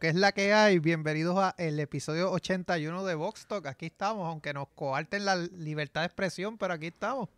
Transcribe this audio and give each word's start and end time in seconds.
¿qué 0.00 0.08
es 0.08 0.14
la 0.14 0.32
que 0.32 0.52
hay? 0.52 0.78
Bienvenidos 0.78 1.36
a 1.38 1.54
el 1.58 1.80
episodio 1.80 2.30
81 2.32 3.04
de 3.04 3.14
Vox 3.14 3.46
Talk. 3.46 3.66
Aquí 3.66 3.86
estamos, 3.86 4.26
aunque 4.28 4.52
nos 4.52 4.68
coarten 4.74 5.24
la 5.24 5.36
libertad 5.36 6.02
de 6.02 6.06
expresión, 6.06 6.58
pero 6.58 6.74
aquí 6.74 6.86
estamos. 6.88 7.28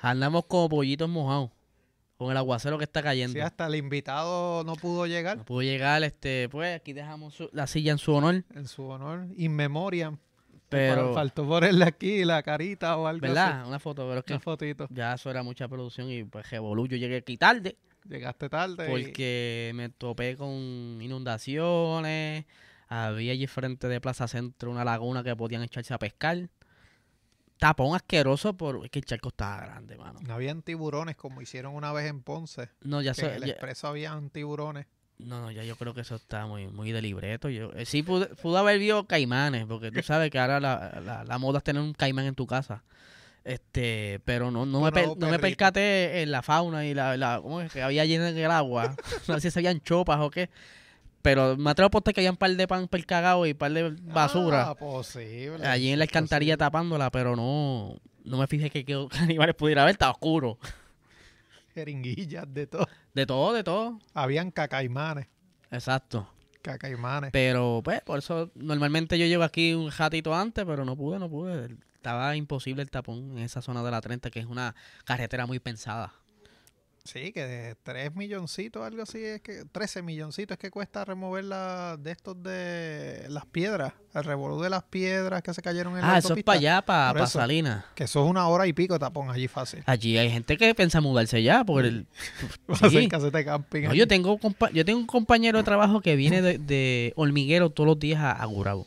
Andamos 0.00 0.44
como 0.46 0.68
pollitos 0.68 1.08
mojados. 1.08 1.50
Con 2.18 2.30
el 2.30 2.36
aguacero 2.36 2.78
que 2.78 2.84
está 2.84 3.02
cayendo. 3.02 3.32
Sí, 3.34 3.40
hasta 3.40 3.66
el 3.66 3.74
invitado 3.74 4.62
no 4.64 4.74
pudo 4.76 5.06
llegar. 5.06 5.38
No 5.38 5.44
pudo 5.44 5.62
llegar, 5.62 6.02
este, 6.04 6.48
pues 6.50 6.76
aquí 6.76 6.92
dejamos 6.92 7.34
su- 7.34 7.50
la 7.52 7.66
silla 7.66 7.92
en 7.92 7.98
su 7.98 8.12
honor. 8.14 8.44
En 8.54 8.68
su 8.68 8.84
honor, 8.86 9.26
in 9.36 9.52
memoriam. 9.56 10.18
Pero, 10.68 11.12
Faltó 11.12 11.46
ponerle 11.46 11.84
aquí 11.84 12.24
la 12.24 12.42
carita 12.42 12.96
o 12.96 13.06
algo 13.06 13.20
¿verdad? 13.20 13.66
Una 13.66 13.78
foto, 13.78 14.06
pero 14.06 14.20
es 14.20 14.24
que 14.24 14.32
Una 14.34 14.40
fotito. 14.40 14.86
ya 14.90 15.14
eso 15.14 15.30
era 15.30 15.42
mucha 15.42 15.68
producción 15.68 16.10
y 16.10 16.24
pues 16.24 16.48
revolú. 16.50 16.86
Yo 16.86 16.96
llegué 16.96 17.16
aquí 17.16 17.36
tarde 17.36 17.76
Llegaste 18.08 18.48
tarde. 18.48 18.86
y- 18.86 18.90
porque 19.04 19.72
me 19.74 19.88
topé 19.88 20.36
con 20.36 20.50
inundaciones. 21.00 22.44
Había 22.88 23.32
allí 23.32 23.46
frente 23.46 23.88
de 23.88 24.00
Plaza 24.00 24.28
Centro 24.28 24.70
una 24.70 24.84
laguna 24.84 25.22
que 25.22 25.34
podían 25.34 25.62
echarse 25.62 25.94
a 25.94 25.98
pescar. 25.98 26.48
Tapón 27.58 27.94
asqueroso 27.94 28.54
por... 28.56 28.84
Es 28.84 28.90
que 28.90 28.98
el 28.98 29.04
charco 29.04 29.28
estaba 29.28 29.60
grande, 29.60 29.96
mano. 29.96 30.18
No 30.22 30.34
habían 30.34 30.62
tiburones 30.62 31.14
como 31.16 31.40
hicieron 31.40 31.74
una 31.74 31.92
vez 31.92 32.06
en 32.10 32.22
Ponce. 32.22 32.68
No, 32.82 33.00
ya 33.02 33.14
sé. 33.14 33.26
en 33.28 33.34
el 33.34 33.42
ya- 33.44 33.52
expreso 33.52 33.86
habían 33.86 34.30
tiburones. 34.30 34.86
No, 35.18 35.40
no, 35.40 35.52
ya 35.52 35.62
yo 35.62 35.76
creo 35.76 35.94
que 35.94 36.00
eso 36.00 36.16
está 36.16 36.46
muy, 36.46 36.66
muy 36.66 36.90
de 36.90 37.00
libreto. 37.00 37.48
Yo, 37.48 37.70
eh, 37.74 37.86
sí 37.86 38.02
pude, 38.02 38.26
pude 38.26 38.58
haber 38.58 38.80
visto 38.80 39.06
caimanes, 39.06 39.66
porque 39.66 39.92
tú 39.92 40.02
sabes 40.02 40.30
que 40.32 40.40
ahora 40.40 40.58
la, 40.58 41.00
la, 41.04 41.22
la 41.24 41.38
moda 41.38 41.58
es 41.58 41.64
tener 41.64 41.80
un 41.80 41.92
caimán 41.92 42.24
en 42.26 42.34
tu 42.34 42.46
casa. 42.48 42.82
Este, 43.44 44.20
pero 44.24 44.50
no, 44.52 44.64
no, 44.66 44.80
me, 44.80 44.92
per- 44.92 45.16
no 45.16 45.28
me 45.28 45.38
percaté 45.38 46.22
en 46.22 46.30
la 46.30 46.42
fauna 46.42 46.86
y 46.86 46.94
la, 46.94 47.16
la 47.16 47.40
¿cómo 47.42 47.60
es? 47.60 47.72
que 47.72 47.82
había 47.82 48.04
lleno 48.04 48.26
en 48.26 48.36
el 48.38 48.50
agua. 48.50 48.94
no 49.28 49.40
sé 49.40 49.50
si 49.50 49.58
habían 49.58 49.80
chopas 49.80 50.20
o 50.20 50.30
qué. 50.30 50.48
Pero 51.22 51.56
me 51.56 51.70
atrevo 51.70 51.86
a 51.86 51.88
apostar 51.88 52.14
que 52.14 52.20
había 52.20 52.30
un 52.32 52.36
par 52.36 52.50
de 52.50 52.66
pan 52.68 52.88
per 52.88 53.04
cagado 53.06 53.46
y 53.46 53.52
un 53.52 53.56
par 53.58 53.72
de 53.72 53.90
basura 53.90 54.70
Ah, 54.70 54.74
posible. 54.74 55.64
allí 55.66 55.90
en 55.90 55.98
la 55.98 56.04
alcantarilla 56.04 56.54
posible. 56.54 56.66
tapándola, 56.66 57.10
pero 57.10 57.36
no, 57.36 57.96
no 58.24 58.38
me 58.38 58.46
fijé 58.48 58.70
que 58.70 58.84
qué 58.84 59.06
animales 59.20 59.54
pudiera 59.54 59.82
haber, 59.82 59.92
estaba 59.92 60.12
oscuro. 60.12 60.58
Jeringuillas 61.74 62.44
de 62.52 62.66
todo. 62.66 62.86
De 63.14 63.26
todo, 63.26 63.52
de 63.52 63.64
todo. 63.64 63.98
Habían 64.14 64.50
cacaimanes. 64.50 65.26
Exacto. 65.70 66.28
Cacaimanes. 66.60 67.30
Pero, 67.32 67.80
pues, 67.82 68.00
por 68.02 68.18
eso 68.18 68.50
normalmente 68.54 69.18
yo 69.18 69.26
llego 69.26 69.42
aquí 69.42 69.74
un 69.74 69.90
ratito 69.90 70.34
antes, 70.34 70.64
pero 70.64 70.84
no 70.84 70.96
pude, 70.96 71.18
no 71.18 71.28
pude. 71.30 71.76
Estaba 72.02 72.34
imposible 72.34 72.82
el 72.82 72.90
tapón 72.90 73.38
en 73.38 73.44
esa 73.44 73.62
zona 73.62 73.80
de 73.84 73.92
la 73.92 74.00
30, 74.00 74.28
que 74.32 74.40
es 74.40 74.46
una 74.46 74.74
carretera 75.04 75.46
muy 75.46 75.60
pensada. 75.60 76.12
Sí, 77.04 77.32
que 77.32 77.44
de 77.46 77.74
3 77.84 78.14
milloncitos, 78.16 78.84
algo 78.84 79.02
así, 79.02 79.24
es 79.24 79.40
que 79.40 79.64
13 79.70 80.02
milloncitos 80.02 80.54
es 80.56 80.58
que 80.58 80.70
cuesta 80.72 81.04
remover 81.04 81.44
la, 81.44 81.96
de 81.96 82.10
estos 82.10 82.40
de 82.42 83.26
las 83.28 83.46
piedras, 83.46 83.92
el 84.14 84.24
revolú 84.24 84.60
de 84.60 84.70
las 84.70 84.82
piedras 84.84 85.42
que 85.42 85.54
se 85.54 85.62
cayeron 85.62 85.94
en 85.94 86.00
la 86.00 86.14
Ah, 86.14 86.18
eso 86.18 86.18
es 86.18 86.24
autopista. 86.30 86.46
para 86.46 86.58
allá, 86.58 86.82
para. 86.82 87.26
Salinas. 87.28 87.84
Que 87.94 88.04
eso 88.04 88.24
es 88.24 88.30
una 88.30 88.46
hora 88.48 88.66
y 88.66 88.72
pico 88.72 88.98
tapón 88.98 89.30
allí 89.30 89.46
fácil. 89.46 89.82
Allí 89.86 90.18
hay 90.18 90.28
gente 90.30 90.56
que 90.56 90.74
piensa 90.74 91.00
mudarse 91.00 91.40
ya, 91.42 91.62
por 91.64 91.84
el... 91.84 92.06
Va 92.68 92.74
a 92.74 92.76
Sí. 92.78 92.86
hacer 92.86 93.08
caseta 93.08 93.38
de 93.38 93.44
camping. 93.44 93.82
No, 93.82 93.94
yo 93.94 94.08
tengo 94.08 94.38
compa- 94.40 94.72
yo 94.72 94.84
tengo 94.84 94.98
un 94.98 95.06
compañero 95.06 95.58
de 95.58 95.64
trabajo 95.64 96.00
que 96.00 96.14
viene 96.16 96.40
de, 96.42 96.58
de 96.58 97.12
hormiguero 97.16 97.70
todos 97.70 97.86
los 97.86 97.98
días 98.00 98.20
a, 98.20 98.32
a 98.32 98.44
Gurabo. 98.46 98.86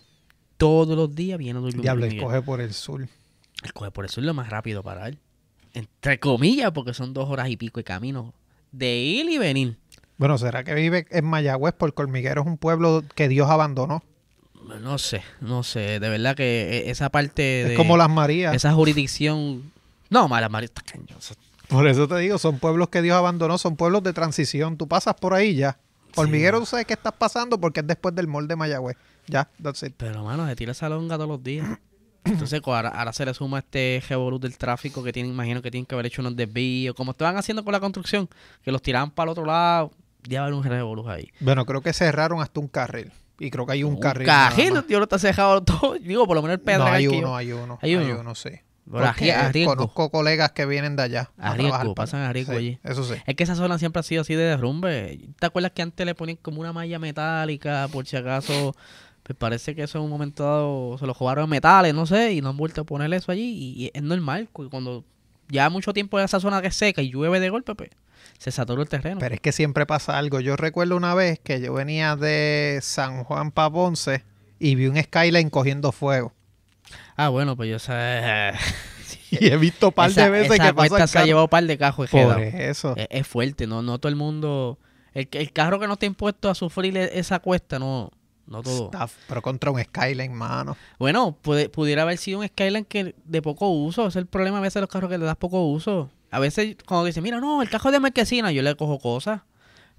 Todos 0.58 0.96
los 0.96 1.14
días 1.14 1.38
viene 1.38 1.60
de 1.62 1.72
Diablo, 1.72 2.06
hormiguero. 2.06 2.28
escoge 2.28 2.42
por 2.42 2.62
el 2.62 2.74
sur. 2.74 3.02
Él 3.02 3.74
coge 3.74 3.92
por 3.92 4.06
eso 4.06 4.20
es 4.22 4.26
lo 4.26 4.34
más 4.34 4.50
rápido 4.50 4.84
para 4.84 5.08
él. 5.08 5.20
Entre 5.74 6.20
comillas, 6.20 6.72
porque 6.72 6.94
son 6.94 7.14
dos 7.14 7.30
horas 7.30 7.50
y 7.50 7.58
pico 7.58 7.80
de 7.80 7.84
camino. 7.84 8.34
De 8.72 8.96
ir 8.98 9.30
y 9.30 9.38
venir. 9.38 9.78
Bueno, 10.18 10.38
¿será 10.38 10.64
que 10.64 10.74
vive 10.74 11.06
en 11.10 11.26
Mayagüez? 11.26 11.74
Porque 11.78 12.02
Hormiguero 12.02 12.42
es 12.42 12.48
un 12.48 12.58
pueblo 12.58 13.04
que 13.16 13.28
Dios 13.28 13.50
abandonó. 13.50 14.02
No 14.82 14.98
sé, 14.98 15.22
no 15.42 15.64
sé. 15.64 16.00
De 16.00 16.10
verdad 16.10 16.36
que 16.36 16.86
e- 16.86 16.90
esa 16.90 17.10
parte 17.10 17.42
de... 17.42 17.72
Es 17.74 17.78
como 17.78 17.98
las 17.98 18.10
Marías. 18.10 18.56
Esa 18.56 18.74
jurisdicción... 18.74 19.72
No, 20.10 20.28
Malas 20.28 20.50
Marías 20.50 20.72
está 20.76 20.82
cañón. 20.82 21.18
Eso- 21.20 21.36
Por 21.68 21.88
eso 21.88 22.08
te 22.08 22.18
digo, 22.18 22.38
son 22.38 22.60
pueblos 22.60 22.90
que 22.90 23.02
Dios 23.02 23.16
abandonó, 23.18 23.58
son 23.58 23.76
pueblos 23.76 24.04
de 24.04 24.14
transición. 24.14 24.78
Tú 24.78 24.88
pasas 24.88 25.16
por 25.16 25.34
ahí 25.34 25.56
ya. 25.56 25.78
Hormiguero, 26.16 26.60
tú 26.60 26.66
sabes 26.66 26.86
que 26.86 26.94
estás 26.94 27.14
pasando 27.14 27.60
porque 27.60 27.82
es 27.82 27.88
después 27.88 28.16
del 28.16 28.28
mall 28.28 28.48
de 28.48 28.56
Mayagüez. 28.56 28.96
Ya, 29.28 29.50
that's 29.62 29.84
it. 29.84 29.94
Pero, 29.98 30.24
mano, 30.24 30.46
se 30.48 30.56
tira 30.56 30.72
esa 30.72 30.90
longa 30.90 31.16
todos 31.16 31.30
los 31.30 31.44
días. 31.44 31.68
Entonces, 32.26 32.60
ahora, 32.66 32.90
ahora 32.90 33.14
se 33.14 33.26
le 33.26 33.34
suma 33.34 33.60
este 33.60 34.02
revolú 34.10 34.40
del 34.40 34.58
tráfico 34.58 35.04
que 35.04 35.14
tienen, 35.14 35.32
imagino 35.32 35.62
que 35.62 35.70
tienen 35.70 35.86
que 35.86 35.94
haber 35.96 36.08
hecho 36.08 36.22
unos 36.22 36.36
desvíos, 36.36 36.96
como 36.96 37.12
estaban 37.12 37.38
haciendo 37.38 37.64
con 37.64 37.72
la 37.72 37.80
construcción, 37.80 38.28
que 38.64 38.72
los 38.72 38.82
tiraban 38.82 39.12
para 39.12 39.26
el 39.26 39.32
otro 39.32 39.46
lado. 39.46 39.92
Ya 40.24 40.40
va 40.40 40.46
a 40.46 40.48
haber 40.48 40.58
un 40.60 40.64
revolú 40.64 41.08
ahí. 41.08 41.32
Bueno, 41.40 41.66
creo 41.66 41.82
que 41.82 41.94
cerraron 41.94 42.42
hasta 42.42 42.60
un 42.60 42.68
carril. 42.68 43.12
Y 43.38 43.52
creo 43.52 43.66
que 43.68 43.74
hay 43.74 43.84
un, 43.84 43.94
Un 43.96 44.00
carril. 44.00 44.26
más. 44.28 44.56
tío, 44.88 44.98
no 44.98 45.04
está 45.04 45.20
cejado 45.20 45.62
todo. 45.62 45.94
Digo, 46.02 46.26
por 46.26 46.36
lo 46.36 46.42
menos 46.42 46.56
el 46.56 46.60
No, 46.62 46.66
pedregal 46.66 46.94
hay 46.94 47.06
que 47.08 47.12
yo- 47.14 47.20
uno, 47.20 47.36
hay 47.36 47.52
uno. 47.52 47.78
¿Hay 47.82 47.94
Hay 47.96 48.12
uno? 48.12 48.22
uno, 48.22 48.34
sí. 48.36 48.50
Porque 48.90 49.34
a 49.34 49.52
conozco 49.66 50.12
colegas 50.12 50.52
que 50.52 50.66
vienen 50.68 50.96
de 50.96 51.02
allá. 51.04 51.32
A 51.40 51.52
A, 51.52 51.56
riesgo, 51.56 51.96
pasan 51.96 52.22
a 52.22 52.32
riesgo 52.32 52.54
sí, 52.54 52.58
allí. 52.60 52.80
Eso 52.84 53.04
sí. 53.04 53.16
Es 53.26 53.36
que 53.36 53.44
esa 53.44 53.56
zona 53.56 53.80
siempre 53.80 54.00
ha 54.00 54.04
sido 54.04 54.22
así 54.22 54.36
de 54.36 54.44
derrumbe. 54.44 55.20
¿Te 55.40 55.48
acuerdas 55.48 55.72
que 55.72 55.82
antes 55.82 56.06
le 56.06 56.14
ponían 56.14 56.38
como 56.40 56.62
una 56.62 56.72
malla 56.72 57.00
metálica 57.00 57.88
por 57.92 58.06
si 58.06 58.16
acaso? 58.16 58.76
Pues 59.26 59.36
parece 59.38 59.74
que 59.74 59.82
eso 59.84 59.98
en 59.98 60.04
un 60.04 60.10
momento 60.12 60.44
dado 60.44 60.98
se 61.00 61.08
lo 61.08 61.14
jugaron 61.16 61.46
en 61.46 61.50
metales, 61.50 61.96
no 61.96 62.06
sé, 62.06 62.34
y 62.34 62.42
no 62.42 62.50
han 62.50 62.58
vuelto 62.58 62.82
a 62.82 62.84
poner 62.84 63.12
eso 63.14 63.32
allí. 63.32 63.74
Y, 63.76 63.92
es 63.94 64.04
normal, 64.04 64.50
cu- 64.54 64.70
cuando 64.70 65.04
ya 65.50 65.70
mucho 65.72 65.94
tiempo 65.94 66.20
en 66.20 66.26
esa 66.26 66.40
zona 66.40 66.62
que 66.62 66.68
es 66.68 66.76
seca 66.76 67.02
y 67.02 67.10
llueve 67.10 67.40
de 67.40 67.50
golpe, 67.50 67.74
pues 67.74 67.90
se 68.38 68.52
satura 68.52 68.84
el 68.84 68.88
terreno. 68.90 69.18
Pero 69.20 69.34
es 69.34 69.42
que 69.42 69.52
siempre 69.52 69.88
pasa 69.88 70.18
algo. 70.20 70.40
Yo 70.42 70.56
recuerdo 70.56 70.96
una 70.96 71.16
vez 71.16 71.40
que 71.40 71.60
yo 71.60 71.74
venía 71.74 72.16
de 72.16 72.80
San 72.84 73.24
Juan 73.24 73.50
para 73.52 73.72
Ponce 73.72 74.24
y 74.60 74.76
vi 74.76 74.86
un 74.88 75.02
skyline 75.02 75.50
cogiendo 75.50 75.92
fuego. 75.92 76.32
ah, 77.16 77.30
bueno, 77.30 77.56
pues 77.56 77.70
yo 77.70 77.80
sé. 77.80 78.52
Y 79.32 79.48
he 79.48 79.58
visto 79.58 79.88
un 79.88 79.94
par 79.94 80.12
esa, 80.12 80.26
de 80.26 80.30
veces 80.30 80.52
esa 80.54 80.68
que 80.68 80.74
pasa 80.76 81.08
se 81.08 81.18
ha 81.18 81.26
llevado 81.26 81.46
un 81.46 81.50
par 81.50 81.64
de 81.66 81.78
cajos. 81.78 82.10
Por 82.10 82.40
eso. 82.42 82.94
Es, 82.96 83.08
es 83.10 83.28
fuerte, 83.28 83.66
no, 83.68 83.82
no 83.82 83.98
todo 83.98 84.10
el 84.10 84.16
mundo. 84.16 84.78
El, 85.14 85.28
el 85.32 85.52
carro 85.52 85.80
que 85.80 85.88
no 85.88 85.94
está 85.94 86.06
impuesto 86.06 86.50
a 86.50 86.56
sufrir 86.56 86.96
e- 86.96 87.20
esa 87.20 87.40
cuesta, 87.40 87.80
no, 87.80 88.12
no 88.48 88.62
todo. 88.64 88.92
Pero 89.28 89.42
contra 89.42 89.72
un 89.72 89.82
skyline, 89.84 90.34
mano. 90.34 90.78
Bueno, 91.00 91.36
puede- 91.42 91.70
pudiera 91.70 92.04
haber 92.04 92.18
sido 92.18 92.40
un 92.40 92.48
Skyline 92.48 92.86
que 92.86 93.16
de 93.26 93.42
poco 93.42 93.70
uso. 93.70 94.02
Ese 94.08 94.20
es 94.20 94.24
el 94.24 94.28
problema 94.28 94.58
a 94.60 94.62
veces 94.62 94.76
de 94.76 94.82
los 94.82 94.90
carros 94.90 95.10
que 95.10 95.18
le 95.18 95.26
das 95.26 95.36
poco 95.38 95.66
uso. 95.66 96.10
A 96.32 96.40
veces 96.40 96.76
cuando 96.86 97.06
dicen, 97.06 97.24
mira, 97.24 97.40
no, 97.40 97.62
el 97.62 97.70
carro 97.70 97.92
de 97.92 98.00
marquesina, 98.00 98.52
yo 98.52 98.62
le 98.62 98.76
cojo 98.76 99.00
cosas. 99.00 99.42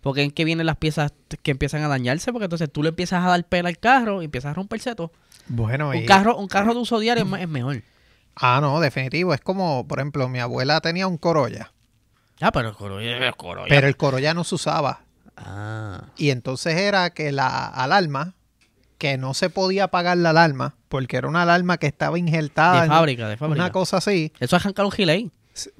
Porque 0.01 0.23
en 0.23 0.31
que 0.31 0.45
vienen 0.45 0.67
las 0.67 0.77
piezas 0.77 1.13
que 1.43 1.51
empiezan 1.51 1.83
a 1.83 1.89
dañarse, 1.89 2.31
porque 2.33 2.45
entonces 2.45 2.71
tú 2.71 2.83
le 2.85 2.91
empiezas 2.91 3.25
a 3.25 3.29
dar 3.29 3.45
pela 3.45 3.69
al 3.69 3.79
carro 3.79 4.23
y 4.23 4.27
empiezas 4.27 4.53
a 4.53 4.55
romperse 4.55 4.95
todo. 4.95 5.11
Bueno, 5.49 5.89
Un 5.89 5.97
y- 5.97 6.07
carro, 6.07 6.37
un 6.37 6.47
carro 6.47 6.75
de 6.75 6.81
uso 6.81 7.01
diario 7.01 7.27
es 7.37 7.49
mejor. 7.49 7.83
Ah, 8.37 8.59
no, 8.61 8.79
definitivo. 8.79 9.35
Es 9.35 9.41
como, 9.41 9.89
por 9.89 9.99
ejemplo, 9.99 10.29
mi 10.29 10.39
abuela 10.39 10.81
tenía 10.81 11.09
un 11.09 11.17
Corolla, 11.19 11.73
Ah, 12.41 12.53
pero 12.53 12.69
el 12.69 12.75
Corolla, 12.77 13.17
el 13.27 13.35
Corolla. 13.35 13.67
pero 13.69 13.89
el 13.89 13.97
Corolla 13.97 14.35
no 14.35 14.45
se 14.45 14.55
usaba. 14.55 15.01
Ah, 15.37 16.05
Y 16.17 16.31
entonces 16.31 16.77
era 16.77 17.11
que 17.11 17.33
la 17.33 17.67
alarma, 17.67 18.35
que 18.99 19.19
no 19.19 19.35
se 19.35 19.51
podía 19.51 19.85
apagar 19.85 20.17
la 20.17 20.31
alarma, 20.31 20.75
porque 20.89 21.17
era 21.17 21.29
una 21.29 21.43
alarma 21.43 21.77
que 21.79 21.87
estaba 21.87 22.19
injertada 22.19 22.83
de 22.83 22.89
fábrica, 22.89 23.29
de 23.29 23.37
fábrica. 23.37 23.63
una 23.65 23.73
cosa 23.73 23.99
así. 23.99 24.33
Eso 24.41 24.57
es 24.57 24.63
arrancar 24.63 24.85
un 24.87 24.93
gilet. 24.93 25.31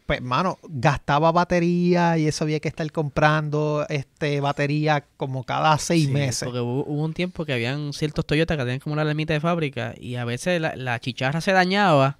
Pues, 0.07 0.23
mano, 0.23 0.59
gastaba 0.69 1.31
batería 1.33 2.17
y 2.17 2.27
eso 2.27 2.45
había 2.45 2.61
que 2.61 2.69
estar 2.69 2.91
comprando 2.93 3.85
este 3.91 4.41
batería 4.41 5.05
como 5.19 5.45
cada 5.45 5.77
seis 5.77 6.07
Sí, 6.07 6.13
meses. 6.13 6.45
Porque 6.45 6.61
hubo, 6.61 6.83
hubo 6.87 7.05
un 7.05 7.13
tiempo 7.13 7.45
que 7.45 7.53
habían 7.53 7.93
ciertos 7.93 8.27
Toyota 8.27 8.57
que 8.57 8.63
tenían 8.63 8.81
como 8.81 8.95
una 8.95 9.03
alarmita 9.03 9.35
de 9.35 9.41
fábrica 9.41 9.93
y 9.99 10.15
a 10.17 10.25
veces 10.25 10.61
la, 10.63 10.75
la 10.77 10.99
chicharra 10.99 11.43
se 11.43 11.53
dañaba. 11.53 12.17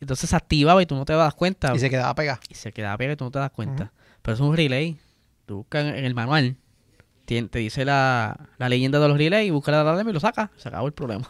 Entonces 0.00 0.30
se 0.30 0.36
activaba 0.36 0.82
y 0.82 0.86
tú 0.86 0.94
no 0.94 1.04
te 1.04 1.12
das 1.12 1.34
cuenta. 1.34 1.74
Y 1.74 1.78
se 1.78 1.90
quedaba 1.90 2.14
pegada. 2.14 2.40
y 2.48 2.54
se 2.54 2.72
quedaba 2.72 2.96
pegado 2.96 3.12
y 3.12 3.16
tú 3.16 3.24
no 3.24 3.30
te 3.30 3.38
das 3.40 3.50
cuenta. 3.50 3.92
Pero 4.22 4.34
es 4.34 4.40
un 4.40 4.56
relay. 4.56 4.96
Tú 5.44 5.56
buscas 5.58 5.84
en 5.84 6.04
el 6.06 6.14
manual, 6.14 6.56
te 7.50 7.58
dice 7.58 7.84
la, 7.84 8.38
la 8.58 8.68
leyenda 8.68 8.98
de 9.00 9.08
los 9.08 9.16
relays, 9.18 9.46
y 9.48 9.50
buscas 9.50 9.72
la 9.74 9.80
alarma 9.82 10.10
y 10.10 10.12
lo 10.14 10.20
sacas. 10.20 10.50
Se 10.56 10.68
acabó 10.68 10.86
el 10.86 10.92
problema. 10.92 11.28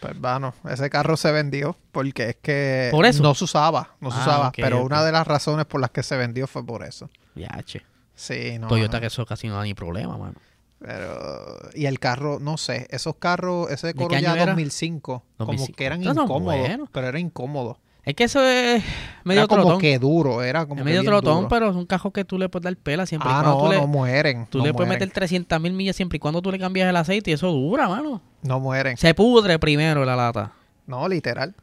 Pues 0.00 0.18
bueno, 0.18 0.52
ese 0.68 0.90
carro 0.90 1.16
se 1.16 1.30
vendió 1.30 1.76
porque 1.92 2.30
es 2.30 2.36
que 2.42 2.88
¿Por 2.90 3.06
eso? 3.06 3.22
no 3.22 3.34
se 3.34 3.44
usaba, 3.44 3.90
no 4.00 4.10
se 4.10 4.18
Ah, 4.18 4.22
usaba. 4.22 4.52
pero 4.52 4.82
una 4.84 5.04
de 5.04 5.12
las 5.12 5.26
razones 5.26 5.64
por 5.66 5.80
las 5.80 5.90
que 5.90 6.02
se 6.02 6.16
vendió 6.16 6.46
fue 6.48 6.64
por 6.66 6.82
eso. 6.84 7.08
Ya, 7.36 7.62
che. 7.64 7.82
Sí, 8.14 8.58
no. 8.58 8.66
Toyota 8.68 9.00
que 9.00 9.06
eso 9.06 9.24
casi 9.26 9.46
no 9.48 9.54
da 9.56 9.62
ni 9.62 9.74
problema, 9.74 10.16
mano. 10.18 10.34
Pero, 10.80 11.70
y 11.74 11.86
el 11.86 12.00
carro, 12.00 12.38
no 12.40 12.56
sé, 12.56 12.88
esos 12.90 13.14
carros, 13.16 13.70
ese 13.70 13.94
Corolla 13.94 14.32
año 14.32 14.34
era? 14.42 14.46
2005, 14.52 15.22
como 15.38 15.52
2005. 15.52 15.76
que 15.76 15.84
eran 15.84 16.02
incómodos, 16.02 16.88
pero 16.92 17.06
era 17.06 17.20
incómodo. 17.20 17.78
Es 18.04 18.14
que 18.14 18.24
eso 18.24 18.42
es 18.44 18.82
medio 19.22 19.42
era 19.42 19.46
como 19.48 19.62
trotón. 19.62 19.80
que 19.80 19.98
duro, 19.98 20.42
era 20.42 20.62
como 20.66 20.74
es 20.74 20.78
que 20.80 20.84
medio 20.84 21.00
bien 21.02 21.10
trotón, 21.12 21.36
duro. 21.36 21.48
pero 21.48 21.70
es 21.70 21.76
un 21.76 21.86
cajo 21.86 22.10
que 22.10 22.24
tú 22.24 22.36
le 22.36 22.48
puedes 22.48 22.64
dar 22.64 22.76
pela 22.76 23.06
siempre 23.06 23.30
y 23.30 23.32
Ah, 23.32 23.42
cuando 23.42 23.58
no, 23.58 23.64
tú 23.66 23.70
le, 23.72 23.76
no 23.80 23.86
mueren. 23.86 24.46
tú 24.50 24.58
no 24.58 24.64
le 24.64 24.74
puedes 24.74 24.88
meter 24.88 25.08
300 25.10 25.60
mil 25.60 25.72
millas 25.72 25.94
siempre 25.94 26.16
y 26.16 26.18
cuando 26.18 26.42
tú 26.42 26.50
le 26.50 26.58
cambias 26.58 26.88
el 26.88 26.96
aceite 26.96 27.30
y 27.30 27.34
eso 27.34 27.46
dura, 27.52 27.88
mano. 27.88 28.20
No 28.42 28.58
mueren. 28.58 28.96
Se 28.96 29.14
pudre 29.14 29.58
primero 29.60 30.04
la 30.04 30.16
lata. 30.16 30.52
No, 30.86 31.06
literal. 31.08 31.54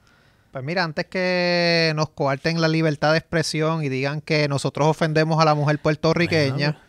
Pues 0.53 0.63
mira, 0.63 0.83
antes 0.85 1.05
que 1.07 1.91
nos 1.95 2.09
coarten 2.09 2.59
la 2.61 2.69
libertad 2.69 3.11
de 3.11 3.17
expresión 3.19 3.83
y 3.83 3.89
digan 3.89 4.21
que 4.21 4.47
nosotros 4.47 4.87
ofendemos 4.87 5.39
a 5.41 5.45
la 5.45 5.53
mujer 5.55 5.77
puertorriqueña, 5.79 6.79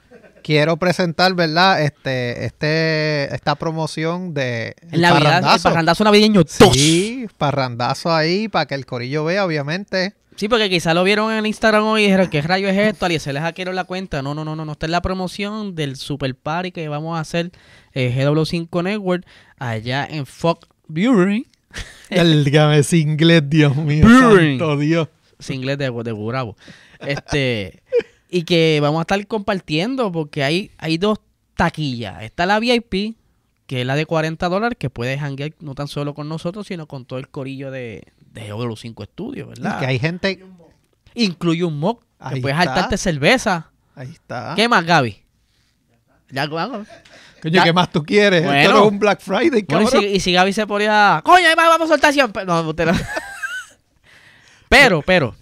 quiero 0.43 0.77
presentar, 0.77 1.35
¿verdad? 1.35 1.83
Este, 1.83 2.45
este, 2.45 3.35
esta 3.35 3.55
promoción 3.55 4.35
de 4.35 4.75
En 4.91 5.01
Navidad, 5.01 5.55
el 5.55 5.63
parrandazo 5.63 6.05
navideño 6.05 6.43
2. 6.43 6.73
Sí, 6.73 7.27
parrandazo 7.39 8.13
ahí 8.13 8.49
para 8.49 8.67
que 8.67 8.75
el 8.75 8.87
corillo 8.87 9.25
vea, 9.25 9.45
obviamente. 9.45 10.15
Sí, 10.37 10.49
porque 10.49 10.71
quizá 10.71 10.95
lo 10.95 11.05
vieron 11.05 11.31
en 11.31 11.39
el 11.39 11.47
Instagram 11.47 11.85
hoy 11.85 12.03
y 12.03 12.05
dijeron, 12.05 12.29
¿qué 12.31 12.41
rayo 12.41 12.69
es 12.69 12.77
esto? 12.77 13.05
Alguien 13.05 13.21
se 13.21 13.33
les 13.33 13.43
hackearon 13.43 13.75
la 13.75 13.85
cuenta. 13.85 14.23
No, 14.23 14.35
no, 14.35 14.45
no, 14.45 14.57
no, 14.57 14.65
no. 14.65 14.73
Esta 14.73 14.87
es 14.87 14.91
la 14.91 15.03
promoción 15.03 15.75
del 15.75 15.97
Super 15.97 16.35
Party 16.35 16.73
que 16.73 16.89
vamos 16.89 17.19
a 17.19 17.21
hacer 17.21 17.51
eh, 17.93 18.15
GW5 18.17 18.83
Network 18.83 19.27
allá 19.59 20.07
en 20.11 20.25
Fox 20.25 20.67
Brewery. 20.89 21.47
El 22.11 22.47
es 22.75 22.93
inglés, 22.95 23.43
Dios 23.51 23.77
mío. 23.77 24.07
Brewery. 24.07 24.59
Santo 24.59 24.79
Dios. 24.79 25.09
Es 25.39 25.51
inglés 25.51 25.79
de, 25.79 25.91
de 25.91 26.13
Gurabo. 26.13 26.57
Este, 27.01 27.83
y 28.31 28.44
que 28.44 28.79
vamos 28.81 29.00
a 29.00 29.03
estar 29.03 29.27
compartiendo 29.27 30.12
porque 30.12 30.44
hay, 30.44 30.71
hay 30.79 30.99
dos 30.99 31.19
taquillas. 31.56 32.23
Está 32.23 32.47
la 32.47 32.61
VIP, 32.61 33.17
que 33.67 33.81
es 33.81 33.87
la 33.87 33.97
de 33.97 34.06
40 34.06 34.49
dólares, 34.49 34.77
que 34.79 34.88
puedes 34.88 35.21
hangar 35.21 35.53
no 35.61 35.75
tan 35.75 35.88
solo 35.88 36.15
con 36.15 36.29
nosotros, 36.29 36.67
sino 36.67 36.87
con 36.87 37.05
todo 37.05 37.19
el 37.19 37.29
corillo 37.29 37.71
de, 37.71 38.05
de 38.32 38.49
los 38.49 38.81
5 38.81 39.03
estudios, 39.03 39.49
¿verdad? 39.49 39.77
Y 39.77 39.81
que 39.81 39.87
hay 39.87 39.99
gente... 39.99 40.44
Incluye 41.15 41.65
un 41.65 41.79
mock, 41.81 42.05
que 42.32 42.41
puedes 42.41 42.56
saltarte 42.56 42.97
cerveza. 42.97 43.73
Ahí 43.97 44.11
está. 44.12 44.53
¿Qué 44.55 44.69
más, 44.69 44.85
Gaby? 44.85 45.21
Ya, 46.31 46.49
Coño, 46.49 47.65
¿qué 47.65 47.73
más 47.73 47.91
tú 47.91 48.05
quieres? 48.05 48.44
Bueno, 48.44 48.61
Esto 48.61 48.85
es 48.85 48.93
un 48.93 48.99
Black 49.00 49.21
Friday, 49.21 49.65
cabrón. 49.65 49.88
y, 49.88 49.99
si, 49.99 50.06
y, 50.06 50.21
si, 50.21 50.32
Gaby 50.32 50.53
se 50.53 50.67
ponía... 50.69 51.21
¡Coño, 51.25 51.49
vamos 51.56 51.87
a 51.87 51.93
soltar 51.94 52.12
siempre! 52.12 52.44
No, 52.44 52.61
usted 52.61 52.87
no. 52.87 52.93
pero, 54.69 55.03
pero... 55.03 55.35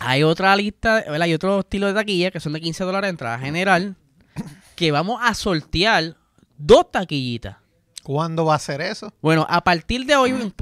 Hay 0.00 0.22
otra 0.22 0.54
lista, 0.56 1.02
¿verdad? 1.06 1.22
Hay 1.22 1.34
otro 1.34 1.60
estilo 1.60 1.86
de 1.86 1.94
taquilla 1.94 2.30
que 2.30 2.40
son 2.40 2.52
de 2.52 2.60
15 2.60 2.84
dólares 2.84 3.08
de 3.08 3.10
entrada 3.10 3.38
general. 3.38 3.96
Que 4.76 4.92
vamos 4.92 5.20
a 5.22 5.34
sortear 5.34 6.16
dos 6.56 6.90
taquillitas. 6.90 7.56
¿Cuándo 8.02 8.44
va 8.44 8.54
a 8.54 8.58
ser 8.58 8.80
eso? 8.80 9.12
Bueno, 9.20 9.46
a 9.50 9.62
partir 9.62 10.06
de 10.06 10.16
hoy 10.16 10.52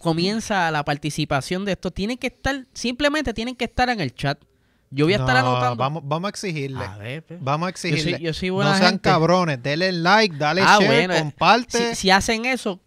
comienza 0.00 0.70
la 0.70 0.84
participación 0.84 1.64
de 1.64 1.72
esto. 1.72 1.90
Tienen 1.90 2.18
que 2.18 2.26
estar, 2.26 2.66
simplemente 2.74 3.32
tienen 3.32 3.54
que 3.56 3.64
estar 3.64 3.88
en 3.88 4.00
el 4.00 4.14
chat. 4.14 4.38
Yo 4.90 5.06
voy 5.06 5.14
a 5.14 5.16
estar 5.16 5.36
anotando. 5.36 5.76
Vamos, 5.76 6.02
vamos 6.04 6.28
a 6.28 6.30
exigirle. 6.30 6.84
A 6.84 6.98
ver, 6.98 7.24
pues. 7.24 7.42
Vamos 7.42 7.66
a 7.66 7.70
exigirle. 7.70 8.20
Yo 8.20 8.34
soy, 8.34 8.50
no 8.50 8.76
sean 8.76 8.98
cabrones. 8.98 9.62
Denle 9.62 9.90
like, 9.92 10.36
dale 10.36 10.60
ah, 10.62 10.78
share, 10.80 11.10
eh, 11.10 11.18
comparte. 11.20 11.94
Si, 11.94 12.10
hacen 12.10 12.44
eso, 12.44 12.78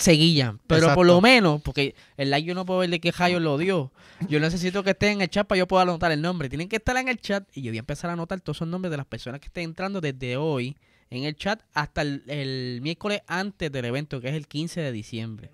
seguían. 0.00 0.60
Pero 0.66 0.94
por 0.94 1.06
lo 1.06 1.20
menos, 1.20 1.60
porque 1.62 1.94
el 2.16 2.30
like 2.30 2.46
yo 2.46 2.54
no 2.54 2.64
puedo 2.64 2.80
ver 2.80 2.90
de 2.90 3.00
qué 3.00 3.12
Jayo 3.12 3.40
lo 3.40 3.58
dio. 3.58 3.92
Yo 4.28 4.40
necesito 4.40 4.82
que 4.82 4.90
estén 4.90 5.12
en 5.12 5.20
el 5.22 5.30
chat 5.30 5.46
para 5.46 5.58
yo 5.58 5.66
pueda 5.66 5.82
anotar 5.82 6.12
el 6.12 6.20
nombre. 6.20 6.48
Tienen 6.48 6.68
que 6.68 6.76
estar 6.76 6.96
en 6.96 7.08
el 7.08 7.20
chat 7.20 7.44
y 7.54 7.62
yo 7.62 7.70
voy 7.70 7.78
a 7.78 7.80
empezar 7.80 8.10
a 8.10 8.14
anotar 8.14 8.40
todos 8.40 8.58
esos 8.58 8.68
nombres 8.68 8.90
de 8.90 8.96
las 8.96 9.06
personas 9.06 9.40
que 9.40 9.46
estén 9.46 9.64
entrando 9.64 10.00
desde 10.00 10.36
hoy 10.36 10.76
en 11.10 11.24
el 11.24 11.36
chat 11.36 11.60
hasta 11.74 12.02
el, 12.02 12.80
miércoles 12.82 13.22
antes 13.26 13.70
del 13.70 13.84
evento, 13.84 14.20
que 14.20 14.28
es 14.28 14.34
el 14.34 14.46
15 14.46 14.80
de 14.80 14.92
diciembre. 14.92 15.50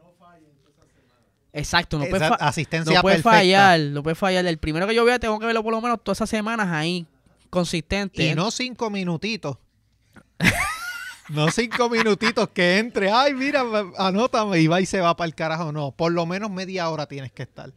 Exacto, 1.53 1.99
no 1.99 2.05
puede, 2.05 2.27
Asistencia 2.39 2.97
no 2.97 3.01
puede 3.01 3.23
fallar, 3.23 3.81
no 3.81 4.03
puede 4.03 4.15
fallar. 4.15 4.45
El 4.45 4.59
primero 4.59 4.87
que 4.87 4.95
yo 4.95 5.07
vea 5.07 5.19
tengo 5.19 5.39
que 5.39 5.47
verlo 5.47 5.63
por 5.63 5.73
lo 5.73 5.81
menos 5.81 6.05
todas 6.05 6.19
esas 6.19 6.29
semanas 6.29 6.69
ahí, 6.71 7.07
consistente. 7.49 8.27
Y 8.27 8.35
no 8.35 8.51
cinco 8.51 8.91
minutitos. 8.91 9.57
No 11.29 11.51
cinco 11.51 11.89
minutitos 11.91 12.49
que 12.51 12.79
entre, 12.79 13.11
ay, 13.11 13.35
mira, 13.35 13.65
anótame 13.99 14.61
y 14.61 14.67
va 14.67 14.81
y 14.81 14.87
se 14.87 15.01
va 15.01 15.17
para 15.17 15.27
el 15.27 15.35
carajo. 15.35 15.73
No, 15.73 15.93
por 15.93 16.13
lo 16.13 16.27
menos 16.27 16.51
media 16.51 16.89
hora 16.91 17.07
tienes 17.07 17.33
que 17.33 17.43
estar. 17.43 17.73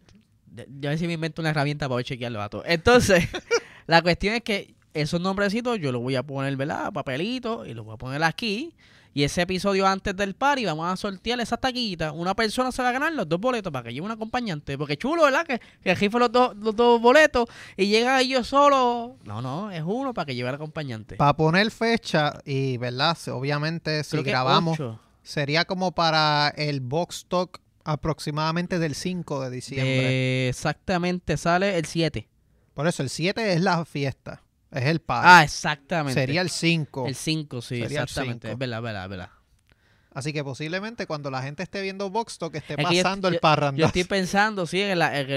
Yo 0.51 0.89
a 0.89 0.91
ver 0.91 0.99
si 0.99 1.07
me 1.07 1.13
invento 1.13 1.41
una 1.41 1.51
herramienta 1.51 1.87
para 1.87 2.03
chequear 2.03 2.31
los 2.31 2.41
datos. 2.41 2.63
Entonces, 2.65 3.27
la 3.87 4.01
cuestión 4.01 4.35
es 4.35 4.43
que 4.43 4.75
esos 4.93 5.21
nombrecitos 5.21 5.79
yo 5.79 5.91
los 5.91 6.01
voy 6.01 6.15
a 6.15 6.23
poner, 6.23 6.55
¿verdad? 6.57 6.91
Papelito 6.91 7.65
y 7.65 7.73
los 7.73 7.85
voy 7.85 7.95
a 7.95 7.97
poner 7.97 8.23
aquí. 8.23 8.75
Y 9.13 9.23
ese 9.23 9.41
episodio 9.41 9.87
antes 9.87 10.15
del 10.15 10.35
party 10.35 10.65
vamos 10.65 10.91
a 10.91 10.95
sortear 10.95 11.39
esa 11.39 11.57
taquillita. 11.57 12.11
Una 12.11 12.35
persona 12.35 12.71
se 12.71 12.81
va 12.81 12.89
a 12.89 12.91
ganar 12.91 13.11
los 13.13 13.27
dos 13.27 13.39
boletos 13.39 13.71
para 13.71 13.83
que 13.83 13.93
lleve 13.93 14.05
un 14.05 14.11
acompañante. 14.11 14.77
Porque 14.77 14.97
chulo, 14.97 15.23
¿verdad? 15.23 15.45
Que, 15.45 15.59
que 15.83 15.95
jefe 15.95 16.19
los, 16.19 16.31
dos, 16.31 16.55
los 16.57 16.75
dos 16.75 17.01
boletos 17.01 17.47
y 17.75 17.87
llega 17.87 18.21
ellos 18.21 18.47
solo. 18.47 19.17
No, 19.23 19.41
no, 19.41 19.71
es 19.71 19.83
uno 19.83 20.13
para 20.13 20.27
que 20.27 20.35
lleve 20.35 20.49
al 20.49 20.55
acompañante. 20.55 21.15
Para 21.15 21.35
poner 21.35 21.71
fecha 21.71 22.39
y, 22.45 22.77
¿verdad? 22.77 23.17
Obviamente 23.29 24.03
si 24.03 24.21
grabamos, 24.21 24.77
sería 25.23 25.65
como 25.65 25.91
para 25.91 26.53
el 26.55 26.81
Box 26.81 27.25
Talk 27.27 27.59
aproximadamente 27.83 28.77
del 28.77 28.93
5 28.93 29.41
de 29.41 29.49
diciembre. 29.49 30.49
exactamente, 30.49 31.37
sale 31.37 31.77
el 31.77 31.85
7. 31.85 32.27
Por 32.73 32.87
eso, 32.87 33.03
el 33.03 33.09
7 33.09 33.53
es 33.53 33.61
la 33.61 33.83
fiesta. 33.85 34.43
Es 34.71 34.85
el 34.85 34.99
par. 34.99 35.23
Ah, 35.25 35.43
exactamente. 35.43 36.19
Sería 36.19 36.41
el 36.41 36.49
5. 36.49 37.07
El 37.07 37.15
5, 37.15 37.61
sí, 37.61 37.81
exactamente. 37.81 38.51
Es 38.51 38.57
verdad, 38.57 38.81
verdad, 38.81 39.09
verdad. 39.09 39.29
Así 40.11 40.33
que 40.33 40.43
posiblemente 40.43 41.05
cuando 41.05 41.29
la 41.29 41.41
gente 41.41 41.63
esté 41.63 41.81
viendo 41.81 42.09
Box 42.09 42.39
Talk 42.39 42.55
esté 42.55 42.77
pasando 42.77 43.27
el 43.27 43.39
parrandazo. 43.39 43.79
Yo 43.79 43.85
estoy 43.85 44.03
pensando, 44.03 44.65
sí, 44.65 44.83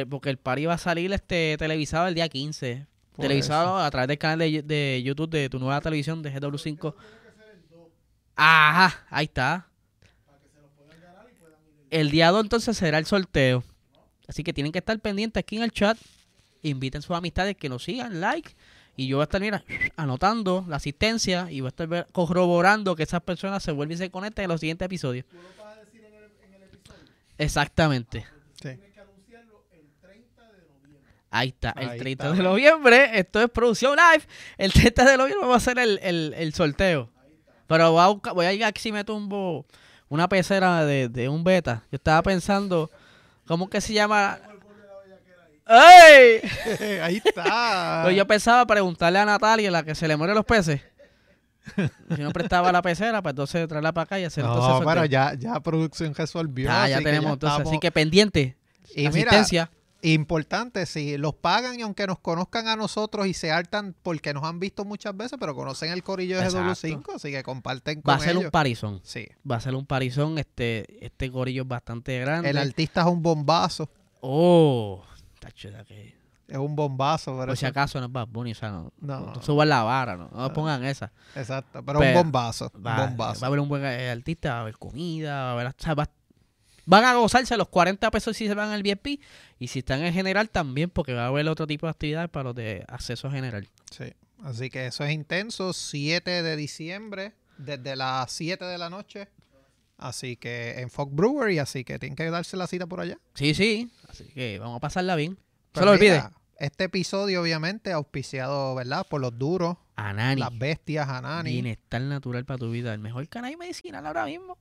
porque 0.09 0.31
el 0.31 0.39
par 0.39 0.59
iba 0.59 0.75
a 0.75 0.79
salir 0.79 1.13
este 1.13 1.57
televisado 1.59 2.09
el 2.09 2.15
día 2.15 2.29
15. 2.29 2.87
televisado 3.17 3.79
a 3.79 3.91
través 3.91 4.09
del 4.09 4.19
canal 4.19 4.39
de, 4.39 5.03
YouTube 5.05 5.31
de 5.31 5.49
tu 5.49 5.59
nueva 5.59 5.81
televisión 5.81 6.23
de 6.23 6.35
GW5. 6.35 6.95
Ajá, 8.35 9.07
ahí 9.11 9.27
está. 9.27 9.69
El 11.91 12.11
día 12.11 12.31
2 12.31 12.45
entonces 12.45 12.77
será 12.77 12.97
el 12.97 13.05
sorteo. 13.05 13.63
Así 14.27 14.43
que 14.43 14.55
tienen 14.55 14.73
que 14.73 14.79
estar 14.79 14.99
pendientes 14.99 15.39
aquí 15.39 15.57
en 15.57 15.65
el 15.65 15.73
chat. 15.73 15.99
Inviten 16.63 17.01
a 17.01 17.03
sus 17.03 17.15
amistades 17.15 17.57
que 17.57 17.69
nos 17.69 17.85
sigan, 17.85 18.21
like 18.21 18.55
y 18.97 19.09
yo 19.09 19.17
voy 19.17 19.23
a 19.23 19.25
estar, 19.25 19.41
mira, 19.41 19.65
anotando 19.97 20.65
la 20.69 20.77
asistencia 20.77 21.51
y 21.51 21.61
voy 21.61 21.69
a 21.69 21.71
estar 21.71 22.07
corroborando 22.13 22.95
que 22.95 23.05
esas 23.05 23.23
personas 23.23 23.63
se 23.63 23.73
vuelven 23.73 23.95
y 23.95 23.99
se 23.99 24.11
conecten 24.11 24.45
en 24.45 24.51
los 24.51 24.61
siguientes 24.61 24.85
episodios. 24.85 25.25
¿Tú 25.27 25.37
lo 25.37 25.65
vas 25.65 25.79
a 25.79 25.81
decir 25.81 26.05
en 26.05 26.55
el, 26.55 26.63
episodio? 26.63 27.01
Exactamente. 27.39 28.27
Sí. 28.55 28.69
Tienes 28.69 28.93
que 28.93 29.01
anunciarlo 29.01 29.65
el 29.73 29.89
30 30.01 30.43
de 30.43 30.69
noviembre. 30.69 31.13
Ahí 31.31 31.49
está, 31.49 31.71
el 31.71 31.99
30 31.99 32.33
de 32.33 32.43
noviembre. 32.43 33.19
Esto 33.19 33.41
es 33.41 33.51
producción 33.51 33.97
live. 33.97 34.25
El 34.59 34.73
30 34.73 35.05
de 35.05 35.17
noviembre 35.17 35.49
va 35.49 35.57
a 35.57 35.61
ser 35.61 35.79
el, 35.79 35.99
el, 36.03 36.35
el 36.37 36.53
sorteo. 36.53 37.09
Pero 37.67 37.93
voy 37.93 38.21
a, 38.25 38.33
voy 38.33 38.47
a 38.47 38.53
ir 38.53 38.65
aquí 38.65 38.83
si 38.83 38.93
me 38.93 39.05
tumbo 39.05 39.65
una 40.11 40.29
pecera 40.29 40.85
de, 40.85 41.09
de 41.09 41.31
un 41.31 41.43
beta. 41.45 41.85
Yo 41.91 41.97
estaba 41.97 42.23
pensando, 42.23 42.91
¿cómo 43.47 43.71
que 43.71 43.81
se 43.81 43.95
llama? 43.95 44.39
¡Ey! 45.73 46.41
Ahí 47.03 47.23
está. 47.25 48.03
Pues 48.05 48.17
yo 48.17 48.27
pensaba 48.27 48.67
preguntarle 48.67 49.19
a 49.19 49.25
Natalia, 49.25 49.71
la 49.71 49.83
que 49.83 49.95
se 49.95 50.07
le 50.07 50.17
mueren 50.17 50.37
los 50.37 50.45
peces. 50.45 50.83
si 52.15 52.21
no 52.21 52.31
prestaba 52.31 52.73
la 52.73 52.83
pecera, 52.83 53.23
pues 53.23 53.33
entonces 53.33 53.69
traerla 53.69 53.93
para 53.93 54.05
acá 54.05 54.21
y 54.21 54.25
hacer 54.25 54.45
No, 54.45 54.83
bueno, 54.83 55.05
ya, 55.07 55.35
ya 55.35 55.61
producción 55.61 56.15
resolvió. 56.15 56.69
Ah, 56.71 56.89
ya 56.89 57.01
tenemos, 57.01 57.33
entonces, 57.33 57.67
así 57.67 57.79
que 57.79 57.91
pendiente. 57.91 58.57
Y 58.95 59.07
asistencia. 59.07 59.71
importante, 60.03 60.85
si 60.85 61.17
los 61.17 61.35
pagan 61.35 61.79
y 61.79 61.83
aunque 61.83 62.07
nos 62.07 62.19
conozcan 62.19 62.69
a 62.69 62.77
nosotros 62.77 63.27
y 63.27 63.33
se 63.33 63.53
hartan 63.53 63.95
porque 64.03 64.35
nos 64.35 64.45
han 64.45 64.59
visto 64.59 64.85
muchas 64.85 65.17
veces, 65.17 65.39
pero 65.41 65.55
conocen 65.55 65.93
el 65.93 66.03
corillo 66.03 66.39
de 66.39 66.49
GW5, 66.49 67.15
así 67.15 67.31
que 67.31 67.43
comparten 67.43 68.03
con 68.03 68.13
Va 68.13 68.17
a 68.17 68.21
ser 68.21 68.37
un 68.37 68.51
parizón. 68.51 69.01
Sí. 69.05 69.29
Va 69.49 69.57
a 69.57 69.61
ser 69.61 69.75
un 69.75 69.87
parizón, 69.87 70.39
este, 70.39 71.07
este 71.07 71.31
corillo 71.31 71.63
es 71.63 71.69
bastante 71.69 72.19
grande. 72.19 72.51
El 72.51 72.59
artista 72.59 73.03
es 73.03 73.07
un 73.07 73.23
bombazo. 73.23 73.89
Oh, 74.21 75.03
es 76.53 76.59
un 76.59 76.77
bombazo. 76.77 77.37
Por 77.37 77.57
si 77.57 77.67
acaso 77.67 77.99
no 77.99 78.07
es 78.07 78.13
Bad 78.13 78.29
Bunny, 78.29 78.53
o 78.53 78.55
sea, 78.55 78.71
no, 78.71 78.93
no, 79.01 79.43
suban 79.43 79.69
la 79.69 79.83
vara, 79.83 80.17
no, 80.17 80.29
no 80.29 80.53
pongan 80.53 80.85
esa. 80.85 81.13
Exacto, 81.35 81.83
pero, 81.85 82.01
un 82.01 82.15
bombazo. 82.15 82.71
Va, 82.75 83.07
bombazo. 83.07 83.41
va 83.41 83.47
a 83.47 83.49
haber 83.49 83.61
un 83.61 83.69
buen 83.69 83.85
eh, 83.85 84.11
artista, 84.11 84.51
va 84.51 84.59
a 84.59 84.61
haber 84.63 84.77
comida, 84.77 85.35
va 85.35 85.49
a 85.49 85.53
haber, 85.53 85.67
o 85.69 85.75
sea, 85.79 85.95
van 86.85 87.05
a 87.05 87.15
gozarse 87.15 87.57
los 87.57 87.69
40 87.69 88.11
pesos 88.11 88.37
si 88.37 88.49
se 88.49 88.55
van 88.55 88.71
al 88.71 88.83
VIP 88.83 89.21
y 89.59 89.69
si 89.69 89.79
están 89.79 90.03
en 90.03 90.13
general 90.13 90.51
también 90.51 90.91
porque 90.91 91.15
va 91.15 91.25
a 91.25 91.29
haber 91.29 91.49
otro 91.49 91.67
tipo 91.67 91.87
de 91.87 91.91
actividades 91.91 92.29
para 92.29 92.45
los 92.45 92.55
de 92.55 92.85
acceso 92.89 93.31
general. 93.31 93.69
Sí, 93.91 94.13
así 94.43 94.69
que 94.69 94.87
eso 94.87 95.05
es 95.05 95.13
intenso, 95.13 95.73
7 95.73 96.43
de 96.43 96.57
diciembre, 96.57 97.33
desde 97.57 97.97
las 97.97 98.31
7 98.33 98.65
de 98.65 98.79
la 98.79 98.91
noche 98.91 99.29
Así 100.03 100.37
que 100.37 100.81
en 100.81 100.91
Fog 100.91 101.13
Brewery, 101.13 101.61
así 101.61 101.85
que 101.85 101.97
tienen 102.01 102.17
que 102.17 102.29
darse 102.29 102.57
la 102.57 102.67
cita 102.67 102.87
por 102.87 103.01
allá. 103.01 103.19
Sí, 103.35 103.55
sí. 103.55 103.89
Así 104.09 104.25
que 104.25 104.59
vamos 104.59 104.79
a 104.79 104.81
pasarla 104.81 105.15
bien. 105.15 105.39
No 105.75 105.81
se 105.81 105.85
lo 105.85 105.93
olvide. 105.93 106.25
Este 106.59 106.85
episodio, 106.85 107.41
obviamente, 107.41 107.93
auspiciado, 107.93 108.75
¿verdad? 108.75 109.07
Por 109.09 109.21
los 109.21 109.39
duros. 109.39 109.77
Anani. 109.95 110.41
Las 110.41 110.59
bestias, 110.59 111.09
Anani. 111.09 111.53
Bienestar 111.53 112.03
natural 112.03 112.45
para 112.45 112.59
tu 112.59 112.71
vida. 112.71 112.93
El 112.93 112.99
mejor 112.99 113.29
canal 113.29 113.57
medicinal 113.57 114.05
ahora 114.05 114.25
mismo. 114.27 114.59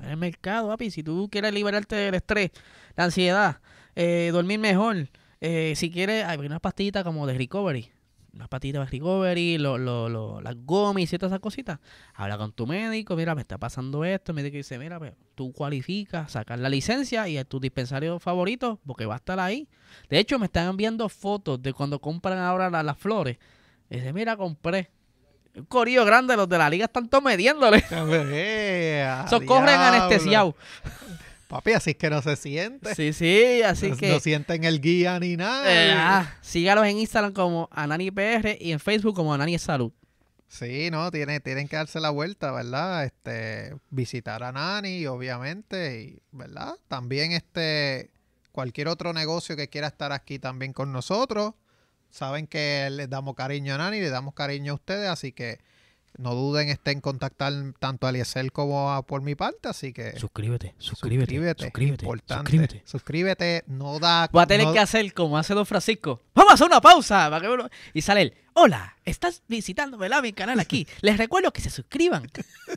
En 0.00 0.10
el 0.10 0.16
mercado, 0.16 0.68
papi. 0.68 0.92
Si 0.92 1.02
tú 1.02 1.28
quieres 1.30 1.52
liberarte 1.52 1.96
del 1.96 2.14
estrés, 2.14 2.52
la 2.94 3.04
ansiedad, 3.04 3.60
eh, 3.96 4.30
dormir 4.32 4.60
mejor. 4.60 5.08
Eh, 5.40 5.74
si 5.74 5.90
quieres, 5.90 6.24
hay 6.24 6.38
unas 6.38 6.60
pastillitas 6.60 7.02
como 7.02 7.26
de 7.26 7.34
recovery 7.34 7.90
unas 8.32 8.48
patitas 8.48 8.84
de 8.84 8.90
recovery, 8.90 9.58
lo, 9.58 9.78
lo, 9.78 10.08
lo, 10.08 10.40
las 10.40 10.54
gomis 10.64 11.12
y 11.12 11.18
todas 11.18 11.32
esas 11.32 11.40
cositas. 11.40 11.78
Habla 12.14 12.38
con 12.38 12.52
tu 12.52 12.66
médico, 12.66 13.16
mira, 13.16 13.34
me 13.34 13.40
está 13.40 13.58
pasando 13.58 14.04
esto. 14.04 14.32
El 14.32 14.36
médico 14.36 14.56
dice, 14.56 14.78
mira, 14.78 14.98
pues, 14.98 15.14
tú 15.34 15.52
cualificas, 15.52 16.32
sacas 16.32 16.58
la 16.58 16.68
licencia 16.68 17.28
y 17.28 17.38
es 17.38 17.46
tu 17.46 17.60
dispensario 17.60 18.18
favorito, 18.18 18.78
porque 18.86 19.06
va 19.06 19.14
a 19.14 19.18
estar 19.18 19.40
ahí. 19.40 19.68
De 20.08 20.18
hecho, 20.18 20.38
me 20.38 20.46
están 20.46 20.68
enviando 20.68 21.08
fotos 21.08 21.60
de 21.62 21.72
cuando 21.72 22.00
compran 22.00 22.38
ahora 22.38 22.70
las, 22.70 22.98
flores. 22.98 23.38
dice, 23.88 24.12
mira, 24.12 24.36
compré. 24.36 24.90
Un 25.54 25.64
corillo 25.64 26.04
grande, 26.04 26.36
los 26.36 26.48
de 26.48 26.58
la 26.58 26.70
liga 26.70 26.84
están 26.84 27.08
todos 27.08 27.24
mediéndole. 27.24 27.82
Eh, 27.90 29.22
Eso 29.26 29.40
corren 29.44 29.80
anestesiados. 29.80 30.54
Papi, 31.48 31.72
así 31.72 31.90
es 31.90 31.96
que 31.96 32.10
no 32.10 32.20
se 32.20 32.36
siente. 32.36 32.94
Sí, 32.94 33.12
sí, 33.14 33.62
así 33.62 33.88
no, 33.88 33.96
que. 33.96 34.10
no 34.10 34.20
sienten 34.20 34.64
el 34.64 34.80
guía 34.80 35.18
ni 35.18 35.36
nada. 35.36 35.64
eh, 35.66 35.92
ah, 35.96 36.36
sígalos 36.42 36.86
en 36.86 36.98
Instagram 36.98 37.32
como 37.32 37.68
AnaniPR 37.72 38.58
y 38.60 38.70
en 38.72 38.78
Facebook 38.78 39.16
como 39.16 39.32
Anani 39.32 39.58
Salud. 39.58 39.90
Sí, 40.46 40.90
no, 40.90 41.10
tiene, 41.10 41.40
tienen 41.40 41.66
que 41.68 41.76
darse 41.76 42.00
la 42.00 42.10
vuelta, 42.10 42.52
¿verdad? 42.52 43.04
Este, 43.04 43.74
visitar 43.90 44.42
a 44.42 44.52
Nani, 44.52 45.06
obviamente, 45.06 46.02
y, 46.02 46.22
¿verdad? 46.32 46.74
También 46.88 47.32
este, 47.32 48.10
cualquier 48.52 48.88
otro 48.88 49.12
negocio 49.12 49.56
que 49.56 49.68
quiera 49.68 49.88
estar 49.88 50.12
aquí 50.12 50.38
también 50.38 50.72
con 50.72 50.92
nosotros, 50.92 51.54
saben 52.10 52.46
que 52.46 52.88
les 52.90 53.08
damos 53.10 53.34
cariño 53.34 53.74
a 53.74 53.78
Nani, 53.78 54.00
le 54.00 54.10
damos 54.10 54.34
cariño 54.34 54.72
a 54.72 54.74
ustedes, 54.76 55.08
así 55.08 55.32
que 55.32 55.60
no 56.18 56.34
duden 56.34 56.68
este, 56.68 56.90
en 56.90 57.00
contactar 57.00 57.52
tanto 57.78 58.06
a 58.06 58.10
Eliezer 58.10 58.52
como 58.52 58.90
a, 58.92 59.02
por 59.06 59.22
mi 59.22 59.34
parte, 59.34 59.68
así 59.68 59.92
que 59.92 60.18
Suscríbete, 60.18 60.74
suscríbete, 60.78 61.32
suscríbete, 61.34 61.62
suscríbete, 61.64 62.04
importante. 62.04 62.42
suscríbete. 62.50 62.82
Suscríbete, 62.84 63.64
no 63.68 63.98
da... 63.98 64.28
Voy 64.32 64.42
a 64.42 64.46
tener 64.46 64.66
no- 64.66 64.72
que 64.72 64.78
hacer 64.80 65.14
como 65.14 65.38
hace 65.38 65.54
Don 65.54 65.64
Francisco. 65.64 66.20
Vamos 66.34 66.50
a 66.50 66.54
hacer 66.54 66.66
una 66.66 66.80
pausa. 66.80 67.30
para 67.30 67.40
que 67.40 67.48
uno- 67.48 67.68
Y 67.94 68.02
sale 68.02 68.22
él. 68.22 68.34
Hola, 68.60 68.96
estás 69.04 69.42
visitando 69.46 69.96
¿verdad? 69.98 70.20
mi 70.20 70.32
canal 70.32 70.58
aquí. 70.58 70.84
Les 71.00 71.16
recuerdo 71.16 71.52
que 71.52 71.60
se 71.60 71.70
suscriban. 71.70 72.28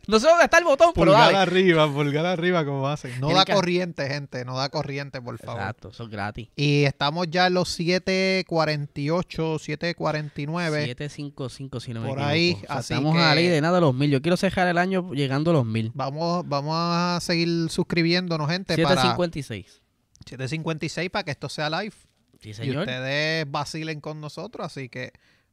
No 0.05 0.19
sé 0.19 0.27
dónde 0.27 0.43
está 0.43 0.59
el 0.59 0.63
botón, 0.63 0.91
pero 0.93 1.07
Pulgar 1.07 1.33
dale. 1.33 1.37
arriba, 1.39 1.91
pulgar 1.91 2.25
arriba, 2.27 2.63
como 2.63 2.87
hacen. 2.87 3.19
No 3.19 3.33
da 3.33 3.45
corriente, 3.45 4.07
gente, 4.07 4.45
no 4.45 4.55
da 4.57 4.69
corriente, 4.69 5.19
por 5.21 5.39
favor. 5.39 5.59
Exacto, 5.61 5.89
eso 5.89 6.03
es 6.03 6.09
gratis. 6.09 6.49
Y 6.55 6.83
estamos 6.83 7.27
ya 7.31 7.47
en 7.47 7.55
los 7.55 7.69
748, 7.69 9.57
749. 9.59 10.85
755 10.85 11.79
si 11.79 11.93
no 11.93 12.01
me 12.01 12.07
Por 12.09 12.17
equivoco. 12.19 12.31
ahí, 12.31 12.53
O 12.53 12.59
sea, 12.59 12.75
así 12.77 12.93
estamos 12.93 13.15
que- 13.15 13.21
a 13.21 13.25
la 13.29 13.35
ley 13.35 13.47
de 13.47 13.61
nada 13.61 13.79
los 13.79 13.95
mil. 13.95 14.11
Yo 14.11 14.21
quiero 14.21 14.37
cerrar 14.37 14.67
el 14.67 14.77
año 14.77 15.11
llegando 15.13 15.49
a 15.51 15.53
los 15.55 15.65
mil. 15.65 15.91
Vamos, 15.95 16.47
vamos 16.47 16.75
a 16.77 17.17
seguir 17.21 17.69
suscribiéndonos, 17.71 18.47
gente, 18.49 18.75
para 18.83 18.95
756. 19.01 19.81
756 20.25 21.09
para 21.09 21.23
que 21.23 21.31
esto 21.31 21.49
sea 21.49 21.69
live. 21.71 21.95
Sí, 22.39 22.49
Y 22.49 22.53
señor. 22.53 22.77
ustedes 22.81 23.49
vacilen 23.49 23.99
con 24.01 24.21
nosotros, 24.21 24.65
así 24.65 24.89
que 24.89 25.11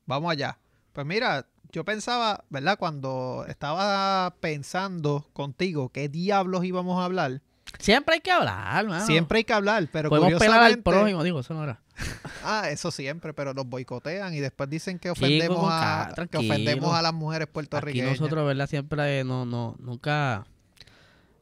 vamos 0.08 0.32
allá. 0.32 0.58
Pues 0.92 1.06
mira, 1.06 1.46
yo 1.70 1.84
pensaba, 1.84 2.44
¿verdad? 2.50 2.76
Cuando 2.78 3.44
estaba 3.48 4.34
pensando 4.40 5.28
contigo 5.32 5.90
qué 5.90 6.08
diablos 6.08 6.64
íbamos 6.64 7.00
a 7.00 7.04
hablar, 7.04 7.40
Siempre 7.78 8.14
hay 8.14 8.20
que 8.20 8.30
hablar, 8.30 8.86
mano. 8.86 9.04
siempre 9.04 9.38
hay 9.38 9.44
que 9.44 9.52
hablar, 9.52 9.86
pero 9.92 10.08
Podemos 10.08 10.40
pelar 10.40 10.62
al 10.62 10.82
curiosamente... 10.82 10.82
prójimo. 10.90 11.22
Digo, 11.22 11.40
eso 11.40 11.54
no 11.54 11.62
era. 11.62 11.80
Ah, 12.44 12.70
eso 12.70 12.90
siempre, 12.90 13.34
pero 13.34 13.52
nos 13.52 13.66
boicotean 13.66 14.32
y 14.32 14.40
después 14.40 14.70
dicen 14.70 14.98
que 14.98 15.10
ofendemos, 15.10 15.68
a, 15.70 16.14
que 16.30 16.38
ofendemos 16.38 16.94
a 16.94 17.02
las 17.02 17.12
mujeres 17.12 17.44
Aquí 17.46 17.52
puertorriqueñas. 17.52 18.12
nosotros, 18.12 18.46
¿verdad? 18.46 18.66
Siempre 18.68 19.22
no, 19.24 19.44
no, 19.44 19.76
nunca 19.80 20.46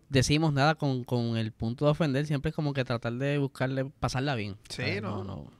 decimos 0.08 0.52
nada 0.52 0.74
con, 0.74 1.04
con 1.04 1.36
el 1.36 1.52
punto 1.52 1.84
de 1.84 1.92
ofender. 1.92 2.26
Siempre 2.26 2.48
es 2.48 2.56
como 2.56 2.72
que 2.72 2.84
tratar 2.84 3.12
de 3.12 3.38
buscarle, 3.38 3.84
pasarla 3.84 4.34
bien. 4.34 4.56
Sí, 4.68 4.82
¿sabes? 4.82 5.02
no. 5.02 5.22
no. 5.22 5.55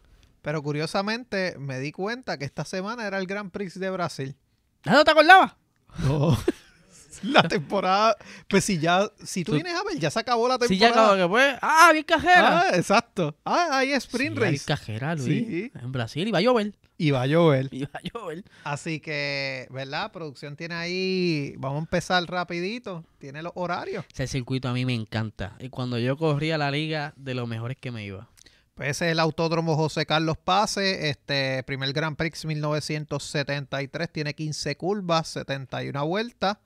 Pero 0.47 0.63
curiosamente 0.63 1.57
me 1.59 1.81
di 1.81 1.91
cuenta 1.91 2.39
que 2.39 2.45
esta 2.45 2.65
semana 2.65 3.05
era 3.05 3.19
el 3.19 3.27
Grand 3.27 3.51
Prix 3.51 3.81
de 3.81 3.91
Brasil. 3.91 4.37
¿Ah, 4.85 4.93
¿No 4.93 5.03
te 5.05 5.11
acordabas? 5.11 5.57
No. 6.05 6.39
la 7.25 7.43
temporada. 7.43 8.17
Pues 8.47 8.65
si 8.65 8.79
ya, 8.79 9.11
si 9.25 9.43
tú 9.43 9.51
Tú- 9.51 9.57
vienes 9.57 9.75
a 9.75 9.83
ver, 9.83 9.99
ya 9.99 10.09
se 10.09 10.21
acabó 10.21 10.47
la 10.47 10.57
temporada. 10.57 10.69
Sí, 10.69 10.79
ya 10.79 10.91
acabo 10.91 11.17
que 11.17 11.29
fue. 11.29 11.59
¡Ah, 11.61 11.91
bien 11.93 12.05
cajera! 12.05 12.61
Ah, 12.61 12.77
exacto. 12.77 13.37
Ah, 13.45 13.71
ahí 13.73 13.91
es 13.91 14.05
sprint 14.05 14.39
Sí, 14.39 14.45
hay 14.45 14.53
race. 14.53 14.65
cajera, 14.65 15.17
Luis. 15.17 15.27
Sí. 15.27 15.73
En 15.83 15.91
Brasil 15.91 16.29
iba 16.29 16.39
a 16.39 16.43
llover. 16.43 16.75
Y 16.97 17.11
va 17.11 17.23
a 17.23 17.27
llover. 17.27 17.69
Iba 17.73 17.91
a 17.93 18.01
llover. 18.03 18.45
Así 18.63 19.01
que, 19.01 19.67
¿verdad? 19.71 20.13
Producción 20.13 20.55
tiene 20.55 20.77
ahí. 20.77 21.55
Vamos 21.59 21.79
a 21.79 21.81
empezar 21.81 22.23
rapidito. 22.25 23.05
Tiene 23.19 23.43
los 23.43 23.51
horarios. 23.57 24.05
Ese 24.13 24.29
circuito 24.29 24.69
a 24.69 24.73
mí 24.73 24.87
me 24.87 24.95
encanta. 24.95 25.57
Y 25.59 25.71
cuando 25.71 25.99
yo 25.99 26.17
corría 26.17 26.57
la 26.57 26.71
liga, 26.71 27.15
de 27.17 27.35
los 27.35 27.49
mejores 27.49 27.77
que 27.79 27.91
me 27.91 28.05
iba. 28.05 28.29
Pues 28.77 28.91
ese 28.91 29.07
es 29.07 29.13
el 29.13 29.21
Autódromo 29.21 29.75
José 29.75 30.05
Carlos 30.05 30.37
Pase, 30.37 31.09
este 31.09 31.63
primer 31.63 31.95
Grand 31.95 32.15
Prix 32.15 32.45
1973, 32.45 34.13
tiene 34.13 34.35
15 34.35 34.77
curvas, 34.77 35.29
71 35.29 36.07
vueltas, 36.07 36.59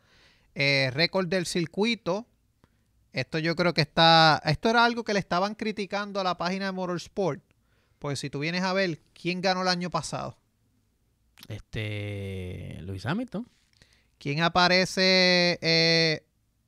Eh, 0.57 0.91
récord 0.93 1.29
del 1.29 1.47
circuito. 1.47 2.27
Esto 3.13 3.39
yo 3.39 3.55
creo 3.55 3.73
que 3.73 3.83
está, 3.83 4.43
esto 4.45 4.69
era 4.69 4.85
algo 4.85 5.05
que 5.05 5.13
le 5.13 5.21
estaban 5.21 5.55
criticando 5.55 6.19
a 6.19 6.25
la 6.25 6.37
página 6.37 6.65
de 6.67 6.73
Motorsport, 6.73 7.41
pues 8.01 8.19
si 8.19 8.29
tú 8.31 8.41
vienes 8.41 8.65
a 8.65 8.73
ver 8.73 8.99
quién 9.13 9.41
ganó 9.41 9.63
el 9.63 9.69
año 9.69 9.91
pasado, 9.91 10.37
Este. 11.47 12.79
Luis 12.83 13.07
Hamilton. 13.07 13.47
quién 14.19 14.43
aparece, 14.43 15.59
eh, 15.63 16.25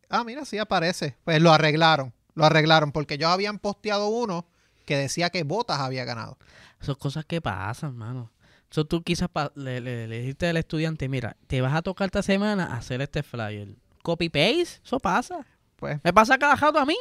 ah 0.08 0.22
mira 0.22 0.44
sí 0.44 0.58
aparece, 0.58 1.16
pues 1.24 1.42
lo 1.42 1.52
arreglaron, 1.52 2.12
lo 2.34 2.44
arreglaron 2.44 2.92
porque 2.92 3.14
ellos 3.14 3.30
habían 3.30 3.58
posteado 3.58 4.06
uno 4.08 4.46
que 4.84 4.96
decía 4.96 5.30
que 5.30 5.42
Botas 5.44 5.80
había 5.80 6.04
ganado. 6.04 6.38
Son 6.80 6.94
cosas 6.96 7.24
que 7.24 7.40
pasan, 7.40 7.96
mano. 7.96 8.30
Eso 8.70 8.84
tú 8.84 9.02
quizás 9.02 9.28
pa- 9.28 9.52
le, 9.54 9.80
le- 9.80 10.08
le 10.08 10.20
dijiste 10.20 10.48
al 10.48 10.56
estudiante, 10.56 11.08
mira, 11.08 11.36
te 11.46 11.60
vas 11.60 11.74
a 11.74 11.82
tocar 11.82 12.06
esta 12.06 12.22
semana 12.22 12.74
hacer 12.76 13.02
este 13.02 13.22
flyer. 13.22 13.68
Copy 14.02 14.28
paste, 14.30 14.80
eso 14.84 14.98
pasa. 14.98 15.46
Pues 15.76 16.00
Me 16.02 16.12
pasa 16.12 16.38
cada 16.38 16.56
jato 16.56 16.78
a 16.78 16.86
mí. 16.86 16.96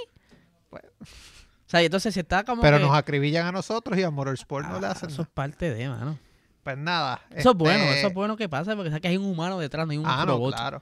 Pues- 0.70 0.84
O 1.02 1.70
sea, 1.72 1.82
y 1.82 1.86
entonces 1.86 2.14
si 2.14 2.20
está 2.20 2.44
como 2.44 2.62
Pero 2.62 2.78
que- 2.78 2.84
nos 2.84 2.94
acribillan 2.96 3.46
a 3.48 3.52
nosotros 3.54 3.98
y 3.98 4.04
a 4.04 4.12
Motorsport 4.12 4.68
no 4.68 4.80
le 4.82 4.88
Ah, 4.88 4.92
hacen 4.92 5.10
Eso 5.10 5.22
es 5.22 5.28
parte 5.30 5.74
de, 5.74 5.88
mano. 5.88 6.20
Pues 6.64 6.78
nada. 6.78 7.22
Eso 7.32 7.52
es 7.52 7.58
bueno, 7.58 7.84
este- 7.86 8.00
eso 8.00 8.08
es 8.10 8.14
bueno 8.14 8.36
que 8.38 8.50
pasa 8.50 8.76
porque 8.76 8.90
sabes 8.90 9.02
que 9.02 9.08
hay 9.08 9.18
un 9.18 9.26
humano 9.26 9.58
detrás, 9.58 9.88
no 9.88 9.92
hay 9.94 9.98
un 9.98 10.06
Ah, 10.06 10.26
no, 10.26 10.34
robot. 10.34 10.54
claro. 10.54 10.82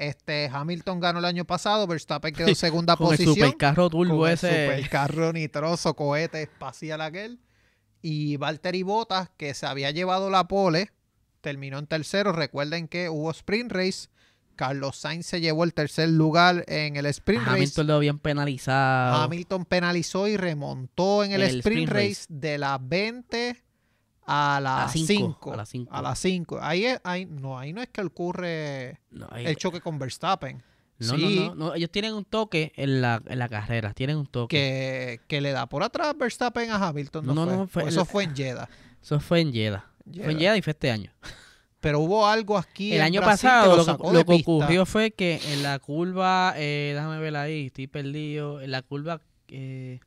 Este, 0.00 0.48
Hamilton 0.50 0.98
ganó 0.98 1.18
el 1.18 1.26
año 1.26 1.44
pasado, 1.44 1.86
Verstappen 1.86 2.34
quedó 2.34 2.48
en 2.48 2.54
segunda 2.54 2.96
Con 2.96 3.08
el 3.12 3.18
posición. 3.18 3.34
supercarro 3.34 3.90
turbo 3.90 4.18
con 4.20 4.28
el 4.28 4.34
ese. 4.34 4.66
supercarro 4.66 5.32
nitroso, 5.34 5.94
cohete 5.94 6.42
espacial 6.42 7.02
aquel. 7.02 7.38
Y 8.00 8.38
Valtteri 8.38 8.82
Bottas, 8.82 9.28
que 9.36 9.52
se 9.52 9.66
había 9.66 9.90
llevado 9.90 10.30
la 10.30 10.48
pole, 10.48 10.90
terminó 11.42 11.78
en 11.78 11.86
tercero. 11.86 12.32
Recuerden 12.32 12.88
que 12.88 13.10
hubo 13.10 13.30
sprint 13.30 13.70
race. 13.72 14.08
Carlos 14.56 14.96
Sainz 14.96 15.26
se 15.26 15.40
llevó 15.42 15.64
el 15.64 15.74
tercer 15.74 16.08
lugar 16.08 16.64
en 16.66 16.96
el 16.96 17.04
sprint 17.06 17.42
race. 17.44 17.56
Hamilton 17.56 17.86
lo 17.86 17.94
habían 17.94 18.18
penalizado. 18.18 19.22
Hamilton 19.22 19.64
penalizó 19.66 20.28
y 20.28 20.36
remontó 20.38 21.24
en 21.24 21.32
el, 21.32 21.42
El 21.42 21.58
sprint, 21.58 21.88
sprint 21.88 21.88
race, 21.92 22.08
race. 22.08 22.26
de 22.28 22.56
las 22.58 22.78
20 22.88 23.62
a 24.30 24.60
las 24.60 24.92
cinco, 24.92 25.06
5. 25.06 25.52
a 25.52 25.56
las 25.56 25.68
cinco. 25.68 25.94
A 25.96 26.02
las 26.02 26.18
5. 26.18 26.58
Ahí, 26.62 26.84
es- 26.86 27.00
ahí, 27.04 27.26
no, 27.26 27.58
ahí 27.58 27.72
no 27.72 27.82
es 27.82 27.88
que 27.88 28.00
ocurre 28.02 29.00
No, 29.10 29.28
el 29.36 29.56
choque 29.56 29.80
con 29.80 29.98
Verstappen. 29.98 30.62
no, 30.98 31.16
sí, 31.16 31.36
no, 31.40 31.46
no, 31.46 31.54
no, 31.54 31.74
ellos 31.74 31.90
tienen 31.90 32.14
un 32.14 32.24
toque 32.24 32.72
en 32.76 33.00
la, 33.02 33.22
en 33.26 33.38
la 33.38 33.48
carrera, 33.48 33.92
tienen 33.94 34.16
un 34.16 34.26
toque. 34.26 34.56
Que, 34.56 35.20
que 35.26 35.40
le 35.40 35.52
da 35.52 35.66
por 35.66 35.82
atrás 35.82 36.14
Verstappen 36.16 36.70
a 36.70 36.76
Hamilton. 36.88 37.26
No, 37.26 37.34
No, 37.34 37.44
fue. 37.46 37.56
no, 37.56 37.66
fue 37.66 37.82
O 37.84 37.88
eso 37.88 38.04
fue 38.04 38.24
en 38.24 38.36
Jeddah. 38.36 38.68
Eso 39.02 39.18
fue 39.20 39.40
en 39.40 39.52
Jeddah. 39.52 39.84
Fue 40.04 40.32
en 40.32 40.38
Jeddah. 40.38 40.56
Y 40.56 40.62
fue 40.62 40.72
este 40.72 40.90
año. 40.90 41.12
Pero 41.80 42.00
hubo 42.00 42.26
algo 42.26 42.58
aquí 42.58 42.90
El 42.92 42.98
en 42.98 43.04
año 43.04 43.20
Brasil 43.22 43.48
pasado 43.48 43.76
lo, 43.78 43.84
que- 43.96 44.12
lo 44.18 44.24
que 44.26 44.34
ocurrió 44.42 44.84
fue 44.84 45.12
que 45.12 45.40
en 45.54 45.62
la 45.62 45.78
curva, 45.78 46.52
eh, 46.56 46.92
déjame 46.94 47.18
ver 47.18 47.34
ahí, 47.36 47.66
estoy 47.68 47.86
perdido, 47.86 48.60
en 48.60 48.70
la 48.70 48.82
curva, 48.82 49.22
eh, 49.48 50.00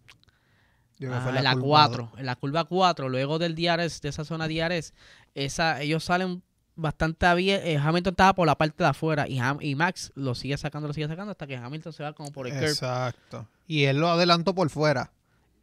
ah, 1.12 1.34
en 1.38 1.44
la 1.44 1.54
curva 1.54 1.88
4, 1.90 2.12
en 2.18 2.26
la 2.26 2.36
curva 2.36 2.64
4, 2.66 3.10
luego 3.10 3.40
del 3.40 3.56
DRS, 3.56 4.02
de 4.02 4.10
esa 4.10 4.24
zona 4.26 4.48
DRS, 4.48 4.94
esa, 5.36 5.82
ellos 5.82 6.04
salen 6.04 6.44
bastante 6.76 7.34
bien, 7.36 7.62
eh, 7.64 7.78
Hamilton 7.78 8.12
estaba 8.14 8.34
por 8.34 8.48
la 8.48 8.56
parte 8.58 8.84
de 8.84 8.90
afuera 8.90 9.28
y, 9.28 9.38
Ham- 9.40 9.60
y 9.62 9.76
Max 9.76 10.12
lo 10.16 10.34
sigue 10.36 10.58
sacando, 10.58 10.88
lo 10.88 10.94
sigue 10.94 11.08
sacando 11.08 11.32
hasta 11.32 11.46
que 11.48 11.56
Hamilton 11.56 11.94
se 11.94 12.04
va 12.04 12.14
como 12.14 12.32
por 12.32 12.48
el 12.48 12.54
curb. 12.54 12.64
Exacto. 12.64 13.48
Y 13.68 13.84
él 13.84 13.98
lo 13.98 14.10
adelantó 14.10 14.56
por 14.56 14.70
fuera. 14.70 15.12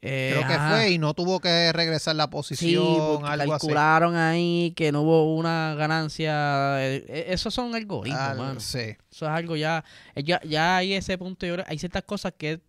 Eh, 0.03 0.31
Creo 0.35 0.47
que 0.49 0.55
ajá. 0.55 0.71
fue 0.71 0.91
y 0.93 0.99
no 0.99 1.13
tuvo 1.13 1.41
que 1.41 1.73
regresar 1.75 2.17
la 2.17 2.25
Sí, 2.25 2.31
posición, 2.31 2.85
porque 3.21 3.29
algo 3.29 3.53
así. 3.53 3.67
calcularon 3.67 4.17
ahí 4.17 4.73
que 4.75 4.93
no 4.93 5.03
hubo 5.03 5.35
una 5.37 5.75
ganancia. 5.77 6.83
eh, 6.83 7.27
esos 7.29 7.53
son 7.53 7.75
algoritmos, 7.75 8.37
mano. 8.39 8.61
sí. 8.61 8.79
Eso 9.11 9.27
es 9.27 9.31
algo 9.31 9.57
ya, 9.57 9.85
ya, 10.17 10.41
ya 10.43 10.77
hay 10.79 10.95
ese 10.95 11.19
punto, 11.19 11.45
hay 11.67 11.79
ciertas 11.79 12.05
cosas 12.05 12.33
que 12.39 12.61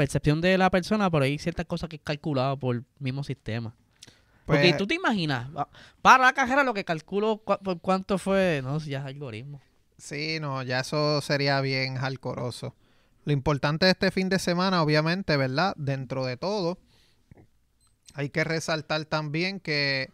percepción 0.00 0.40
de 0.40 0.56
la 0.56 0.70
persona, 0.70 1.10
pero 1.10 1.24
hay 1.24 1.38
ciertas 1.38 1.66
cosas 1.66 1.90
que 1.90 1.96
es 1.96 2.02
calculado 2.02 2.58
por 2.58 2.76
el 2.76 2.84
mismo 2.98 3.22
sistema. 3.22 3.76
Porque 4.46 4.68
Pues- 4.70 4.78
tú 4.78 4.86
te 4.86 4.94
imaginas, 4.94 5.50
para 6.00 6.24
la 6.24 6.32
carrera 6.32 6.64
lo 6.64 6.72
que 6.72 6.86
calculo 6.86 7.36
por 7.36 7.80
cuánto 7.82 8.16
fue, 8.16 8.62
no, 8.64 8.78
ya 8.78 9.00
es 9.00 9.04
algoritmo. 9.04 9.60
Sí, 9.98 10.38
no, 10.40 10.62
ya 10.62 10.80
eso 10.80 11.20
sería 11.20 11.60
bien 11.60 11.96
jalcoroso. 11.96 12.74
Lo 13.26 13.34
importante 13.34 13.84
de 13.84 13.92
este 13.92 14.10
fin 14.10 14.30
de 14.30 14.38
semana, 14.38 14.82
obviamente, 14.82 15.36
¿verdad? 15.36 15.74
Dentro 15.76 16.24
de 16.24 16.38
todo, 16.38 16.78
hay 18.14 18.30
que 18.30 18.42
resaltar 18.42 19.04
también 19.04 19.60
que 19.60 20.10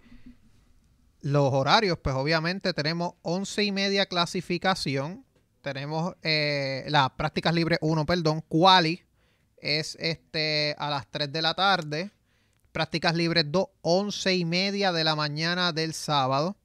los 1.20 1.52
horarios, 1.52 1.96
pues 2.02 2.16
obviamente 2.16 2.72
tenemos 2.74 3.14
once 3.22 3.62
y 3.62 3.70
media 3.70 4.06
clasificación, 4.06 5.24
tenemos 5.62 6.16
eh, 6.24 6.86
las 6.88 7.10
prácticas 7.10 7.54
libres 7.54 7.78
1, 7.82 8.04
perdón, 8.04 8.42
quali 8.48 9.05
es 9.58 9.96
este 10.00 10.74
a 10.78 10.90
las 10.90 11.06
3 11.10 11.32
de 11.32 11.42
la 11.42 11.54
tarde, 11.54 12.10
prácticas 12.72 13.14
libres 13.14 13.44
2, 13.48 13.66
once 13.82 14.34
y 14.34 14.44
media 14.44 14.92
de 14.92 15.04
la 15.04 15.14
mañana 15.16 15.72
del 15.72 15.94
sábado. 15.94 16.56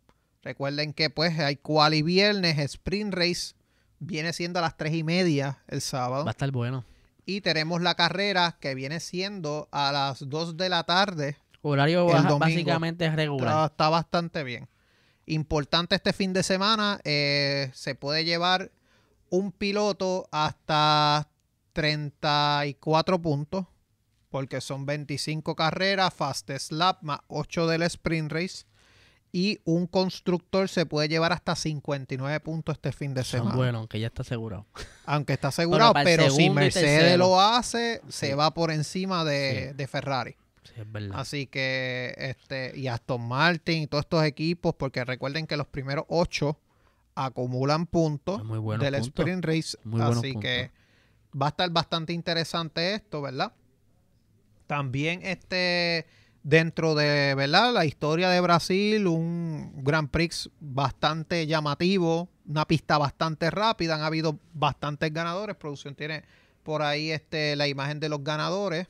Recuerden 0.43 0.93
que 0.93 1.09
pues 1.09 1.37
hay 1.39 1.55
quali 1.57 2.01
viernes, 2.01 2.57
sprint 2.57 3.13
race, 3.13 3.53
viene 3.99 4.33
siendo 4.33 4.59
a 4.59 4.63
las 4.63 4.75
tres 4.77 4.93
y 4.93 5.03
media 5.03 5.59
el 5.67 5.81
sábado. 5.81 6.25
Va 6.25 6.31
a 6.31 6.33
estar 6.33 6.51
bueno. 6.51 6.83
Y 7.25 7.41
tenemos 7.41 7.81
la 7.81 7.93
carrera 7.95 8.57
que 8.59 8.73
viene 8.73 8.99
siendo 8.99 9.69
a 9.71 9.91
las 9.91 10.27
2 10.27 10.57
de 10.57 10.69
la 10.69 10.83
tarde. 10.83 11.37
Horario 11.61 12.05
baja- 12.07 12.33
básicamente 12.39 13.05
es 13.05 13.15
regular. 13.15 13.49
Está, 13.53 13.65
está 13.67 13.89
bastante 13.89 14.43
bien. 14.43 14.67
Importante 15.27 15.93
este 15.95 16.11
fin 16.13 16.33
de 16.33 16.41
semana, 16.41 16.99
eh, 17.03 17.69
se 17.73 17.93
puede 17.93 18.25
llevar 18.25 18.71
un 19.29 19.51
piloto 19.51 20.27
hasta 20.31 21.27
34 21.73 23.21
puntos, 23.21 23.65
porque 24.29 24.61
son 24.61 24.85
25 24.85 25.55
carreras, 25.55 26.13
fastest 26.13 26.71
lap 26.71 26.99
más 27.01 27.19
8 27.27 27.67
del 27.67 27.81
sprint 27.83 28.31
race. 28.31 28.65
Y 29.33 29.59
un 29.63 29.87
constructor 29.87 30.67
se 30.67 30.85
puede 30.85 31.07
llevar 31.07 31.31
hasta 31.31 31.55
59 31.55 32.41
puntos 32.41 32.75
este 32.75 32.91
fin 32.91 33.13
de 33.13 33.23
semana. 33.23 33.55
buenos, 33.55 33.79
aunque 33.79 33.97
ya 33.99 34.07
está 34.07 34.23
asegurado. 34.23 34.65
Aunque 35.05 35.31
está 35.33 35.47
asegurado, 35.49 35.93
pero 36.03 36.29
si 36.29 36.49
Mercedes 36.49 37.17
lo 37.17 37.39
hace, 37.39 38.01
Sí. 38.09 38.27
se 38.27 38.35
va 38.35 38.53
por 38.53 38.71
encima 38.71 39.23
de, 39.23 39.69
Sí. 39.69 39.77
de 39.77 39.87
Ferrari. 39.87 40.35
Sí, 40.63 40.73
es 40.75 40.91
verdad. 40.91 41.17
Así 41.17 41.47
que, 41.47 42.13
este, 42.17 42.77
y 42.77 42.87
Aston 42.87 43.21
Martin 43.25 43.83
y 43.83 43.87
todos 43.87 44.03
estos 44.03 44.23
equipos, 44.25 44.75
porque 44.75 45.05
recuerden 45.05 45.47
que 45.47 45.55
los 45.55 45.67
primeros 45.67 46.03
ocho 46.09 46.59
acumulan 47.15 47.85
puntos 47.87 48.43
muy 48.43 48.77
del 48.79 48.93
puntos. 48.95 49.07
sprint 49.07 49.45
race. 49.45 49.77
Muy 49.85 50.01
así 50.01 50.35
que 50.41 50.71
va 51.39 51.47
a 51.47 51.49
estar 51.49 51.69
bastante 51.69 52.13
interesante 52.13 52.93
esto, 52.93 53.21
¿verdad? 53.21 53.53
También 54.67 55.21
este 55.23 56.05
dentro 56.43 56.95
de, 56.95 57.35
¿verdad? 57.35 57.73
La 57.73 57.85
historia 57.85 58.29
de 58.29 58.41
Brasil, 58.41 59.07
un 59.07 59.83
Grand 59.83 60.09
Prix 60.09 60.49
bastante 60.59 61.45
llamativo, 61.45 62.29
una 62.47 62.65
pista 62.65 62.97
bastante 62.97 63.51
rápida, 63.51 63.95
han 63.95 64.01
habido 64.01 64.39
bastantes 64.53 65.13
ganadores, 65.13 65.55
producción 65.55 65.95
tiene 65.95 66.23
por 66.63 66.81
ahí 66.81 67.11
este 67.11 67.55
la 67.55 67.67
imagen 67.67 67.99
de 67.99 68.09
los 68.09 68.23
ganadores. 68.23 68.87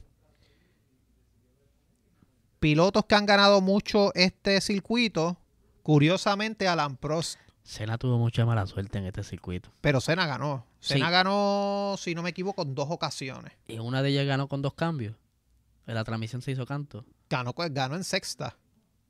Pilotos 2.60 3.06
que 3.06 3.16
han 3.16 3.26
ganado 3.26 3.60
mucho 3.60 4.14
este 4.14 4.62
circuito, 4.62 5.38
curiosamente 5.82 6.68
Alan 6.68 6.96
Prost, 6.96 7.40
Senna 7.64 7.98
tuvo 7.98 8.18
mucha 8.18 8.46
mala 8.46 8.66
suerte 8.66 8.98
en 8.98 9.06
este 9.06 9.24
circuito. 9.24 9.70
pero 9.82 10.02
Senna 10.02 10.26
ganó. 10.26 10.66
Sí. 10.82 10.96
Senna 10.96 11.10
ganó, 11.10 11.96
si 11.98 12.14
no 12.16 12.22
me 12.24 12.32
equivoco, 12.32 12.64
en 12.64 12.76
dos 12.76 12.88
ocasiones. 12.90 13.54
Y 13.68 13.80
una 13.80 14.02
de 14.02 14.10
ellas 14.10 14.26
ganó 14.26 14.48
con 14.50 14.62
dos 14.62 14.74
cambios. 14.74 15.16
En 15.88 15.96
la 15.96 16.04
transmisión 16.04 16.42
se 16.42 16.52
hizo 16.52 16.66
canto. 16.66 17.06
Ganó, 17.30 17.54
ganó 17.56 17.96
en 17.96 18.04
sexta. 18.04 18.58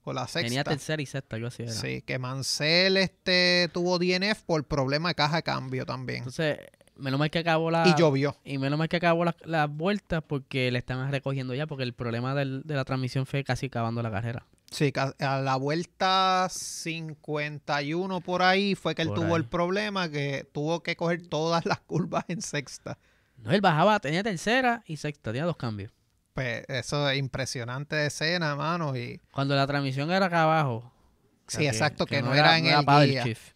Con 0.03 0.15
la 0.15 0.27
sexta. 0.27 0.41
Tenía 0.47 0.63
tercera 0.63 1.01
y 1.01 1.05
sexta, 1.05 1.35
algo 1.37 1.47
así 1.47 1.63
era. 1.63 1.71
Sí, 1.71 2.01
que 2.01 2.19
Mansell 2.19 2.97
este, 2.97 3.69
tuvo 3.73 3.97
DNF 3.99 4.41
por 4.43 4.63
problema 4.65 5.09
de 5.09 5.15
caja 5.15 5.37
de 5.37 5.43
cambio 5.43 5.85
también. 5.85 6.19
Entonces, 6.19 6.57
menos 6.95 7.19
mal 7.19 7.29
que 7.29 7.39
acabó 7.39 7.69
la... 7.71 7.87
y 7.87 7.93
llovió. 7.99 8.35
Y 8.43 8.57
menos 8.57 8.77
mal 8.79 8.89
que 8.89 8.97
acabó 8.97 9.23
las 9.25 9.35
las 9.45 9.69
vueltas 9.69 10.23
porque 10.27 10.71
le 10.71 10.79
estaban 10.79 11.11
recogiendo 11.11 11.53
ya, 11.53 11.67
porque 11.67 11.83
el 11.83 11.93
problema 11.93 12.33
del- 12.35 12.63
de 12.63 12.75
la 12.75 12.83
transmisión 12.83 13.25
fue 13.25 13.43
casi 13.43 13.67
acabando 13.67 14.01
la 14.01 14.11
carrera. 14.11 14.45
Sí, 14.71 14.93
a 15.19 15.39
la 15.41 15.57
vuelta 15.57 16.47
51 16.49 18.21
por 18.21 18.41
ahí 18.41 18.73
fue 18.75 18.95
que 18.95 19.01
él 19.01 19.09
Por 19.09 19.17
tuvo 19.17 19.35
ahí. 19.35 19.41
el 19.41 19.45
problema 19.45 20.09
que 20.09 20.47
tuvo 20.51 20.81
que 20.81 20.95
coger 20.95 21.27
todas 21.27 21.65
las 21.65 21.81
curvas 21.81 22.23
en 22.29 22.41
sexta. 22.41 22.97
No, 23.37 23.51
él 23.51 23.59
bajaba, 23.59 23.99
tenía 23.99 24.23
tercera 24.23 24.81
y 24.85 24.95
sexta, 24.97 25.31
tenía 25.31 25.45
dos 25.45 25.57
cambios. 25.57 25.91
Pues 26.33 26.63
eso 26.69 27.09
es 27.09 27.17
impresionante 27.19 27.97
de 27.97 28.07
escena, 28.07 28.55
mano. 28.55 28.95
Y 28.95 29.19
Cuando 29.31 29.55
la 29.55 29.67
transmisión 29.67 30.09
era 30.09 30.27
acá 30.27 30.43
abajo. 30.43 30.89
sí, 31.47 31.67
exacto, 31.67 32.05
que, 32.05 32.21
no, 32.21 32.33
era, 32.33 32.57
en 32.57 32.67
el 32.67 32.85
guía. 33.09 33.25
shift. 33.25 33.53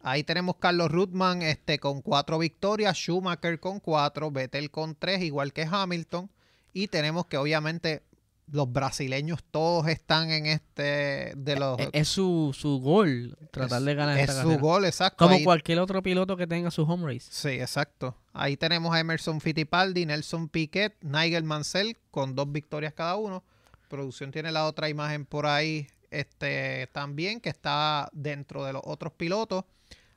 Ahí 0.00 0.22
tenemos 0.22 0.56
Carlos 0.56 0.90
Rutman 0.90 1.42
este, 1.42 1.78
con 1.78 2.00
cuatro 2.00 2.38
victorias, 2.38 2.96
Schumacher 2.96 3.60
con 3.60 3.80
cuatro, 3.80 4.30
Vettel 4.30 4.70
con 4.70 4.94
tres, 4.94 5.20
igual 5.22 5.52
que 5.52 5.68
Hamilton. 5.70 6.30
Y 6.72 6.88
tenemos 6.88 7.26
que 7.26 7.36
obviamente 7.36 8.02
los 8.50 8.72
brasileños 8.72 9.42
todos 9.50 9.88
están 9.88 10.30
en 10.30 10.46
este 10.46 11.32
de 11.36 11.56
los... 11.56 11.78
Es, 11.80 11.88
es 11.92 12.08
su, 12.08 12.54
su 12.56 12.78
gol 12.80 13.36
tratar 13.50 13.82
de 13.82 13.94
ganar 13.94 14.16
es 14.16 14.22
esta 14.28 14.42
su 14.42 14.48
carrera. 14.48 14.60
gol, 14.62 14.84
exacto. 14.84 15.24
Como 15.24 15.36
Ahí- 15.36 15.44
cualquier 15.44 15.80
otro 15.80 16.02
piloto 16.02 16.36
que 16.36 16.46
tenga 16.46 16.70
su 16.70 16.82
home 16.82 17.12
race. 17.12 17.26
Sí, 17.30 17.48
exacto. 17.60 18.16
Ahí 18.32 18.56
tenemos 18.56 18.94
a 18.94 19.00
Emerson 19.00 19.40
Fittipaldi, 19.40 20.06
Nelson 20.06 20.48
Piquet, 20.48 20.94
Nigel 21.02 21.42
Mansell 21.44 21.96
con 22.10 22.34
dos 22.34 22.50
victorias 22.52 22.92
cada 22.94 23.16
uno. 23.16 23.42
Producción 23.88 24.30
tiene 24.30 24.52
la 24.52 24.66
otra 24.66 24.88
imagen 24.88 25.26
por 25.26 25.46
ahí 25.46 25.88
este, 26.10 26.88
también 26.92 27.40
que 27.40 27.48
está 27.48 28.08
dentro 28.12 28.64
de 28.64 28.72
los 28.72 28.82
otros 28.84 29.12
pilotos. 29.12 29.64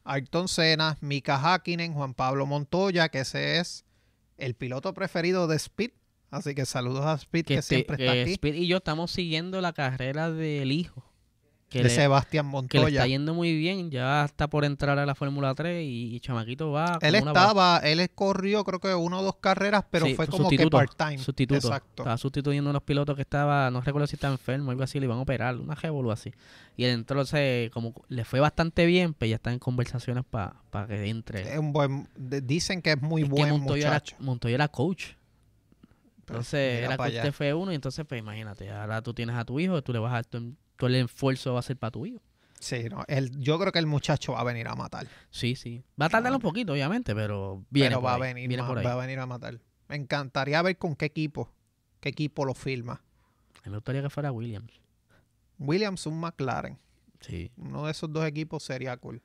Ayrton 0.03 0.47
Senna, 0.47 0.97
Mika 1.01 1.37
Hakkinen, 1.37 1.93
Juan 1.93 2.13
Pablo 2.13 2.45
Montoya, 2.45 3.09
que 3.09 3.19
ese 3.21 3.57
es 3.59 3.85
el 4.37 4.53
piloto 4.55 4.93
preferido 4.93 5.47
de 5.47 5.55
Speed. 5.57 5.91
Así 6.31 6.53
que 6.53 6.65
saludos 6.65 7.05
a 7.05 7.13
Speed 7.15 7.45
que, 7.45 7.53
Que, 7.55 7.59
este- 7.59 7.75
siempre 7.75 7.95
está 8.03 8.13
que 8.13 8.21
aquí. 8.21 8.31
Speed 8.33 8.55
y 8.55 8.67
yo 8.67 8.77
estamos 8.77 9.11
siguiendo 9.11 9.61
la 9.61 9.73
carrera 9.73 10.31
del 10.31 10.71
hijo. 10.71 11.05
Que, 11.69 11.79
de 11.79 11.83
le, 11.83 11.89
Sebastián 11.91 12.45
que 12.45 12.49
le 12.49 12.51
Montoya. 12.81 12.87
está 13.01 13.05
yendo 13.07 13.35
muy 13.35 13.55
bien. 13.55 13.91
Ya 13.91 14.25
está 14.25 14.47
por 14.47 14.65
entrar 14.65 14.97
a 14.97 15.05
la 15.05 15.13
Fórmula 15.13 15.53
3 15.53 15.83
y, 15.85 16.15
y 16.15 16.19
Chamaquito 16.19 16.71
va. 16.71 16.97
Él 16.99 17.15
una 17.21 17.29
estaba, 17.31 17.77
él 17.83 18.09
corrió 18.15 18.63
creo 18.63 18.79
que 18.79 18.95
una 18.95 19.19
o 19.19 19.23
dos 19.23 19.35
carreras, 19.35 19.85
pero 19.91 20.07
Sí, 20.07 20.15
fue 20.15 20.25
como 20.25 20.49
que 20.49 20.67
part-time. 20.67 21.19
Sustituto. 21.19 21.67
Exacto. 21.67 22.01
Estaba 22.01 22.17
sustituyendo 22.17 22.69
a 22.69 22.71
unos 22.71 22.81
pilotos 22.81 23.15
que 23.15 23.21
estaba, 23.21 23.69
no 23.69 23.81
recuerdo 23.81 24.07
si 24.07 24.15
estaba 24.15 24.33
enfermo 24.33 24.69
o 24.69 24.71
algo 24.71 24.81
así, 24.81 24.99
le 24.99 25.05
iban 25.05 25.19
a 25.19 25.21
operar, 25.21 25.57
una 25.57 25.75
o 26.07 26.11
así. 26.11 26.31
Y 26.75 26.85
él 26.85 27.05
se- 27.25 27.69
como 27.71 27.93
le 28.07 28.25
fue 28.25 28.39
bastante 28.39 28.87
bien, 28.87 29.13
pues 29.13 29.29
ya 29.29 29.35
está 29.35 29.53
en 29.53 29.59
conversaciones 29.59 30.23
para 30.27 30.87
que 30.87 31.07
entre. 31.07 31.53
Es 31.53 31.59
un 31.59 31.71
buen, 31.71 32.07
dicen 32.17 32.81
que 32.81 32.93
es 32.93 33.01
muy 33.01 33.21
Es 33.21 33.27
que 33.29 33.31
buen 33.35 33.49
Montoya 33.51 33.81
era, 33.81 33.89
muchacho. 33.91 34.15
Montoya 34.17 34.55
era 34.55 34.67
coach. 34.69 35.05
Entonces 36.29 36.83
era 36.83 36.95
allá. 37.03 37.23
de 37.23 37.29
F1 37.31 37.71
y 37.71 37.75
entonces 37.75 38.05
pues 38.07 38.19
imagínate, 38.19 38.69
ahora 38.71 39.01
tú 39.01 39.13
tienes 39.13 39.35
a 39.35 39.45
tu 39.45 39.59
hijo, 39.59 39.81
tú 39.81 39.93
le 39.93 39.99
vas 39.99 40.11
a 40.11 40.15
dar 40.15 40.25
todo, 40.25 40.43
todo 40.77 40.87
el 40.89 40.95
esfuerzo 40.95 41.53
va 41.53 41.59
a 41.59 41.63
ser 41.63 41.77
para 41.77 41.91
tu 41.91 42.05
hijo. 42.05 42.21
Sí, 42.59 42.89
no, 42.89 43.03
el- 43.07 43.31
yo 43.39 43.57
creo 43.57 43.71
que 43.71 43.79
el 43.79 43.85
muchacho 43.87 44.33
va 44.33 44.41
a 44.41 44.43
venir 44.43 44.67
a 44.67 44.75
matar. 44.75 45.07
Sí, 45.29 45.55
sí. 45.55 45.83
Va 46.01 46.07
a 46.07 46.09
tardar 46.09 46.33
un 46.33 46.39
poquito, 46.41 46.73
obviamente, 46.73 47.15
pero 47.15 47.63
viene 47.69 47.89
pero 47.89 48.01
por 48.01 48.05
va 48.09 48.15
ahí, 48.15 48.21
a 48.21 48.23
venir, 48.25 48.47
viene 48.49 48.63
ma- 48.63 48.67
por 48.69 48.77
ahí. 48.79 48.85
va 48.85 48.93
a 48.93 48.97
venir 48.97 49.19
a 49.19 49.25
matar. 49.25 49.59
Me 49.87 49.95
encantaría 49.95 50.61
ver 50.61 50.77
con 50.77 50.95
qué 50.95 51.05
equipo, 51.05 51.49
qué 52.01 52.09
equipo 52.09 52.43
lo 52.45 52.53
firma. 52.53 52.93
A 52.93 53.61
mí 53.65 53.71
me 53.71 53.77
gustaría 53.77 54.01
que 54.01 54.09
fuera 54.09 54.31
Williams. 54.31 54.73
Williams, 55.57 56.05
un 56.05 56.19
McLaren. 56.19 56.77
Sí. 57.21 57.51
Uno 57.57 57.85
de 57.85 57.91
esos 57.91 58.11
dos 58.11 58.25
equipos 58.25 58.63
sería 58.63 58.95
cool. 58.97 59.21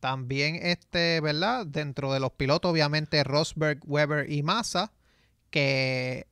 También, 0.00 0.56
este, 0.62 1.20
¿verdad? 1.20 1.66
Dentro 1.66 2.12
de 2.12 2.20
los 2.20 2.30
pilotos, 2.32 2.70
obviamente, 2.70 3.22
Rosberg, 3.24 3.80
Weber 3.86 4.30
y 4.30 4.42
Massa, 4.42 4.92
que 5.56 6.26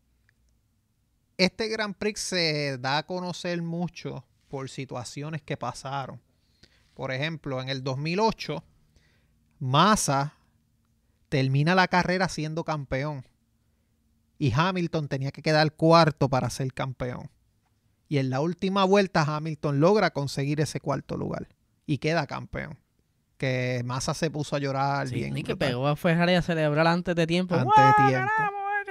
este 1.38 1.68
Grand 1.68 1.94
Prix 1.96 2.20
se 2.20 2.76
da 2.76 2.98
a 2.98 3.06
conocer 3.06 3.62
mucho 3.62 4.22
por 4.48 4.68
situaciones 4.68 5.40
que 5.40 5.56
pasaron. 5.56 6.20
Por 6.92 7.10
ejemplo, 7.10 7.62
en 7.62 7.70
el 7.70 7.82
2008, 7.82 8.62
Massa 9.60 10.34
termina 11.30 11.74
la 11.74 11.88
carrera 11.88 12.28
siendo 12.28 12.64
campeón 12.64 13.26
y 14.38 14.52
Hamilton 14.54 15.08
tenía 15.08 15.32
que 15.32 15.40
quedar 15.40 15.72
cuarto 15.72 16.28
para 16.28 16.50
ser 16.50 16.74
campeón. 16.74 17.30
Y 18.10 18.18
en 18.18 18.28
la 18.28 18.42
última 18.42 18.84
vuelta 18.84 19.22
Hamilton 19.22 19.80
logra 19.80 20.10
conseguir 20.12 20.60
ese 20.60 20.80
cuarto 20.80 21.16
lugar 21.16 21.48
y 21.86 21.96
queda 21.96 22.26
campeón. 22.26 22.78
Que 23.38 23.80
Massa 23.86 24.12
se 24.12 24.30
puso 24.30 24.54
a 24.54 24.58
llorar 24.58 25.08
Sí, 25.08 25.14
bien. 25.14 25.32
ni 25.32 25.42
que 25.42 25.56
pegó 25.56 25.88
a 25.88 25.96
Ferrari 25.96 26.34
a 26.34 26.42
celebrar 26.42 26.86
antes 26.86 27.16
de 27.16 27.26
tiempo. 27.26 27.54
Antes 27.54 27.72
¡Guau, 27.74 27.88
de 27.88 28.10
tiempo. 28.12 28.30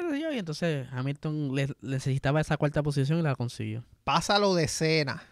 Ganamos, 0.03 0.11
qué 0.11 0.17
sé 0.17 0.21
yo! 0.23 0.31
Y 0.33 0.39
entonces 0.39 0.87
Hamilton 0.91 1.55
le- 1.55 1.75
necesitaba 1.81 2.41
esa 2.41 2.57
cuarta 2.57 2.81
posición 2.83 3.19
y 3.19 3.21
la 3.21 3.35
consiguió. 3.35 3.83
Pasa 4.03 4.39
lo 4.39 4.53
de 4.55 4.67
Cena, 4.67 5.23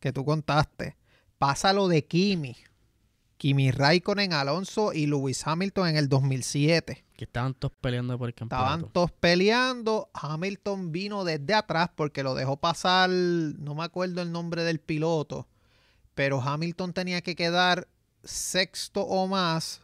que 0.00 0.12
tú 0.12 0.24
contaste. 0.24 0.96
Pasa 1.38 1.72
lo 1.72 1.88
de 1.88 2.04
Kimi. 2.04 2.56
Kimi 3.36 3.72
Raikkonen, 3.72 4.32
Alonso 4.32 4.92
y 4.92 5.06
Lewis 5.06 5.44
Hamilton 5.46 5.88
en 5.88 5.96
el 5.96 6.08
2007. 6.08 7.04
Que 7.16 7.24
estaban 7.24 7.54
todos 7.54 7.74
peleando 7.80 8.16
por 8.16 8.28
el 8.28 8.34
campeonato. 8.34 8.66
Estaban 8.74 8.92
todos 8.92 9.10
peleando. 9.12 10.10
Hamilton 10.14 10.92
vino 10.92 11.24
desde 11.24 11.54
atrás 11.54 11.90
porque 11.96 12.22
lo 12.22 12.34
dejó 12.36 12.56
pasar. 12.58 13.10
No 13.10 13.74
me 13.74 13.82
acuerdo 13.82 14.22
el 14.22 14.30
nombre 14.30 14.62
del 14.62 14.78
piloto. 14.78 15.48
Pero 16.14 16.40
Hamilton 16.40 16.92
tenía 16.92 17.20
que 17.20 17.34
quedar 17.34 17.88
sexto 18.22 19.00
o 19.02 19.26
más 19.26 19.80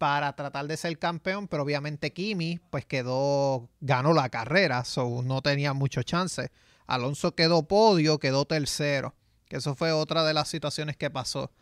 para 0.00 0.34
tratar 0.34 0.66
de 0.66 0.78
ser 0.78 0.98
campeón. 0.98 1.46
Pero 1.46 1.62
obviamente 1.62 2.10
Kimi, 2.14 2.58
pues 2.70 2.86
quedó. 2.86 3.68
ganó 3.80 4.14
la 4.14 4.30
carrera. 4.30 4.82
So 4.84 5.20
no 5.22 5.42
tenía 5.42 5.74
mucho 5.74 6.02
chance. 6.02 6.50
Alonso 6.86 7.34
quedó 7.34 7.68
podio, 7.68 8.18
quedó 8.18 8.46
tercero. 8.46 9.14
Que 9.46 9.58
eso 9.58 9.74
fue 9.74 9.92
otra 9.92 10.24
de 10.24 10.32
las 10.32 10.48
situaciones 10.48 10.96
que 10.96 11.10
pasó. 11.10 11.52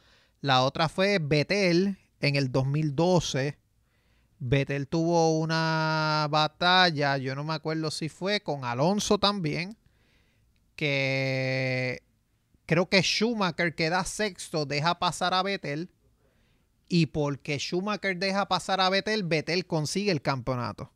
La 0.40 0.62
otra 0.62 0.88
fue 0.88 1.18
Vettel 1.20 1.98
en 2.20 2.36
el 2.36 2.52
2012. 2.52 3.58
Vettel 4.38 4.86
tuvo 4.86 5.36
una 5.40 6.28
batalla, 6.30 7.16
yo 7.18 7.34
no 7.34 7.42
me 7.42 7.54
acuerdo 7.54 7.90
si 7.90 8.08
fue 8.08 8.40
con 8.40 8.64
Alonso 8.64 9.18
también, 9.18 9.76
que 10.76 12.04
creo 12.66 12.88
que 12.88 13.02
Schumacher 13.02 13.74
queda 13.74 14.04
sexto, 14.04 14.64
deja 14.64 15.00
pasar 15.00 15.34
a 15.34 15.42
Vettel. 15.42 15.90
Y 16.88 17.06
porque 17.06 17.58
Schumacher 17.58 18.16
deja 18.16 18.48
pasar 18.48 18.80
a 18.80 18.88
Vettel, 18.88 19.24
Vettel 19.24 19.66
consigue 19.66 20.10
el 20.10 20.22
campeonato. 20.22 20.90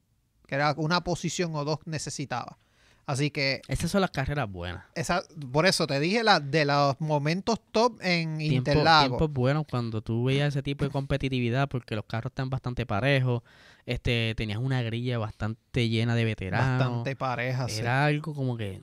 Que 0.47 0.55
era 0.57 0.75
una 0.77 1.03
posición 1.05 1.55
o 1.55 1.65
dos 1.65 1.79
necesitaba. 1.85 2.59
Así 3.05 3.31
que 3.33 3.63
Esas 3.67 3.91
son 3.91 4.01
las 4.01 4.11
carreras 4.13 4.49
buenas. 4.51 4.85
esa, 4.95 5.25
por 5.51 5.67
eso 5.67 5.89
te 5.89 5.99
dije 5.99 6.23
la, 6.23 6.39
de 6.39 6.65
los 6.65 7.01
momentos 7.01 7.59
top 7.73 7.99
en 8.01 8.39
Tiempo- 8.39 8.71
Interlagos. 8.71 9.09
tiempos 9.09 9.33
buenos 9.33 9.65
cuando 9.69 10.03
tú 10.03 10.25
veías 10.25 10.49
ese 10.51 10.63
tipo 10.63 10.85
de 10.85 10.91
competitividad 10.91 11.69
porque 11.69 11.97
los 11.97 12.05
carros 12.05 12.31
están 12.31 12.49
bastante 12.49 12.87
parejos. 12.87 13.43
Este, 13.87 14.35
tenías 14.37 14.59
una 14.59 14.83
grilla 14.83 15.19
bastante 15.19 15.89
llena 15.89 16.15
de 16.15 16.25
veteranos. 16.25 16.79
Bastante 16.79 17.17
pareja, 17.17 17.69
sí. 17.69 17.81
Era 17.81 18.05
algo 18.05 18.35
como 18.35 18.57
que 18.57 18.83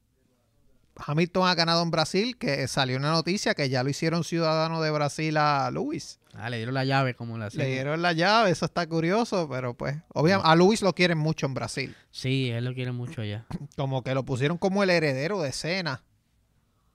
Hamilton 0.96 1.48
ha 1.48 1.56
ganado 1.56 1.82
en 1.84 1.92
Brasil, 1.92 2.38
que 2.38 2.68
salió 2.68 2.98
una 2.98 3.12
noticia 3.12 3.54
que 3.56 3.70
ya 3.70 3.84
lo 3.84 3.90
hicieron 3.90 4.24
ciudadano 4.24 4.82
de 4.82 4.92
Brasil 4.92 5.36
a 5.38 5.70
Luis. 5.72 6.20
Ah, 6.36 6.50
le 6.50 6.58
dieron 6.58 6.74
la 6.74 6.84
llave 6.86 7.14
como 7.14 7.38
la 7.38 7.50
Le 7.54 7.66
dieron 7.68 8.02
la 8.02 8.12
llave, 8.14 8.50
eso 8.52 8.66
está 8.66 8.88
curioso, 8.88 9.48
pero 9.50 9.76
pues, 9.76 9.98
obviamente, 10.14 10.50
a 10.50 10.56
Luis 10.56 10.82
lo 10.82 10.94
quieren 10.94 11.18
mucho 11.18 11.46
en 11.46 11.54
Brasil. 11.54 11.96
Sí, 12.12 12.50
él 12.50 12.66
lo 12.66 12.74
quiere 12.74 12.92
mucho 12.92 13.22
allá. 13.22 13.46
Como 13.76 14.04
que 14.04 14.14
lo 14.16 14.24
pusieron 14.24 14.58
como 14.58 14.82
el 14.84 14.90
heredero 14.90 15.42
de 15.42 15.52
Cena. 15.52 16.02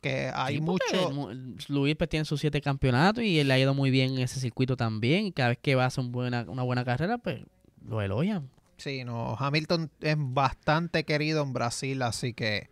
Que 0.01 0.31
hay 0.33 0.57
Sí, 0.57 0.61
mucho... 0.61 1.11
mu- 1.13 1.31
Luis 1.69 1.97
pues, 1.97 2.09
tiene 2.09 2.25
sus 2.25 2.41
siete 2.41 2.61
campeonatos 2.61 3.25
y 3.25 3.41
él 3.41 3.49
le 3.49 3.55
ha 3.55 3.59
ido 3.59 3.75
muy 3.75 3.91
bien 3.91 4.13
en 4.15 4.21
ese 4.21 4.39
circuito 4.39 4.77
también. 4.77 5.27
Y 5.27 5.33
cada 5.33 5.51
vez 5.51 5.59
que 5.61 5.75
va 5.75 5.85
a 5.85 5.87
hacer 5.87 6.05
un 6.05 6.13
buena, 6.13 6.45
una 6.49 6.63
buena 6.63 6.85
carrera, 6.85 7.19
pues 7.19 7.41
lo 7.85 8.01
elogian. 8.01 8.49
Sí, 8.77 9.03
no, 9.05 9.35
Hamilton 9.37 9.91
es 10.01 10.17
bastante 10.19 11.03
querido 11.05 11.43
en 11.43 11.53
Brasil, 11.53 12.01
así 12.03 12.33
que 12.33 12.71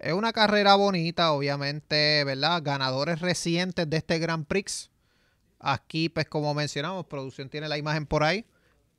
es 0.00 0.12
una 0.12 0.32
carrera 0.32 0.74
bonita, 0.74 1.32
obviamente, 1.32 2.24
¿verdad? 2.24 2.62
Ganadores 2.62 3.20
recientes 3.20 3.88
de 3.88 3.96
este 3.98 4.18
Grand 4.18 4.46
Prix. 4.46 4.90
Aquí, 5.58 6.08
pues 6.08 6.26
como 6.26 6.54
mencionamos, 6.54 7.06
producción 7.06 7.50
tiene 7.50 7.68
la 7.68 7.76
imagen 7.76 8.06
por 8.06 8.24
ahí, 8.24 8.46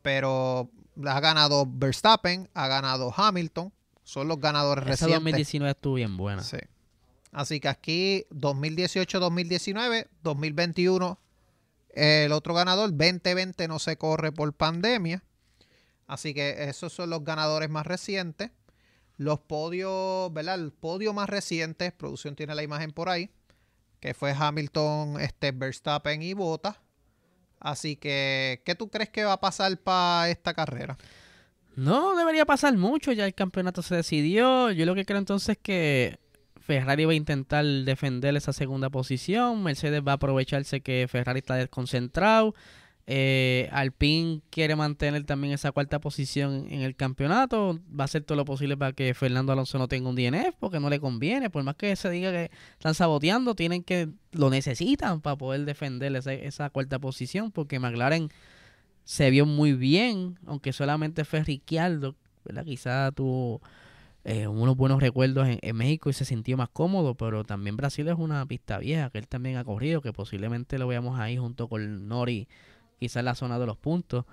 pero 0.01 0.69
ha 1.05 1.19
ganado 1.19 1.65
Verstappen, 1.67 2.49
ha 2.53 2.67
ganado 2.67 3.13
Hamilton, 3.15 3.73
son 4.03 4.27
los 4.27 4.39
ganadores 4.39 4.83
Esa 4.83 5.05
recientes. 5.05 5.23
2019 5.23 5.71
estuvo 5.71 5.93
bien 5.95 6.17
buena. 6.17 6.43
Sí. 6.43 6.57
Así 7.31 7.59
que 7.59 7.67
aquí 7.67 8.25
2018-2019, 8.31 10.07
2021 10.21 11.19
el 11.93 12.31
otro 12.31 12.53
ganador, 12.53 12.89
2020 12.91 13.67
no 13.67 13.79
se 13.79 13.97
corre 13.97 14.31
por 14.31 14.53
pandemia. 14.53 15.23
Así 16.07 16.33
que 16.33 16.69
esos 16.69 16.93
son 16.93 17.09
los 17.09 17.23
ganadores 17.23 17.69
más 17.69 17.87
recientes. 17.87 18.51
Los 19.21 19.39
podios, 19.39 20.33
¿verdad? 20.33 20.55
El 20.55 20.71
podio 20.71 21.13
más 21.13 21.29
reciente, 21.29 21.91
producción 21.91 22.35
tiene 22.35 22.55
la 22.55 22.63
imagen 22.63 22.91
por 22.91 23.07
ahí, 23.07 23.29
que 23.99 24.15
fue 24.15 24.33
Hamilton, 24.35 25.19
este, 25.19 25.51
Verstappen 25.51 26.23
y 26.23 26.33
Bottas. 26.33 26.77
Así 27.59 27.97
que, 27.97 28.63
¿qué 28.65 28.73
tú 28.73 28.89
crees 28.89 29.11
que 29.11 29.23
va 29.23 29.33
a 29.33 29.39
pasar 29.39 29.77
para 29.77 30.27
esta 30.31 30.55
carrera? 30.55 30.97
No 31.75 32.15
debería 32.15 32.47
pasar 32.47 32.75
mucho, 32.75 33.11
ya 33.11 33.27
el 33.27 33.35
campeonato 33.35 33.83
se 33.83 33.93
decidió. 33.93 34.71
Yo 34.71 34.87
lo 34.87 34.95
que 34.95 35.05
creo 35.05 35.19
entonces 35.19 35.49
es 35.49 35.57
que 35.59 36.19
Ferrari 36.59 37.05
va 37.05 37.11
a 37.11 37.15
intentar 37.15 37.63
defender 37.63 38.35
esa 38.35 38.53
segunda 38.53 38.89
posición. 38.89 39.61
Mercedes 39.61 40.01
va 40.01 40.13
a 40.13 40.15
aprovecharse 40.15 40.81
que 40.81 41.07
Ferrari 41.07 41.41
está 41.41 41.53
desconcentrado. 41.57 42.55
Eh, 43.07 43.67
Alpine 43.71 44.41
quiere 44.49 44.75
mantener 44.75 45.23
también 45.25 45.53
esa 45.53 45.71
cuarta 45.71 45.99
posición 45.99 46.67
en 46.69 46.81
el 46.81 46.95
campeonato. 46.95 47.79
Va 47.87 48.03
a 48.03 48.05
hacer 48.05 48.23
todo 48.23 48.35
lo 48.35 48.45
posible 48.45 48.77
para 48.77 48.93
que 48.93 49.13
Fernando 49.13 49.51
Alonso 49.51 49.77
no 49.77 49.87
tenga 49.87 50.09
un 50.09 50.15
DNF 50.15 50.55
porque 50.59 50.79
no 50.79 50.89
le 50.89 50.99
conviene. 50.99 51.49
Por 51.49 51.63
más 51.63 51.75
que 51.75 51.95
se 51.95 52.09
diga 52.09 52.31
que 52.31 52.51
están 52.73 52.93
saboteando, 52.93 53.55
tienen 53.55 53.83
que 53.83 54.09
lo 54.31 54.49
necesitan 54.49 55.21
para 55.21 55.35
poder 55.35 55.65
defender 55.65 56.15
esa, 56.15 56.33
esa 56.33 56.69
cuarta 56.69 56.99
posición 56.99 57.51
porque 57.51 57.79
McLaren 57.79 58.29
se 59.03 59.29
vio 59.29 59.45
muy 59.45 59.73
bien, 59.73 60.37
aunque 60.45 60.73
solamente 60.73 61.25
fue 61.25 61.43
Ricciardo, 61.43 62.15
¿verdad? 62.45 62.63
Quizá 62.63 63.11
tuvo 63.11 63.61
eh, 64.23 64.47
unos 64.47 64.77
buenos 64.77 65.01
recuerdos 65.01 65.47
en, 65.47 65.59
en 65.61 65.75
México 65.75 66.09
y 66.09 66.13
se 66.13 66.25
sintió 66.25 66.55
más 66.55 66.69
cómodo, 66.69 67.15
pero 67.15 67.43
también 67.43 67.75
Brasil 67.75 68.07
es 68.07 68.15
una 68.17 68.45
pista 68.45 68.77
vieja 68.77 69.09
que 69.09 69.17
él 69.17 69.27
también 69.27 69.57
ha 69.57 69.63
corrido, 69.63 70.01
que 70.01 70.13
posiblemente 70.13 70.77
lo 70.77 70.87
veamos 70.87 71.19
ahí 71.19 71.37
junto 71.37 71.67
con 71.67 72.07
Nori, 72.07 72.47
quizá 73.01 73.19
en 73.19 73.25
la 73.25 73.33
zona 73.33 73.57
de 73.57 73.65
los 73.65 73.77
puntos, 73.77 74.25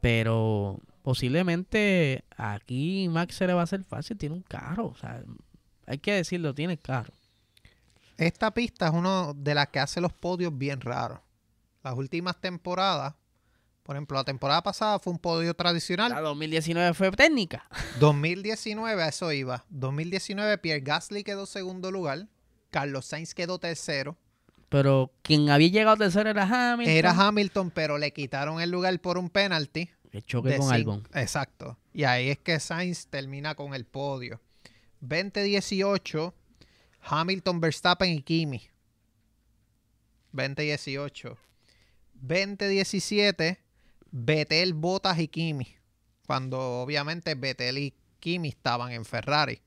pero 0.00 0.78
posiblemente 1.02 2.24
aquí 2.36 3.08
Max 3.10 3.34
se 3.34 3.48
le 3.48 3.52
va 3.52 3.62
a 3.62 3.64
hacer 3.64 3.82
fácil, 3.82 4.16
tiene 4.16 4.36
un 4.36 4.42
carro, 4.42 4.86
o 4.86 4.94
sea, 4.94 5.24
hay 5.86 5.98
que 5.98 6.12
decirlo, 6.12 6.54
tiene 6.54 6.78
carro. 6.78 7.12
Esta 8.16 8.54
pista 8.54 8.86
es 8.86 8.92
una 8.92 9.32
de 9.34 9.54
las 9.56 9.68
que 9.70 9.80
hace 9.80 10.00
los 10.00 10.12
podios 10.12 10.56
bien 10.56 10.80
raros. 10.80 11.18
Las 11.82 11.94
últimas 11.94 12.40
temporadas, 12.40 13.14
por 13.82 13.96
ejemplo, 13.96 14.16
la 14.16 14.24
temporada 14.24 14.62
pasada 14.62 15.00
fue 15.00 15.12
un 15.12 15.18
podio 15.18 15.52
tradicional. 15.54 16.12
La 16.12 16.20
2019 16.20 16.94
fue 16.94 17.10
técnica. 17.10 17.68
2019, 17.98 19.02
a 19.02 19.08
eso 19.08 19.32
iba. 19.32 19.64
2019, 19.70 20.58
Pierre 20.58 20.80
Gasly 20.80 21.24
quedó 21.24 21.44
segundo 21.44 21.90
lugar. 21.90 22.28
Carlos 22.70 23.06
Sainz 23.06 23.34
quedó 23.34 23.58
tercero. 23.58 24.16
Pero 24.76 25.10
quien 25.22 25.48
había 25.48 25.68
llegado 25.68 25.96
tercero 25.96 26.28
era 26.28 26.42
Hamilton. 26.42 26.94
Era 26.94 27.10
Hamilton, 27.12 27.70
pero 27.70 27.96
le 27.96 28.12
quitaron 28.12 28.60
el 28.60 28.70
lugar 28.70 29.00
por 29.00 29.16
un 29.16 29.30
penalti. 29.30 29.88
El 30.12 30.22
choque 30.22 30.58
con 30.58 30.70
Albon. 30.70 31.02
Exacto. 31.14 31.78
Y 31.94 32.04
ahí 32.04 32.28
es 32.28 32.38
que 32.40 32.60
Sainz 32.60 33.06
termina 33.06 33.54
con 33.54 33.72
el 33.72 33.86
podio. 33.86 34.38
2018, 35.00 36.34
Hamilton, 37.00 37.58
Verstappen 37.58 38.12
y 38.12 38.20
Kimi. 38.20 38.68
2018. 40.32 41.38
2017, 42.12 43.58
Vettel, 44.10 44.74
Bottas 44.74 45.18
y 45.18 45.28
Kimi. 45.28 45.74
Cuando 46.26 46.82
obviamente 46.82 47.34
Vettel 47.34 47.78
y 47.78 47.94
Kimi 48.20 48.48
estaban 48.50 48.92
en 48.92 49.06
Ferrari. 49.06 49.62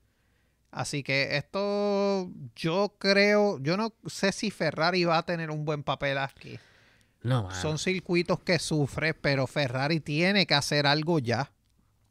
Así 0.70 1.02
que 1.02 1.36
esto 1.36 2.30
yo 2.54 2.94
creo, 2.98 3.58
yo 3.60 3.76
no 3.76 3.92
sé 4.06 4.32
si 4.32 4.50
Ferrari 4.50 5.04
va 5.04 5.18
a 5.18 5.22
tener 5.24 5.50
un 5.50 5.64
buen 5.64 5.82
papel 5.82 6.18
aquí. 6.18 6.58
No. 7.22 7.50
Son 7.52 7.78
circuitos 7.78 8.40
que 8.40 8.58
sufre, 8.58 9.12
pero 9.12 9.46
Ferrari 9.46 10.00
tiene 10.00 10.46
que 10.46 10.54
hacer 10.54 10.86
algo 10.86 11.18
ya. 11.18 11.52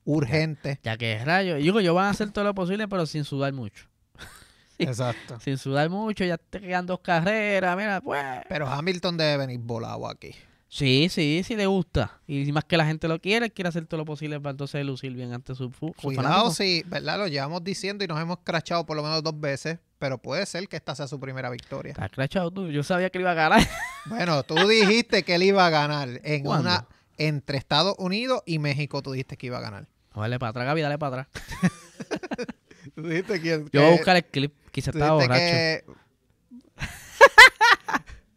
Urgente. 0.04 0.80
Ya 0.84 0.98
que 0.98 1.24
rayo, 1.24 1.58
yo 1.58 1.64
digo, 1.64 1.82
yo 1.82 1.94
van 1.94 2.06
a 2.06 2.10
hacer 2.10 2.32
todo 2.32 2.44
lo 2.44 2.54
posible, 2.54 2.88
pero 2.88 3.06
sin 3.06 3.24
sudar 3.24 3.54
mucho. 3.54 3.86
Exacto. 4.78 5.40
Sin 5.40 5.58
sudar 5.58 5.90
mucho, 5.90 6.26
ya 6.26 6.38
te 6.38 6.60
quedan 6.60 6.86
dos 6.86 7.00
carreras, 7.00 7.78
mira, 7.78 8.02
pues. 8.02 8.24
Pero 8.50 8.68
Hamilton 8.68 9.18
debe 9.18 9.38
venir 9.38 9.60
volado 9.60 10.08
aquí. 10.08 10.36
Sí, 10.72 11.08
sí, 11.10 11.42
sí 11.44 11.56
le 11.56 11.66
gusta. 11.66 12.22
Y 12.28 12.52
más 12.52 12.64
que 12.64 12.78
la 12.78 12.86
gente 12.86 13.08
lo 13.08 13.20
quiere, 13.20 13.50
quiere 13.50 13.70
hacer 13.70 13.88
todo 13.88 13.98
lo 13.98 14.06
posible 14.06 14.40
para 14.40 14.52
entonces 14.52 14.86
lucir 14.86 15.14
bien 15.14 15.34
ante 15.34 15.56
su, 15.56 15.72
su 15.80 15.92
Cuidado 15.94 16.52
si, 16.52 16.84
¿verdad? 16.86 17.18
Lo 17.18 17.28
llevamos 17.28 17.64
diciendo 17.64 18.04
y 18.04 18.08
nos 18.08 18.22
hemos 18.22 18.38
crachado 18.44 18.86
por 18.86 18.96
lo 18.96 19.02
menos 19.02 19.24
dos 19.24 19.40
veces, 19.40 19.80
pero 19.98 20.20
puede 20.20 20.46
ser 20.46 20.68
que 20.68 20.76
esta 20.76 20.94
sea 20.96 21.08
su 21.08 21.20
primera 21.20 21.50
victoria. 21.50 21.92
Estás 21.94 22.12
crachado 22.12 22.52
tú, 22.52 22.68
yo 22.70 22.84
sabía 22.84 23.10
que 23.10 23.20
iba 23.20 23.32
a 23.32 23.36
ganar. 23.36 23.62
Bueno, 24.06 24.42
tú 24.44 24.56
dijiste 24.68 25.24
que 25.24 25.36
él 25.36 25.44
iba 25.44 25.66
a 25.68 25.70
ganar 25.70 26.22
en 26.24 26.44
¿Cuándo? 26.44 26.70
una 26.70 26.88
entre 27.18 27.58
Estados 27.58 27.96
Unidos 28.00 28.42
y 28.46 28.58
México. 28.58 29.02
Tú 29.04 29.12
dijiste 29.12 29.38
que 29.38 29.48
iba 29.48 29.58
a 29.58 29.62
ganar. 29.62 29.88
Dale 30.16 30.40
para 30.40 30.50
atrás, 30.52 30.66
Gaby, 30.66 30.82
dale 30.82 30.98
para 30.98 31.22
atrás. 31.24 31.44
Tú 32.96 33.04
dijiste 33.04 33.42
que, 33.42 33.66
Yo 33.72 33.82
voy 33.82 33.90
a 33.90 33.92
buscar 33.92 34.16
el 34.16 34.26
clip, 34.26 34.54
quizá 34.72 34.92
tú 34.92 34.98
estaba 34.98 35.14
borracho. 35.16 35.34
que- 35.40 35.84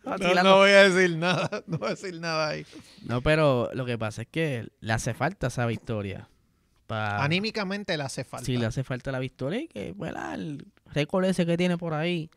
No, 0.04 0.16
no 0.42 0.56
voy 0.56 0.70
a 0.70 0.88
decir 0.88 1.16
nada, 1.16 1.62
no 1.66 1.78
voy 1.78 1.88
a 1.88 1.90
decir 1.90 2.20
nada 2.20 2.48
ahí. 2.48 2.66
No, 3.04 3.20
pero 3.22 3.70
lo 3.74 3.84
que 3.86 3.96
pasa 3.98 4.22
es 4.22 4.28
que 4.28 4.68
le 4.80 4.92
hace 4.92 5.14
falta 5.14 5.46
esa 5.48 5.64
victoria. 5.66 6.28
Pa- 6.86 7.22
Anímicamente 7.24 7.96
le 7.96 8.02
hace 8.02 8.24
falta. 8.24 8.44
Sí, 8.44 8.56
le 8.56 8.66
hace 8.66 8.82
falta 8.84 9.12
la 9.12 9.18
victoria 9.20 9.60
y 9.60 9.68
que, 9.68 9.92
bueno, 9.92 10.32
el 10.34 10.66
récord 10.92 11.24
ese 11.24 11.46
que 11.46 11.56
tiene 11.56 11.78
por 11.78 11.94
ahí 11.94 12.28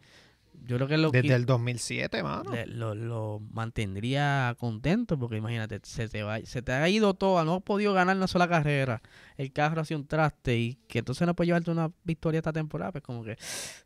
Yo 0.67 0.77
creo 0.77 0.87
que 0.87 0.97
lo, 0.97 1.11
Desde 1.11 1.27
que- 1.27 1.33
el 1.33 1.45
2007, 1.45 2.23
mano. 2.23 2.51
le- 2.51 2.65
lo, 2.67 2.95
lo 2.95 3.41
mantendría 3.51 4.55
contento 4.57 5.17
porque 5.19 5.37
imagínate, 5.37 5.79
se 5.83 6.07
te, 6.07 6.23
va, 6.23 6.39
se 6.43 6.61
te 6.61 6.71
ha 6.71 6.87
ido 6.89 7.13
todo, 7.13 7.43
no 7.43 7.55
has 7.57 7.63
podido 7.63 7.93
ganar 7.93 8.15
una 8.15 8.27
sola 8.27 8.47
carrera, 8.47 9.01
el 9.37 9.51
carro 9.51 9.81
hace 9.81 9.95
un 9.95 10.07
traste 10.07 10.57
y 10.57 10.75
que 10.87 10.99
entonces 10.99 11.27
no 11.27 11.35
puedes 11.35 11.47
llevarte 11.49 11.71
una 11.71 11.91
victoria 12.03 12.37
esta 12.39 12.53
temporada, 12.53 12.91
pues 12.93 13.03
como 13.03 13.23
que 13.23 13.35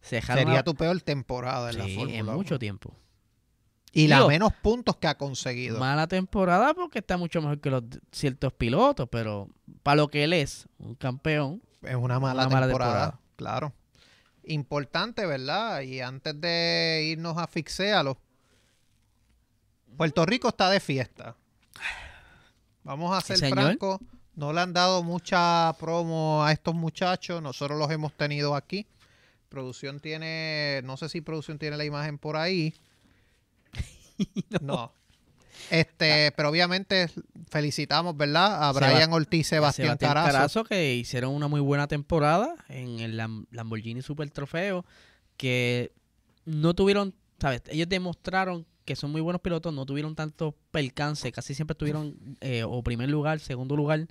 se 0.01 0.21
Sería 0.21 0.63
tu 0.63 0.75
peor 0.75 1.01
temporada 1.01 1.71
en 1.71 1.77
la 1.79 1.83
Fórmula 1.87 2.13
en 2.13 2.25
1. 2.27 2.33
mucho 2.33 2.59
tiempo. 2.59 2.95
Y 3.91 4.07
la 4.07 4.27
menos 4.27 4.53
puntos 4.53 4.97
que 4.97 5.07
ha 5.07 5.17
conseguido. 5.17 5.79
Mala 5.79 6.07
temporada 6.07 6.73
porque 6.73 6.99
está 6.99 7.17
mucho 7.17 7.41
mejor 7.41 7.59
que 7.59 7.69
los 7.69 7.83
ciertos 8.11 8.53
pilotos, 8.53 9.07
pero 9.09 9.49
para 9.83 9.97
lo 9.97 10.09
que 10.09 10.23
él 10.23 10.33
es, 10.33 10.67
un 10.77 10.95
campeón, 10.95 11.61
Es 11.81 11.95
una 11.95 12.19
mala, 12.19 12.43
Una 12.45 12.53
mala 12.53 12.67
temporada, 12.67 13.11
temporada. 13.11 13.19
Claro. 13.35 13.73
Importante, 14.43 15.25
¿verdad? 15.25 15.81
Y 15.81 16.01
antes 16.01 16.39
de 16.39 17.07
irnos 17.11 17.37
a 17.37 17.47
fixéalo, 17.47 18.17
Puerto 19.97 20.25
Rico 20.25 20.49
está 20.49 20.69
de 20.69 20.79
fiesta. 20.79 21.35
Vamos 22.83 23.15
a 23.15 23.21
ser 23.21 23.49
francos. 23.49 23.99
No 24.35 24.53
le 24.53 24.61
han 24.61 24.71
dado 24.71 25.03
mucha 25.03 25.75
promo 25.79 26.43
a 26.43 26.53
estos 26.53 26.73
muchachos. 26.73 27.41
Nosotros 27.41 27.77
los 27.77 27.91
hemos 27.91 28.13
tenido 28.13 28.55
aquí. 28.55 28.87
Producción 29.49 29.99
tiene, 29.99 30.81
no 30.85 30.95
sé 30.95 31.09
si 31.09 31.19
producción 31.21 31.59
tiene 31.59 31.75
la 31.75 31.83
imagen 31.83 32.17
por 32.17 32.37
ahí. 32.37 32.73
no. 34.61 34.93
Este, 35.69 36.31
pero 36.35 36.49
obviamente 36.49 37.07
felicitamos, 37.49 38.15
¿verdad? 38.17 38.63
A 38.69 38.71
Brian 38.71 39.13
Ortiz, 39.13 39.47
Sebastián, 39.47 39.87
Sebastián 39.87 40.09
Carazo. 40.13 40.31
Carazo, 40.31 40.63
que 40.63 40.95
hicieron 40.95 41.33
una 41.33 41.47
muy 41.47 41.59
buena 41.59 41.87
temporada 41.87 42.55
en 42.69 42.99
el 42.99 43.17
Lam- 43.17 43.45
Lamborghini 43.51 44.01
Super 44.01 44.29
Trofeo, 44.31 44.85
que 45.37 45.91
no 46.45 46.73
tuvieron, 46.73 47.13
¿sabes? 47.39 47.61
Ellos 47.69 47.87
demostraron 47.89 48.65
que 48.85 48.95
son 48.95 49.11
muy 49.11 49.21
buenos 49.21 49.41
pilotos, 49.41 49.71
no 49.71 49.85
tuvieron 49.85 50.15
tanto 50.15 50.55
percance, 50.71 51.31
casi 51.31 51.53
siempre 51.53 51.75
tuvieron 51.75 52.15
eh, 52.41 52.63
o 52.63 52.81
primer 52.81 53.09
lugar, 53.09 53.39
segundo 53.39 53.75
lugar, 53.75 54.07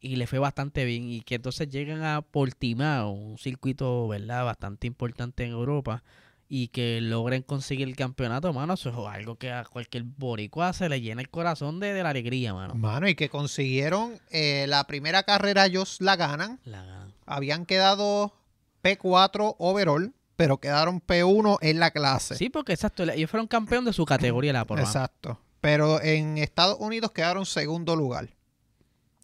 y 0.00 0.16
le 0.16 0.26
fue 0.26 0.38
bastante 0.38 0.86
bien. 0.86 1.10
Y 1.10 1.20
que 1.20 1.34
entonces 1.34 1.68
llegan 1.68 2.02
a 2.02 2.22
Portimao, 2.22 3.10
un 3.10 3.36
circuito, 3.36 4.08
¿verdad? 4.08 4.44
Bastante 4.46 4.86
importante 4.86 5.44
en 5.44 5.50
Europa. 5.50 6.02
Y 6.48 6.68
que 6.68 7.00
logren 7.00 7.42
conseguir 7.42 7.88
el 7.88 7.96
campeonato, 7.96 8.52
mano, 8.52 8.74
eso 8.74 8.90
es 8.90 8.96
algo 9.14 9.36
que 9.36 9.50
a 9.50 9.64
cualquier 9.64 10.02
boricua 10.04 10.72
se 10.74 10.88
le 10.88 11.00
llena 11.00 11.22
el 11.22 11.30
corazón 11.30 11.80
de, 11.80 11.92
de 11.94 12.02
la 12.02 12.10
alegría, 12.10 12.52
mano. 12.52 12.74
Mano, 12.74 13.08
y 13.08 13.14
que 13.14 13.28
consiguieron 13.30 14.20
eh, 14.30 14.66
la 14.68 14.86
primera 14.86 15.22
carrera, 15.22 15.66
ellos 15.66 15.96
la 16.00 16.16
ganan. 16.16 16.60
La- 16.64 17.08
Habían 17.26 17.64
quedado 17.64 18.34
P4 18.82 19.56
overall, 19.58 20.12
pero 20.36 20.58
quedaron 20.58 21.00
P1 21.00 21.58
en 21.62 21.80
la 21.80 21.90
clase. 21.90 22.36
Sí, 22.36 22.50
porque 22.50 22.74
exacto, 22.74 23.02
ellos 23.04 23.30
fueron 23.30 23.46
campeón 23.46 23.84
de 23.86 23.92
su 23.94 24.04
categoría 24.04 24.52
la 24.52 24.66
por 24.66 24.78
Exacto. 24.80 25.38
Pero 25.60 26.02
en 26.02 26.36
Estados 26.36 26.76
Unidos 26.78 27.10
quedaron 27.12 27.46
segundo 27.46 27.96
lugar. 27.96 28.28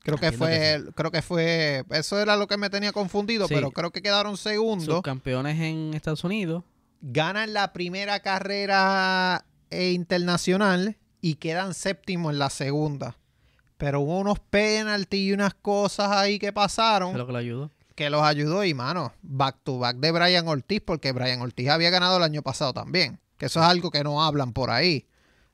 Creo 0.03 0.17
que 0.17 0.29
Entiendo 0.29 0.47
fue, 0.47 0.85
que 0.87 0.93
creo 0.95 1.11
que 1.11 1.21
fue, 1.21 1.85
eso 1.91 2.19
era 2.19 2.35
lo 2.37 2.47
que 2.47 2.57
me 2.57 2.71
tenía 2.71 2.93
confundido, 2.93 3.47
Sí. 3.47 3.55
pero 3.55 3.71
creo 3.71 3.91
que 3.91 4.01
quedaron 4.01 4.39
segundo. 4.39 4.87
Sus 4.87 5.03
campeones 5.03 5.61
en 5.61 5.93
Estados 5.93 6.25
Unidos. 6.25 6.65
Ganan 7.01 7.53
la 7.53 7.73
primera 7.73 8.21
carrera 8.21 9.45
eh, 9.71 9.91
internacional 9.93 10.97
y 11.21 11.37
quedan 11.37 11.75
séptimo 11.75 12.31
en 12.31 12.39
la 12.39 12.51
segunda. 12.51 13.17
Pero 13.79 14.01
hubo 14.01 14.19
unos 14.19 14.39
penaltis 14.39 15.21
y 15.21 15.33
unas 15.33 15.55
cosas 15.55 16.11
ahí 16.11 16.39
que 16.39 16.53
pasaron. 16.53 17.17
Lo 17.17 17.27
que 17.27 17.33
lo 17.33 17.39
ayudó. 17.39 17.71
que 17.95 18.11
los 18.11 18.23
ayudó 18.23 18.65
y 18.65 18.75
mano, 18.75 19.13
back 19.23 19.59
to 19.63 19.79
back 19.79 19.97
de 19.97 20.11
Brian 20.13 20.47
Ortiz, 20.49 20.81
porque 20.85 21.13
Brian 21.13 21.41
Ortiz 21.41 21.69
había 21.69 21.91
ganado 21.91 22.17
el 22.19 22.23
año 22.23 22.43
pasado 22.43 22.73
también, 22.73 23.19
que 23.39 23.47
eso 23.47 23.61
es 23.61 23.67
algo 23.67 23.91
que 23.91 24.03
no 24.05 24.23
hablan 24.23 24.53
por 24.53 24.71
ahí. 24.71 25.07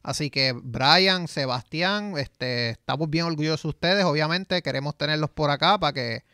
Así 0.03 0.31
que 0.31 0.53
Brian, 0.53 1.27
Sebastián, 1.27 2.15
este, 2.17 2.71
estamos 2.71 3.11
bien 3.11 3.25
orgullosos 3.25 3.63
de 3.63 3.69
ustedes, 3.69 4.05
obviamente 4.05 4.63
queremos 4.63 4.97
tenerlos 4.97 5.31
por 5.31 5.51
acá 5.51 5.79
para 5.79 5.93
que, 5.93 6.25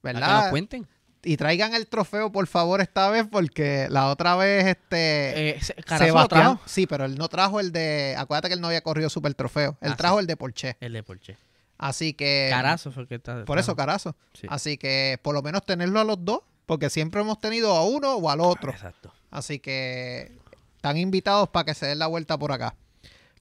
Para 0.00 0.14
que 0.14 0.20
nos 0.20 0.28
¿verdad? 0.28 0.50
cuenten. 0.50 0.86
Y 1.24 1.36
traigan 1.36 1.72
el 1.74 1.86
trofeo, 1.86 2.32
por 2.32 2.46
favor, 2.48 2.80
esta 2.80 3.08
vez, 3.08 3.26
porque 3.30 3.86
la 3.90 4.08
otra 4.10 4.34
vez, 4.34 4.66
este, 4.66 5.50
Eh, 5.50 5.60
lo 5.60 5.98
Sebastián, 5.98 6.28
trajo. 6.28 6.60
sí, 6.66 6.86
pero 6.88 7.04
él 7.04 7.16
no 7.16 7.28
trajo 7.28 7.60
el 7.60 7.70
de, 7.70 8.16
acuérdate 8.18 8.48
que 8.48 8.54
él 8.54 8.60
no 8.60 8.66
había 8.66 8.80
corrido 8.80 9.08
super 9.08 9.32
trofeo, 9.34 9.76
él 9.80 9.92
Ah, 9.92 9.96
trajo 9.96 10.16
sí. 10.16 10.20
el 10.22 10.26
de 10.26 10.36
Porsche. 10.36 10.76
El 10.80 10.92
de 10.94 11.02
Porsche. 11.04 11.36
Así 11.78 12.12
que... 12.14 12.48
Carazo 12.50 12.90
fue 12.92 13.02
el 13.04 13.08
que 13.08 13.16
está. 13.16 13.44
Por 13.44 13.58
eso, 13.58 13.74
carazo. 13.76 14.16
Sí. 14.34 14.46
Así 14.50 14.76
que 14.78 15.18
por 15.22 15.34
lo 15.34 15.42
menos 15.42 15.64
tenerlo 15.64 16.00
a 16.00 16.04
los 16.04 16.24
dos, 16.24 16.40
porque 16.66 16.90
siempre 16.90 17.20
hemos 17.20 17.40
tenido 17.40 17.74
a 17.76 17.84
uno 17.86 18.14
o 18.16 18.28
al 18.30 18.40
otro. 18.40 18.70
Exacto. 18.72 19.12
Así 19.30 19.58
que 19.60 20.32
están 20.76 20.96
invitados 20.96 21.48
para 21.50 21.64
que 21.66 21.74
se 21.74 21.86
den 21.86 21.98
la 22.00 22.06
vuelta 22.08 22.36
por 22.38 22.50
acá. 22.52 22.74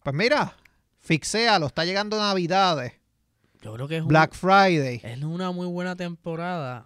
Pues 0.03 0.15
mira, 0.15 0.55
fixéalo, 1.01 1.65
está 1.67 1.83
llegando 1.85 2.17
Navidades, 2.19 2.93
Yo 3.61 3.73
creo 3.73 3.87
que 3.87 3.97
es, 3.97 4.01
un- 4.03 4.07
Black 4.07 4.33
Friday. 4.33 5.01
es 5.03 5.21
una 5.23 5.51
muy 5.51 5.67
buena 5.67 5.95
temporada 5.95 6.85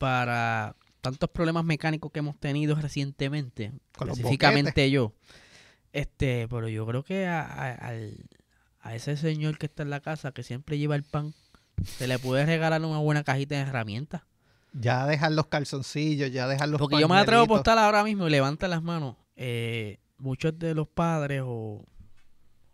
para 0.00 0.76
tantos 1.02 1.28
problemas 1.28 1.62
mecánicos 1.64 2.10
que 2.10 2.20
hemos 2.20 2.38
tenido 2.40 2.74
recientemente. 2.74 3.70
Con 3.96 4.08
específicamente 4.08 4.90
yo. 4.90 5.12
Este, 5.92 6.48
pero 6.48 6.68
yo 6.68 6.86
creo 6.86 7.04
que 7.04 7.26
a, 7.26 7.86
a- 8.82 8.94
ese 8.94 9.18
señor 9.18 9.58
que 9.58 9.66
está 9.66 9.82
en 9.82 9.90
la 9.90 10.00
casa, 10.00 10.32
que 10.32 10.42
siempre 10.42 10.78
lleva 10.78 10.96
el 10.96 11.02
pan, 11.04 11.34
se 11.84 12.06
le 12.08 12.18
puede 12.18 12.46
regalar 12.46 12.80
una 12.82 12.98
buena 12.98 13.22
cajita 13.24 13.56
de 13.56 13.60
herramientas. 13.60 14.22
Ya 14.72 15.06
dejar 15.06 15.32
los 15.32 15.48
calzoncillos, 15.48 16.30
ya 16.32 16.48
dejar 16.48 16.68
los 16.70 16.78
Porque 16.78 16.98
yo 16.98 17.06
me 17.08 17.16
atrevo 17.18 17.42
a 17.42 17.44
pañuelitos. 17.44 17.58
postar 17.58 17.78
ahora 17.78 18.02
mismo 18.04 18.26
y 18.26 18.30
levanta 18.30 18.68
las 18.68 18.82
manos. 18.82 19.16
eh, 19.36 19.98
muchos 20.16 20.58
de 20.58 20.74
los 20.74 20.86
padres 20.88 21.42
o 21.44 21.84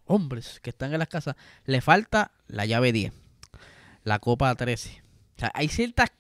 hombres 0.05 0.61
que 0.63 0.71
están 0.71 0.93
en 0.93 0.99
las 1.01 1.09
casas, 1.09 1.35
le 1.65 1.81
falta 1.81 2.31
la 2.47 2.67
llave 2.67 2.93
10, 2.93 3.13
la 4.05 4.19
copa 4.21 4.55
13. 4.55 5.03
O 5.37 5.41
sea, 5.41 5.51
hay 5.55 5.69
ciertas 5.69 6.11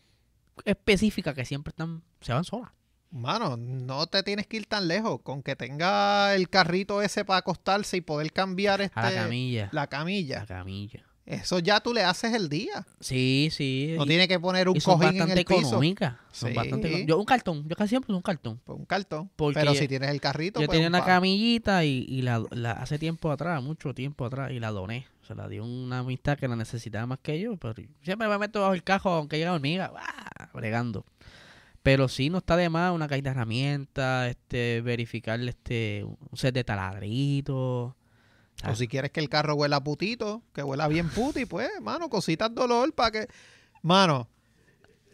específicas 0.64 1.34
que 1.34 1.44
siempre 1.44 1.70
están, 1.70 2.02
se 2.20 2.32
van 2.32 2.44
solas. 2.44 2.70
Mano, 3.10 3.56
no 3.56 4.06
te 4.08 4.22
tienes 4.22 4.46
que 4.46 4.56
ir 4.58 4.66
tan 4.66 4.88
lejos. 4.88 5.20
Con 5.22 5.42
que 5.42 5.56
tenga 5.56 6.34
el 6.34 6.48
carrito 6.50 7.00
ese 7.02 7.24
para 7.24 7.38
acostarse 7.38 7.96
y 7.96 8.00
poder 8.00 8.32
cambiar 8.32 8.80
este, 8.80 8.98
A 8.98 9.10
la 9.10 9.22
camilla. 9.22 9.68
la 9.72 9.86
camilla. 9.86 10.40
La 10.40 10.46
camilla. 10.46 11.02
Eso 11.24 11.58
ya 11.58 11.80
tú 11.80 11.92
le 11.92 12.02
haces 12.04 12.34
el 12.34 12.48
día. 12.48 12.86
Sí, 13.00 13.48
sí. 13.50 13.94
No 13.96 14.04
y- 14.04 14.08
tiene 14.08 14.28
que 14.28 14.38
poner 14.38 14.68
un 14.68 14.78
cojín 14.78 15.20
en 15.22 15.30
el 15.30 15.44
piso. 15.44 15.60
económicas. 15.60 16.14
Son 16.30 16.50
Sí. 16.50 16.54
bastante 16.56 16.86
económicas. 16.88 17.08
Yo 17.08 17.18
un 17.18 17.24
cartón, 17.24 17.68
yo 17.68 17.74
casi 17.74 17.88
siempre 17.90 18.14
un 18.14 18.22
cartón. 18.22 18.60
Pues 18.64 18.78
un 18.78 18.84
cartón. 18.84 19.30
Porque 19.34 19.58
Pero 19.60 19.74
si 19.74 19.88
tienes 19.88 20.10
el 20.10 20.20
carrito, 20.20 20.60
Yo 20.60 20.66
pues 20.66 20.76
tenía 20.76 20.88
un 20.88 20.94
una 20.94 21.04
camillita 21.04 21.84
y, 21.84 22.04
y 22.08 22.22
la, 22.22 22.44
la- 22.50 22.72
hace 22.72 22.98
tiempo 22.98 23.30
atrás, 23.32 23.60
mucho 23.62 23.92
tiempo 23.94 24.24
atrás, 24.24 24.52
y 24.52 24.60
la 24.60 24.70
doné. 24.70 25.06
Se 25.26 25.34
la 25.34 25.48
dio 25.48 25.64
una 25.64 26.00
amistad 26.00 26.38
que 26.38 26.46
la 26.46 26.54
necesitaba 26.56 27.06
más 27.06 27.18
que 27.20 27.40
yo, 27.40 27.56
pero 27.56 27.74
siempre 28.02 28.28
me 28.28 28.38
meto 28.38 28.60
bajo 28.60 28.74
el 28.74 28.84
cajo 28.84 29.10
aunque 29.10 29.38
llega 29.38 29.52
hormiga, 29.52 29.92
¡ah! 29.96 30.48
bregando. 30.54 31.04
Pero 31.82 32.08
sí, 32.08 32.30
no 32.30 32.38
está 32.38 32.56
de 32.56 32.68
más 32.68 32.92
una 32.92 33.08
caja 33.08 33.22
de 33.22 33.30
herramientas, 33.30 34.28
este, 34.30 34.80
verificar 34.82 35.40
este, 35.40 36.04
un 36.04 36.36
set 36.36 36.54
de 36.54 36.64
taladritos. 36.64 37.94
O 38.64 38.74
si 38.74 38.88
quieres 38.88 39.10
que 39.10 39.20
el 39.20 39.28
carro 39.28 39.54
huela 39.54 39.82
putito, 39.82 40.42
que 40.52 40.62
huela 40.62 40.88
bien 40.88 41.08
puti, 41.10 41.44
pues, 41.44 41.70
mano, 41.80 42.08
cositas 42.08 42.54
dolor 42.54 42.92
para 42.92 43.10
que. 43.10 43.28
Mano, 43.82 44.28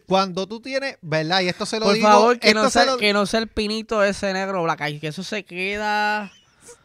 cuando 0.07 0.47
tú 0.47 0.61
tienes. 0.61 0.97
¿Verdad? 1.01 1.41
Y 1.41 1.49
esto 1.49 1.65
se 1.65 1.79
lo 1.79 1.85
Por 1.85 1.95
digo. 1.95 2.07
favor, 2.07 2.39
que 2.39 2.53
no, 2.53 2.69
sea, 2.69 2.85
lo- 2.85 2.97
que 2.97 3.13
no 3.13 3.25
sea 3.25 3.41
el 3.41 3.47
pinito 3.47 4.03
ese 4.03 4.33
negro 4.33 4.63
black 4.63 4.99
que 4.99 5.07
eso 5.07 5.23
se 5.23 5.43
queda... 5.43 6.31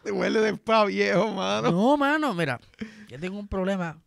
Huele 0.05 0.39
de 0.39 0.57
pa 0.57 0.85
viejo, 0.85 1.31
mano. 1.31 1.71
No, 1.71 1.97
mano, 1.97 2.33
mira, 2.33 2.59
yo 3.09 3.19
tengo 3.19 3.37
un 3.39 3.47
problema. 3.47 3.99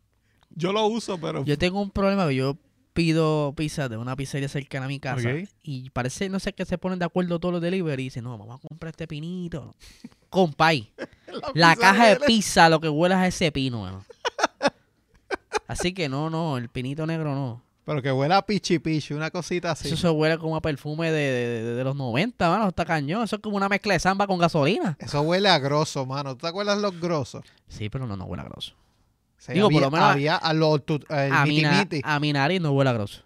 Yo 0.55 0.73
lo 0.73 0.87
uso, 0.87 1.19
pero. 1.19 1.45
Yo 1.45 1.59
tengo 1.59 1.81
un 1.81 1.91
problema, 1.91 2.31
yo 2.33 2.57
pido 2.95 3.55
pizza 3.57 3.89
de 3.89 3.97
una 3.97 4.15
pizzería 4.17 4.49
cercana 4.49 4.85
a 4.85 4.89
mi 4.89 5.01
casa 5.01 5.31
y 5.63 5.89
parece, 5.91 6.29
no 6.29 6.39
sé, 6.39 6.53
que 6.53 6.65
se 6.67 6.77
ponen 6.77 6.99
de 6.99 7.07
acuerdo 7.07 7.39
todos 7.41 7.53
los 7.55 7.63
delivery 7.63 8.03
y 8.03 8.07
dicen, 8.07 8.25
no, 8.25 8.37
vamos 8.37 8.61
a 8.63 8.69
comprar 8.69 8.91
este 8.91 9.07
pinito. 9.09 9.75
Compay, 10.31 10.93
la 11.55 11.75
caja 11.77 12.09
de 12.09 12.17
pizza 12.21 12.69
lo 12.69 12.81
que 12.81 12.89
huele 12.89 13.15
es 13.27 13.35
ese 13.35 13.51
pino, 13.53 13.81
mano. 13.83 14.05
Así 15.67 15.93
que 15.95 16.09
no, 16.09 16.29
no, 16.31 16.59
el 16.59 16.69
pinito 16.69 17.07
negro 17.07 17.35
no. 17.35 17.63
Pero 17.85 18.01
que 18.01 18.13
huela 18.13 18.37
a 18.37 18.47
pichi 18.47 18.79
pichi, 18.79 19.13
una 19.15 19.31
cosita 19.31 19.73
así. 19.73 19.89
Eso 19.89 19.97
se 19.97 20.09
huele 20.09 20.39
como 20.39 20.55
a 20.55 20.61
perfume 20.61 21.11
de, 21.11 21.21
de- 21.21 21.63
de- 21.65 21.75
de 21.75 21.85
los 21.85 21.97
90, 21.97 22.49
mano, 22.49 22.69
está 22.69 22.85
cañón. 22.85 23.25
Eso 23.25 23.37
es 23.37 23.43
como 23.43 23.57
una 23.57 23.69
mezcla 23.69 23.95
de 23.95 23.99
samba 24.01 24.27
con 24.29 24.39
gasolina. 24.39 24.97
Eso 25.01 25.21
huele 25.23 25.49
a 25.49 25.59
grosso, 25.59 26.07
mano. 26.07 26.35
¿Tú 26.37 26.43
te 26.43 26.47
acuerdas 26.47 26.79
los 26.79 26.99
grosos? 27.01 27.43
Sí, 27.69 27.89
pero 27.89 28.07
no, 28.07 28.17
no 28.17 28.25
huele 28.27 28.43
a 28.43 28.47
grosso. 28.47 28.75
Sí, 29.45 29.55
Digo, 29.55 29.71
por 29.71 29.83
lo 29.83 29.91
menos- 29.91 30.07
había 30.13 30.37
a 30.37 30.53
los 30.53 30.81
A 31.09 31.45
miti 31.45 31.67
miti. 31.67 32.01
a 32.05 32.21
mi 32.21 32.33
nariz 32.33 32.61
no 32.61 32.71
huele 32.71 32.91
a 32.91 32.93
grosso. 32.93 33.23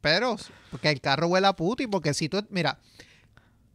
Pero, 0.00 0.36
porque 0.70 0.88
el 0.90 1.00
carro 1.02 1.26
huele 1.26 1.46
a 1.46 1.52
puti, 1.52 1.86
porque 1.86 2.14
si 2.14 2.30
tú, 2.30 2.42
mira, 2.48 2.78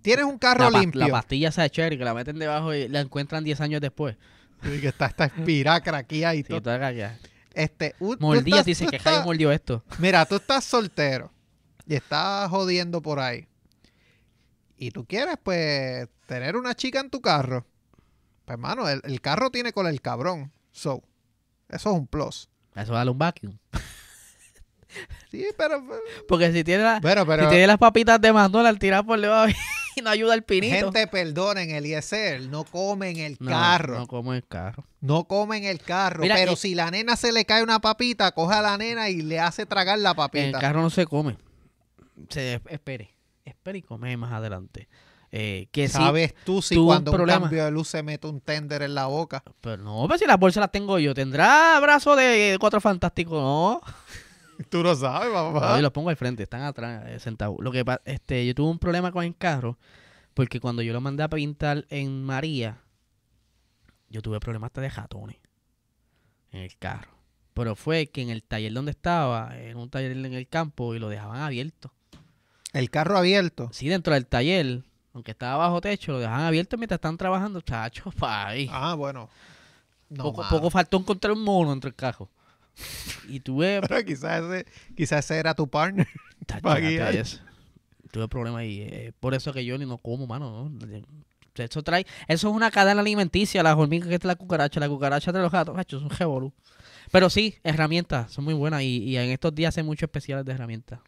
tienes 0.01 0.25
un 0.25 0.39
carro 0.39 0.71
La, 0.71 0.79
limpio. 0.79 1.01
la 1.01 1.09
pastilla 1.09 1.49
esa 1.49 1.61
de 1.61 1.69
cherry 1.69 1.99
que 1.99 2.03
la 2.03 2.15
meten 2.15 2.39
debajo 2.39 2.73
y 2.73 2.87
la 2.87 3.01
encuentran 3.01 3.43
10 3.43 3.61
años 3.61 3.79
después. 3.81 4.15
y 4.63 4.79
que 4.81 4.87
está 4.87 5.05
esta 5.05 5.25
espira, 5.25 5.81
craquía 5.81 6.33
y 6.33 6.37
Sí, 6.37 6.45
todo. 6.45 6.73
Este, 7.53 7.93
u- 7.99 8.15
tú 8.15 8.21
Mordías, 8.25 8.47
estás- 8.59 8.65
dicen 8.65 8.87
tú 8.87 8.91
que 8.91 8.99
Jaime 8.99 9.23
mordió 9.23 9.51
esto. 9.51 9.83
Mira, 9.99 10.25
tú 10.25 10.35
estás 10.37 10.63
soltero 10.63 11.31
y 11.85 11.93
estás 11.93 12.49
jodiendo 12.49 13.01
por 13.01 13.19
ahí. 13.19 13.47
y 14.77 14.89
tú 14.91 15.05
quieres, 15.05 15.35
pues, 15.43 16.07
tener 16.25 16.55
una 16.57 16.73
chica 16.75 16.99
en 16.99 17.09
tu 17.09 17.21
carro, 17.21 17.65
pues, 18.45 18.55
hermano, 18.55 18.89
el, 18.89 18.99
el 19.05 19.21
carro 19.21 19.49
tiene 19.51 19.71
con 19.71 19.85
el 19.87 20.01
cabrón. 20.01 20.51
So, 20.75 21.01
eso 21.69 21.89
es 21.89 21.95
un 21.95 22.05
plus. 22.05 22.49
Eso 22.75 22.93
dale 22.93 23.09
un 23.09 23.17
vacuum. 23.17 23.57
Sí, 25.29 25.45
pero, 25.57 25.83
Porque 26.25 26.53
si 26.53 26.63
tiene, 26.63 26.83
la- 26.83 26.99
pero, 27.01 27.25
pero 27.25 27.43
si 27.43 27.49
tiene 27.49 27.67
las 27.67 27.77
papitas 27.77 28.21
de 28.21 28.31
McDonald's 28.31 28.79
tiradas 28.79 29.05
por 29.05 29.19
debajo 29.19 29.51
y 29.97 30.01
no 30.01 30.09
ayuda 30.09 30.33
al 30.33 30.43
pinito. 30.43 30.73
gente, 30.73 31.07
perdonen, 31.07 31.71
Eliezer, 31.71 32.43
no 32.43 32.63
comen 32.63 33.17
el 33.17 33.35
no, 33.41 33.49
carro. 33.51 33.99
No 33.99 34.07
como 34.07 34.33
el 34.33 34.45
carro. 34.47 34.85
No 35.01 35.25
comen 35.25 35.65
el 35.65 35.81
carro. 35.81 36.21
Mira, 36.21 36.35
pero 36.35 36.53
eh, 36.53 36.55
si 36.55 36.75
la 36.75 36.91
nena 36.91 37.17
se 37.17 37.33
le 37.33 37.43
cae 37.43 37.61
una 37.61 37.79
papita, 37.79 38.31
coge 38.31 38.55
a 38.55 38.61
la 38.61 38.77
nena 38.77 39.09
y 39.09 39.21
le 39.21 39.39
hace 39.41 39.65
tragar 39.65 39.99
la 39.99 40.11
En 40.11 40.13
el 40.13 40.15
papita. 40.15 40.59
carro 40.59 40.81
no 40.81 40.89
se 40.89 41.05
come. 41.05 41.37
Se, 42.29 42.61
espere. 42.69 43.13
Espere 43.43 43.79
y 43.79 43.81
come 43.81 44.15
más 44.15 44.31
adelante. 44.31 44.87
Eh, 45.37 45.67
que 45.73 45.89
sí, 45.89 45.95
¿Sabes 45.95 46.33
tú 46.45 46.61
si 46.61 46.77
cuando 46.77 47.11
un, 47.11 47.17
problema. 47.17 47.41
cambio 47.41 47.65
de 47.65 47.69
luz 47.69 47.89
se 47.89 48.01
mete 48.01 48.25
un 48.25 48.39
tender 48.39 48.83
en 48.83 48.95
la 48.95 49.07
boca? 49.07 49.43
pero 49.59 49.83
no, 49.83 50.05
pero 50.07 50.17
si 50.17 50.25
las 50.25 50.39
bolsas 50.39 50.61
las 50.61 50.71
tengo 50.71 50.97
yo, 50.97 51.13
¿tendrá 51.13 51.77
brazo 51.81 52.15
de 52.15 52.55
cuatro 52.57 52.79
fantásticos? 52.79 53.41
No. 53.41 53.81
Tú 54.69 54.81
lo 54.81 54.95
sabes, 54.95 55.33
papá. 55.33 55.71
No, 55.71 55.75
yo 55.75 55.81
los 55.81 55.91
pongo 55.91 56.09
al 56.09 56.15
frente, 56.15 56.43
están 56.43 56.61
atrás, 56.61 57.03
eh, 57.07 57.19
sentados. 57.19 57.57
Lo 57.59 57.73
que 57.73 57.83
este, 58.05 58.47
yo 58.47 58.55
tuve 58.55 58.69
un 58.69 58.79
problema 58.79 59.11
con 59.11 59.25
el 59.25 59.35
carro, 59.35 59.77
porque 60.33 60.61
cuando 60.61 60.81
yo 60.81 60.93
lo 60.93 61.01
mandé 61.01 61.23
a 61.23 61.27
pintar 61.27 61.85
en 61.89 62.23
María, 62.23 62.79
yo 64.07 64.21
tuve 64.21 64.39
problemas 64.39 64.69
hasta 64.69 64.79
de 64.79 64.89
jatones 64.89 65.35
en 66.53 66.61
el 66.61 66.77
carro. 66.77 67.11
Pero 67.53 67.75
fue 67.75 68.07
que 68.07 68.21
en 68.21 68.29
el 68.29 68.41
taller 68.41 68.71
donde 68.71 68.91
estaba, 68.91 69.59
en 69.59 69.75
un 69.75 69.89
taller 69.89 70.13
en 70.13 70.33
el 70.33 70.47
campo, 70.47 70.95
y 70.95 70.99
lo 70.99 71.09
dejaban 71.09 71.41
abierto. 71.41 71.91
El 72.71 72.89
carro 72.89 73.17
abierto. 73.17 73.69
Sí, 73.73 73.89
dentro 73.89 74.13
del 74.13 74.27
taller, 74.27 74.83
aunque 75.15 75.31
estaba 75.31 75.55
bajo 75.55 75.79
techo, 75.79 76.11
lo 76.11 76.19
dejaban 76.19 76.41
abierto 76.41 76.77
mientras 76.77 76.97
están 76.97 77.17
trabajando, 77.17 77.61
chacho, 77.61 78.11
pa' 78.19 78.49
ahí. 78.49 78.69
Ah, 78.69 78.93
bueno. 78.95 79.29
No, 80.09 80.25
poco, 80.25 80.43
mano. 80.43 80.55
poco 80.57 80.69
faltó 80.69 80.97
encontrar 80.97 81.31
un 81.31 81.41
mono 81.41 81.71
entre 81.71 81.87
el 81.87 81.95
carro. 81.95 82.29
Y 83.29 83.39
tuve 83.39 83.79
Pero 83.87 84.03
quizás 84.03 84.43
ese, 84.43 84.65
quizás 84.95 85.23
ese 85.25 85.39
era 85.39 85.55
tu 85.55 85.67
partner. 85.67 86.07
Eso. 87.15 87.39
Tuve 88.11 88.27
problemas 88.27 88.59
ahí. 88.59 88.81
eh, 88.81 89.13
por 89.19 89.33
eso 89.33 89.51
que 89.51 89.65
yo 89.65 89.77
ni 89.77 89.85
no 89.85 89.97
como, 89.97 90.27
mano. 90.27 90.69
¿no? 90.69 91.03
Eso 91.55 91.81
trae, 91.81 92.05
eso 92.27 92.49
es 92.49 92.53
una 92.55 92.69
cadena 92.69 92.99
alimenticia, 92.99 93.63
las 93.63 93.77
hormigas 93.77 94.09
que 94.09 94.15
es 94.15 94.23
la 94.25 94.35
cucaracha, 94.35 94.79
la 94.81 94.89
cucaracha 94.89 95.31
de 95.31 95.39
los 95.39 95.51
gatos, 95.51 95.73
macho, 95.73 95.97
es 95.97 96.03
un 96.03 96.09
revolú. 96.09 96.53
Pero 97.11 97.29
sí, 97.29 97.55
herramientas, 97.63 98.31
son 98.33 98.43
muy 98.43 98.53
buenas 98.53 98.81
y, 98.81 98.97
y 98.97 99.17
en 99.17 99.31
estos 99.31 99.55
días 99.55 99.69
hacen 99.73 99.85
muchos 99.85 100.03
especiales 100.03 100.45
de 100.45 100.51
herramientas. 100.51 100.99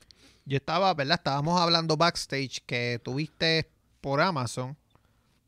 Yo 0.46 0.56
estaba, 0.58 0.93
¿verdad? 0.93 1.17
Estábamos 1.17 1.60
hablando 1.60 1.98
backstage 1.98 2.62
que 2.65 3.00
tuviste 3.04 3.70
por 4.02 4.22
Amazon 4.22 4.78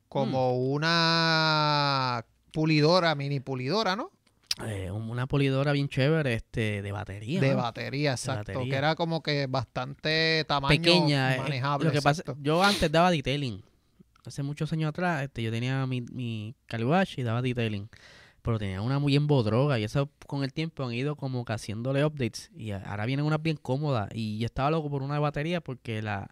como 0.08 0.54
Mm. 0.54 0.72
una 0.74 2.26
pulidora, 2.52 3.16
mini 3.16 3.40
pulidora, 3.40 3.96
¿no? 3.96 4.12
Eh, 4.68 4.92
un- 4.92 5.10
una 5.10 5.26
polidora 5.28 5.72
bien 5.72 5.88
chévere 5.88 6.34
este, 6.34 6.82
de 6.82 6.92
batería. 6.92 7.40
De 7.40 7.52
¿no? 7.52 7.58
batería, 7.62 8.12
exacto. 8.12 8.52
batería. 8.54 8.72
Que 8.72 8.78
era 8.78 8.96
como 8.96 9.24
que 9.24 9.48
bastante 9.48 10.44
tamaño 10.48 10.70
Pequeña. 10.82 11.36
eh, 11.36 11.40
manejable. 11.40 11.86
lo 11.86 11.92
que 11.94 12.02
pasa, 12.02 12.22
exacto. 12.22 12.42
yo 12.44 12.62
antes 12.62 12.92
daba 12.92 13.10
detailing. 13.12 13.64
Hace 14.26 14.44
muchos 14.44 14.74
años 14.74 14.90
atrás, 14.90 15.24
este, 15.24 15.42
yo 15.44 15.50
tenía 15.52 15.86
mi, 15.88 16.02
mi 16.02 16.56
y 17.16 17.24
daba 17.24 17.42
detailing. 17.42 17.90
Pero 18.42 18.58
tenía 18.60 18.82
una 18.82 19.00
muy 19.00 19.16
en 19.16 19.28
bodroga 19.28 19.80
y 19.80 19.84
eso 19.86 20.10
con 20.28 20.44
el 20.44 20.52
tiempo 20.54 20.84
han 20.84 20.94
ido 20.94 21.16
como 21.16 21.46
que 21.46 21.54
haciéndole 21.54 22.04
updates. 22.06 22.50
Y 22.56 22.72
ahora 22.72 23.06
vienen 23.06 23.26
unas 23.26 23.42
bien 23.42 23.58
cómodas. 23.58 24.10
Y 24.14 24.40
yo 24.40 24.46
estaba 24.46 24.72
loco 24.72 24.90
por 24.90 25.04
una 25.04 25.14
de 25.16 25.20
batería 25.22 25.62
porque 25.62 26.02
la, 26.02 26.30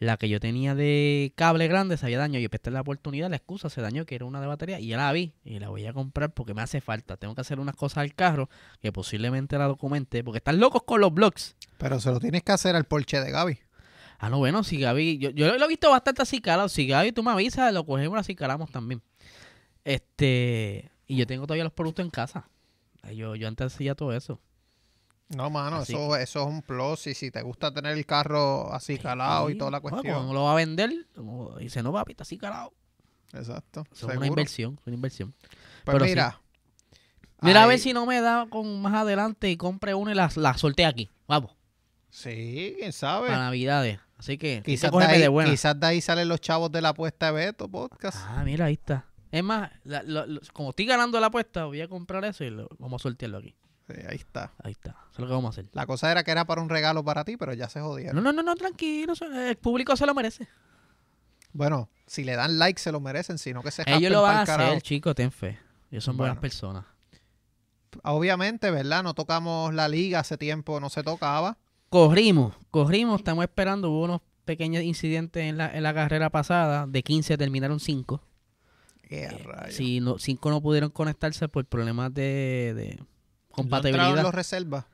la 0.00 0.16
que 0.16 0.30
yo 0.30 0.40
tenía 0.40 0.74
de 0.74 1.34
cable 1.36 1.68
grande 1.68 1.98
se 1.98 2.06
había 2.06 2.18
dañado. 2.18 2.42
Y 2.42 2.48
presté 2.48 2.70
la 2.70 2.80
oportunidad, 2.80 3.28
la 3.28 3.36
excusa 3.36 3.68
se 3.68 3.82
dañó 3.82 4.06
que 4.06 4.14
era 4.14 4.24
una 4.24 4.40
de 4.40 4.46
batería. 4.46 4.80
Y 4.80 4.88
ya 4.88 4.96
la 4.96 5.12
vi 5.12 5.34
y 5.44 5.58
la 5.58 5.68
voy 5.68 5.86
a 5.86 5.92
comprar 5.92 6.32
porque 6.32 6.54
me 6.54 6.62
hace 6.62 6.80
falta. 6.80 7.18
Tengo 7.18 7.34
que 7.34 7.42
hacer 7.42 7.60
unas 7.60 7.76
cosas 7.76 7.98
al 7.98 8.14
carro 8.14 8.48
que 8.80 8.92
posiblemente 8.92 9.58
la 9.58 9.66
documente. 9.66 10.24
Porque 10.24 10.38
están 10.38 10.58
locos 10.58 10.84
con 10.84 11.02
los 11.02 11.12
blogs. 11.12 11.54
Pero 11.76 12.00
se 12.00 12.10
lo 12.10 12.18
tienes 12.18 12.42
que 12.42 12.50
hacer 12.50 12.74
al 12.74 12.84
Porsche 12.84 13.20
de 13.20 13.30
Gaby. 13.30 13.58
Ah, 14.18 14.30
no, 14.30 14.38
bueno, 14.38 14.64
si 14.64 14.78
Gaby, 14.80 15.18
yo, 15.18 15.30
yo 15.30 15.56
lo 15.56 15.64
he 15.64 15.68
visto 15.68 15.90
bastante 15.90 16.22
así 16.22 16.40
calado. 16.40 16.70
Si 16.70 16.86
Gaby 16.86 17.12
tú 17.12 17.22
me 17.22 17.32
avisas, 17.32 17.72
lo 17.72 17.84
cogemos 17.84 18.18
así 18.18 18.34
calamos 18.34 18.70
también. 18.70 19.02
Este, 19.84 20.90
y 21.06 21.16
yo 21.16 21.26
tengo 21.26 21.46
todavía 21.46 21.64
los 21.64 21.74
productos 21.74 22.06
en 22.06 22.10
casa. 22.10 22.48
Yo, 23.14 23.36
yo 23.36 23.48
antes 23.48 23.74
hacía 23.74 23.94
todo 23.94 24.14
eso. 24.14 24.40
No, 25.30 25.48
mano, 25.48 25.76
Así 25.76 25.92
eso, 25.92 26.16
eso 26.16 26.40
es 26.42 26.46
un 26.46 26.60
plus. 26.62 27.06
Y 27.06 27.14
si 27.14 27.30
te 27.30 27.40
gusta 27.42 27.72
tener 27.72 27.96
el 27.96 28.04
carro 28.04 28.72
así 28.72 28.98
calado 28.98 29.48
y 29.48 29.56
toda 29.56 29.70
la 29.70 29.78
Bueno, 29.80 29.96
cuestión. 29.98 30.16
cuando 30.16 30.34
lo 30.34 30.42
va 30.44 30.52
a 30.52 30.56
vender, 30.56 30.90
dice, 31.58 31.82
no, 31.82 31.92
papi, 31.92 32.12
está 32.12 32.22
así 32.22 32.36
calado. 32.36 32.72
Exacto. 33.32 33.84
Eso 33.92 34.10
es 34.10 34.16
una 34.16 34.26
inversión, 34.26 34.78
una 34.84 34.94
inversión. 34.94 35.32
Pues 35.40 35.94
pero 35.94 36.04
sí. 36.04 36.10
mira. 36.10 36.40
Mira 37.42 37.62
a 37.62 37.66
ver 37.66 37.78
si 37.78 37.92
no 37.94 38.04
me 38.06 38.20
da 38.20 38.46
con 38.50 38.82
más 38.82 38.92
adelante 38.94 39.48
y 39.50 39.56
compre 39.56 39.94
una 39.94 40.12
y 40.12 40.14
la, 40.14 40.30
la 40.36 40.58
solté 40.58 40.84
aquí. 40.84 41.08
Vamos, 41.26 41.52
Sí, 42.10 42.74
quién 42.78 42.92
sabe. 42.92 43.28
para 43.28 43.38
Navidades. 43.38 44.00
Así 44.18 44.36
que, 44.36 44.62
Quizás 44.64 44.90
de, 44.90 45.04
ahí, 45.04 45.20
de 45.22 45.44
quizás 45.50 45.78
de 45.80 45.86
ahí 45.86 46.00
salen 46.02 46.28
los 46.28 46.40
chavos 46.40 46.70
de 46.72 46.82
la 46.82 46.90
apuesta 46.90 47.26
de 47.26 47.46
Beto 47.46 47.68
Podcast. 47.68 48.18
Ah, 48.28 48.42
mira, 48.44 48.66
ahí 48.66 48.74
está. 48.74 49.06
Es 49.30 49.42
más, 49.44 49.70
la- 49.84 50.04
como 50.52 50.70
estoy 50.70 50.84
ganando 50.86 51.18
la 51.20 51.28
apuesta, 51.28 51.64
voy 51.66 51.80
a 51.80 51.88
comprar 51.88 52.24
eso 52.26 52.44
y 52.44 52.50
lo, 52.50 52.68
vamos 52.78 53.00
a 53.00 53.04
sortearlo 53.04 53.38
aquí. 53.38 53.54
Sí, 53.94 54.00
ahí 54.08 54.16
está. 54.16 54.52
Ahí 54.62 54.72
está. 54.72 54.90
Eso 54.90 55.12
es 55.12 55.18
lo 55.20 55.26
que 55.26 55.32
vamos 55.32 55.46
a 55.46 55.50
hacer. 55.50 55.66
La 55.72 55.86
cosa 55.86 56.10
era 56.10 56.22
que 56.24 56.30
era 56.30 56.44
para 56.44 56.60
un 56.62 56.68
regalo 56.68 57.04
para 57.04 57.24
ti, 57.24 57.36
pero 57.36 57.52
ya 57.54 57.68
se 57.68 57.80
jodieron. 57.80 58.16
No, 58.16 58.22
no, 58.22 58.32
no, 58.32 58.42
no, 58.42 58.54
tranquilo. 58.56 59.14
El 59.34 59.56
público 59.56 59.96
se 59.96 60.06
lo 60.06 60.14
merece. 60.14 60.48
Bueno, 61.52 61.88
si 62.06 62.24
le 62.24 62.36
dan 62.36 62.58
like 62.58 62.80
se 62.80 62.92
lo 62.92 63.00
merecen, 63.00 63.38
sino 63.38 63.62
que 63.62 63.70
se 63.70 63.82
Ellos 63.86 64.12
lo 64.12 64.22
van 64.22 64.38
a 64.38 64.46
carajo. 64.46 64.70
hacer, 64.70 64.82
chicos, 64.82 65.14
ten 65.14 65.32
fe. 65.32 65.58
Ellos 65.90 66.04
son 66.04 66.16
buenas 66.16 66.38
personas. 66.38 66.84
Obviamente, 68.04 68.70
¿verdad? 68.70 69.02
No 69.02 69.14
tocamos 69.14 69.74
la 69.74 69.88
liga 69.88 70.20
hace 70.20 70.38
tiempo, 70.38 70.78
no 70.78 70.90
se 70.90 71.02
tocaba. 71.02 71.58
Corrimos, 71.88 72.54
corrimos, 72.70 73.20
estamos 73.20 73.42
esperando. 73.42 73.90
Hubo 73.90 74.04
unos 74.04 74.20
pequeños 74.44 74.84
incidentes 74.84 75.42
en 75.42 75.58
la, 75.58 75.74
en 75.74 75.82
la 75.82 75.92
carrera 75.92 76.30
pasada. 76.30 76.86
De 76.86 77.02
15 77.02 77.36
terminaron 77.36 77.80
5. 77.80 78.22
Qué 79.08 79.28
rayos. 79.28 79.74
Si 79.74 79.98
no, 79.98 80.18
5 80.18 80.50
no 80.50 80.60
pudieron 80.62 80.90
conectarse 80.90 81.48
por 81.48 81.64
problemas 81.64 82.14
de, 82.14 82.74
de 82.76 82.96
¿No 82.96 83.06
compatibilidad. 83.62 84.22
los 84.22 84.34
reservas? 84.34 84.84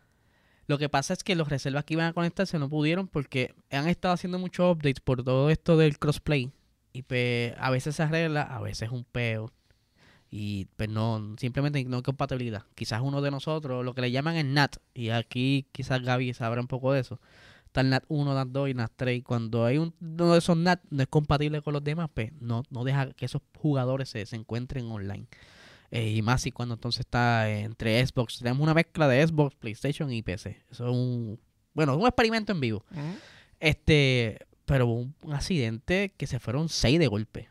Lo 0.69 0.79
que 0.79 0.89
pasa 0.89 1.13
es 1.13 1.23
que 1.23 1.37
los 1.37 1.49
reservas 1.49 1.85
que 1.85 1.95
iban 1.95 2.07
a 2.07 2.13
conectarse 2.13 2.59
no 2.59 2.69
pudieron 2.69 3.07
porque 3.07 3.55
han 3.71 3.89
estado 3.89 4.15
haciendo 4.15 4.39
muchos 4.39 4.73
updates 4.75 5.01
por 5.01 5.23
todo 5.23 5.49
esto 5.51 5.77
del 5.77 5.99
crossplay. 5.99 6.51
Y 6.93 7.03
pues 7.03 7.55
a 7.59 7.71
veces 7.71 7.95
se 7.97 8.03
arregla, 8.03 8.43
a 8.43 8.61
veces 8.61 8.83
es 8.89 8.91
un 8.91 9.05
peo. 9.05 9.53
Y 10.29 10.65
pues 10.77 10.89
no, 10.89 11.37
simplemente 11.39 11.85
no 11.85 11.99
hay 11.99 12.03
compatibilidad. 12.03 12.65
Quizás 12.75 13.01
uno 13.03 13.21
de 13.23 13.31
nosotros, 13.31 13.85
lo 13.85 13.95
que 13.95 14.01
le 14.01 14.11
llaman 14.11 14.35
el 14.37 14.53
NAT, 14.55 14.77
y 14.93 15.11
aquí 15.11 15.67
quizás 15.73 16.03
Gaby 16.03 16.35
sabrá 16.35 16.61
un 16.61 16.67
poco 16.67 16.93
de 16.93 17.01
eso. 17.01 17.21
Está 17.67 17.83
el 17.83 17.91
NAT 17.91 18.05
1, 18.09 18.35
NAT 18.35 18.49
2 18.49 18.69
y 18.71 18.75
NAT 18.75 18.93
3. 18.97 19.19
Y 19.19 19.23
cuando 19.23 19.65
hay 19.65 19.79
un- 19.79 19.95
uno 20.01 20.33
de 20.33 20.39
esos 20.39 20.57
NAT 20.57 20.81
no 20.91 21.03
es 21.03 21.09
compatible 21.09 21.63
con 21.63 21.75
los 21.75 21.85
demás, 21.85 22.09
pues 22.13 22.33
no, 22.41 22.65
no 22.71 22.83
deja 22.83 23.13
que 23.13 23.27
esos 23.27 23.43
jugadores 23.57 24.09
se, 24.09 24.27
se 24.27 24.35
encuentren 24.35 24.87
online. 24.91 25.27
Eh, 25.97 26.11
y 26.11 26.21
más 26.21 26.43
si 26.43 26.53
cuando 26.53 26.75
entonces 26.75 27.01
está 27.01 27.49
entre 27.49 28.07
Xbox. 28.07 28.41
Tenemos 28.41 28.63
una 28.63 28.75
mezcla 28.75 29.09
de 29.09 29.27
Xbox, 29.27 29.57
PlayStation 29.57 30.13
y 30.13 30.21
PC. 30.21 30.63
Eso 30.71 30.85
es 30.85 30.93
un. 30.93 31.41
Bueno, 31.73 31.95
es 31.95 31.99
un 31.99 32.07
experimento 32.07 32.53
en 32.53 32.61
vivo. 32.61 32.85
Este. 33.61 34.47
Pero 34.67 34.87
hubo 34.87 34.95
un, 34.95 35.15
un 35.23 35.33
accidente 35.33 36.13
que 36.19 36.27
se 36.27 36.39
fueron 36.39 36.69
seis 36.69 36.99
de 36.99 37.07
golpe. 37.07 37.49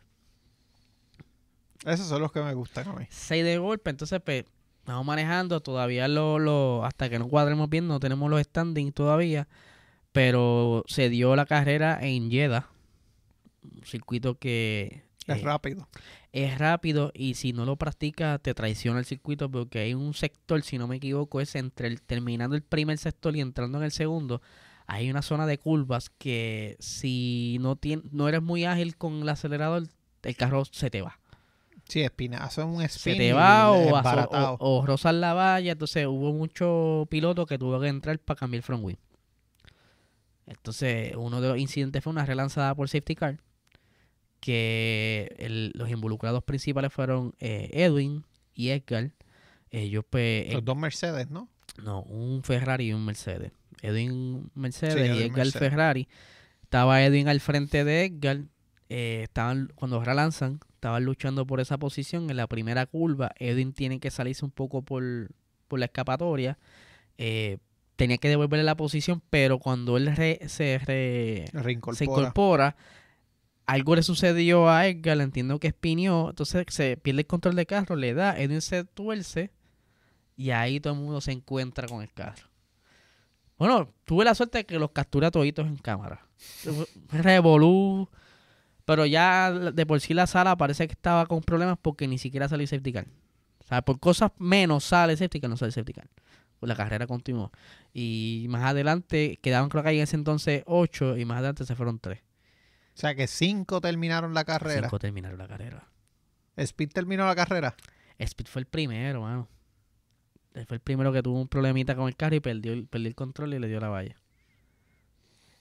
Esos 1.84 2.06
son 2.06 2.22
los 2.22 2.30
que 2.30 2.40
me 2.40 2.54
gustan 2.54 2.86
a 2.86 2.92
mí. 2.92 3.06
Seis 3.10 3.44
de 3.44 3.58
golpe. 3.58 3.90
Entonces, 3.90 4.20
pues, 4.24 4.44
vamos 4.84 5.06
manejando. 5.06 5.60
Todavía 5.60 6.06
lo, 6.06 6.38
lo. 6.38 6.84
Hasta 6.84 7.08
que 7.08 7.18
no 7.18 7.26
cuadremos 7.26 7.68
bien, 7.68 7.88
no 7.88 7.98
tenemos 7.98 8.30
los 8.30 8.40
standings 8.42 8.94
todavía. 8.94 9.48
Pero 10.12 10.84
se 10.86 11.08
dio 11.08 11.34
la 11.34 11.46
carrera 11.46 11.98
en 12.00 12.30
Jeddah. 12.30 12.68
Un 13.64 13.82
circuito 13.84 14.38
que. 14.38 15.02
Es 15.26 15.38
eh, 15.38 15.44
rápido. 15.44 15.88
es 16.32 16.58
rápido 16.58 17.10
y 17.14 17.34
si 17.34 17.52
no 17.52 17.64
lo 17.64 17.76
practicas 17.76 18.40
te 18.40 18.54
traiciona 18.54 18.98
el 19.00 19.04
circuito 19.04 19.50
porque 19.50 19.80
hay 19.80 19.94
un 19.94 20.14
sector, 20.14 20.62
si 20.62 20.78
no 20.78 20.86
me 20.86 20.96
equivoco, 20.96 21.40
es 21.40 21.54
entre 21.56 21.88
el, 21.88 22.00
terminando 22.02 22.54
el 22.56 22.62
primer 22.62 22.96
sector 22.98 23.34
y 23.36 23.40
entrando 23.40 23.78
en 23.78 23.84
el 23.84 23.92
segundo. 23.92 24.40
Hay 24.86 25.10
una 25.10 25.22
zona 25.22 25.46
de 25.46 25.58
curvas 25.58 26.10
que 26.10 26.76
si 26.78 27.58
no, 27.60 27.76
tien- 27.76 28.04
no 28.12 28.28
eres 28.28 28.40
muy 28.42 28.64
ágil 28.64 28.96
con 28.96 29.22
el 29.22 29.28
acelerador, 29.28 29.82
el 30.22 30.36
carro 30.36 30.64
se 30.64 30.90
te 30.90 31.02
va. 31.02 31.18
Sí, 31.88 32.02
espinazo 32.02 32.62
es 32.62 32.66
un 32.66 32.82
spin. 32.82 33.12
Se 33.14 33.18
te 33.18 33.32
va 33.32 33.70
o, 33.72 33.90
o, 34.58 34.78
o 34.80 34.86
rozas 34.86 35.14
la 35.14 35.34
valla. 35.34 35.72
Entonces 35.72 36.06
hubo 36.06 36.32
muchos 36.32 37.06
pilotos 37.08 37.46
que 37.46 37.58
tuvo 37.58 37.80
que 37.80 37.88
entrar 37.88 38.18
para 38.20 38.38
cambiar 38.38 38.58
el 38.58 38.62
front 38.62 38.84
wheel. 38.84 38.98
Entonces 40.46 41.14
uno 41.16 41.40
de 41.40 41.48
los 41.48 41.58
incidentes 41.58 42.02
fue 42.02 42.12
una 42.12 42.24
relanzada 42.26 42.74
por 42.74 42.88
safety 42.88 43.14
car 43.16 43.38
que 44.40 45.34
el- 45.38 45.72
los 45.74 45.90
involucrados 45.90 46.42
principales 46.44 46.92
fueron 46.92 47.34
eh, 47.40 47.70
Edwin 47.72 48.24
y 48.54 48.70
Edgar. 48.70 49.10
Ellos, 49.70 50.04
pues, 50.08 50.52
Los 50.52 50.64
dos 50.64 50.76
Mercedes, 50.76 51.30
¿no? 51.30 51.48
no, 51.82 52.02
un 52.02 52.42
Ferrari 52.42 52.88
y 52.88 52.92
un 52.92 53.04
Mercedes. 53.04 53.52
Edwin 53.82 54.50
Mercedes 54.54 54.94
Sí, 54.94 55.00
y 55.00 55.04
Edwin 55.04 55.22
Edgar 55.32 55.36
Mercedes. 55.46 55.70
Ferrari. 55.70 56.08
Estaba 56.62 57.02
Edwin 57.04 57.28
al 57.28 57.40
frente 57.40 57.84
de 57.84 58.04
Edgar. 58.04 58.40
eh, 58.88 59.22
estaban, 59.24 59.72
cuando 59.74 60.02
relanzan, 60.04 60.60
estaban 60.74 61.04
luchando 61.04 61.44
por 61.44 61.58
esa 61.60 61.76
posición. 61.76 62.30
En 62.30 62.36
la 62.36 62.46
primera 62.46 62.86
curva, 62.86 63.32
Edwin 63.40 63.72
tiene 63.72 63.98
que 63.98 64.12
salirse 64.12 64.44
un 64.44 64.52
poco 64.52 64.82
por, 64.82 65.02
por 65.66 65.80
la 65.80 65.86
escapatoria. 65.86 66.56
Eh, 67.18 67.58
tenía 67.96 68.18
que 68.18 68.28
devolverle 68.28 68.62
la 68.62 68.76
posición, 68.76 69.22
pero 69.28 69.58
cuando 69.58 69.96
él 69.96 70.14
re- 70.14 70.38
se, 70.46 70.78
re- 70.78 71.46
Reincorpora. 71.52 71.96
se 71.98 72.04
incorpora, 72.04 72.76
algo 73.66 73.96
le 73.96 74.02
sucedió 74.02 74.68
a 74.68 74.86
Edgar, 74.86 75.20
entiendo 75.20 75.58
que 75.58 75.68
espinió, 75.68 76.30
entonces 76.30 76.64
se 76.68 76.96
pierde 76.96 77.22
el 77.22 77.26
control 77.26 77.56
del 77.56 77.66
carro, 77.66 77.96
le 77.96 78.14
da, 78.14 78.38
Edwin 78.38 78.62
se 78.62 78.84
tuerce 78.84 79.50
y 80.36 80.50
ahí 80.50 80.80
todo 80.80 80.94
el 80.94 81.00
mundo 81.00 81.20
se 81.20 81.32
encuentra 81.32 81.88
con 81.88 82.02
el 82.02 82.12
carro. 82.12 82.48
Bueno, 83.58 83.92
tuve 84.04 84.24
la 84.24 84.34
suerte 84.34 84.58
de 84.58 84.66
que 84.66 84.78
los 84.78 84.90
captura 84.90 85.30
toditos 85.30 85.66
en 85.66 85.76
cámara. 85.76 86.26
Revolú. 87.10 88.08
Pero 88.84 89.04
ya 89.04 89.50
de 89.50 89.86
por 89.86 90.00
sí 90.00 90.14
la 90.14 90.26
sala 90.26 90.56
parece 90.56 90.86
que 90.86 90.92
estaba 90.92 91.26
con 91.26 91.42
problemas 91.42 91.76
porque 91.80 92.06
ni 92.06 92.18
siquiera 92.18 92.48
salió 92.48 92.66
safety 92.66 92.92
car. 92.92 93.06
O 93.58 93.64
sea, 93.64 93.82
por 93.82 93.98
cosas 93.98 94.30
menos 94.38 94.84
sale 94.84 95.16
safety 95.16 95.40
car, 95.40 95.50
no 95.50 95.56
sale 95.56 95.72
safety 95.72 95.92
car. 95.92 96.08
La 96.60 96.76
carrera 96.76 97.06
continuó. 97.06 97.50
Y 97.92 98.46
más 98.48 98.64
adelante 98.64 99.38
quedaban 99.42 99.68
creo 99.68 99.82
que 99.82 99.88
ahí 99.88 99.96
en 99.96 100.04
ese 100.04 100.16
entonces 100.16 100.62
ocho 100.66 101.16
y 101.16 101.24
más 101.24 101.38
adelante 101.38 101.64
se 101.64 101.74
fueron 101.74 101.98
tres. 101.98 102.20
O 102.96 102.98
sea 102.98 103.14
que 103.14 103.26
cinco 103.26 103.80
terminaron 103.82 104.32
la 104.32 104.44
carrera. 104.44 104.82
Cinco 104.88 104.98
terminaron 104.98 105.36
la 105.38 105.46
carrera. 105.46 105.86
Speed 106.56 106.90
terminó 106.92 107.26
la 107.26 107.34
carrera. 107.36 107.76
Speed 108.18 108.46
fue 108.46 108.60
el 108.60 108.66
primero, 108.66 109.20
mano. 109.20 109.48
Fue 110.66 110.76
el 110.76 110.80
primero 110.80 111.12
que 111.12 111.22
tuvo 111.22 111.38
un 111.38 111.48
problemita 111.48 111.94
con 111.94 112.08
el 112.08 112.16
carro 112.16 112.36
y 112.36 112.40
perdió, 112.40 112.72
el- 112.72 112.86
perdió 112.86 113.08
el 113.08 113.14
control 113.14 113.52
y 113.52 113.58
le 113.58 113.68
dio 113.68 113.78
la 113.80 113.90
valla. 113.90 114.16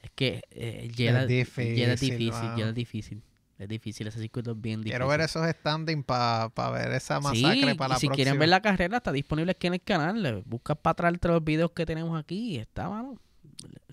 Es 0.02 0.12
que 0.16 0.42
eh, 0.52 0.88
Es 0.90 1.28
difícil, 1.28 1.90
difícil, 1.98 2.32
mano. 2.32 2.58
ya 2.58 2.64
era 2.64 2.72
difícil. 2.74 3.22
Es 3.58 3.68
difícil, 3.68 4.08
ese 4.08 4.20
circuito 4.20 4.52
es 4.52 4.62
bien 4.62 4.80
difícil. 4.82 4.92
Quiero 4.92 5.08
ver 5.10 5.20
esos 5.22 5.46
standing 5.50 6.04
para 6.04 6.48
ver 6.72 6.92
esa 6.94 7.18
Sí, 7.34 7.42
masacre 7.42 7.76
para 7.76 7.90
la 7.90 8.00
si 8.00 8.08
próxima. 8.08 8.16
quieren 8.16 8.40
ver 8.40 8.50
la 8.50 8.62
carrera, 8.62 8.98
está 8.98 9.12
disponible 9.12 9.52
aquí 9.52 9.68
en 9.68 9.74
el 9.74 9.82
canal. 9.82 10.24
Le 10.24 10.42
Buscas 10.46 10.78
para 10.78 10.92
atrás 10.94 11.14
entre 11.14 11.32
los 11.32 11.44
videos 11.44 11.72
que 11.72 11.86
tenemos 11.86 12.18
aquí 12.18 12.52
y 12.56 12.58
está, 12.60 12.88
mano. 12.90 13.20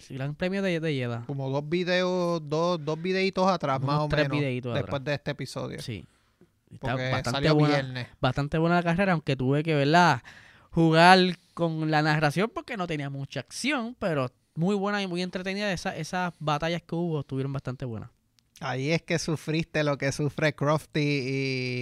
El 0.08 0.16
gran 0.18 0.34
premio 0.34 0.62
de, 0.62 0.80
de 0.80 0.94
Jeddah. 0.94 1.24
Como 1.26 1.48
dos 1.50 1.68
videos, 1.68 2.42
dos, 2.48 2.84
dos 2.84 3.00
videitos 3.00 3.48
atrás, 3.48 3.78
Unos 3.78 3.86
más 3.94 4.00
o 4.00 4.08
tres 4.08 4.24
menos. 4.24 4.38
videitos 4.38 4.74
después 4.74 4.88
atrás. 5.00 5.04
de 5.04 5.14
este 5.14 5.30
episodio. 5.32 5.80
Sí. 5.82 6.04
Está 6.72 6.88
Porque 6.92 7.10
bastante 7.10 7.30
salió 7.30 7.54
buena, 7.54 7.74
viernes. 7.74 8.06
bastante 8.20 8.58
buena 8.58 8.76
la 8.76 8.82
carrera, 8.82 9.12
aunque 9.12 9.36
tuve 9.36 9.62
que, 9.62 9.74
¿verdad? 9.74 10.22
Jugar 10.70 11.18
con 11.54 11.90
la 11.90 12.00
narración 12.02 12.50
porque 12.52 12.76
no 12.76 12.86
tenía 12.86 13.10
mucha 13.10 13.40
acción, 13.40 13.94
pero 13.98 14.30
muy 14.54 14.74
buena 14.74 15.02
y 15.02 15.06
muy 15.06 15.20
entretenida. 15.22 15.70
Esa- 15.72 15.96
esas 15.96 16.32
batallas 16.38 16.82
que 16.82 16.94
hubo 16.94 17.20
estuvieron 17.20 17.52
bastante 17.52 17.84
buenas. 17.84 18.10
Ahí 18.60 18.90
es 18.92 19.02
que 19.02 19.18
sufriste 19.18 19.82
lo 19.82 19.98
que 19.98 20.12
sufre 20.12 20.54
Crofty 20.54 21.00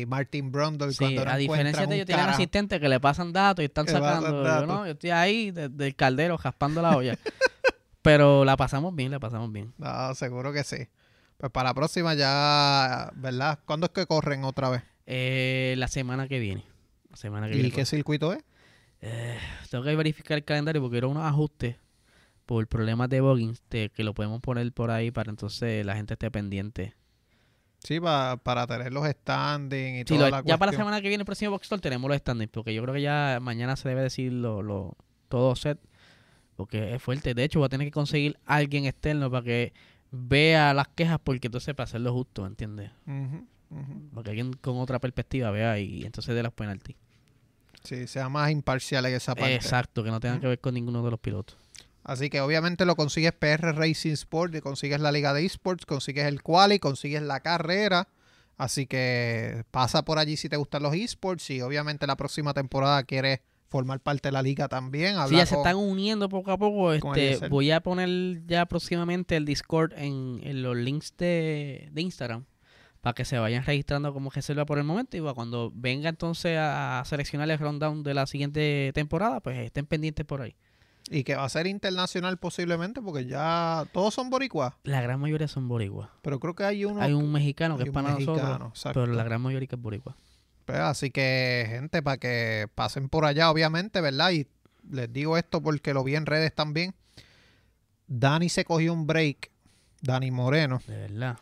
y 0.03 0.07
Martin 0.07 0.51
Brundle 0.51 0.93
Sí, 0.93 0.99
cuando 0.99 1.25
no 1.27 1.31
a 1.31 1.37
diferencia 1.37 1.87
de 1.87 1.95
ellos, 1.95 2.07
tienen 2.07 2.27
asistentes 2.27 2.81
que 2.81 2.89
le 2.89 2.99
pasan 2.99 3.33
datos 3.33 3.63
y 3.63 3.67
están 3.67 3.87
sacando. 3.87 4.43
Yo, 4.45 4.67
no, 4.67 4.87
yo 4.87 4.93
estoy 4.93 5.11
ahí 5.11 5.51
desde 5.51 5.87
el 5.89 5.95
caldero 5.95 6.39
jaspando 6.39 6.81
la 6.83 6.97
olla. 6.97 7.19
pero 8.03 8.45
la 8.45 8.57
pasamos 8.57 8.95
bien, 8.95 9.11
la 9.11 9.21
pasamos 9.21 9.53
bien. 9.53 9.73
No, 9.79 10.15
seguro 10.15 10.53
que 10.53 10.65
sí. 10.65 10.89
Pues 11.37 11.51
para 11.53 11.71
la 11.71 11.75
próxima 11.75 12.15
ya, 12.15 13.11
¿verdad? 13.17 13.59
¿Cuándo 13.65 13.87
es 13.87 13.93
que 13.93 14.07
corren 14.07 14.45
otra 14.45 14.69
vez? 14.69 14.83
Eh, 15.07 15.75
la 15.79 15.89
semana 15.89 16.29
que 16.29 16.39
viene. 16.39 16.65
La 17.09 17.17
semana 17.17 17.47
que 17.49 17.55
¿Y 17.55 17.61
viene. 17.61 17.71
qué 17.73 17.85
circuito 17.87 18.33
es? 18.33 18.45
Eh, 19.01 19.39
tengo 19.71 19.83
que 19.85 19.97
verificar 19.97 20.37
el 20.39 20.45
calendario 20.45 20.83
porque 20.83 20.99
era 20.99 21.07
unos 21.07 21.25
ajustes 21.25 21.77
por 22.45 22.67
problemas 22.69 23.09
de 23.09 23.21
bugging 23.21 23.57
de 23.71 23.91
que 23.91 24.05
lo 24.05 24.13
podemos 24.13 24.41
poner 24.41 24.71
por 24.73 24.91
ahí 24.91 25.11
para 25.11 25.31
entonces 25.31 25.85
la 25.87 25.95
gente 25.97 26.15
esté 26.15 26.31
pendiente. 26.31 26.95
Sí, 27.83 27.99
pa- 27.99 28.37
para 28.37 28.67
tener 28.67 28.93
los 28.93 29.09
standing 29.09 29.95
y 29.95 29.99
Sí, 30.01 30.05
toda 30.05 30.29
lo- 30.29 30.37
la 30.37 30.43
ya 30.45 30.59
para 30.59 30.73
la 30.73 30.77
semana 30.79 31.01
que 31.01 31.09
viene, 31.09 31.23
el 31.23 31.27
próximo 31.27 31.53
Box 31.53 31.71
tenemos 31.81 32.09
los 32.11 32.19
standings 32.19 32.51
porque 32.53 32.75
yo 32.75 32.83
creo 32.83 32.95
que 32.95 33.01
ya 33.01 33.39
mañana 33.41 33.77
se 33.77 33.89
debe 33.89 34.03
decir 34.03 34.33
lo, 34.33 34.61
lo- 34.63 34.97
todo 35.29 35.57
set 35.57 35.79
porque 36.61 36.95
es 36.95 37.03
fuerte. 37.03 37.33
De 37.33 37.43
hecho, 37.43 37.59
voy 37.59 37.67
a 37.67 37.71
tener 37.71 37.87
que 37.87 37.93
conseguir 37.93 38.39
alguien 38.45 38.85
externo 38.85 39.31
para 39.31 39.43
que 39.43 39.73
vea 40.11 40.75
las 40.75 40.89
quejas 40.89 41.19
porque 41.23 41.49
entonces 41.49 41.75
para 41.75 41.85
hacerlo 41.85 42.13
justo, 42.13 42.47
¿entiendes? 42.47 42.91
Para 44.15 44.25
que 44.25 44.31
alguien 44.31 44.53
con 44.53 44.79
otra 44.79 44.99
perspectiva 44.99 45.51
vea 45.51 45.79
y 45.79 46.03
entonces 46.05 46.35
dé 46.35 46.43
las 46.43 46.53
penaltis. 46.53 46.97
Sí, 47.83 48.07
sea 48.07 48.29
más 48.29 48.51
imparcial 48.51 49.07
en 49.07 49.15
esa 49.15 49.35
parte. 49.35 49.55
Exacto, 49.55 50.05
que 50.05 50.11
no 50.11 50.21
tengan 50.21 50.39
que 50.41 50.49
ver 50.49 50.61
con 50.61 50.75
ninguno 50.75 51.03
de 51.03 51.11
los 51.11 51.19
pilotos. 51.19 51.57
Así 52.05 52.29
que 52.29 52.43
obviamente 52.43 52.85
lo 52.85 52.95
consigues 52.95 53.33
PR 53.33 53.75
Racing 53.75 54.13
Sport, 54.13 54.55
y 54.55 54.61
consigues 54.61 55.01
la 55.01 55.13
Liga 55.13 55.33
de 55.33 55.47
Esports, 55.47 55.87
consigues 55.87 56.27
el 56.27 56.43
quali, 56.43 56.79
consigues 56.79 57.23
la 57.23 57.41
carrera. 57.41 58.09
Así 58.59 58.87
que 58.87 59.65
pasa 59.71 60.05
por 60.05 60.19
allí 60.19 60.37
si 60.37 60.51
te 60.51 60.59
gustan 60.59 60.83
los 60.83 60.95
esports 60.95 61.49
y 61.49 61.63
obviamente 61.63 62.07
la 62.07 62.17
próxima 62.17 62.53
temporada 62.53 63.03
quieres 63.05 63.41
formar 63.71 64.01
parte 64.01 64.29
de 64.29 64.33
la 64.33 64.43
liga 64.43 64.69
también. 64.69 65.15
Sí, 65.29 65.37
ya 65.37 65.47
se 65.47 65.55
están 65.55 65.77
uniendo 65.77 66.29
poco 66.29 66.51
a 66.51 66.59
poco. 66.59 66.93
Este, 66.93 67.49
voy 67.49 67.71
a 67.71 67.81
poner 67.81 68.45
ya 68.47 68.67
próximamente 68.67 69.37
el 69.37 69.47
Discord 69.47 69.93
en, 69.97 70.41
en 70.43 70.63
los 70.63 70.77
links 70.77 71.15
de, 71.17 71.89
de 71.93 72.03
Instagram 72.03 72.45
para 73.01 73.15
que 73.15 73.25
se 73.25 73.39
vayan 73.39 73.65
registrando 73.65 74.13
como 74.13 74.31
reserva 74.31 74.67
por 74.67 74.79
el 74.79 74.85
momento 74.85 75.17
y 75.17 75.21
cuando 75.21 75.73
venga 75.75 76.09
entonces 76.09 76.59
a, 76.59 77.03
seleccionar 77.07 77.51
el 77.51 77.59
rundown 77.59 78.03
de 78.03 78.13
la 78.13 78.27
siguiente 78.27 78.91
temporada, 78.95 79.41
pues 79.41 79.59
estén 79.59 79.87
pendientes 79.87 80.27
por 80.27 80.43
ahí. 80.43 80.55
Y 81.09 81.25
que 81.25 81.35
va 81.35 81.45
a 81.45 81.49
ser 81.49 81.67
internacional 81.67 82.37
posiblemente 82.37 83.01
porque 83.01 83.25
ya 83.25 83.87
todos 83.93 84.13
son 84.13 84.31
boricuas. 84.31 84.75
La 84.85 85.01
gran 85.01 85.19
mayoría 85.19 85.49
son 85.49 85.67
boricuas. 85.67 86.11
Pero 86.23 86.39
creo 86.39 86.55
que 86.55 86.65
hay 86.65 86.85
uno... 86.85 87.01
Hay 87.01 87.15
un 87.15 87.33
mexicano 87.33 87.79
que 87.79 87.85
es 87.85 87.91
para 87.91 88.11
mexicano, 88.11 88.37
nosotros, 88.37 88.69
exacto. 88.69 89.01
pero 89.01 89.15
la 89.15 89.25
gran 89.25 89.41
mayoría 89.41 89.67
que 89.67 89.77
es 89.77 89.81
boricua. 89.81 90.17
Pues, 90.71 90.83
así 90.83 91.11
que, 91.11 91.67
gente, 91.69 92.01
para 92.01 92.19
que 92.19 92.69
pasen 92.77 93.09
por 93.09 93.25
allá, 93.25 93.51
obviamente, 93.51 94.01
¿verdad? 94.01 94.31
Y 94.31 94.47
les 94.89 95.13
digo 95.13 95.37
esto 95.37 95.61
porque 95.61 95.93
lo 95.93 96.05
vi 96.05 96.15
en 96.15 96.27
redes 96.27 96.55
también. 96.55 96.95
Dani 98.07 98.49
se 98.49 98.65
cogió 98.65 98.93
un 98.93 99.05
break. 99.05 99.51
Dani 100.01 100.31
Moreno. 100.31 100.81
De 100.87 100.97
verdad. 100.97 101.39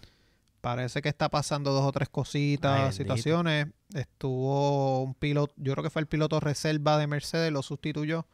Parece 0.63 1.03
que 1.03 1.11
está 1.11 1.29
pasando 1.29 1.73
dos 1.73 1.85
o 1.85 1.93
tres 1.93 2.09
cositas, 2.09 2.81
Ay, 2.87 2.93
situaciones. 2.93 3.67
Estuvo 3.93 5.03
un 5.03 5.13
piloto, 5.13 5.53
yo 5.59 5.73
creo 5.75 5.85
que 5.85 5.91
fue 5.91 6.01
el 6.01 6.09
piloto 6.09 6.41
reserva 6.41 6.97
de 6.97 7.07
Mercedes, 7.07 7.53
lo 7.53 7.63
sustituyó. 7.63 8.27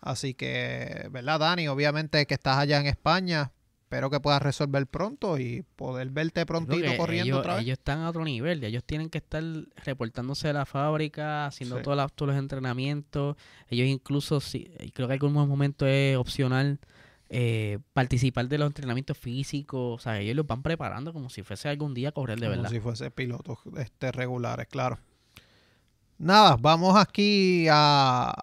Así 0.00 0.34
que, 0.34 1.08
¿verdad, 1.10 1.40
Dani? 1.40 1.66
Obviamente 1.66 2.24
que 2.26 2.34
estás 2.34 2.58
allá 2.58 2.78
en 2.78 2.86
España. 2.86 3.50
Espero 3.86 4.10
que 4.10 4.18
puedas 4.18 4.42
resolver 4.42 4.84
pronto 4.88 5.38
y 5.38 5.62
poder 5.76 6.10
verte 6.10 6.44
prontito 6.44 6.96
corriendo 6.96 7.26
ellos, 7.26 7.38
otra 7.38 7.54
vez. 7.54 7.62
ellos 7.62 7.78
están 7.78 8.00
a 8.00 8.08
otro 8.08 8.24
nivel, 8.24 8.64
ellos 8.64 8.82
tienen 8.82 9.08
que 9.10 9.18
estar 9.18 9.44
reportándose 9.84 10.48
a 10.48 10.52
la 10.52 10.66
fábrica, 10.66 11.46
haciendo 11.46 11.76
Sí. 11.76 11.82
todos 11.84 12.10
los 12.26 12.36
entrenamientos. 12.36 13.36
Ellos 13.68 13.86
incluso, 13.86 14.40
sí, 14.40 14.68
creo 14.92 15.06
que 15.06 15.14
en 15.14 15.22
algunos 15.22 15.46
momentos 15.46 15.86
es 15.88 16.16
opcional 16.16 16.80
eh, 17.28 17.78
participar 17.92 18.48
de 18.48 18.58
los 18.58 18.66
entrenamientos 18.66 19.16
físicos. 19.18 20.00
O 20.00 20.02
sea, 20.02 20.18
ellos 20.18 20.34
los 20.34 20.48
van 20.48 20.62
preparando 20.64 21.12
como 21.12 21.30
si 21.30 21.44
fuese 21.44 21.68
algún 21.68 21.94
día 21.94 22.08
a 22.08 22.12
correr 22.12 22.40
de 22.40 22.46
Como 22.46 22.56
verdad. 22.56 22.70
si 22.70 22.80
fuese 22.80 23.12
pilotos 23.12 23.58
este, 23.78 24.10
regulares, 24.10 24.66
claro. 24.66 24.98
Nada, 26.18 26.56
vamos 26.58 26.96
aquí 26.96 27.66
a 27.70 28.34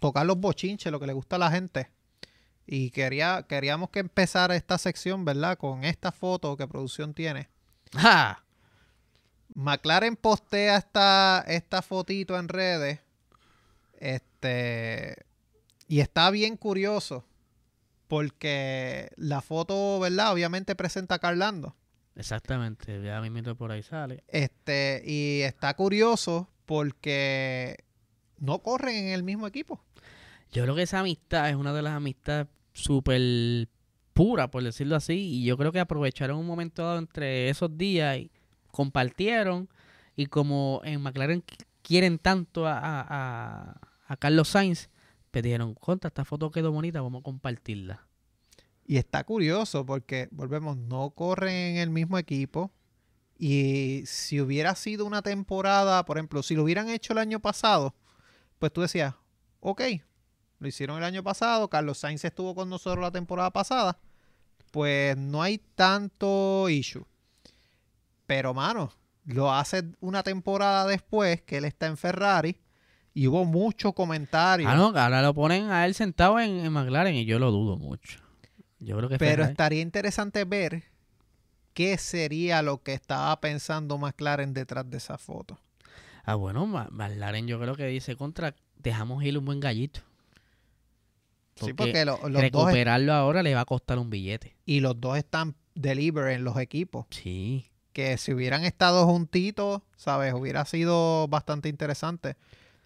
tocar 0.00 0.24
los 0.24 0.38
bochinches, 0.38 0.92
lo 0.92 1.00
que 1.00 1.06
le 1.08 1.14
gusta 1.14 1.34
a 1.34 1.40
la 1.40 1.50
gente. 1.50 1.90
Y 2.66 2.90
quería, 2.90 3.44
queríamos 3.48 3.90
que 3.90 4.00
empezara 4.00 4.56
esta 4.56 4.78
sección, 4.78 5.24
¿verdad? 5.24 5.58
Con 5.58 5.84
esta 5.84 6.12
foto 6.12 6.56
que 6.56 6.66
producción 6.66 7.14
tiene. 7.14 7.48
¡Ja! 7.92 8.44
McLaren 9.54 10.16
postea 10.16 10.76
esta, 10.76 11.44
esta 11.46 11.82
fotito 11.82 12.38
en 12.38 12.48
redes. 12.48 13.00
Este. 13.98 15.16
Y 15.86 16.00
está 16.00 16.30
bien 16.30 16.56
curioso. 16.56 17.24
Porque 18.08 19.10
la 19.16 19.40
foto, 19.40 19.98
¿verdad? 20.00 20.32
Obviamente 20.32 20.74
presenta 20.74 21.16
a 21.16 21.18
Carlando. 21.18 21.74
Exactamente, 22.16 23.02
ya 23.02 23.20
mismo 23.20 23.56
por 23.56 23.72
ahí 23.72 23.82
sale. 23.82 24.22
Este, 24.28 25.02
y 25.04 25.40
está 25.42 25.74
curioso 25.74 26.48
porque 26.64 27.84
no 28.38 28.60
corren 28.60 28.96
en 28.96 29.08
el 29.08 29.22
mismo 29.22 29.46
equipo. 29.46 29.83
Yo 30.54 30.62
creo 30.62 30.74
que 30.74 30.82
esa 30.82 31.00
amistad 31.00 31.50
es 31.50 31.56
una 31.56 31.72
de 31.74 31.82
las 31.82 31.92
amistades 31.94 32.46
súper 32.72 33.68
puras, 34.14 34.48
por 34.48 34.62
decirlo 34.62 34.94
así. 34.96 35.14
Y 35.14 35.44
yo 35.44 35.56
creo 35.58 35.72
que 35.72 35.80
aprovecharon 35.80 36.38
un 36.38 36.46
momento 36.46 36.82
dado 36.84 36.98
entre 36.98 37.48
esos 37.50 37.76
días 37.76 38.16
y 38.18 38.30
compartieron. 38.70 39.68
Y 40.16 40.26
como 40.26 40.80
en 40.84 41.02
McLaren 41.02 41.42
qu- 41.44 41.66
quieren 41.82 42.18
tanto 42.20 42.66
a, 42.68 42.78
a- 42.78 43.80
a- 44.06 44.16
Carlos 44.16 44.48
Sainz, 44.48 44.90
pidieron, 45.32 45.74
contra, 45.74 46.06
esta 46.08 46.24
foto 46.24 46.52
quedó 46.52 46.70
bonita, 46.70 47.00
vamos 47.02 47.20
a 47.20 47.24
compartirla. 47.24 48.06
Y 48.86 48.96
está 48.98 49.24
curioso 49.24 49.84
porque, 49.84 50.28
volvemos, 50.30 50.76
no 50.76 51.10
corren 51.10 51.52
en 51.52 51.76
el 51.78 51.90
mismo 51.90 52.16
equipo. 52.16 52.70
Y 53.36 54.04
si 54.06 54.40
hubiera 54.40 54.76
sido 54.76 55.04
una 55.04 55.20
temporada, 55.22 56.04
por 56.04 56.16
ejemplo, 56.18 56.44
si 56.44 56.54
lo 56.54 56.62
hubieran 56.62 56.88
hecho 56.88 57.12
el 57.12 57.18
año 57.18 57.40
pasado, 57.40 57.96
pues 58.60 58.72
tú 58.72 58.82
decías, 58.82 59.14
ok, 59.58 59.82
lo 60.58 60.68
hicieron 60.68 60.96
el 60.98 61.04
año 61.04 61.22
pasado, 61.22 61.68
Carlos 61.68 61.98
Sainz 61.98 62.24
estuvo 62.24 62.54
con 62.54 62.68
nosotros 62.70 63.02
la 63.02 63.10
temporada 63.10 63.50
pasada, 63.50 63.98
pues 64.70 65.16
no 65.16 65.42
hay 65.42 65.58
tanto 65.74 66.68
issue. 66.68 67.04
Pero, 68.26 68.54
mano, 68.54 68.90
lo 69.26 69.52
hace 69.52 69.84
una 70.00 70.22
temporada 70.22 70.86
después 70.86 71.42
que 71.42 71.58
él 71.58 71.64
está 71.64 71.86
en 71.86 71.96
Ferrari 71.96 72.58
y 73.12 73.26
hubo 73.28 73.44
muchos 73.44 73.92
comentarios. 73.94 74.70
Ah, 74.70 74.76
no, 74.76 74.86
ahora 74.98 75.22
lo 75.22 75.34
ponen 75.34 75.70
a 75.70 75.84
él 75.86 75.94
sentado 75.94 76.40
en, 76.40 76.64
en 76.64 76.72
McLaren 76.72 77.14
y 77.14 77.24
yo 77.26 77.38
lo 77.38 77.50
dudo 77.50 77.76
mucho. 77.76 78.20
Yo 78.80 78.96
creo 78.96 79.08
que 79.08 79.18
Pero 79.18 79.42
Ferrari- 79.44 79.50
estaría 79.52 79.82
interesante 79.82 80.44
ver 80.44 80.84
qué 81.74 81.96
sería 81.98 82.62
lo 82.62 82.82
que 82.82 82.94
estaba 82.94 83.38
pensando 83.40 83.98
McLaren 83.98 84.52
detrás 84.54 84.88
de 84.88 84.96
esa 84.96 85.18
foto. 85.18 85.58
Ah, 86.24 86.34
bueno, 86.36 86.66
McLaren 86.66 87.46
yo 87.46 87.60
creo 87.60 87.76
que 87.76 87.86
dice 87.86 88.16
contra, 88.16 88.54
dejamos 88.78 89.22
ir 89.24 89.36
un 89.38 89.44
buen 89.44 89.60
gallito. 89.60 90.00
Sí, 91.54 91.60
Porque 91.60 91.74
porque 91.74 92.04
lo- 92.04 92.18
los 92.22 92.32
dos 92.32 92.40
recuperarlo 92.42 93.12
ahora 93.12 93.42
le 93.42 93.54
va 93.54 93.62
a 93.62 93.64
costar 93.64 93.98
un 93.98 94.10
billete. 94.10 94.56
y 94.66 94.80
los 94.80 95.00
dos 95.00 95.16
están 95.18 95.54
deliver 95.74 96.28
en 96.32 96.44
los 96.44 96.56
equipos. 96.58 97.06
Sí. 97.10 97.66
Que 97.92 98.16
si 98.18 98.32
hubieran 98.32 98.64
estado 98.64 99.06
juntitos, 99.06 99.82
¿sabes? 99.96 100.34
Hubiera 100.34 100.64
sido 100.64 101.28
bastante 101.28 101.68
interesante. 101.68 102.36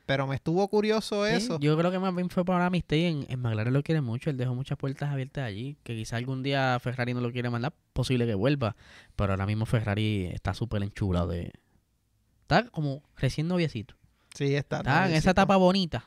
Pero 0.06 0.26
me 0.26 0.34
estuvo 0.36 0.66
curioso 0.68 1.26
Sí, 1.26 1.34
eso. 1.34 1.58
yo 1.60 1.76
creo 1.76 1.90
que 1.90 1.98
más 1.98 2.14
bien 2.14 2.30
fue 2.30 2.42
para 2.42 2.64
amistad 2.64 2.96
en, 2.96 3.26
en 3.28 3.40
McLaren 3.40 3.74
lo 3.74 3.82
quiere 3.82 4.00
mucho. 4.00 4.30
Él 4.30 4.38
dejó 4.38 4.54
muchas 4.54 4.78
puertas 4.78 5.10
abiertas 5.10 5.44
allí. 5.44 5.76
Que 5.82 5.94
quizá 5.94 6.16
algún 6.16 6.42
día 6.42 6.78
Ferrari 6.80 7.12
no 7.12 7.20
lo 7.20 7.30
quiere 7.30 7.50
mandar. 7.50 7.74
Posible 7.92 8.24
que 8.26 8.34
vuelva. 8.34 8.74
Pero 9.16 9.32
ahora 9.34 9.44
mismo 9.44 9.66
Ferrari 9.66 10.30
está 10.32 10.54
súper 10.54 10.82
enchulado 10.82 11.28
de... 11.28 11.52
Está 12.42 12.64
como 12.70 13.02
recién 13.18 13.48
noviecito. 13.48 13.94
Sí, 14.34 14.54
está. 14.54 14.78
Está 14.78 15.08
en 15.10 15.14
esa 15.14 15.32
etapa 15.32 15.56
bonita. 15.56 16.06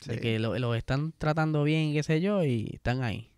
Sí. 0.00 0.10
De 0.10 0.20
que 0.20 0.38
lo, 0.38 0.58
lo 0.58 0.74
están 0.74 1.12
tratando 1.18 1.64
bien, 1.64 1.92
qué 1.92 2.02
sé 2.02 2.20
yo, 2.20 2.44
y 2.44 2.70
están 2.74 3.02
ahí. 3.02 3.30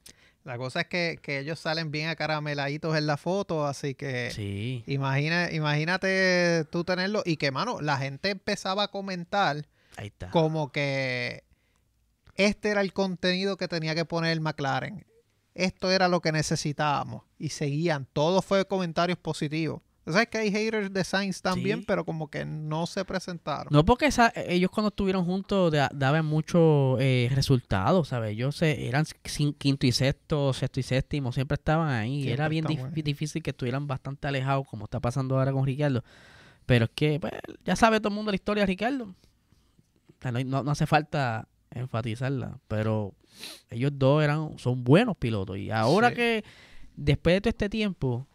La 0.44 0.56
cosa 0.56 0.80
es 0.82 0.86
que, 0.86 1.18
que 1.22 1.40
ellos 1.40 1.58
salen 1.58 1.90
bien 1.90 2.08
acarameladitos 2.08 2.96
en 2.96 3.06
la 3.06 3.16
foto, 3.18 3.66
así 3.66 3.94
que 3.94 4.30
Sí. 4.30 4.82
imagina, 4.86 5.50
imagínate 5.52 6.64
tú 6.70 6.84
tenerlo 6.84 7.22
y 7.26 7.36
que, 7.36 7.50
mano, 7.50 7.80
la 7.82 7.98
gente 7.98 8.30
empezaba 8.30 8.84
a 8.84 8.88
comentar 8.88 9.66
Ahí 9.96 10.06
está. 10.06 10.30
como 10.30 10.72
que 10.72 11.44
este 12.36 12.70
era 12.70 12.80
el 12.80 12.92
contenido 12.92 13.56
que 13.56 13.68
tenía 13.68 13.94
que 13.94 14.04
poner 14.04 14.32
el 14.32 14.40
McLaren. 14.40 15.04
Esto 15.54 15.90
era 15.90 16.06
lo 16.08 16.20
que 16.20 16.30
necesitábamos. 16.32 17.24
Y 17.36 17.48
seguían. 17.48 18.06
Todo 18.12 18.40
fue 18.42 18.64
comentarios 18.66 19.18
positivos. 19.18 19.82
¿Sabes 20.12 20.28
que 20.28 20.38
hay 20.38 20.50
haters 20.50 20.92
de 20.92 21.04
Sainz 21.04 21.40
también? 21.42 21.80
Sí. 21.80 21.84
Pero 21.86 22.04
como 22.04 22.28
que 22.30 22.44
no 22.44 22.86
se 22.86 23.04
presentaron. 23.04 23.68
No 23.70 23.84
porque 23.84 24.06
esa- 24.06 24.32
ellos 24.34 24.70
cuando 24.70 24.88
estuvieron 24.88 25.24
juntos 25.24 25.72
da- 25.72 25.90
daban 25.94 26.24
muchos 26.26 26.98
eh, 27.00 27.30
resultados, 27.34 28.08
¿sabes? 28.08 28.32
Ellos 28.32 28.56
se- 28.56 28.86
eran 28.88 29.04
quinto 29.58 29.86
y 29.86 29.92
sexto, 29.92 30.52
sexto 30.52 30.80
y 30.80 30.82
séptimo, 30.82 31.32
siempre 31.32 31.54
estaban 31.56 31.88
ahí. 31.90 32.22
Siempre 32.22 32.32
Era 32.34 32.48
bien 32.48 32.64
dif- 32.64 32.70
estaban 32.72 32.92
ahí. 32.94 33.02
difícil 33.02 33.42
que 33.42 33.50
estuvieran 33.50 33.86
bastante 33.86 34.28
alejados, 34.28 34.66
como 34.68 34.84
está 34.84 35.00
pasando 35.00 35.38
ahora 35.38 35.52
con 35.52 35.64
Ricardo. 35.66 36.02
Pero 36.66 36.86
es 36.86 36.90
que, 36.94 37.18
pues, 37.20 37.32
ya 37.64 37.76
sabe 37.76 37.98
todo 38.00 38.08
el 38.08 38.14
mundo 38.14 38.30
la 38.30 38.36
historia 38.36 38.62
de 38.62 38.66
Ricardo. 38.66 39.04
O 39.04 40.22
sea, 40.22 40.32
no, 40.32 40.40
no- 40.44 40.62
no 40.64 40.70
hace 40.70 40.86
falta 40.86 41.48
enfatizarla, 41.70 42.58
pero 42.66 43.14
ellos 43.70 43.92
dos 43.94 44.22
eran 44.24 44.58
son 44.58 44.82
buenos 44.84 45.16
pilotos. 45.16 45.56
Y 45.58 45.70
ahora 45.70 46.08
Sí. 46.10 46.14
que, 46.16 46.44
después 46.96 47.36
de 47.36 47.40
todo 47.42 47.50
este 47.50 47.68
tiempo, 47.68 48.26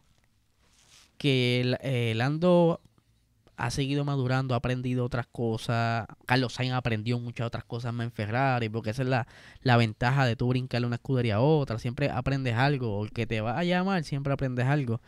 que 1.18 1.62
el- 1.62 1.78
eh, 1.82 2.14
Lando 2.16 2.82
ha 3.56 3.70
seguido 3.70 4.04
madurando, 4.04 4.56
ha 4.56 4.58
aprendido 4.58 5.06
otras 5.06 5.28
cosas. 5.28 6.08
Carlos 6.26 6.54
Sainz 6.54 6.74
aprendió 6.74 7.20
muchas 7.20 7.46
otras 7.48 7.64
cosas 7.64 7.94
más 7.94 8.06
en 8.06 8.12
Ferrari, 8.12 8.68
porque 8.68 8.90
esa 8.90 9.04
es 9.04 9.08
la, 9.10 9.28
la 9.62 9.78
ventaja 9.78 10.26
de 10.26 10.36
tú 10.36 10.48
brincarle 10.50 10.88
una 10.88 10.96
escudería 10.96 11.36
a 11.36 11.42
otra. 11.42 11.78
Siempre 11.80 12.10
aprendes 12.10 12.56
algo, 12.56 12.98
o 12.98 13.06
el 13.06 13.12
que 13.12 13.28
te 13.28 13.42
va 13.42 13.58
a 13.60 13.64
llamar, 13.64 14.04
siempre 14.04 14.34
aprendes 14.34 14.66
algo. 14.66 15.02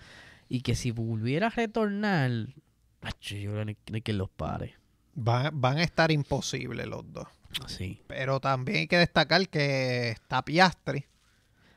Y 0.47 0.61
que 0.61 0.75
si 0.75 0.91
volviera 0.91 1.47
a 1.47 1.49
retornar, 1.49 2.29
acho, 3.01 3.35
yo 3.35 3.53
que 3.53 3.65
no 3.65 3.95
hay 3.95 4.01
quien 4.01 4.17
los 4.19 4.29
pare. 4.29 4.75
Van, 5.15 5.49
van 5.59 5.77
a 5.79 5.83
estar 5.83 6.11
imposibles 6.11 6.85
los 6.85 7.11
dos. 7.11 7.27
Sí. 7.67 8.01
Pero 8.07 8.39
también 8.39 8.79
hay 8.79 8.87
que 8.87 8.97
destacar 8.97 9.47
que 9.49 10.09
está 10.11 10.43
Piastri. 10.43 11.05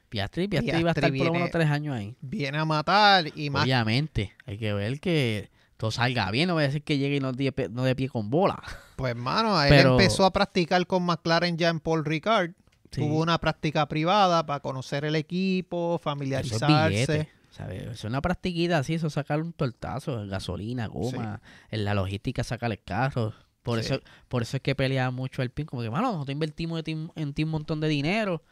Piastri, 0.09 0.49
Piastri 0.49 0.83
va 0.83 0.91
a 0.91 0.93
estar 0.93 0.95
Piastri 1.03 1.19
por 1.19 1.27
lo 1.29 1.33
menos 1.35 1.47
viene- 1.51 1.65
tres 1.65 1.71
años 1.71 1.97
ahí. 1.97 2.17
Viene 2.21 2.59
a 2.59 2.65
matar 2.65 3.27
y 3.37 3.51
más 3.51 3.65
Obviamente, 3.65 4.33
hay 4.47 4.59
que 4.59 4.73
ver 4.73 5.01
que 5.01 5.51
todo 5.77 5.91
salga 5.91 6.31
bien. 6.31 6.49
No 6.49 6.55
voy 6.55 6.65
a 6.65 6.67
decir 6.67 6.83
que 6.83 6.99
llegue 6.99 7.17
y 7.17 7.21
no 7.21 7.33
de 7.33 7.53
pie, 7.53 7.69
no 7.71 7.85
de 7.85 7.95
pie 7.95 8.09
con 8.09 8.31
bola. 8.31 8.63
Pues, 8.97 9.15
mano, 9.15 9.63
él 9.63 9.69
Pero- 9.69 9.93
empezó 9.93 10.25
a 10.25 10.33
practicar 10.33 10.87
con 10.87 11.05
McLaren 11.05 11.57
ya 11.59 11.69
en 11.69 11.81
Paul 11.81 12.05
Ricard. 12.05 12.51
Sí. 12.91 13.03
Tuvo 13.03 13.21
una 13.21 13.39
práctica 13.39 13.87
privada 13.87 14.47
para 14.47 14.61
conocer 14.61 15.05
el 15.05 15.15
equipo, 15.15 15.91
Eso 15.91 15.97
es 15.97 16.03
familiarizarse. 16.03 16.89
billete, 16.89 17.29
¿sabes? 17.51 17.83
Es 17.83 18.05
una 18.05 18.23
practiquita 18.23 18.79
así, 18.79 18.95
eso 18.95 19.11
sacar 19.11 19.43
un 19.43 19.53
tortazo, 19.53 20.27
gasolina, 20.27 20.87
goma, 20.87 21.43
en 21.71 21.85
la 21.85 21.93
logística 21.93 22.43
sacar 22.43 22.71
el 22.73 22.83
carro. 22.83 23.35
Por 23.63 23.81
Sí. 23.83 23.93
eso 23.93 24.01
por 24.29 24.41
eso 24.41 24.57
es 24.57 24.63
que 24.63 24.75
pelea 24.75 25.11
mucho 25.11 25.43
el 25.43 25.51
PIN, 25.51 25.67
como 25.67 25.83
que, 25.83 25.91
mano, 25.91 26.13
nosotros 26.13 26.33
invertimos 26.33 26.83
en 26.87 27.35
ti 27.35 27.45
un 27.45 27.51
montón 27.51 27.79
de 27.81 27.89
dinero. 27.89 28.43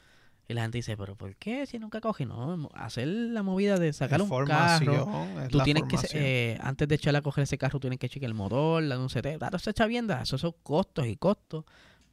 Y 0.49 0.55
la 0.55 0.62
gente 0.62 0.78
dice, 0.78 0.97
pero 0.97 1.16
¿por 1.16 1.34
qué 1.36 1.66
si 1.66 1.78
nunca 1.78 2.01
coge? 2.01 2.24
No, 2.24 2.68
hacer 2.74 3.09
la 3.09 3.42
movida 3.42 3.78
de 3.78 3.92
sacar 3.92 4.20
Es 4.20 4.30
un 4.30 4.47
carro. 4.47 5.26
es 5.42 5.49
Tú 5.49 5.59
tienes 5.61 5.82
que, 5.84 5.97
formación. 5.97 6.22
eh, 6.24 6.59
antes 6.62 6.86
de 6.86 6.94
echarle 6.94 7.18
a 7.18 7.22
coger 7.22 7.42
ese 7.44 7.59
carro, 7.59 7.80
tienes 7.80 7.99
que 7.99 8.09
chequear 8.09 8.28
el 8.30 8.34
motor, 8.34 8.82
la 8.82 8.99
un 8.99 9.09
CT, 9.09 9.38
claro, 9.38 9.57
eso 9.57 9.70
echa 9.70 9.86
bien, 9.86 10.09
eso 10.11 10.38
son 10.38 10.55
costos 10.62 11.07
y 11.07 11.16
costos. 11.16 11.64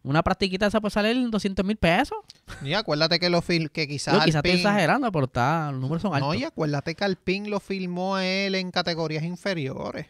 Una 0.02 0.22
practiquita 0.22 0.66
esa 0.66 0.82
puede 0.82 0.92
salir 0.92 1.16
en 1.16 1.32
200 1.32 1.64
mil 1.64 1.78
pesos. 1.78 2.18
Y 2.62 2.74
acuérdate 2.74 3.20
que 3.20 3.30
lo 3.30 3.42
fil 3.42 3.72
que 3.72 3.88
quizás 3.88 4.16
Yo 4.16 4.20
quizás 4.26 4.44
estoy 4.44 4.52
exagerando, 4.60 5.10
pero 5.12 5.26
está, 5.26 5.72
los 5.72 5.80
números 5.80 6.02
son 6.02 6.14
altos. 6.14 6.28
No, 6.28 6.34
y 6.34 6.44
acuérdate 6.44 6.96
que 6.96 7.04
Alpine 7.06 7.48
lo 7.50 7.60
filmó 7.62 8.16
a 8.16 8.26
él 8.26 8.56
en 8.56 8.72
categorías 8.72 9.24
inferiores. 9.24 10.08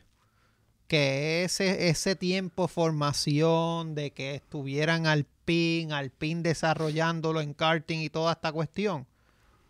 Que 0.87 1.43
ese, 1.43 1.89
ese 1.89 2.15
tiempo 2.15 2.63
de 2.63 2.67
formación 2.69 3.95
de 3.95 4.11
que 4.11 4.35
estuvieran 4.35 5.05
Alpine, 5.43 5.93
Alpine 5.93 6.41
desarrollándolo 6.41 7.41
en 7.41 7.53
karting 7.53 7.99
y 7.99 8.09
toda 8.09 8.31
esta 8.31 8.51
cuestión. 8.53 9.05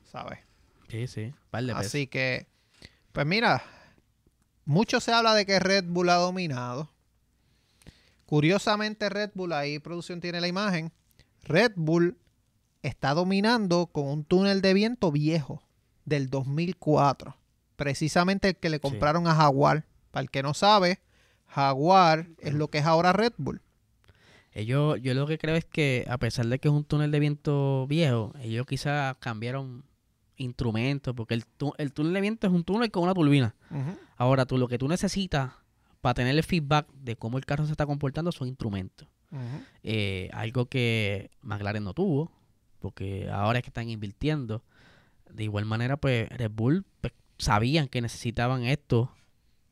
¿Sabes? 0.04 0.40
Sí, 0.88 1.08
sí, 1.08 1.34
pesos. 1.50 1.76
Así 1.76 2.06
que, 2.06 2.46
pues 3.12 3.26
mira, 3.26 3.64
mucho 4.66 5.00
se 5.00 5.12
habla 5.12 5.34
de 5.34 5.48
que 5.48 5.60
Red 5.60 5.86
Bull 5.88 6.10
ha 6.10 6.16
dominado. 6.16 6.92
Curiosamente, 8.28 9.10
Red 9.10 9.32
Bull, 9.34 9.54
ahí 9.54 9.80
producción 9.80 10.22
tiene 10.22 10.40
la 10.42 10.48
imagen, 10.48 10.92
Red 11.44 11.74
Bull 11.76 12.18
está 12.84 13.16
dominando 13.16 13.88
con 13.88 14.08
un 14.08 14.24
túnel 14.26 14.62
de 14.62 14.76
viento 14.76 15.12
viejo 15.12 15.64
del 16.06 16.30
2004. 16.30 17.36
Precisamente 17.76 18.50
el 18.50 18.56
que 18.58 18.70
le 18.70 18.78
Sí. 18.78 18.82
compraron 18.82 19.26
a 19.28 19.34
Jaguar. 19.34 19.86
Para 20.12 20.22
el 20.22 20.30
que 20.30 20.44
no 20.44 20.54
sabe, 20.54 21.00
Jaguar 21.48 22.28
es 22.40 22.54
lo 22.54 22.68
que 22.68 22.78
es 22.78 22.86
ahora 22.86 23.14
Red 23.14 23.34
Bull. 23.38 23.62
Ellos, 24.54 25.01
yo 25.01 25.14
lo 25.14 25.26
que 25.26 25.38
creo 25.38 25.56
es 25.56 25.66
que, 25.66 26.06
a 26.08 26.18
pesar 26.18 26.45
de 26.45 26.60
que 26.60 26.68
es 26.68 26.74
un 26.74 26.84
túnel 26.84 27.12
de 27.12 27.20
viento 27.20 27.88
viejo, 27.88 28.34
ellos 28.41 28.66
quizás 28.68 29.16
cambiaron 29.20 29.84
instrumentos, 30.38 31.14
porque 31.16 31.34
el, 31.34 31.43
el 31.78 31.93
túnel 31.93 32.14
de 32.14 32.22
viento 32.22 32.47
es 32.47 32.54
un 32.54 32.64
túnel 32.64 32.91
con 32.91 33.04
una 33.04 33.14
turbina. 33.14 33.56
Ahora, 34.16 34.45
tú 34.45 34.58
lo 34.58 34.68
que 34.68 34.78
tú 34.78 34.88
necesitas 34.88 35.54
para 36.01 36.14
tener 36.16 36.36
el 36.36 36.43
feedback 36.43 36.88
de 36.93 37.16
cómo 37.16 37.38
el 37.38 37.45
carro 37.45 37.66
se 37.66 37.72
está 37.72 37.86
comportando 37.86 38.32
son 38.32 38.47
instrumentos. 38.47 39.08
Eh, 39.82 40.30
algo 40.34 40.68
que 40.68 41.32
McLaren 41.41 41.84
no 41.84 41.93
tuvo, 41.93 42.32
porque 42.80 43.30
ahora 43.32 43.60
es 43.60 43.64
que 43.64 43.70
están 43.70 43.89
invirtiendo. 43.89 44.64
De 45.32 45.43
igual 45.43 45.66
manera, 45.66 45.97
pues 45.97 46.30
Red 46.30 46.51
Bull 46.51 46.86
pues, 47.01 47.14
sabían 47.38 47.88
que 47.88 48.01
necesitaban 48.01 48.66
esto 48.66 49.12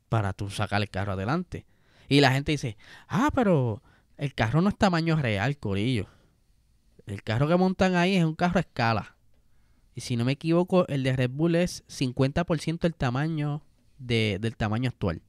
para 0.08 0.32
tú 0.32 0.50
sacar 0.50 0.82
el 0.82 0.90
carro 0.90 1.12
adelante. 1.12 1.66
Y 2.08 2.20
la 2.20 2.32
gente 2.32 2.52
dice, 2.52 2.76
ah, 3.08 3.30
pero 3.34 3.82
el 4.18 4.34
carro 4.34 4.60
no 4.62 4.68
es 4.68 4.76
tamaño 4.76 5.16
real, 5.16 5.56
Corillo. 5.58 6.06
El 7.06 7.22
carro 7.22 7.48
que 7.48 7.56
montan 7.56 7.96
ahí 7.96 8.16
es 8.16 8.24
un 8.24 8.34
carro 8.34 8.58
a 8.58 8.60
escala. 8.60 9.16
Y 9.94 10.00
si 10.00 10.16
no 10.16 10.24
me 10.24 10.32
equivoco, 10.32 10.86
el 10.88 11.02
de 11.02 11.14
Red 11.16 11.30
Bull 11.30 11.54
es 11.56 11.84
50% 11.88 12.86
del 12.88 12.94
tamaño 12.94 13.62
de- 13.98 14.38
del 14.40 14.56
tamaño 14.56 14.88
actual. 14.88 15.20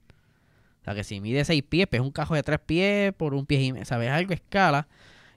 O 0.80 0.84
sea 0.84 0.94
que 0.94 1.04
si 1.04 1.20
mide 1.20 1.44
6 1.44 1.62
pies, 1.62 1.86
pues 1.88 2.00
es 2.00 2.06
un 2.06 2.12
carro 2.12 2.34
de 2.34 2.42
3 2.42 2.60
pies 2.60 3.12
por 3.14 3.34
un 3.34 3.46
pie 3.46 3.62
y 3.62 3.72
medio. 3.72 3.84
¿Sabes? 3.86 4.10
Algo 4.10 4.32
escala. 4.34 4.86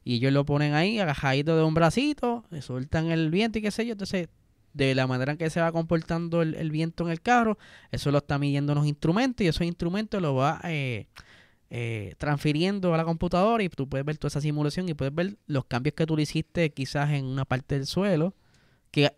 Y 0.04 0.16
ellos 0.16 0.32
lo 0.32 0.46
ponen 0.46 0.74
ahí, 0.74 1.00
agajadito 1.00 1.58
de 1.58 1.64
un 1.64 1.74
bracito, 1.74 2.46
le 2.50 2.62
sueltan 2.62 3.08
el 3.12 3.30
viento 3.30 3.60
y 3.60 3.62
qué 3.62 3.72
sé 3.72 3.86
yo. 3.86 3.94
Entonces, 3.94 4.30
de 4.74 4.96
la 4.96 5.08
manera 5.08 5.34
en 5.34 5.38
que 5.38 5.50
se 5.50 5.60
va 5.60 5.72
comportando 5.72 6.42
el, 6.42 6.54
el 6.56 6.72
viento 6.72 7.04
en 7.06 7.12
el 7.12 7.22
carro, 7.22 7.58
eso 7.92 8.12
lo 8.12 8.20
está 8.20 8.38
midiendo 8.38 8.72
unos 8.74 8.86
instrumentos 8.88 9.44
y 9.44 9.48
esos 9.50 9.64
instrumentos 9.68 10.22
lo 10.22 10.36
va 10.36 10.62
eh, 10.66 11.08
eh, 11.70 12.16
transfiriendo 12.18 12.94
a 12.94 12.98
la 12.98 13.04
computadora 13.04 13.64
y 13.64 13.70
tú 13.70 13.90
puedes 13.90 14.06
ver 14.06 14.18
toda 14.18 14.30
esa 14.30 14.42
simulación 14.42 14.88
y 14.88 14.94
puedes 14.94 15.14
ver 15.14 15.38
los 15.48 15.66
cambios 15.66 15.96
que 15.96 16.06
tú 16.06 16.16
le 16.16 16.24
hiciste 16.24 16.70
quizás 16.72 17.12
en 17.12 17.26
una 17.26 17.46
parte 17.46 17.76
del 17.76 17.86
suelo. 17.86 18.34
Que 18.92 19.12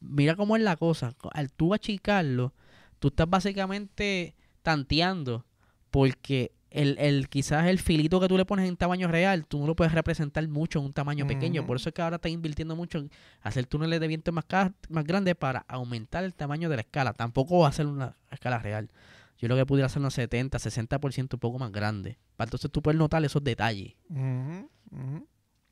mira 0.00 0.36
cómo 0.36 0.56
es 0.56 0.62
la 0.62 0.76
cosa. 0.76 1.14
Al 1.32 1.52
tú 1.52 1.74
achicarlo, 1.74 2.54
tú 2.98 3.08
estás 3.08 3.28
básicamente 3.28 4.34
tanteando 4.62 5.44
porque 5.90 6.52
el, 6.70 6.96
el 6.98 7.28
quizás 7.28 7.66
el 7.66 7.78
filito 7.78 8.20
que 8.20 8.28
tú 8.28 8.36
le 8.36 8.44
pones 8.44 8.68
en 8.68 8.76
tamaño 8.76 9.08
real, 9.08 9.46
tú 9.46 9.58
no 9.58 9.66
lo 9.66 9.74
puedes 9.74 9.94
representar 9.94 10.46
mucho 10.48 10.78
en 10.78 10.86
un 10.86 10.92
tamaño 10.92 11.26
pequeño. 11.26 11.66
Por 11.66 11.76
eso 11.76 11.88
es 11.88 11.94
que 11.94 12.02
ahora 12.02 12.16
están 12.16 12.32
invirtiendo 12.32 12.76
mucho 12.76 12.98
en 12.98 13.10
hacer 13.40 13.66
túneles 13.66 13.98
de 13.98 14.06
viento 14.06 14.30
más, 14.30 14.44
más 14.88 15.04
grandes 15.04 15.34
para 15.36 15.64
aumentar 15.68 16.22
el 16.24 16.34
tamaño 16.34 16.68
de 16.68 16.76
la 16.76 16.82
escala. 16.82 17.14
Tampoco 17.14 17.60
va 17.60 17.68
a 17.68 17.72
ser 17.72 17.86
una 17.86 18.16
escala 18.30 18.58
real. 18.58 18.90
Yo 19.38 19.48
creo 19.48 19.56
que 19.56 19.66
pudiera 19.66 19.88
ser 19.88 20.00
unos 20.00 20.14
70, 20.14 20.58
60% 20.58 21.34
un 21.34 21.40
poco 21.40 21.58
más 21.58 21.70
grande. 21.72 22.18
Para 22.36 22.46
entonces 22.48 22.70
tú 22.70 22.82
puedes 22.82 22.98
notar 22.98 23.24
esos 23.24 23.42
detalles. 23.44 23.94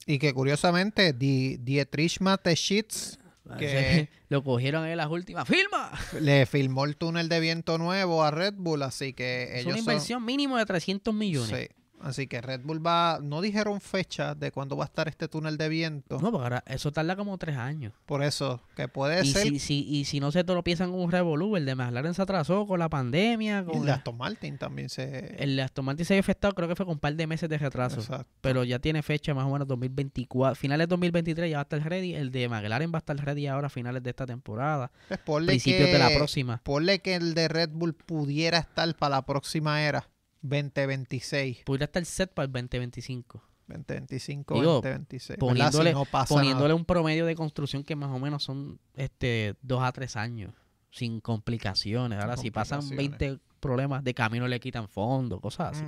Y 0.07 0.19
que 0.19 0.33
curiosamente, 0.35 1.13
Di- 1.13 1.57
Dietrich 1.57 2.21
Mateschitz 2.21 3.19
Que- 3.59 4.09
Lo 4.29 4.43
cogieron 4.43 4.87
en 4.87 4.97
las 4.97 5.09
últimas. 5.11 5.47
¡Filma! 5.47 5.91
le 6.21 6.47
filmó 6.47 6.85
el 6.87 6.97
túnel 6.97 7.29
de 7.29 7.41
viento 7.41 7.77
nuevo 7.79 8.23
a 8.25 8.31
Red 8.31 8.55
Bull, 8.57 8.83
así 8.83 9.13
que 9.13 9.45
Es 9.45 9.51
ellos 9.61 9.67
una 9.67 9.75
son- 9.77 9.79
inversión 9.93 10.25
mínimo 10.25 10.57
de 10.57 10.67
300 10.67 11.15
millones. 11.15 11.69
Sí. 11.71 11.75
Así 12.05 12.27
que 12.27 12.41
Red 12.41 12.61
Bull 12.65 12.87
va, 12.87 13.19
no 13.23 13.41
dijeron 13.41 13.81
fecha 13.81 14.35
de 14.35 14.53
cuándo 14.53 14.77
va 14.77 14.85
a 14.85 14.87
estar 14.87 15.09
este 15.09 15.27
túnel 15.27 15.57
de 15.57 15.69
viento. 15.71 16.19
No, 16.21 16.31
porque 16.31 16.43
ahora 16.45 16.65
eso 16.67 16.93
tarda 16.93 17.17
como 17.17 17.39
tres 17.39 17.57
años. 17.57 17.95
Por 18.05 18.23
eso, 18.23 18.61
que 18.77 18.89
puede 18.89 19.25
Y 19.25 19.33
ser. 19.33 19.43
si, 19.45 19.59
si, 19.59 19.87
y 19.89 20.05
si 20.05 20.21
no 20.21 20.31
se 20.31 20.45
tropiezan 20.45 20.91
con 20.91 21.01
un 21.01 21.11
revolú, 21.11 21.57
el 21.57 21.65
de 21.65 21.75
McLaren 21.75 22.13
se 22.13 22.21
atrasó 22.23 22.67
con 22.67 22.79
la 22.79 22.89
pandemia. 22.91 23.61
y 23.61 23.65
Con 23.65 23.75
el 23.77 23.81
el, 23.81 23.87
de 23.87 23.93
Aston 23.93 24.17
Martin 24.19 24.59
también 24.59 24.89
se. 24.91 25.35
el 25.43 25.57
de 25.57 25.63
Aston 25.63 25.85
Martin 25.85 26.05
se 26.05 26.13
había 26.15 26.21
afectado, 26.21 26.55
creo 26.55 26.69
que 26.69 26.77
fue 26.77 26.85
con 26.85 26.93
un 26.95 27.01
par 27.01 27.15
de 27.15 27.27
meses 27.27 27.49
de 27.49 27.57
retraso. 27.59 28.01
Exacto. 28.01 28.31
Pero 28.43 28.65
ya 28.65 28.79
tiene 28.79 29.03
fecha 29.03 29.33
más 29.33 29.47
o 29.47 29.51
menos 29.51 29.67
2024. 29.67 30.55
Finales 30.57 30.87
de 30.87 30.91
2023 30.91 31.51
ya 31.51 31.57
va 31.57 31.61
a 31.61 31.63
estar 31.63 31.83
ready. 31.89 32.15
El 32.15 32.31
de 32.31 32.49
McLaren 32.49 32.93
va 32.93 32.99
a 32.99 33.01
estar 33.01 33.17
ready 33.17 33.47
ahora 33.47 33.69
a 33.69 33.71
finales 33.71 34.03
de 34.03 34.11
esta 34.11 34.27
temporada. 34.27 34.91
Pues 35.09 35.21
ponle 35.21 35.47
Principios 35.49 35.87
que, 35.87 35.93
de 35.95 35.99
la 35.99 36.11
próxima. 36.11 36.61
Ponle 36.63 36.99
que 37.01 37.15
el 37.15 37.35
de 37.35 37.49
Red 37.49 37.71
Bull 37.73 37.95
pudiera 37.95 38.59
estar 38.59 38.95
para 38.97 39.17
la 39.17 39.23
próxima 39.27 39.83
era. 39.83 40.07
2026, 40.45 41.65
Podría 41.65 41.87
estar 41.87 42.05
set 42.05 42.33
para 42.33 42.47
el 42.47 42.53
2025. 42.53 43.43
2025, 43.67 44.55
Digo, 44.55 44.73
2026. 44.75 45.39
¿verdad? 45.39 45.41
poniéndole- 45.73 45.91
si 45.91 45.95
no 45.95 46.05
Poniéndole 46.29 46.65
nada. 46.69 46.75
un 46.75 46.85
promedio 46.85 47.25
de 47.27 47.35
construcción 47.35 47.83
que 47.83 47.97
más 47.97 48.11
o 48.11 48.19
menos 48.19 48.43
son 48.45 48.79
este 48.95 49.55
dos 49.63 49.83
a 49.83 49.91
tres 49.93 50.17
años. 50.17 50.53
Sin 50.91 51.21
complicaciones. 51.21 52.21
Ahora, 52.21 52.37
si 52.37 52.51
pasan 52.51 52.81
complicaciones. 52.81 53.19
20 53.21 53.43
problemas 53.59 54.05
de 54.05 54.15
camino, 54.15 54.47
le 54.47 54.61
quitan 54.61 54.87
fondo, 54.89 55.41
cosas 55.41 55.77
así. 55.79 55.85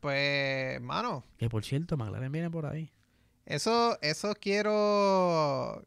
Pues, 0.00 0.80
mano, 0.80 1.24
Que 1.36 1.48
por 1.48 1.64
cierto, 1.64 1.96
McLaren 1.96 2.32
viene 2.32 2.50
por 2.50 2.66
ahí. 2.66 2.90
eso, 3.46 3.98
eso 4.02 4.34
quiero. 4.40 5.86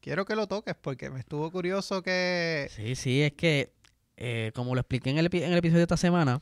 Quiero 0.00 0.24
que 0.24 0.36
lo 0.36 0.46
toques 0.46 0.76
porque 0.80 1.10
me 1.10 1.18
estuvo 1.18 1.50
curioso 1.50 2.02
que. 2.02 2.68
Sí, 2.70 2.94
sí, 2.94 3.22
es 3.22 3.32
que, 3.32 3.72
eh, 4.16 4.52
como 4.54 4.74
lo 4.74 4.80
expliqué 4.80 5.10
en 5.10 5.18
el, 5.18 5.28
epi- 5.28 5.42
en 5.42 5.50
el 5.52 5.58
episodio 5.58 5.78
de 5.78 5.84
esta 5.84 5.96
semana, 5.96 6.40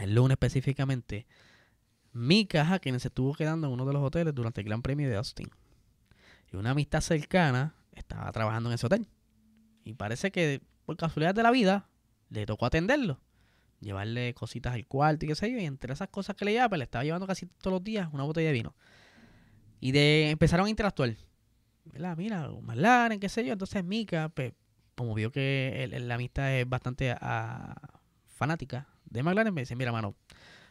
el 0.00 0.14
lunes 0.14 0.34
específicamente, 0.36 1.26
Mika 2.12 2.62
Hakkinen 2.62 3.00
se 3.00 3.08
estuvo 3.08 3.34
quedando 3.34 3.66
en 3.66 3.72
uno 3.72 3.84
de 3.84 3.92
los 3.92 4.02
hoteles 4.02 4.34
durante 4.34 4.60
el 4.60 4.66
Gran 4.66 4.82
Premio 4.82 5.08
de 5.08 5.16
Austin. 5.16 5.50
Y 6.52 6.56
una 6.56 6.70
amistad 6.70 7.00
cercana 7.00 7.74
estaba 7.92 8.30
trabajando 8.32 8.70
en 8.70 8.74
ese 8.74 8.86
hotel. 8.86 9.06
Y 9.84 9.94
parece 9.94 10.30
que, 10.30 10.62
por 10.86 10.96
casualidad 10.96 11.34
de 11.34 11.42
la 11.42 11.50
vida, 11.50 11.88
le 12.30 12.46
tocó 12.46 12.66
atenderlo. 12.66 13.20
Llevarle 13.80 14.34
cositas 14.34 14.74
al 14.74 14.86
cuarto 14.86 15.24
y 15.24 15.28
qué 15.28 15.34
sé 15.34 15.50
yo. 15.52 15.58
Y 15.58 15.64
entre 15.64 15.92
esas 15.92 16.08
cosas 16.08 16.34
que 16.36 16.44
le 16.44 16.52
llevaba, 16.52 16.70
pues, 16.70 16.78
le 16.78 16.84
estaba 16.84 17.04
llevando 17.04 17.26
casi 17.26 17.46
todos 17.46 17.74
los 17.74 17.84
días 17.84 18.08
una 18.12 18.24
botella 18.24 18.48
de 18.48 18.52
vino. 18.54 18.74
Y 19.80 19.92
de 19.92 20.30
empezaron 20.30 20.66
a 20.66 20.70
interactuar. 20.70 21.16
¿verdad? 21.84 22.16
Mira, 22.16 22.50
McLaren, 22.62 23.20
qué 23.20 23.28
sé 23.28 23.44
yo. 23.46 23.52
Entonces 23.52 23.84
Mika, 23.84 24.28
pues, 24.30 24.52
como 24.96 25.14
vio 25.14 25.30
que 25.30 25.84
el- 25.84 26.08
la 26.08 26.14
amistad 26.16 26.52
es 26.54 26.68
bastante 26.68 27.12
ah, 27.20 27.74
fanática 28.26 28.88
de 29.10 29.22
McLaren, 29.22 29.54
me 29.54 29.62
dice, 29.62 29.76
mira, 29.76 29.92
mano, 29.92 30.14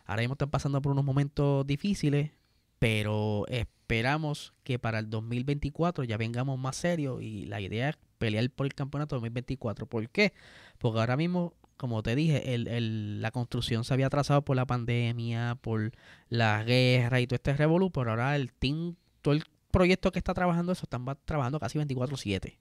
ahora 0.06 0.22
mismo 0.22 0.34
están 0.34 0.50
pasando 0.50 0.82
por 0.82 0.92
unos 0.92 1.06
momentos 1.06 1.66
difíciles, 1.68 2.32
pero 2.80 3.46
esperamos 3.50 4.54
que 4.64 4.80
para 4.80 5.00
el 5.00 5.10
2024 5.10 6.04
ya 6.04 6.18
vengamos 6.18 6.60
más 6.60 6.76
serios 6.76 7.22
y 7.22 7.46
la 7.46 7.60
idea 7.62 7.90
es 7.90 7.98
pelear 8.18 8.50
por 8.52 8.66
el 8.66 8.74
campeonato 8.76 9.16
2024. 9.16 9.86
¿Por 9.88 10.10
qué? 10.10 10.34
Porque 10.78 11.00
ahora 11.00 11.18
mismo, 11.18 11.54
como 11.78 12.04
te 12.04 12.16
dije, 12.16 12.54
el, 12.54 12.68
el- 12.68 13.22
la 13.22 13.32
construcción 13.32 13.84
se 13.84 13.94
había 13.94 14.08
atrasado 14.08 14.44
por 14.44 14.56
la 14.56 14.66
pandemia, 14.66 15.58
por 15.62 15.92
la 16.30 16.64
guerra 16.64 17.20
y 17.20 17.28
todo 17.28 17.36
este 17.36 17.56
revolú, 17.56 17.92
pero 17.92 18.12
ahora 18.12 18.36
el 18.36 18.52
team, 18.54 18.96
todo 19.22 19.34
el 19.34 19.44
proyecto 19.72 20.12
que 20.12 20.20
está 20.20 20.34
trabajando 20.34 20.72
eso, 20.72 20.84
están 20.86 21.06
trabajando 21.26 21.60
casi 21.60 21.78
24/7 21.80 22.58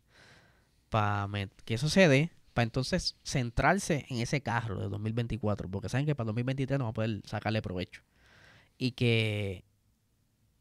para 0.88 1.28
que 1.64 1.74
eso 1.74 1.88
se 1.88 2.30
para 2.56 2.64
entonces 2.64 3.16
centrarse 3.22 4.06
en 4.08 4.16
ese 4.16 4.40
carro 4.40 4.80
de 4.80 4.88
2024, 4.88 5.68
porque 5.70 5.90
saben 5.90 6.06
que 6.06 6.14
para 6.14 6.28
2023 6.28 6.78
no 6.78 6.86
va 6.86 6.90
a 6.90 6.94
poder 6.94 7.20
sacarle 7.26 7.60
provecho. 7.60 8.00
Y 8.78 8.92
que 8.92 9.62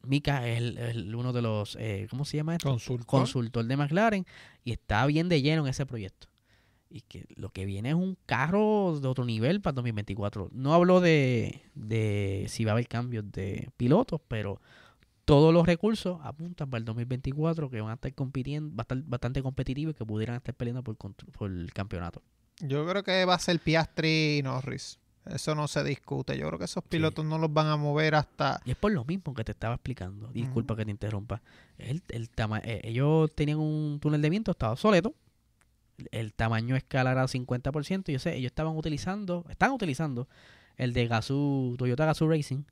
Mika 0.02 0.46
es 0.46 0.58
el- 0.58 0.76
el- 0.78 1.14
uno 1.14 1.32
de 1.32 1.40
los, 1.40 1.74
eh, 1.80 2.06
¿cómo 2.10 2.26
se 2.26 2.36
llama 2.36 2.54
esto? 2.54 2.68
Consultor. 2.68 3.06
Consultor 3.06 3.64
de 3.64 3.76
McLaren 3.78 4.26
y 4.62 4.72
está 4.72 5.06
bien 5.06 5.30
de 5.30 5.40
lleno 5.40 5.62
en 5.62 5.68
ese 5.68 5.86
proyecto. 5.86 6.28
Y 6.90 7.00
que 7.00 7.24
lo 7.34 7.48
que 7.48 7.64
viene 7.64 7.88
es 7.88 7.94
un 7.94 8.16
carro 8.26 9.00
de 9.00 9.08
otro 9.08 9.24
nivel 9.24 9.62
para 9.62 9.72
2024. 9.74 10.50
No 10.52 10.74
hablo 10.74 11.00
de, 11.00 11.62
de 11.74 12.44
si 12.48 12.64
va 12.66 12.72
a 12.72 12.74
haber 12.74 12.88
cambios 12.88 13.24
de 13.32 13.70
pilotos, 13.78 14.20
pero 14.28 14.60
todos 15.26 15.52
los 15.52 15.66
recursos 15.66 16.18
apuntan 16.22 16.70
para 16.70 16.78
el 16.78 16.84
2024 16.86 17.68
que 17.68 17.80
van 17.80 17.90
a 17.90 17.94
estar 17.94 18.14
compitiendo, 18.14 18.74
va 18.74 18.82
a 18.82 18.84
estar 18.84 18.98
bastante 19.02 19.42
competitivo 19.42 19.90
y 19.90 19.94
que 19.94 20.06
pudieran 20.06 20.36
estar 20.36 20.54
peleando 20.54 20.82
por, 20.82 20.96
el 21.50 21.72
campeonato. 21.74 22.22
Yo 22.60 22.86
creo 22.86 23.02
que 23.02 23.24
va 23.26 23.34
a 23.34 23.38
ser 23.38 23.58
Piastri 23.60 24.38
y 24.38 24.42
Norris. 24.42 24.98
Eso 25.26 25.56
no 25.56 25.66
se 25.66 25.82
discute. 25.82 26.38
Yo 26.38 26.46
creo 26.46 26.58
que 26.60 26.66
esos 26.66 26.84
pilotos 26.84 27.24
no 27.24 27.36
los 27.38 27.52
van 27.52 27.66
a 27.66 27.76
mover 27.76 28.14
hasta. 28.14 28.60
Y 28.64 28.70
es 28.70 28.76
por 28.76 28.92
lo 28.92 29.04
mismo 29.04 29.34
que 29.34 29.42
te 29.42 29.50
estaba 29.50 29.74
explicando. 29.74 30.28
Disculpa 30.28 30.76
que 30.76 30.84
te 30.84 30.92
interrumpa. 30.92 31.42
El, 31.76 32.02
el 32.08 32.30
tama- 32.30 32.60
eh, 32.60 32.80
ellos 32.84 33.30
tenían 33.34 33.58
un 33.58 33.98
túnel 34.00 34.22
de 34.22 34.30
viento, 34.30 34.52
estaba 34.52 34.72
obsoleto. 34.72 35.14
El 36.12 36.32
tamaño 36.32 36.76
escala 36.76 37.10
era 37.10 37.24
50%. 37.24 38.12
Yo 38.12 38.18
sé, 38.20 38.36
ellos 38.36 38.50
estaban 38.50 38.76
utilizando, 38.76 39.44
están 39.48 39.72
utilizando 39.72 40.28
el 40.76 40.92
de 40.92 41.08
Gazoo, 41.08 41.74
Toyota 41.76 42.06
Gazoo 42.06 42.28
Racing, 42.28 42.62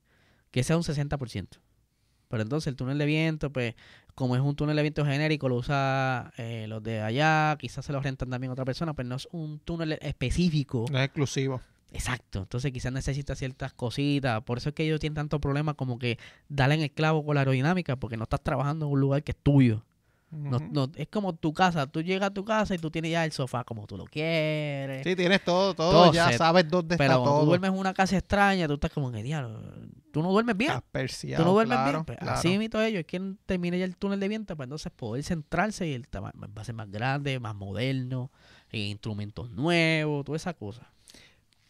que 0.52 0.60
es 0.60 0.70
un 0.70 0.82
60%. 0.82 1.48
Pero 2.34 2.42
entonces 2.42 2.66
el 2.66 2.74
túnel 2.74 2.98
de 2.98 3.06
viento, 3.06 3.52
pues, 3.52 3.76
como 4.16 4.34
es 4.34 4.42
un 4.42 4.56
túnel 4.56 4.74
de 4.74 4.82
viento 4.82 5.06
genérico, 5.06 5.48
lo 5.48 5.54
usa 5.54 6.32
eh, 6.36 6.66
los 6.68 6.82
de 6.82 7.00
allá, 7.00 7.56
quizás 7.60 7.84
se 7.84 7.92
lo 7.92 8.00
rentan 8.00 8.28
también 8.28 8.50
a 8.50 8.54
otra 8.54 8.64
persona, 8.64 8.92
pero 8.92 9.08
no 9.08 9.14
es 9.14 9.28
un 9.30 9.60
túnel 9.60 9.92
específico 10.02 10.84
No 10.90 10.98
es 10.98 11.04
exclusivo. 11.04 11.60
Exacto, 11.92 12.40
entonces 12.40 12.72
quizás 12.72 12.92
necesita 12.92 13.36
ciertas 13.36 13.72
cositas, 13.72 14.42
por 14.42 14.58
eso 14.58 14.70
es 14.70 14.74
que 14.74 14.82
ellos 14.82 14.98
tienen 14.98 15.14
tanto 15.14 15.40
problema 15.40 15.74
como 15.74 15.96
que 15.96 16.18
darle 16.48 16.74
en 16.74 16.80
el 16.80 16.90
clavo 16.90 17.24
con 17.24 17.36
la 17.36 17.42
aerodinámica, 17.42 17.94
porque 17.94 18.16
no 18.16 18.24
estás 18.24 18.42
trabajando 18.42 18.86
en 18.86 18.92
un 18.94 18.98
lugar 18.98 19.22
que 19.22 19.30
es 19.30 19.38
tuyo. 19.40 19.84
No, 20.30 20.58
no, 20.58 20.90
es 20.96 21.06
como 21.08 21.32
tu 21.34 21.52
casa, 21.52 21.86
tú 21.86 22.02
llegas 22.02 22.30
a 22.30 22.34
tu 22.34 22.44
casa 22.44 22.74
y 22.74 22.78
tú 22.78 22.90
tienes 22.90 23.12
ya 23.12 23.24
el 23.24 23.30
sofá 23.30 23.62
como 23.62 23.86
tú 23.86 23.96
lo 23.96 24.04
quieres. 24.04 25.04
Sí, 25.04 25.14
tienes 25.14 25.44
todo, 25.44 25.74
todo. 25.74 25.92
Todo 25.92 26.12
ya 26.12 26.28
set. 26.28 26.38
sabes 26.38 26.68
dónde 26.68 26.96
pero 26.96 27.12
está 27.12 27.14
cuando 27.20 27.30
tú 27.30 27.36
todo. 27.36 27.46
duermes 27.46 27.70
en 27.70 27.78
una 27.78 27.94
casa 27.94 28.16
extraña, 28.16 28.66
tú 28.66 28.74
estás 28.74 28.90
como 28.90 29.12
que, 29.12 29.22
diablo, 29.22 29.62
tú 30.12 30.22
no 30.22 30.32
duermes 30.32 30.56
bien. 30.56 30.72
Tú 31.36 31.44
no 31.44 31.52
duermes 31.52 31.76
claro, 31.76 31.92
bien. 31.92 32.04
Pues, 32.04 32.18
claro. 32.18 32.36
Así 32.36 32.58
mismo 32.58 32.80
ellos 32.80 33.04
quieren 33.06 33.38
terminar 33.46 33.78
ya 33.78 33.84
el 33.84 33.96
túnel 33.96 34.18
de 34.18 34.28
viento 34.28 34.56
para 34.56 34.64
entonces 34.64 34.90
poder 34.90 35.22
centrarse 35.22 35.86
y 35.86 35.92
el 35.92 36.08
va 36.12 36.32
a 36.56 36.64
ser 36.64 36.74
más 36.74 36.90
grande, 36.90 37.38
más 37.38 37.54
moderno, 37.54 38.32
e 38.70 38.80
instrumentos 38.80 39.50
nuevos, 39.50 40.24
toda 40.24 40.36
esa 40.36 40.54
cosa. 40.54 40.90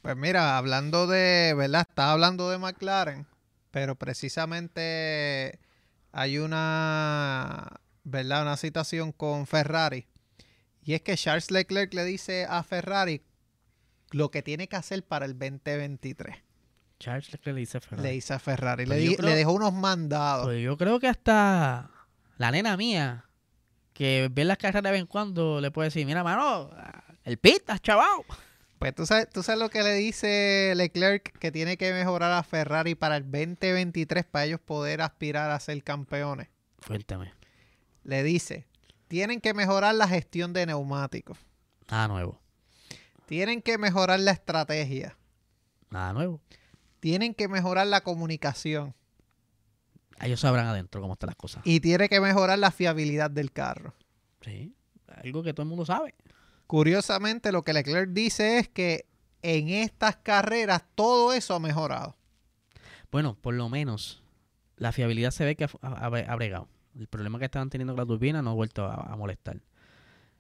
Pues 0.01 0.17
mira, 0.17 0.57
hablando 0.57 1.07
de, 1.07 1.55
¿verdad? 1.55 1.87
Estaba 1.89 2.13
hablando 2.13 2.49
de 2.49 2.59
McLaren, 2.59 3.27
pero 3.71 3.95
precisamente 3.95 5.59
hay 6.13 6.39
una, 6.39 7.81
¿verdad? 8.05 8.43
Una 8.43 8.57
situación 8.57 9.13
con 9.13 9.47
Ferrari. 9.47 10.07
Y 10.83 10.95
es 10.95 11.03
que 11.03 11.17
Charles 11.17 11.51
Leclerc 11.51 11.93
le 11.95 12.05
dice 12.05 12.47
a 12.49 12.63
Ferrari 12.63 13.23
lo 14.11 14.31
que 14.31 14.43
tiene 14.43 14.69
que 14.69 14.77
hacer 14.77 15.03
para 15.05 15.25
el 15.27 15.33
2023. 15.39 16.37
Charles 17.01 17.33
Leclerc 17.33 17.55
le 17.55 17.61
dice 17.61 17.79
a 17.79 17.81
Ferrari. 17.81 18.03
Le 18.09 18.13
dice 18.15 18.35
a 18.35 18.39
Ferrari. 18.39 18.87
Pues 18.87 18.99
le, 18.99 19.05
yo 19.05 19.11
di- 19.11 19.17
creo- 19.17 19.29
le 19.31 19.35
dejó 19.37 19.53
unos 19.53 19.73
mandados. 19.73 20.45
Pues 20.47 20.63
yo 20.63 20.77
creo 20.77 21.01
que 21.01 21.09
hasta 21.09 21.91
la 22.39 22.51
nena 22.51 22.77
mía, 22.77 23.25
que 23.93 24.29
ve 24.31 24.45
las 24.45 24.59
carreras 24.59 24.83
de 24.83 24.91
vez 24.93 25.01
en 25.01 25.07
cuando, 25.07 25.61
le 25.61 25.71
puede 25.71 25.89
decir, 25.89 26.05
mira, 26.07 26.23
mano, 26.23 26.71
el 27.25 27.39
pita, 27.39 27.79
chaval. 27.79 28.23
Pues 28.79 28.95
tú 28.95 29.07
sabes, 29.07 29.31
tú 29.31 29.43
sabes 29.43 29.61
lo 29.61 29.71
que 29.71 29.83
le 29.83 29.95
dice 29.95 30.75
Leclerc 30.77 31.39
que 31.39 31.51
tiene 31.51 31.77
que 31.79 31.93
mejorar 31.93 32.33
a 32.33 32.43
Ferrari 32.43 32.95
para 32.95 33.17
el 33.17 33.23
2023 33.25 34.25
para 34.27 34.45
ellos 34.45 34.61
poder 34.61 35.01
aspirar 35.01 35.51
a 35.51 35.59
ser 35.61 35.83
campeones. 35.83 36.49
Cuéntame. 36.87 37.33
Le 38.05 38.23
dice, 38.23 38.67
tienen 39.09 39.41
que 39.41 39.55
mejorar 39.55 39.95
la 39.95 40.07
gestión 40.09 40.53
de 40.53 40.67
neumáticos. 40.67 41.39
Nada 41.91 42.09
nuevo. 42.09 42.41
Tienen 43.27 43.63
que 43.63 43.79
mejorar 43.79 44.21
la 44.21 44.31
estrategia. 44.33 45.17
Nada 45.91 46.13
nuevo. 46.13 46.41
Tienen 47.01 47.35
que 47.35 47.49
mejorar 47.49 47.87
la 47.87 48.03
comunicación. 48.03 48.95
Ellos 50.21 50.41
sabrán 50.41 50.67
adentro 50.67 51.01
cómo 51.01 51.15
están 51.15 51.29
las 51.29 51.37
cosas. 51.37 51.63
Y 51.67 51.81
tiene 51.81 52.09
que 52.09 52.21
mejorar 52.21 52.59
la 52.59 52.71
fiabilidad 52.71 53.31
del 53.31 53.53
carro. 53.53 53.95
Sí. 54.43 54.75
Algo 55.09 55.43
que 55.43 55.53
todo 55.53 55.63
el 55.65 55.69
mundo 55.69 55.85
sabe. 55.87 56.15
Curiosamente, 56.67 57.53
lo 57.53 57.63
que 57.63 57.73
Leclerc 57.73 58.11
dice 58.11 58.59
es 58.59 58.69
que 58.69 59.07
en 59.43 59.69
estas 59.69 60.17
carreras 60.17 60.85
todo 60.95 61.33
eso 61.33 61.55
ha 61.55 61.61
mejorado. 61.61 62.17
Bueno, 63.11 63.37
por 63.41 63.55
lo 63.55 63.69
menos 63.69 64.23
la 64.77 64.93
fiabilidad 64.93 65.31
se 65.31 65.45
ve 65.45 65.57
que 65.57 65.65
ha, 65.65 65.69
ha- 65.83 66.07
ha 66.07 66.37
bregado. 66.37 66.69
El 66.99 67.07
problema 67.09 67.39
que 67.39 67.47
estaban 67.47 67.71
teniendo 67.71 67.95
con 67.95 68.01
la 68.03 68.07
turbina 68.07 68.41
no 68.43 68.51
ha 68.51 68.55
vuelto 68.55 68.85
a, 68.85 69.13
a 69.13 69.17
molestar. 69.17 69.59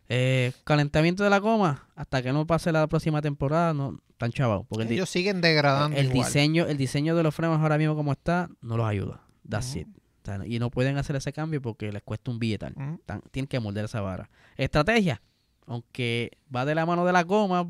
Eh, 0.08 0.52
calentamiento 0.64 1.24
de 1.24 1.30
la 1.30 1.38
goma, 1.38 1.88
hasta 1.96 2.22
que 2.22 2.32
no 2.32 2.46
pase 2.46 2.70
la 2.72 2.86
próxima 2.86 3.22
temporada, 3.22 3.72
no 3.72 3.98
están 4.10 4.30
chavados. 4.32 4.66
Porque 4.68 4.84
el, 4.84 4.92
Ellos 4.92 5.08
siguen 5.08 5.40
degradando 5.40 5.96
el 5.96 6.06
igual. 6.06 6.26
diseño, 6.26 6.66
el 6.66 6.76
diseño 6.76 7.16
de 7.16 7.22
los 7.22 7.34
frenos 7.34 7.58
ahora 7.60 7.78
mismo 7.78 7.96
como 7.96 8.12
está, 8.12 8.50
no 8.60 8.76
los 8.76 8.86
ayuda. 8.86 9.22
That's 9.48 9.70
Ujú. 9.70 9.78
it. 9.80 9.88
O 9.88 10.24
sea, 10.24 10.46
y 10.46 10.58
no 10.58 10.70
pueden 10.70 10.96
hacer 10.98 11.16
ese 11.16 11.32
cambio 11.32 11.60
porque 11.62 11.90
les 11.90 12.02
cuesta 12.02 12.30
un 12.30 12.38
billetal. 12.38 12.74
Ujú. 12.76 13.00
Tan- 13.06 13.22
tienen 13.30 13.46
que 13.48 13.58
morder 13.60 13.86
esa 13.86 14.00
vara. 14.02 14.28
Estrategia, 14.56 15.22
aunque 15.66 16.32
va 16.54 16.64
de 16.66 16.74
la 16.74 16.84
mano 16.86 17.04
de 17.06 17.12
la 17.12 17.22
goma, 17.22 17.68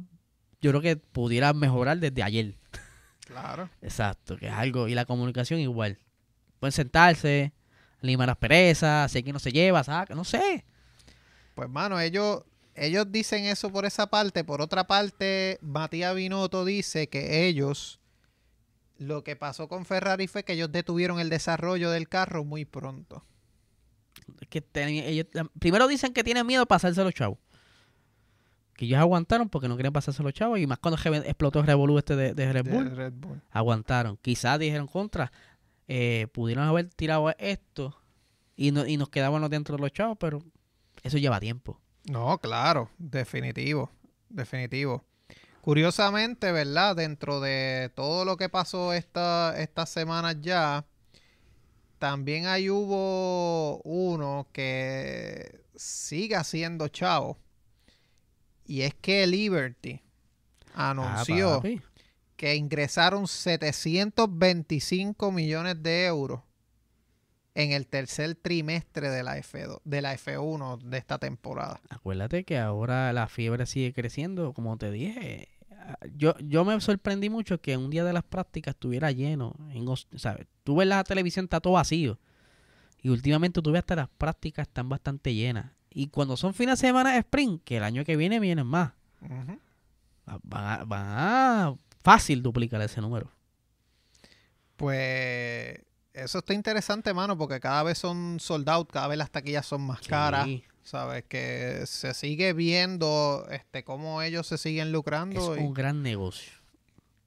yo 0.61 0.71
creo 0.71 0.81
que 0.81 0.97
pudiera 0.97 1.53
mejorar 1.53 1.99
desde 1.99 2.23
ayer. 2.23 2.57
Claro. 3.27 3.71
Exacto, 3.83 4.37
que 4.37 4.47
es 4.49 4.53
algo. 4.53 4.89
Y 4.89 4.95
la 4.95 5.05
comunicación 5.05 5.61
igual. 5.61 5.99
Pueden 6.59 6.73
sentarse, 6.73 7.53
limar 8.05 8.29
las 8.29 8.37
perezas, 8.37 9.11
si 9.11 9.19
alguien 9.19 9.35
no 9.35 9.39
se 9.41 9.53
lleva, 9.53 9.83
saca, 9.85 10.15
no 10.15 10.25
sé. 10.25 10.65
Pues, 11.55 11.69
mano, 11.69 11.99
ellos, 12.01 12.43
ellos 12.75 13.11
dicen 13.11 13.45
eso 13.45 13.71
por 13.71 13.85
esa 13.85 14.09
parte. 14.09 14.45
Por 14.45 14.61
otra 14.61 14.87
parte, 14.87 15.59
Matías 15.63 16.15
Binotto 16.15 16.65
dice 16.65 17.09
que 17.09 17.47
ellos, 17.47 18.01
lo 18.99 19.25
que 19.25 19.37
pasó 19.37 19.69
con 19.69 19.85
Ferrari 19.85 20.27
fue 20.27 20.45
que 20.45 20.53
ellos 20.55 20.71
detuvieron 20.73 21.21
el 21.21 21.31
desarrollo 21.31 21.91
del 21.91 22.09
carro 22.09 22.45
muy 22.45 22.65
pronto. 22.65 23.25
Que 24.49 24.61
ten- 24.61 24.89
ellos, 24.89 25.27
primero 25.59 25.87
dicen 25.89 26.13
que 26.13 26.25
tienen 26.25 26.47
miedo 26.47 26.63
de 26.63 26.67
pasarse 26.67 27.03
los 27.05 27.15
chavos. 27.15 27.39
Que 28.75 28.87
ellos 28.87 28.99
aguantaron 28.99 29.49
porque 29.49 29.69
no 29.69 29.77
querían 29.77 29.93
pasarse 29.93 30.23
los 30.23 30.33
chavos. 30.33 30.59
Y 30.59 30.67
más 30.67 30.79
cuando 30.79 30.99
explotó 31.21 31.61
el 31.61 31.67
revolú 31.67 31.99
este 31.99 32.17
de, 32.17 32.35
de 32.35 32.53
Red 32.53 32.65
de 32.65 32.71
Bull. 32.73 32.97
Red 32.97 33.13
Bull. 33.15 33.41
aguantaron. 33.51 34.17
Quizás 34.21 34.59
dijeron 34.59 34.87
contra, 34.89 35.31
eh, 35.89 36.29
pudieron 36.33 36.65
haber 36.65 36.89
tirado 36.91 37.31
esto 37.39 37.97
y, 38.57 38.71
no, 38.71 38.87
y 38.87 38.97
nos 38.97 39.09
quedábamos 39.09 39.51
dentro 39.51 39.77
de 39.77 39.83
los 39.83 39.93
chavos, 39.93 40.17
pero 40.19 40.43
eso 41.03 41.19
lleva 41.19 41.41
tiempo. 41.41 41.81
No, 42.05 42.39
claro, 42.39 42.91
definitivo, 42.99 43.91
definitivo. 44.29 45.05
Curiosamente, 45.61 46.53
¿verdad? 46.53 46.95
Dentro 46.95 47.41
de 47.41 47.91
todo 47.95 48.25
lo 48.27 48.37
que 48.37 48.51
pasó 48.51 48.93
esta, 48.93 49.55
estas 49.59 49.89
semanas 49.89 50.37
ya, 50.43 50.85
también 51.99 52.47
ahí 52.47 52.69
hubo 52.69 53.81
uno 53.83 54.47
que 54.53 55.65
sigue 55.75 56.43
siendo 56.45 56.89
chavo. 56.89 57.39
Y 58.67 58.83
es 58.83 58.95
que 58.95 59.27
Liberty 59.27 60.03
anunció 60.75 61.55
Ah, 61.55 61.57
papi. 61.57 61.81
Que 62.45 62.57
ingresaron 62.57 63.27
725 63.27 65.33
millones 65.33 65.83
de 65.83 66.05
euros 66.05 66.43
en 67.55 67.73
el 67.73 67.87
tercer 67.87 68.35
trimestre 68.35 69.09
de 69.09 69.23
la 69.23 69.39
F2, 69.39 69.81
de 69.83 70.03
la 70.03 70.15
F1 70.15 70.83
de 70.83 70.99
esta 70.99 71.17
temporada. 71.17 71.81
Acuérdate 71.89 72.45
que 72.45 72.59
ahora 72.59 73.11
la 73.15 73.29
fiebre 73.29 73.65
sigue 73.65 73.95
creciendo, 73.95 74.53
como 74.53 74.77
te 74.77 74.91
dije. 74.91 75.49
Yo, 76.15 76.35
yo 76.39 76.67
me 76.67 76.79
sorprendí 76.83 77.31
mucho 77.31 77.63
que 77.63 77.79
un 77.79 77.89
día 77.89 78.05
de 78.05 78.13
las 78.13 78.25
prácticas 78.25 78.75
estuviera 78.75 79.11
lleno. 79.11 79.57
En, 79.71 79.87
¿sabes? 80.19 80.47
Tú 80.65 80.77
ves 80.77 80.87
la 80.87 81.03
televisión, 81.03 81.47
está 81.47 81.61
todo 81.61 81.73
vacío. 81.73 82.19
Y 83.01 83.09
últimamente 83.09 83.63
tú 83.63 83.73
ves 83.73 83.79
hasta 83.79 83.97
las 83.97 84.11
prácticas 84.11 84.69
están 84.69 84.91
bastante 84.91 85.33
llenas. 85.33 85.73
Y 85.89 86.09
cuando 86.09 86.37
son 86.37 86.53
fines 86.53 86.79
de 86.79 86.89
semana 86.89 87.15
de 87.15 87.21
sprint, 87.21 87.65
que 87.65 87.79
el 87.79 87.85
año 87.85 88.05
que 88.05 88.19
viene 88.19 88.39
vienen 88.39 88.67
más, 88.67 88.93
van 89.23 90.81
a, 90.81 90.85
van 90.85 91.07
a 91.09 91.75
fácil 92.05 92.43
duplicar 92.43 92.81
ese 92.83 93.01
número. 93.01 93.33
Pues 94.77 95.81
eso 96.13 96.39
está 96.39 96.53
interesante, 96.53 97.13
mano, 97.15 97.37
porque 97.37 97.59
cada 97.59 97.83
vez 97.83 97.99
son 97.99 98.39
sold 98.39 98.69
out, 98.69 98.91
cada 98.93 99.09
vez 99.09 99.19
las 99.19 99.31
taquillas 99.31 99.67
son 99.67 99.83
más 99.83 100.01
caras. 100.03 100.47
Sabes 100.83 101.25
que 101.25 101.83
se 101.87 102.13
sigue 102.13 102.53
viendo 102.53 103.47
este 103.51 103.85
cómo 103.85 104.21
ellos 104.21 104.47
se 104.47 104.59
siguen 104.59 104.89
Es 104.89 104.93
lucrando 104.93 105.57
y 105.57 105.61
un 105.61 105.73
gran 105.73 106.03
negocio. 106.03 106.53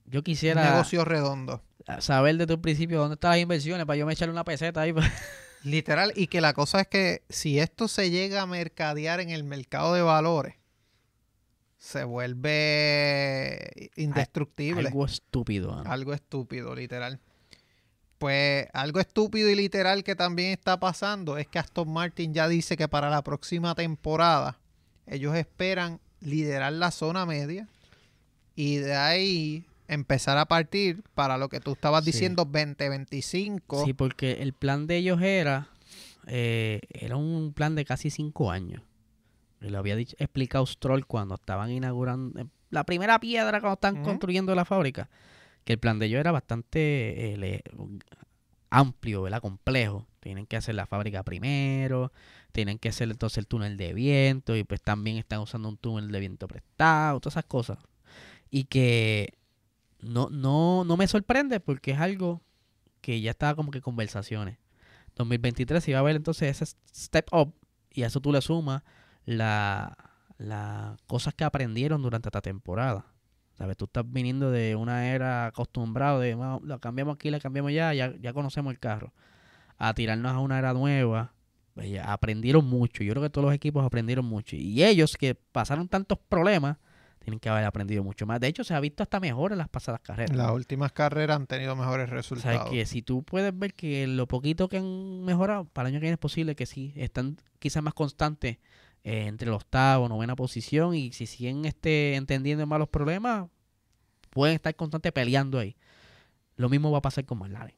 Yo 0.05 0.19
un 0.19 0.23
quisiera 0.23 0.71
negocio 0.71 1.03
redondo. 1.03 1.63
saber 1.99 2.37
desde 2.37 2.53
un 2.53 2.61
principio 2.61 2.99
dónde 2.99 3.15
están 3.15 3.31
las 3.31 3.39
inversiones 3.39 3.85
para 3.87 3.97
yo 3.97 4.05
me 4.05 4.13
echarle 4.13 4.31
una 4.31 4.43
peseta 4.43 4.81
ahí. 4.81 4.93
Literal, 5.63 6.13
y 6.15 6.27
que 6.27 6.39
la 6.39 6.53
cosa 6.53 6.81
es 6.81 6.87
que 6.87 7.23
si 7.29 7.59
esto 7.59 7.87
se 7.87 8.11
llega 8.11 8.43
a 8.43 8.45
mercadear 8.45 9.19
en 9.21 9.31
el 9.31 9.43
mercado 9.43 9.95
de 9.95 10.03
valores, 10.03 10.53
se 11.87 12.03
vuelve 12.03 13.89
indestructible. 13.95 14.87
Algo 14.87 15.05
estúpido. 15.05 15.83
¿no? 15.83 15.89
Algo 15.89 16.13
estúpido, 16.13 16.75
literal. 16.75 17.19
Pues 18.17 18.67
algo 18.73 18.99
estúpido 18.99 19.49
y 19.49 19.55
literal 19.55 20.03
que 20.03 20.15
también 20.15 20.51
está 20.51 20.79
pasando 20.79 21.37
es 21.37 21.47
que 21.47 21.59
Aston 21.59 21.89
Martin 21.89 22.33
ya 22.33 22.49
dice 22.49 22.75
que 22.75 22.89
para 22.89 23.09
la 23.09 23.21
próxima 23.23 23.73
temporada 23.73 24.59
ellos 25.05 25.33
esperan 25.35 26.01
liderar 26.19 26.73
la 26.73 26.91
zona 26.91 27.25
media 27.25 27.69
y 28.55 28.77
de 28.77 28.95
ahí 28.95 29.65
empezar 29.87 30.37
a 30.39 30.45
partir 30.45 31.03
para 31.13 31.37
lo 31.37 31.47
que 31.47 31.61
tú 31.61 31.73
estabas 31.73 32.03
Sí. 32.03 32.11
diciendo 32.11 32.43
2025. 32.43 33.85
Sí, 33.85 33.93
porque 33.93 34.41
el 34.41 34.51
plan 34.51 34.87
de 34.87 34.97
ellos 34.97 35.21
era 35.21 35.69
eh, 36.25 36.81
era 36.89 37.15
un 37.15 37.53
plan 37.53 37.75
de 37.75 37.85
casi 37.85 38.09
cinco 38.09 38.51
años. 38.51 38.81
Y 39.61 39.69
lo 39.69 39.79
había 39.79 39.95
dicho, 39.95 40.15
explicado 40.19 40.65
Stroll 40.65 41.05
cuando 41.05 41.35
estaban 41.35 41.71
inaugurando 41.71 42.39
eh, 42.39 42.45
la 42.69 42.83
primera 42.85 43.19
piedra 43.19 43.59
cuando 43.61 43.79
Ujú. 43.93 44.03
construyendo 44.03 44.53
la 44.55 44.65
fábrica. 44.65 45.09
Que 45.63 45.73
el 45.73 45.79
plan 45.79 45.99
de 45.99 46.05
ellos 46.05 46.19
era 46.19 46.31
bastante 46.31 47.33
eh, 47.33 47.37
le- 47.37 47.63
amplio, 48.69 49.21
¿verdad? 49.23 49.41
Complejo. 49.41 50.07
Tienen 50.19 50.45
que 50.45 50.57
hacer 50.57 50.75
la 50.75 50.85
fábrica 50.85 51.23
primero, 51.23 52.11
tienen 52.51 52.79
que 52.79 52.89
hacer 52.89 53.09
entonces 53.09 53.37
el 53.37 53.47
túnel 53.47 53.77
de 53.77 53.93
viento 53.93 54.55
y 54.55 54.63
pues 54.63 54.81
también 54.81 55.17
están 55.17 55.39
usando 55.39 55.69
un 55.69 55.77
túnel 55.77 56.11
de 56.11 56.19
viento 56.19 56.47
prestado, 56.47 57.19
todas 57.19 57.33
esas 57.33 57.45
cosas. 57.45 57.77
Y 58.49 58.65
que 58.65 59.33
no, 59.99 60.29
no, 60.29 60.83
no 60.83 60.97
me 60.97 61.07
sorprende 61.07 61.59
porque 61.59 61.91
es 61.91 61.99
algo 61.99 62.41
que 63.01 63.21
ya 63.21 63.31
estaba 63.31 63.55
como 63.55 63.71
que 63.71 63.81
conversaciones. 63.81 64.57
2023 65.15 65.83
se 65.83 65.91
iba 65.91 65.99
a 65.99 66.03
ver 66.03 66.15
entonces 66.17 66.61
ese 66.61 66.75
step 66.93 67.27
up 67.31 67.53
y 67.91 68.03
a 68.03 68.07
eso 68.07 68.19
tú 68.19 68.31
le 68.31 68.41
sumas 68.41 68.83
la, 69.27 69.95
las 70.37 70.99
cosas 71.05 71.33
que 71.35 71.43
aprendieron 71.43 72.01
durante 72.01 72.29
esta 72.29 72.41
temporada. 72.41 73.05
¿Sabes? 73.57 73.75
Tú 73.75 73.85
estás 73.85 74.03
viniendo 74.07 74.51
de 74.51 74.75
una 74.75 75.07
era 75.13 75.47
acostumbrado 75.47 76.19
de 76.19 76.35
"Bueno, 76.35 76.61
lo 76.63 76.79
cambiamos 76.79 77.15
aquí, 77.15 77.29
la 77.31 77.39
cambiamos 77.39 77.73
ya, 77.73 77.93
ya, 77.93 78.13
ya 78.19 78.31
conocemos 78.33 78.71
el 78.71 78.79
carro. 78.79 79.13
A 79.77 79.93
tirarnos 79.93 80.31
a 80.31 80.39
una 80.39 80.57
era 80.59 80.73
nueva. 80.73 81.33
Pues 81.73 81.89
ya 81.89 82.11
aprendieron 82.13 82.65
mucho. 82.65 83.03
Yo 83.03 83.13
creo 83.13 83.23
que 83.23 83.29
todos 83.29 83.45
los 83.45 83.53
equipos 83.53 83.83
aprendieron 83.85 84.25
mucho. 84.25 84.55
Y 84.55 84.83
ellos 84.83 85.15
que 85.17 85.35
pasaron 85.35 85.87
tantos 85.87 86.17
problemas, 86.29 86.77
tienen 87.19 87.39
que 87.39 87.49
haber 87.49 87.65
aprendido 87.65 88.03
mucho 88.03 88.25
más. 88.25 88.39
De 88.39 88.47
hecho, 88.47 88.63
se 88.63 88.73
ha 88.73 88.79
visto 88.79 89.03
hasta 89.03 89.19
mejor 89.19 89.51
en 89.51 89.57
las 89.57 89.67
pasadas 89.69 89.99
carreras. 90.01 90.35
Las 90.35 90.51
últimas 90.51 90.91
carreras 90.93 91.35
han 91.35 91.45
tenido 91.47 91.75
mejores 91.75 92.05
O 92.05 92.07
sea, 92.07 92.15
resultados. 92.15 92.69
que 92.69 92.85
si 92.85 93.01
tú 93.01 93.23
puedes 93.23 93.57
ver 93.57 93.73
que 93.73 94.07
lo 94.07 94.27
poquito 94.27 94.69
que 94.69 94.77
han 94.77 95.23
mejorado, 95.25 95.65
para 95.65 95.89
el 95.89 95.93
año 95.95 95.99
que 95.99 96.05
viene 96.05 96.13
es 96.13 96.19
posible 96.19 96.55
que 96.55 96.65
sí, 96.65 96.93
están 96.95 97.37
quizás 97.59 97.83
más 97.83 97.93
constantes 97.95 98.57
eh, 99.07 99.25
entre 99.25 99.47
el 99.47 99.53
octavo, 99.53 100.09
novena 100.09 100.35
posición 100.35 100.93
y 100.93 101.13
si 101.13 101.27
siguen 101.27 101.63
este, 101.63 102.15
entendiendo 102.15 102.67
más 102.67 102.77
los 102.77 102.89
problemas, 102.89 103.47
pueden 104.31 104.55
estar 104.55 104.75
constantes 104.75 105.13
peleando 105.13 105.59
ahí. 105.59 105.77
Lo 106.57 106.67
mismo 106.67 106.91
va 106.91 106.97
a 106.97 107.01
pasar 107.01 107.23
con 107.23 107.39
McLaren. 107.39 107.73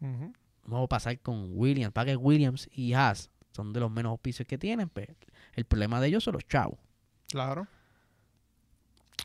Ujú. 0.00 0.32
Lo 0.62 0.62
mismo 0.62 0.78
va 0.78 0.84
a 0.84 0.88
pasar 0.88 1.18
con 1.18 1.48
Williams. 1.58 1.92
Para 1.92 2.12
que 2.12 2.16
Williams 2.16 2.68
y 2.72 2.92
Haas 2.92 3.30
son 3.50 3.72
de 3.72 3.80
los 3.80 3.90
menos 3.90 4.10
auspicios 4.10 4.46
que 4.46 4.56
tienen, 4.56 4.88
pues 4.88 5.08
el 5.54 5.64
problema 5.64 6.00
de 6.00 6.06
ellos 6.06 6.22
son 6.22 6.34
los 6.34 6.46
chavos. 6.46 6.78
Claro. 7.26 7.66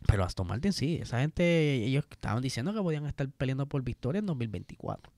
Pero 0.07 0.23
Aston 0.23 0.47
Martin 0.47 0.73
sí, 0.73 0.95
esa 0.99 1.19
gente, 1.19 1.86
ellos 1.86 2.05
estaban 2.09 2.41
diciendo 2.41 2.73
que 2.73 2.82
podían 2.82 3.05
estar 3.05 3.30
peleando 3.30 3.67
por 3.67 3.84
victoria 3.84 4.17
en 4.17 4.25
2024. 4.25 5.13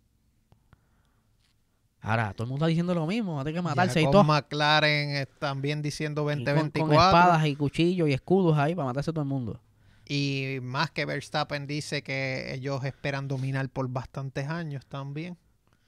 Ahora, 2.02 2.34
todo 2.34 2.46
el 2.46 2.50
mundo 2.50 2.66
está 2.66 2.70
diciendo 2.70 2.96
lo 2.96 3.06
mismo, 3.06 3.40
hay 3.40 3.46
que 3.46 3.54
Ya 3.54 3.62
matarse 3.62 4.02
y 4.02 4.04
con 4.06 4.12
todo. 4.12 4.24
McLaren 4.24 5.16
eh, 5.18 5.28
también 5.40 5.82
diciendo 5.82 6.24
Y 6.24 6.36
con- 6.36 6.44
2024. 6.46 6.86
Con, 6.88 6.94
espadas 6.94 7.46
y 7.46 7.56
cuchillos 7.56 8.10
y 8.10 8.14
escudos 8.14 8.58
ahí 8.58 8.74
para 8.74 8.88
matarse 8.88 9.12
a 9.12 9.14
todo 9.14 9.24
el 9.24 9.30
mundo. 9.30 9.60
Y 10.08 10.58
más 10.64 10.90
que 10.92 11.06
Verstappen 11.06 11.68
dice 11.68 12.02
que 12.02 12.54
ellos 12.56 12.84
esperan 12.84 13.28
dominar 13.28 13.70
por 13.70 13.88
bastantes 13.88 14.48
años 14.50 14.86
también. 14.88 15.38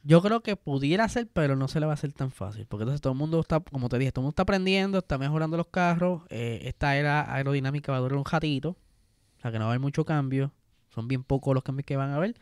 Yo 0.04 0.22
creo 0.22 0.42
que 0.42 0.56
pudiera 0.56 1.08
ser, 1.10 1.28
pero 1.32 1.56
no 1.56 1.68
se 1.68 1.80
le 1.80 1.86
va 1.88 1.94
a 1.94 1.96
hacer 1.96 2.14
tan 2.14 2.30
fácil. 2.30 2.66
Porque 2.68 2.84
entonces 2.84 3.02
todo 3.02 3.14
el 3.14 3.20
mundo 3.20 3.40
está, 3.40 3.60
como 3.62 3.90
te 3.90 3.98
dije, 3.98 4.12
todo 4.12 4.22
el 4.22 4.26
mundo 4.26 4.32
está 4.34 4.44
aprendiendo, 4.44 5.00
está 5.00 5.18
mejorando 5.18 5.58
los 5.58 5.68
carros. 5.68 6.22
eh, 6.30 6.62
esta 6.66 6.96
era 6.96 7.34
aerodinámica 7.34 7.92
va 7.92 7.98
a 7.98 8.02
durar 8.02 8.18
un 8.18 8.26
ratito. 8.26 8.78
O 9.38 9.42
sea 9.42 9.52
que 9.52 9.58
no 9.60 9.66
va 9.66 9.72
a 9.72 9.74
haber 9.74 9.80
mucho 9.82 10.06
cambio. 10.06 10.52
Son 10.90 11.08
bien 11.08 11.24
pocos 11.24 11.54
los 11.56 11.64
cambios 11.64 11.86
que 11.86 11.96
van 11.98 12.12
a 12.12 12.16
haber. 12.18 12.36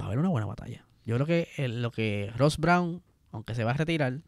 Va 0.00 0.04
a 0.04 0.06
haber 0.08 0.18
una 0.18 0.28
buena 0.28 0.46
batalla. 0.46 0.84
Yo 1.08 1.14
creo 1.14 1.26
que 1.26 1.48
eh, 1.56 1.68
lo 1.68 1.90
que 1.90 2.30
Ross 2.36 2.58
Brown, 2.58 3.02
aunque 3.32 3.54
se 3.54 3.64
va 3.64 3.70
a 3.70 3.74
retirar, 3.74 4.20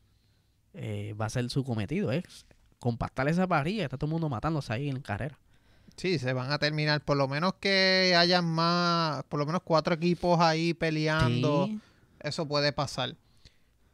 eh, 0.73 1.15
va 1.21 1.27
a 1.27 1.29
ser 1.29 1.51
su 1.51 1.63
cometido. 1.63 2.11
Es 2.11 2.47
compactar 2.79 3.29
esa 3.29 3.47
parrilla. 3.47 3.85
Está 3.85 3.99
todo 3.99 4.07
el 4.07 4.13
mundo 4.13 4.31
matándose 4.31 4.73
ahí 4.73 4.89
en 4.89 5.03
carrera. 5.03 5.39
Sí, 5.97 6.19
se 6.19 6.33
van 6.33 6.51
a 6.51 6.59
terminar. 6.59 7.03
Por 7.05 7.19
lo 7.19 7.29
menos 7.29 7.53
que 7.61 8.15
hayan 8.17 8.47
más, 8.47 9.25
por 9.25 9.39
lo 9.39 9.45
menos 9.45 9.61
cuatro 9.63 9.93
equipos 9.93 10.41
ahí 10.41 10.73
peleando. 10.73 11.67
Sí. 11.67 11.81
Eso 12.21 12.49
puede 12.49 12.73
pasar. 12.73 13.15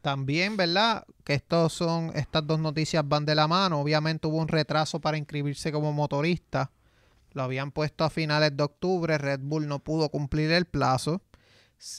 también, 0.01 0.55
¿verdad? 0.55 1.05
Que 1.25 1.33
estos 1.33 1.73
son, 1.73 2.13
estas 2.15 2.47
dos 2.47 2.61
noticias 2.61 3.03
van 3.05 3.25
de 3.25 3.35
la 3.35 3.49
mano. 3.49 3.81
Obviamente 3.81 4.27
hubo 4.27 4.37
un 4.37 4.47
retraso 4.47 5.01
para 5.01 5.17
inscribirse 5.17 5.73
como 5.73 5.91
motorista. 5.91 6.71
Lo 7.33 7.43
habían 7.43 7.71
puesto 7.73 8.05
a 8.05 8.09
finales 8.09 8.55
de 8.55 8.63
octubre. 8.63 9.17
Red 9.17 9.41
Bull 9.41 9.67
no 9.67 9.79
pudo 9.79 10.07
cumplir 10.07 10.51
el 10.53 10.63
plazo. 10.63 11.21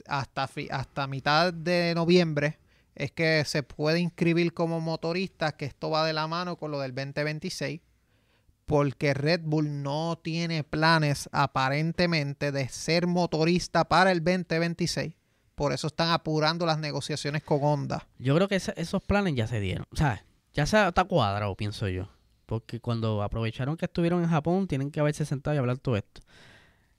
Hasta, 0.07 0.49
hasta 0.71 1.07
mitad 1.07 1.53
de 1.53 1.93
noviembre 1.95 2.59
es 2.95 3.13
que 3.13 3.45
se 3.45 3.63
puede 3.63 4.01
inscribir 4.01 4.53
como 4.53 4.81
motorista, 4.81 5.53
que 5.53 5.67
esto 5.67 5.91
va 5.91 6.05
de 6.05 6.13
la 6.13 6.27
mano 6.27 6.57
con 6.57 6.71
lo 6.71 6.81
del 6.81 6.95
2026 6.95 7.81
porque 8.69 9.15
Red 9.15 9.41
Bull 9.45 9.83
no 9.83 10.19
tiene 10.23 10.63
planes 10.63 11.29
aparentemente 11.33 12.53
de 12.53 12.69
ser 12.69 13.07
motorista 13.07 13.89
para 13.89 14.13
el 14.13 14.23
2026. 14.23 15.15
Por 15.55 15.73
eso 15.73 15.89
están 15.89 16.11
apurando 16.11 16.67
las 16.67 16.79
negociaciones 16.79 17.43
con 17.43 17.61
Honda. 17.63 18.07
Yo 18.19 18.37
creo 18.37 18.47
que 18.47 18.57
esos 18.57 19.03
planes 19.03 19.35
ya 19.35 19.47
se 19.47 19.59
dieron. 19.59 19.87
O 19.91 19.97
sea, 19.97 20.23
ya 20.53 20.67
se 20.67 20.87
está 20.87 21.05
cuadrado, 21.05 21.57
pienso 21.57 21.89
yo. 21.89 22.11
Porque 22.45 22.79
cuando 22.79 23.23
aprovecharon 23.23 23.77
que 23.77 23.87
estuvieron 23.87 24.23
en 24.23 24.29
Japón, 24.29 24.69
tienen 24.69 24.91
que 24.91 25.01
haberse 25.01 25.25
sentado 25.25 25.57
y 25.57 25.59
hablar 25.59 25.79
todo 25.79 25.97
esto. 25.97 26.21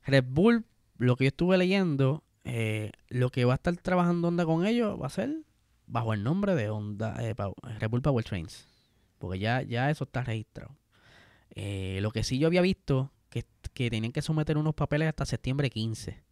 Red 0.06 0.26
Bull, 0.28 0.66
lo 0.98 1.16
que 1.16 1.26
yo 1.26 1.30
estuve 1.30 1.58
leyendo, 1.58 2.24
eh, 2.52 2.92
lo 3.10 3.30
que 3.30 3.46
va 3.46 3.54
a 3.54 3.56
estar 3.56 3.76
trabajando 3.78 4.28
Honda 4.28 4.46
con 4.46 4.66
ellos 4.66 5.00
va 5.02 5.08
a 5.08 5.12
ser 5.12 5.44
bajo 5.86 6.14
el 6.14 6.24
nombre 6.24 6.56
de 6.56 6.70
Honda, 6.70 7.16
eh, 7.20 7.36
Red 7.80 7.90
Bull 7.90 8.02
Powertrains. 8.02 8.68
Porque 9.18 9.40
ya, 9.40 9.62
ya 9.62 9.90
eso 9.90 10.06
está 10.06 10.24
registrado. 10.24 10.76
Eh, 11.52 12.00
lo 12.02 12.12
que 12.12 12.24
sí 12.24 12.40
yo 12.40 12.48
había 12.48 12.62
visto, 12.62 13.12
que, 13.30 13.46
que 13.74 13.90
tenían 13.90 14.12
que 14.12 14.22
someter 14.22 14.58
unos 14.58 14.76
papeles 14.76 15.10
hasta 15.10 15.26
septiembre 15.26 15.70
15. 15.70 16.24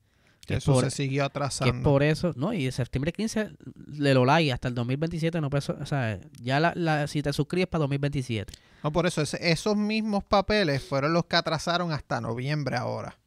Que 0.46 0.56
eso 0.56 0.80
se 0.80 0.92
siguió 0.92 1.26
atrasando. 1.26 1.74
Que 1.74 1.80
por 1.82 2.04
eso, 2.04 2.32
no, 2.38 2.54
y 2.54 2.66
de 2.66 2.72
septiembre 2.72 3.12
15 3.12 3.50
de 3.76 4.14
lo 4.14 4.24
like 4.24 4.54
hasta 4.54 4.70
el 4.70 4.76
2027 4.76 5.42
no 5.42 5.50
o 5.52 5.86
sea, 5.86 6.22
ya 6.40 6.62
la, 6.62 7.06
si 7.08 7.22
te 7.22 7.34
suscribes 7.34 7.68
para 7.68 7.82
2027. 7.82 8.54
No, 8.82 8.92
por 8.94 9.06
eso, 9.06 9.22
esos 9.22 9.76
mismos 9.76 10.24
papeles 10.24 10.82
fueron 10.82 11.12
los 11.12 11.26
que 11.26 11.36
atrasaron 11.36 11.92
hasta 11.92 12.22
noviembre 12.22 12.78
ahora. 12.78 13.18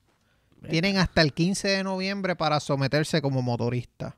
Tienen 0.68 0.98
hasta 0.98 1.22
el 1.22 1.32
15 1.32 1.68
de 1.68 1.84
noviembre 1.84 2.36
para 2.36 2.60
someterse 2.60 3.22
como 3.22 3.42
motorista. 3.42 4.16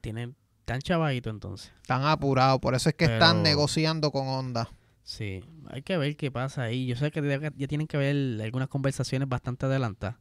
Tienen 0.00 0.36
tan 0.64 0.80
chavadito 0.80 1.30
entonces. 1.30 1.72
Están 1.82 2.04
apurados, 2.04 2.60
por 2.60 2.74
eso 2.74 2.88
es 2.88 2.94
que 2.94 3.06
están 3.06 3.42
negociando 3.42 4.10
con 4.10 4.28
Honda. 4.28 4.70
Sí, 5.02 5.42
hay 5.68 5.82
que 5.82 5.96
ver 5.96 6.16
qué 6.16 6.30
pasa 6.30 6.62
ahí. 6.62 6.86
Yo 6.86 6.94
sé 6.94 7.10
que 7.10 7.52
ya 7.56 7.66
tienen 7.66 7.88
que 7.88 7.96
ver 7.96 8.40
algunas 8.40 8.68
conversaciones 8.68 9.28
bastante 9.28 9.66
adelantadas. 9.66 10.16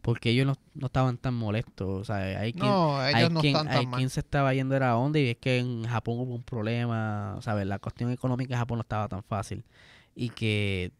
Porque 0.00 0.30
ellos 0.30 0.46
no, 0.74 0.86
estaban 0.86 1.18
tan 1.18 1.34
molestos. 1.34 1.88
O 1.88 2.04
sea, 2.04 2.18
hay 2.18 2.52
quien, 2.52 2.66
no, 2.66 3.04
ellos 3.04 3.32
no 3.32 3.40
están 3.40 3.66
tan 3.66 3.76
hay 3.76 3.86
quien 3.86 4.10
se 4.10 4.20
estaba 4.20 4.54
yendo 4.54 4.76
era 4.76 4.96
onda 4.96 5.18
y 5.18 5.30
es 5.30 5.36
que 5.38 5.58
en 5.58 5.84
Japón 5.84 6.20
hubo 6.20 6.36
un 6.36 6.44
problema. 6.44 7.36
¿Sabes? 7.40 7.66
La 7.66 7.80
cuestión 7.80 8.12
económica 8.12 8.54
en 8.54 8.60
Japón 8.60 8.78
no 8.78 8.82
estaba 8.82 9.08
tan 9.08 9.24
fácil. 9.24 9.64
Y 10.14 10.28
que 10.28 10.92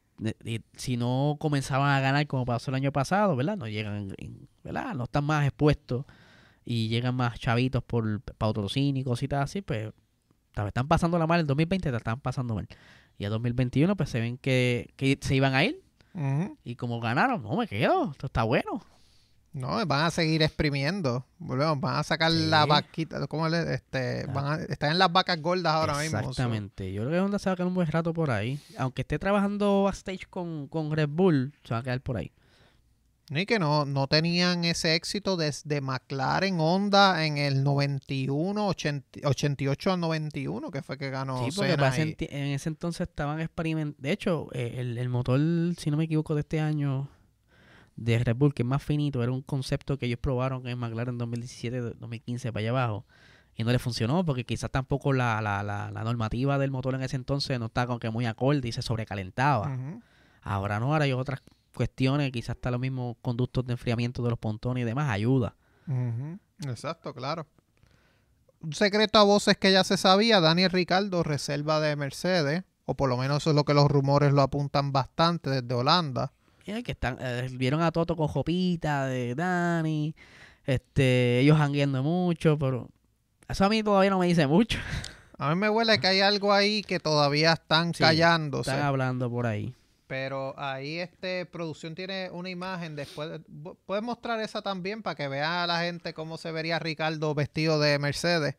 si 0.76 0.96
no 0.96 1.36
comenzaban 1.38 1.90
a 1.90 2.00
ganar 2.00 2.26
como 2.26 2.44
pasó 2.44 2.70
el 2.70 2.76
año 2.76 2.92
pasado, 2.92 3.36
¿verdad? 3.36 3.56
No 3.56 3.68
llegan, 3.68 4.14
¿verdad? 4.64 4.94
No 4.94 5.04
están 5.04 5.24
más 5.24 5.46
expuestos 5.46 6.04
y 6.64 6.88
llegan 6.88 7.14
más 7.14 7.38
chavitos 7.38 7.82
por 7.82 8.20
patrocinio 8.20 9.00
y 9.00 9.04
cositas 9.04 9.44
así, 9.44 9.62
pues 9.62 9.92
están 10.66 10.88
pasando 10.88 11.18
la 11.18 11.26
mal 11.26 11.40
el 11.40 11.46
2020, 11.46 11.90
te 11.90 11.96
están 11.96 12.20
pasando 12.20 12.54
mal. 12.54 12.66
Y 13.16 13.24
a 13.24 13.30
2021 13.30 13.96
pues 13.96 14.10
se 14.10 14.20
ven 14.20 14.38
que, 14.38 15.18
se 15.20 15.34
iban 15.34 15.54
a 15.54 15.64
ir. 15.64 15.82
Y 16.64 16.74
como 16.74 17.00
ganaron, 17.00 17.42
no 17.42 17.56
me 17.56 17.68
quedo, 17.68 18.10
esto 18.10 18.26
está 18.26 18.42
bueno. 18.42 18.82
No, 19.52 19.84
van 19.86 20.04
a 20.04 20.10
seguir 20.10 20.42
exprimiendo. 20.42 21.24
Volvemos, 21.38 21.80
van 21.80 21.96
a 21.96 22.02
sacar 22.02 22.30
la 22.30 22.66
vaquita, 22.66 23.26
¿cómo 23.26 23.48
le, 23.48 23.74
este, 23.74 24.26
van 24.26 24.46
a, 24.46 24.64
están 24.64 24.92
en 24.92 24.98
las 24.98 25.10
vacas 25.10 25.40
gordas 25.40 25.72
ahora 25.72 25.98
mismo. 25.98 26.18
Exactamente. 26.18 26.92
Yo 26.92 27.02
creo 27.02 27.12
que 27.12 27.20
Honda 27.20 27.38
se 27.38 27.48
va 27.48 27.54
a 27.54 27.56
quedar 27.56 27.68
un 27.68 27.74
buen 27.74 27.88
rato 27.88 28.12
por 28.12 28.30
ahí. 28.30 28.60
Aunque 28.76 29.02
esté 29.02 29.18
trabajando 29.18 29.84
backstage 29.84 30.28
con, 30.28 30.68
con 30.68 30.90
Red 30.92 31.08
Bull, 31.08 31.52
se 31.64 31.74
va 31.74 31.80
a 31.80 31.82
quedar 31.82 32.00
por 32.00 32.18
ahí. 32.18 32.32
Y 33.30 33.44
que 33.44 33.58
no, 33.58 33.84
no 33.84 34.06
tenían 34.06 34.64
ese 34.64 34.94
éxito 34.94 35.36
desde 35.36 35.80
McLaren 35.82 36.58
Honda 36.60 37.26
en 37.26 37.36
el 37.36 37.62
91, 37.62 38.66
88 38.66 39.92
al 39.92 40.00
91, 40.00 40.70
que 40.70 40.82
fue 40.82 40.96
que 40.96 41.10
ganó. 41.10 41.44
Sí, 41.44 41.50
porque 41.54 42.16
en, 42.30 42.46
ese 42.48 42.70
entonces 42.70 43.06
estaban 43.08 43.40
experimentando. 43.40 44.00
De 44.00 44.12
hecho, 44.12 44.48
eh, 44.52 44.76
el, 44.78 45.08
motor, 45.10 45.38
si 45.76 45.90
no 45.90 45.98
me 45.98 46.04
equivoco, 46.04 46.34
de 46.34 46.40
este 46.40 46.60
año 46.60 47.08
de 47.98 48.18
Red 48.20 48.36
Bull, 48.36 48.54
que 48.54 48.62
es 48.62 48.66
más 48.66 48.82
finito, 48.82 49.22
era 49.22 49.32
un 49.32 49.42
concepto 49.42 49.98
que 49.98 50.06
ellos 50.06 50.20
probaron 50.20 50.66
en 50.68 50.78
McLaren 50.78 51.18
2017, 51.18 51.80
2015, 51.80 52.52
para 52.52 52.60
allá 52.60 52.70
abajo. 52.70 53.04
Y 53.56 53.64
no 53.64 53.72
le 53.72 53.80
funcionó 53.80 54.24
porque 54.24 54.44
quizás 54.44 54.70
tampoco 54.70 55.12
la, 55.12 55.42
la, 55.42 55.64
la, 55.64 56.04
normativa 56.04 56.58
del 56.58 56.70
motor 56.70 56.94
en 56.94 57.02
ese 57.02 57.16
entonces 57.16 57.58
no 57.58 57.66
estaba 57.66 57.88
como 57.88 57.98
que 57.98 58.08
muy 58.10 58.24
acorde 58.24 58.68
y 58.68 58.72
se 58.72 58.82
sobrecalentaba. 58.82 59.76
Ahora 60.42 60.78
no, 60.78 60.92
ahora 60.92 61.06
hay 61.06 61.12
otras 61.12 61.42
cuestiones, 61.74 62.30
quizás 62.30 62.54
está 62.54 62.70
los 62.70 62.78
mismos 62.78 63.16
conductos 63.20 63.66
de 63.66 63.72
enfriamiento 63.72 64.22
de 64.22 64.30
los 64.30 64.38
pontones 64.38 64.82
y 64.82 64.84
demás, 64.84 65.10
ayuda. 65.10 65.56
Exacto, 66.68 67.12
claro. 67.12 67.48
Un 68.60 68.74
secreto 68.74 69.18
a 69.18 69.24
voces 69.24 69.56
que 69.56 69.72
ya 69.72 69.82
se 69.82 69.96
sabía, 69.96 70.40
Daniel 70.40 70.70
Ricardo, 70.70 71.24
reserva 71.24 71.80
de 71.80 71.96
Mercedes, 71.96 72.62
o 72.84 72.94
por 72.94 73.08
lo 73.08 73.16
menos 73.16 73.38
eso 73.38 73.50
es 73.50 73.56
lo 73.56 73.64
que 73.64 73.74
los 73.74 73.90
rumores 73.90 74.32
lo 74.32 74.42
apuntan 74.42 74.92
bastante 74.92 75.50
desde 75.50 75.74
Holanda. 75.74 76.32
Que 76.84 76.92
están, 76.92 77.16
eh, 77.20 77.48
vieron 77.52 77.82
a 77.82 77.90
Toto 77.92 78.16
con 78.16 78.28
Jopita 78.28 79.06
de 79.06 79.34
Dani, 79.34 80.14
este, 80.64 81.40
ellos 81.40 81.58
hangueando 81.58 82.02
mucho, 82.02 82.58
pero 82.58 82.88
eso 83.48 83.64
a 83.64 83.68
mí 83.68 83.82
todavía 83.82 84.10
no 84.10 84.18
me 84.18 84.26
dice 84.26 84.46
mucho. 84.46 84.78
A 85.38 85.50
mí 85.50 85.54
me 85.54 85.70
huele 85.70 86.00
que 86.00 86.08
hay 86.08 86.20
algo 86.20 86.52
ahí 86.52 86.82
que 86.82 86.98
todavía 87.00 87.52
están 87.52 87.92
callándose. 87.92 88.70
Están 88.70 88.84
hablando 88.84 89.30
por 89.30 89.46
ahí. 89.46 89.74
Pero 90.08 90.58
ahí 90.58 90.98
este 90.98 91.46
producción 91.46 91.94
tiene 91.94 92.30
una 92.32 92.50
imagen 92.50 92.96
después. 92.96 93.40
Puedes 93.86 94.02
mostrar 94.02 94.40
esa 94.40 94.62
también 94.62 95.02
para 95.02 95.14
que 95.14 95.28
vea 95.28 95.62
a 95.62 95.66
la 95.66 95.80
gente 95.80 96.12
cómo 96.12 96.38
se 96.38 96.50
vería 96.50 96.78
Ricardo 96.78 97.34
vestido 97.34 97.78
de 97.78 97.98
Mercedes. 97.98 98.56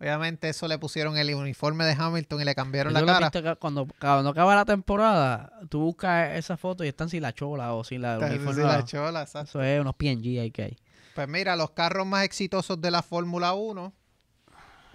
Obviamente 0.00 0.48
eso 0.48 0.66
le 0.66 0.78
pusieron 0.78 1.18
el 1.18 1.34
uniforme 1.34 1.84
de 1.84 1.92
Hamilton 1.92 2.40
y 2.40 2.44
le 2.44 2.54
cambiaron 2.54 2.94
la 2.94 3.04
cara. 3.04 3.56
cuando, 3.56 3.86
cuando 4.00 4.30
acaba 4.30 4.54
la 4.54 4.64
temporada, 4.64 5.52
tú 5.68 5.80
buscas 5.80 6.38
esa 6.38 6.56
foto 6.56 6.84
y 6.84 6.88
están 6.88 7.10
sin 7.10 7.20
la 7.20 7.34
chola 7.34 7.74
o 7.74 7.84
sin 7.84 8.00
la 8.00 8.18
uniforme. 8.18 8.54
Sin 8.54 8.62
la 8.62 8.84
chola, 8.84 9.22
exacto. 9.22 9.60
Eso 9.60 9.62
es 9.62 9.78
unos 9.78 9.94
PNG 9.96 10.40
ahí 10.40 10.50
que 10.50 10.62
hay. 10.62 10.78
Pues 11.14 11.28
mira, 11.28 11.54
los 11.54 11.72
carros 11.72 12.06
más 12.06 12.24
exitosos 12.24 12.80
de 12.80 12.90
la 12.90 13.02
Fórmula 13.02 13.52
1 13.52 13.92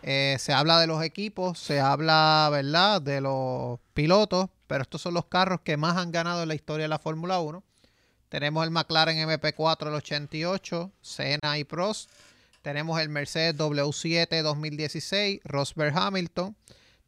eh, 0.02 0.38
se 0.40 0.54
habla 0.54 0.80
de 0.80 0.88
los 0.88 1.04
equipos, 1.04 1.60
se 1.60 1.80
habla, 1.80 2.50
¿verdad?, 2.52 3.00
de 3.00 3.22
los 3.22 3.80
pilotos, 3.94 4.50
pero 4.66 4.82
estos 4.82 5.02
son 5.02 5.14
los 5.14 5.26
carros 5.26 5.62
que 5.62 5.78
más 5.78 5.98
han 5.98 6.12
ganado 6.12 6.42
en 6.42 6.48
la 6.48 6.56
historia 6.56 6.86
de 6.86 6.90
la 6.90 7.00
Fórmula 7.00 7.40
1. 7.40 7.64
Tenemos 8.30 8.64
el 8.64 8.72
McLaren 8.72 9.18
MP4 9.30 9.86
del 9.86 9.94
88, 9.94 10.92
Senna 11.00 11.60
y 11.60 11.64
Prost. 11.64 12.10
Tenemos 12.66 13.00
el 13.00 13.10
Mercedes 13.10 13.56
W7 13.58 14.42
2016, 14.42 15.40
Rosberg 15.44 15.96
Hamilton. 15.96 16.58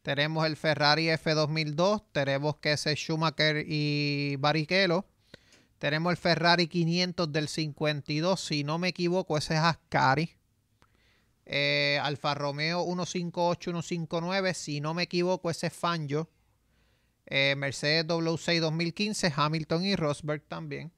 Tenemos 0.03 0.45
el 0.45 0.55
Ferrari 0.55 1.09
F 1.09 1.33
2002, 1.33 2.03
tenemos 2.11 2.57
que 2.57 2.73
es 2.73 2.85
Schumacher 2.93 3.65
y 3.67 4.35
Barrichello. 4.35 5.07
Tenemos 5.79 6.11
el 6.11 6.17
Ferrari 6.17 6.67
500 6.67 7.33
del 7.33 7.47
52, 7.47 8.39
si 8.39 8.63
no 8.63 8.77
me 8.77 8.89
equivoco, 8.89 9.35
ese 9.35 9.55
es 9.55 9.61
Ascari. 9.61 10.29
Eh, 11.47 11.99
Alfa 12.03 12.35
Romeo 12.35 12.83
158, 12.83 13.71
159, 13.81 14.53
si 14.53 14.79
no 14.79 14.93
me 14.93 15.01
equivoco, 15.01 15.49
ese 15.49 15.67
es 15.67 15.73
Fangio. 15.73 16.29
Eh, 17.25 17.55
Mercedes 17.57 18.05
W6 18.05 18.59
2015, 18.59 19.33
Hamilton 19.35 19.85
y 19.85 19.95
Rosberg 19.95 20.43
también. 20.43 20.91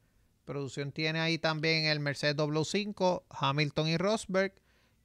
Producción 0.50 0.92
tiene 0.92 1.20
ahí 1.20 1.38
también 1.38 1.86
el 1.86 2.00
Mercedes 2.00 2.36
W5, 2.36 3.22
Hamilton 3.30 3.88
y 3.88 3.98
Rosberg. 3.98 4.52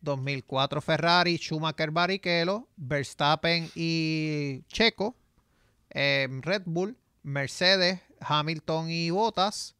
2004 0.00 0.80
Ferrari, 0.80 1.36
Schumacher 1.36 1.90
Barrichello, 1.90 2.66
Verstappen 2.76 3.70
y 3.74 4.62
Checo. 4.68 5.14
Eh, 5.90 6.28
Red 6.40 6.62
Bull, 6.64 6.96
Mercedes, 7.22 8.00
Hamilton 8.20 8.88
y 8.88 9.10
Bottas. 9.10 9.76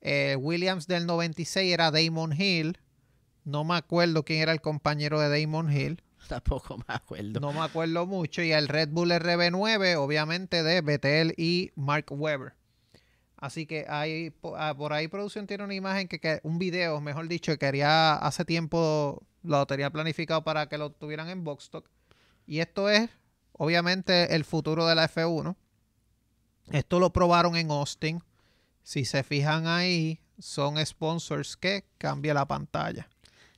Williams 0.00 0.86
del 0.86 1.04
96 1.04 1.74
era 1.74 1.90
Damon 1.90 2.32
Hill. 2.32 2.78
No 3.44 3.64
me 3.64 3.74
acuerdo 3.74 4.24
quién 4.24 4.40
era 4.40 4.52
el 4.52 4.62
compañero 4.62 5.20
de 5.20 5.42
Damon 5.42 5.70
Hill. 5.70 6.02
Tampoco 6.26 6.78
me 6.78 6.84
acuerdo. 6.88 7.38
No 7.38 7.52
me 7.52 7.60
acuerdo 7.60 8.06
mucho. 8.06 8.42
Y 8.42 8.52
el 8.52 8.66
Red 8.66 8.88
Bull 8.88 9.10
RB9, 9.10 9.94
obviamente, 9.96 10.62
de 10.62 10.80
Betel 10.80 11.34
y 11.36 11.70
Mark 11.76 12.06
Webber. 12.08 12.54
Así 13.42 13.66
que 13.66 13.86
hay, 13.88 14.32
ah, 14.56 14.72
por 14.78 14.92
ahí 14.92 15.08
producción 15.08 15.48
tiene 15.48 15.64
una 15.64 15.74
imagen 15.74 16.06
que, 16.06 16.38
un 16.44 16.60
video, 16.60 17.00
mejor 17.00 17.26
dicho, 17.26 17.50
que 17.50 17.58
quería 17.58 18.14
hace 18.14 18.44
tiempo, 18.44 19.20
lo 19.42 19.66
tenía 19.66 19.90
planificado 19.90 20.44
para 20.44 20.68
que 20.68 20.78
lo 20.78 20.92
tuvieran 20.92 21.28
en 21.28 21.42
Boxstock. 21.42 21.90
Y 22.46 22.60
esto 22.60 22.88
es, 22.88 23.10
obviamente, 23.50 24.36
el 24.36 24.44
futuro 24.44 24.86
de 24.86 24.94
la 24.94 25.08
F1. 25.08 25.56
Esto 26.70 27.00
lo 27.00 27.12
probaron 27.12 27.56
en 27.56 27.72
Austin. 27.72 28.22
Si 28.84 29.04
se 29.04 29.24
fijan 29.24 29.66
ahí, 29.66 30.20
son 30.38 30.76
sponsors 30.86 31.56
que 31.56 31.84
cambia 31.98 32.34
la 32.34 32.46
pantalla. 32.46 33.08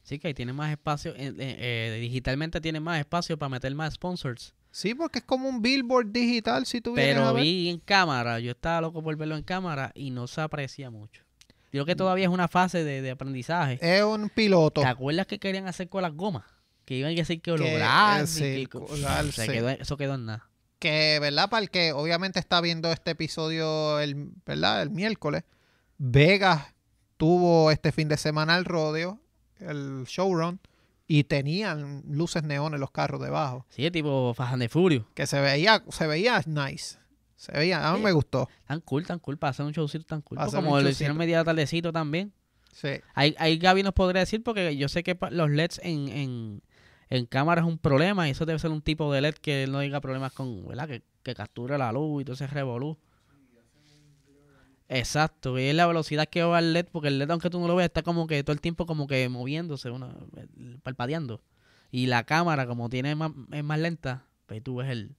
Sí, 0.02 0.18
que 0.18 0.28
ahí 0.28 0.34
tiene 0.34 0.54
más 0.54 0.70
espacio, 0.70 1.14
eh, 1.14 1.34
eh, 1.38 1.98
digitalmente 2.00 2.62
tiene 2.62 2.80
más 2.80 3.00
espacio 3.00 3.38
para 3.38 3.50
meter 3.50 3.74
más 3.74 3.92
sponsors. 3.92 4.54
Sí, 4.76 4.92
porque 4.92 5.20
es 5.20 5.24
como 5.24 5.48
un 5.48 5.62
billboard 5.62 6.06
digital 6.10 6.66
si 6.66 6.80
tú 6.80 6.90
a 6.92 6.94
Pero 6.96 7.32
ver. 7.32 7.44
vi 7.44 7.68
en 7.68 7.78
cámara, 7.78 8.40
yo 8.40 8.50
estaba 8.50 8.80
loco 8.80 9.04
por 9.04 9.16
verlo 9.16 9.36
en 9.36 9.44
cámara 9.44 9.92
y 9.94 10.10
no 10.10 10.26
se 10.26 10.40
aprecia 10.40 10.90
mucho. 10.90 11.22
Yo 11.72 11.84
creo 11.84 11.86
que 11.86 11.94
todavía 11.94 12.24
es 12.24 12.30
una 12.32 12.48
fase 12.48 12.82
de, 12.82 13.00
de 13.00 13.12
aprendizaje. 13.12 13.78
Es 13.80 14.02
un 14.02 14.30
piloto. 14.30 14.80
¿Te 14.80 14.86
acuerdas 14.88 15.28
que 15.28 15.38
querían 15.38 15.68
hacer 15.68 15.88
con 15.88 16.02
las 16.02 16.12
gomas? 16.12 16.44
Que 16.84 16.96
iban 16.96 17.12
a 17.12 17.14
decir 17.14 17.40
que 17.40 17.52
eh, 17.52 18.26
sí, 18.26 18.66
se 19.32 19.46
quedó- 19.48 19.68
eso 19.70 19.96
quedó 19.96 20.14
en 20.16 20.26
nada. 20.26 20.50
que, 20.80 21.18
¿verdad? 21.20 21.48
Para 21.48 21.62
el 21.62 21.70
que 21.70 21.92
obviamente 21.92 22.40
está 22.40 22.60
viendo 22.60 22.90
este 22.90 23.12
episodio, 23.12 24.00
el, 24.00 24.32
¿verdad? 24.44 24.82
El 24.82 24.90
miércoles, 24.90 25.44
Vegas 25.98 26.66
tuvo 27.16 27.70
este 27.70 27.92
fin 27.92 28.08
de 28.08 28.16
semana 28.16 28.56
el 28.56 28.64
rodeo, 28.64 29.20
el 29.60 30.04
showrun, 30.06 30.58
y 31.06 31.24
tenían 31.24 32.02
luces 32.08 32.42
neón 32.44 32.74
en 32.74 32.80
los 32.80 32.90
carros 32.90 33.20
debajo, 33.20 33.66
Sí, 33.68 33.90
tipo 33.90 34.32
Fajan 34.34 34.58
de 34.60 34.68
Furio. 34.68 35.06
que 35.14 35.26
se 35.26 35.40
veía, 35.40 35.82
se 35.90 36.06
veía 36.06 36.40
nice. 36.46 36.98
Se 37.36 37.52
veía, 37.52 37.86
a 37.88 37.92
mí 37.92 37.98
Sí. 37.98 38.04
me 38.04 38.12
gustó. 38.12 38.48
Tan 38.66 38.80
cool, 38.80 39.06
tan 39.06 39.18
cool, 39.18 39.36
para 39.36 39.50
hacer 39.50 39.66
un 39.66 39.72
showcito 39.72 40.04
tan 40.06 40.22
cool. 40.22 40.38
Pues 40.38 40.54
como 40.54 40.80
lo 40.80 40.88
hicieron 40.88 41.16
media 41.16 41.44
tardecito 41.44 41.92
también. 41.92 42.32
Sí. 42.72 42.88
Ahí, 43.14 43.34
ahí 43.38 43.58
Gaby 43.58 43.82
nos 43.82 43.92
podría 43.92 44.20
decir, 44.20 44.42
porque 44.42 44.76
yo 44.76 44.88
sé 44.88 45.02
que 45.02 45.16
los 45.30 45.50
LEDs 45.50 45.78
en, 45.84 46.08
en, 46.08 46.62
en 47.10 47.26
cámara 47.26 47.60
es 47.60 47.66
un 47.66 47.76
problema, 47.78 48.26
y 48.26 48.30
eso 48.30 48.46
debe 48.46 48.58
ser 48.58 48.70
un 48.70 48.80
tipo 48.82 49.12
de 49.12 49.20
LED 49.20 49.34
que 49.34 49.66
no 49.66 49.80
diga 49.80 50.00
problemas 50.00 50.32
con, 50.32 50.66
¿verdad? 50.66 50.88
Que, 50.88 51.02
que 51.22 51.34
capture 51.34 51.76
la 51.76 51.92
luz 51.92 52.22
y 52.22 52.24
todo 52.24 52.34
ese 52.34 52.46
revolú. 52.46 52.98
Exacto, 54.98 55.58
y 55.58 55.64
es 55.64 55.74
la 55.74 55.86
velocidad 55.86 56.26
que 56.28 56.42
va 56.42 56.58
el 56.58 56.72
LED, 56.72 56.86
porque 56.92 57.08
el 57.08 57.18
LED, 57.18 57.30
aunque 57.30 57.50
tú 57.50 57.60
no 57.60 57.66
lo 57.68 57.74
veas, 57.76 57.86
está 57.88 58.02
como 58.02 58.26
que 58.26 58.42
todo 58.44 58.52
el 58.54 58.60
tiempo 58.60 58.86
como 58.86 59.06
que 59.06 59.28
moviéndose, 59.28 59.90
una, 59.90 60.14
palpadeando. 60.82 61.40
Y 61.90 62.06
la 62.06 62.24
cámara, 62.24 62.66
como 62.66 62.88
tiene 62.88 63.14
más, 63.14 63.30
es 63.52 63.62
más 63.64 63.78
lenta, 63.78 64.24
pues 64.46 64.62
tú 64.62 64.76
ves 64.76 64.90
el... 64.90 65.14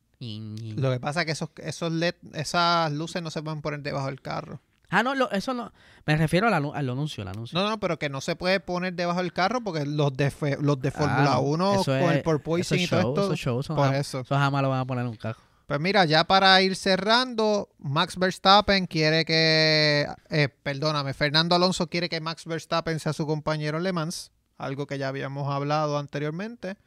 Lo 0.78 0.92
que 0.92 1.00
pasa 1.00 1.20
es 1.22 1.26
que 1.28 1.32
esos, 1.34 1.50
esos 1.58 1.92
LED, 1.92 2.16
esas 2.34 2.92
luces 2.92 3.22
no 3.22 3.30
se 3.30 3.44
pueden 3.44 3.62
poner 3.62 3.82
debajo 3.82 4.08
del 4.08 4.22
carro. 4.22 4.60
Ah, 4.90 5.04
no, 5.04 5.14
lo- 5.14 5.30
eso 5.32 5.54
no. 5.54 5.72
Me 6.06 6.16
refiero 6.16 6.48
al, 6.48 6.54
al 6.54 6.90
anuncio, 6.90 7.22
al 7.24 7.28
anuncio. 7.30 7.58
No, 7.60 7.68
no, 7.70 7.80
pero 7.80 8.00
que 8.00 8.10
no 8.10 8.22
se 8.22 8.36
puede 8.36 8.60
poner 8.60 8.94
debajo 8.94 9.22
del 9.22 9.34
carro 9.34 9.62
porque 9.62 9.86
los 9.86 10.16
de, 10.16 10.32
fe- 10.32 10.58
los 10.62 10.80
de 10.82 10.90
Ah, 10.90 10.92
Fórmula 10.92 11.32
no, 11.36 11.42
1 11.42 11.74
eso 11.74 11.84
con 11.86 11.96
es- 11.96 12.12
el 12.18 12.22
porpoising 12.24 12.80
y 12.80 12.88
todo 12.88 13.00
esto. 13.10 13.24
esos 13.26 13.40
shows 13.40 13.66
son 13.66 13.76
por 13.76 13.94
eso. 13.94 14.22
Eso 14.22 14.36
jamás 14.36 14.62
lo 14.62 14.70
van 14.70 14.80
a 14.80 14.86
poner 14.86 15.04
en 15.04 15.10
un 15.12 15.18
carro. 15.18 15.40
Pues 15.66 15.80
mira, 15.80 16.06
ya 16.06 16.26
para 16.26 16.62
ir 16.62 16.76
cerrando, 16.76 17.70
Max 17.80 18.18
Verstappen 18.18 18.86
quiere 18.86 19.26
que, 19.26 20.08
eh, 20.30 20.50
perdóname, 20.62 21.14
Fernando 21.16 21.56
Alonso 21.56 21.88
quiere 21.88 22.08
que 22.08 22.22
Max 22.22 22.46
Verstappen 22.46 23.00
sea 23.00 23.14
su 23.14 23.26
compañero 23.26 23.78
en 23.78 23.84
Le 23.84 23.92
Mans, 23.92 24.32
algo 24.58 24.86
que 24.86 25.00
ya 25.00 25.08
habíamos 25.08 25.52
hablado 25.52 25.98
anteriormente. 25.98 26.78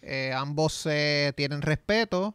Eh, 0.00 0.32
ambos 0.34 0.72
se 0.72 1.34
tienen 1.36 1.62
respeto. 1.62 2.34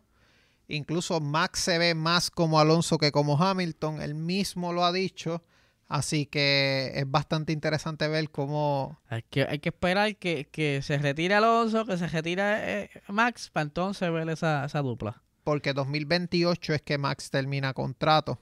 Incluso 0.68 1.20
Max 1.20 1.62
se 1.62 1.78
ve 1.78 1.96
más 1.96 2.30
como 2.30 2.60
Alonso 2.60 2.98
que 2.98 3.12
como 3.12 3.42
Hamilton. 3.42 4.02
Él 4.02 4.14
mismo 4.16 4.74
lo 4.74 4.86
ha 4.86 4.92
dicho. 4.92 5.44
Así 5.88 6.26
que 6.26 6.92
es 6.96 7.10
bastante 7.10 7.54
interesante 7.54 8.08
ver 8.10 8.30
cómo 8.30 9.00
Hay 9.08 9.22
que, 9.24 9.48
esperar 9.64 10.18
que, 10.18 10.46
que 10.52 10.82
se 10.82 10.98
retire 10.98 11.34
Alonso, 11.34 11.86
que 11.86 11.98
se 11.98 12.08
retire 12.08 12.84
eh, 12.84 12.90
Max, 13.08 13.50
para 13.50 13.64
entonces 13.64 14.12
ver 14.12 14.30
esa, 14.30 14.66
esa 14.66 14.82
dupla. 14.82 15.24
Porque 15.48 15.72
2028 15.72 16.74
es 16.74 16.82
que 16.82 16.98
Max 16.98 17.30
termina 17.30 17.74
contrato. 17.74 18.38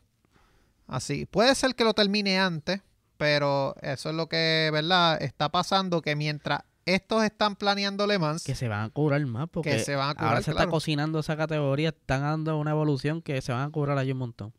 Así, 0.87 1.27
puede 1.27 1.53
ser 1.53 1.75
que 1.75 1.83
lo 1.83 1.93
termine 1.93 2.39
antes, 2.39 2.81
pero 3.17 3.75
eso 3.83 4.09
es 4.09 4.15
lo 4.15 4.27
que, 4.27 4.71
¿verdad? 4.73 5.21
Está 5.21 5.51
pasando 5.51 6.01
que 6.01 6.15
mientras 6.15 6.61
estos 6.83 7.23
están 7.23 7.57
planeando 7.57 8.07
Le 8.07 8.17
Mans, 8.17 8.43
Que 8.43 8.55
se 8.55 8.67
van 8.67 8.85
a 8.85 8.89
cobrar 8.89 9.23
más, 9.27 9.47
porque 9.51 9.69
que 9.69 9.79
se 9.81 9.95
van 9.95 10.07
a 10.07 10.09
ahora 10.13 10.17
curar, 10.17 10.43
se 10.43 10.51
claro. 10.51 10.63
está 10.63 10.71
cocinando 10.71 11.19
esa 11.19 11.37
categoría, 11.37 11.89
están 11.89 12.21
dando 12.21 12.57
una 12.57 12.71
evolución 12.71 13.21
que 13.21 13.39
se 13.43 13.51
van 13.51 13.67
a 13.67 13.71
cobrar 13.71 13.99
ahí 13.99 14.11
un 14.11 14.17
montón. 14.17 14.51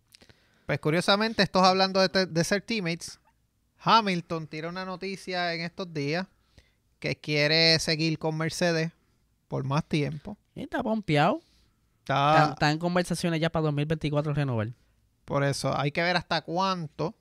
Pues 0.67 0.79
curiosamente, 0.79 1.43
estos 1.43 1.65
hablando 1.65 2.07
de 2.07 2.45
ser 2.45 2.63
teammates, 2.63 3.19
Hamilton 3.81 4.47
tira 4.47 4.69
una 4.69 4.85
noticia 4.85 5.53
en 5.53 5.63
estos 5.63 5.93
días 5.93 6.29
que 7.01 7.17
quiere 7.17 7.77
seguir 7.81 8.21
con 8.21 8.39
Mercedes 8.39 8.93
por 9.49 9.65
más 9.65 9.85
tiempo. 9.85 10.39
Y 10.55 10.63
está 10.63 10.81
pompeado. 10.81 11.41
Está, 12.07 12.51
Está, 12.53 12.71
en 12.71 12.79
conversaciones 12.79 13.41
ya 13.41 13.51
para 13.51 13.65
2024 13.65 14.33
renovar. 14.33 14.69
por 15.25 15.43
eso 15.43 15.77
hay 15.77 15.91
que 15.91 16.03
ver 16.03 16.17
hasta 16.17 16.43
cuánto. 16.43 17.17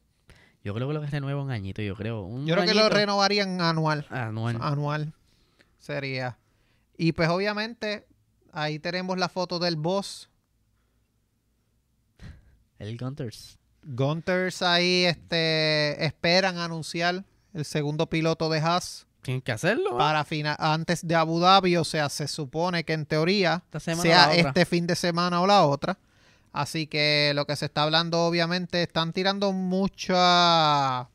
Yo 0.63 0.75
creo 0.75 0.87
que 0.87 0.93
lo 0.93 1.01
que 1.01 1.07
renueva 1.07 1.41
un 1.41 1.49
añito, 1.49 1.81
yo 1.81 1.95
creo. 1.95 2.21
Un 2.21 2.45
Yo 2.45 2.53
creo 2.53 2.67
que 2.67 2.75
lo 2.75 2.87
renovarían 2.89 3.61
anual. 3.61 4.05
anual. 4.11 4.59
anual 4.61 5.13
sería. 5.79 6.37
Y 6.97 7.13
pues 7.13 7.29
obviamente 7.29 8.05
ahí 8.51 8.77
tenemos 8.77 9.17
la 9.17 9.27
foto 9.27 9.57
del 9.57 9.75
boss. 9.75 10.29
El 12.77 12.95
Gunters. 12.95 13.57
Gunters 13.81 14.61
ahí 14.61 15.05
este, 15.05 16.05
esperan 16.05 16.59
anunciar 16.59 17.25
el 17.53 17.65
segundo 17.65 18.07
piloto 18.07 18.49
de 18.49 18.59
Haas 18.59 19.07
Tienen 19.25 19.41
que 19.41 19.51
hacerlo. 19.51 19.91
¿eh? 19.95 19.97
para 19.97 20.23
fina- 20.23 20.55
antes 20.59 21.05
de 21.07 21.15
Abu 21.15 21.39
Dhabi. 21.39 21.75
O 21.77 21.83
sea, 21.83 22.09
se 22.09 22.27
supone 22.27 22.83
que 22.83 22.93
en 22.93 23.05
teoría 23.05 23.63
sea 24.05 24.33
este 24.35 24.65
fin 24.65 24.85
de 24.87 24.95
semana 24.95 25.41
o 25.41 25.47
la 25.47 25.63
otra. 25.65 25.97
Así 26.53 26.87
que 26.87 27.33
lo 27.35 27.45
que 27.45 27.55
se 27.57 27.65
está 27.65 27.83
hablando, 27.83 28.21
obviamente, 28.25 28.81
están 28.83 29.11
tirando 29.13 29.51
mucha. 29.51 31.09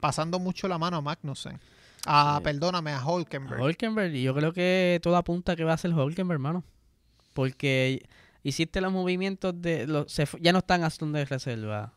pasando 0.00 0.38
mucho 0.38 0.66
la 0.68 0.78
mano 0.78 0.96
a 0.96 1.00
Magnussen. 1.00 1.60
Ah, 2.04 2.34
Sí. 2.38 2.44
perdóname, 2.44 2.90
a. 2.92 3.04
Hulkenberg, 3.06 4.14
y 4.14 4.22
yo 4.24 4.34
creo 4.34 4.52
que 4.52 4.98
todo 5.02 5.16
apunta 5.16 5.54
que 5.54 5.62
va 5.64 5.72
a 5.74 5.78
ser 5.78 5.94
Hulkenberg, 5.94 6.34
hermano. 6.36 6.64
Porque 7.32 8.04
hiciste 8.42 8.80
los 8.80 8.92
movimientos 8.92 9.54
de. 9.62 9.86
Los, 9.86 10.10
se 10.12 10.26
ya 10.40 10.52
no 10.52 10.58
están 10.58 10.82
a 10.82 10.86
Aston 10.88 11.12
de 11.12 11.24
reserva. 11.24 11.92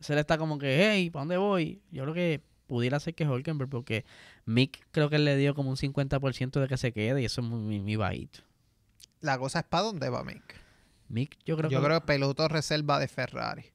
Se 0.00 0.14
le 0.14 0.20
está 0.22 0.36
como 0.38 0.58
que, 0.58 0.90
hey, 0.90 1.10
¿para 1.10 1.20
dónde 1.20 1.36
voy? 1.36 1.80
Yo 1.92 2.02
creo 2.04 2.14
que 2.14 2.40
pudiera 2.72 2.98
ser 3.00 3.14
que 3.14 3.28
Hulkenberg, 3.28 3.68
porque 3.68 4.06
Mick 4.46 4.86
creo 4.92 5.10
que 5.10 5.18
le 5.18 5.36
dio 5.36 5.54
como 5.54 5.68
un 5.68 5.76
50% 5.76 6.58
de 6.58 6.68
que 6.68 6.78
se 6.78 6.90
quede 6.92 7.20
y 7.20 7.26
eso 7.26 7.42
es 7.42 7.46
muy, 7.46 7.80
muy, 7.80 7.96
bajito. 7.96 8.40
La 9.20 9.38
cosa 9.38 9.58
es 9.58 9.66
para 9.66 9.84
dónde 9.84 10.08
va 10.08 10.24
Mick. 10.24 10.56
Mick, 11.10 11.36
yo 11.44 11.58
creo 11.58 11.68
Yo 11.68 11.80
que. 11.80 11.84
creo 11.84 12.00
que 12.00 12.14
piloto 12.14 12.48
reserva 12.48 12.98
de 12.98 13.08
Ferrari. 13.08 13.66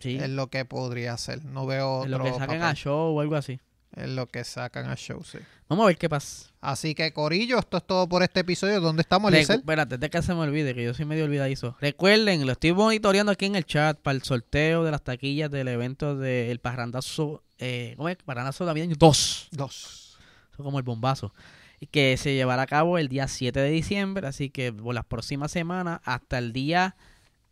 sí, 0.00 0.16
Es 0.16 0.30
lo 0.30 0.48
que 0.48 0.64
podría 0.64 1.16
ser. 1.16 1.44
No 1.44 1.64
veo 1.64 2.04
en 2.04 2.12
otro 2.12 2.18
lo 2.18 2.24
que 2.24 2.30
saquen 2.32 2.58
papel. 2.58 2.62
a 2.62 2.74
show 2.74 3.16
o 3.16 3.20
algo 3.20 3.36
así. 3.36 3.60
Es 3.96 4.08
lo 4.08 4.26
que 4.26 4.42
sacan 4.42 4.90
a 4.90 4.96
show, 4.96 5.22
sí. 5.22 5.38
Vamos 5.68 5.84
a 5.84 5.86
ver 5.86 5.96
qué 5.96 6.08
pasa. 6.08 6.50
Así 6.60 6.94
que, 6.94 7.12
Corillo, 7.12 7.58
esto 7.58 7.76
es 7.76 7.86
todo 7.86 8.08
por 8.08 8.22
este 8.22 8.40
episodio. 8.40 8.80
¿Dónde 8.80 9.02
estamos, 9.02 9.30
Eliezer? 9.30 9.56
Espérate, 9.56 9.94
antes 9.94 10.10
que 10.10 10.22
se 10.22 10.34
me 10.34 10.40
olvide, 10.40 10.74
que 10.74 10.82
yo 10.82 10.94
soy 10.94 11.04
medio 11.04 11.24
olvidadizo. 11.24 11.76
Recuerden, 11.80 12.44
lo 12.44 12.52
estoy 12.52 12.72
monitoreando 12.72 13.30
aquí 13.30 13.46
en 13.46 13.54
el 13.54 13.64
chat 13.64 13.98
para 13.98 14.16
el 14.16 14.22
sorteo 14.22 14.82
de 14.82 14.90
las 14.90 15.02
taquillas 15.02 15.50
del 15.50 15.68
evento 15.68 16.16
del 16.16 16.58
Parrandazo. 16.58 17.44
Eh, 17.58 17.94
¿Cómo 17.96 18.08
es? 18.08 18.16
Parrandazo 18.16 18.64
navideño 18.64 18.96
2. 18.98 19.48
Dos. 19.52 20.18
Eso 20.52 20.62
es 20.62 20.64
como 20.64 20.78
el 20.78 20.84
bombazo. 20.84 21.32
Y 21.78 21.86
que 21.86 22.16
se 22.16 22.34
llevará 22.34 22.62
a 22.62 22.66
cabo 22.66 22.98
el 22.98 23.08
día 23.08 23.28
7 23.28 23.60
de 23.60 23.70
diciembre. 23.70 24.26
Así 24.26 24.50
que 24.50 24.72
por 24.72 24.94
las 24.94 25.04
próximas 25.04 25.52
semanas, 25.52 26.00
hasta 26.04 26.38
el 26.38 26.52
día. 26.52 26.96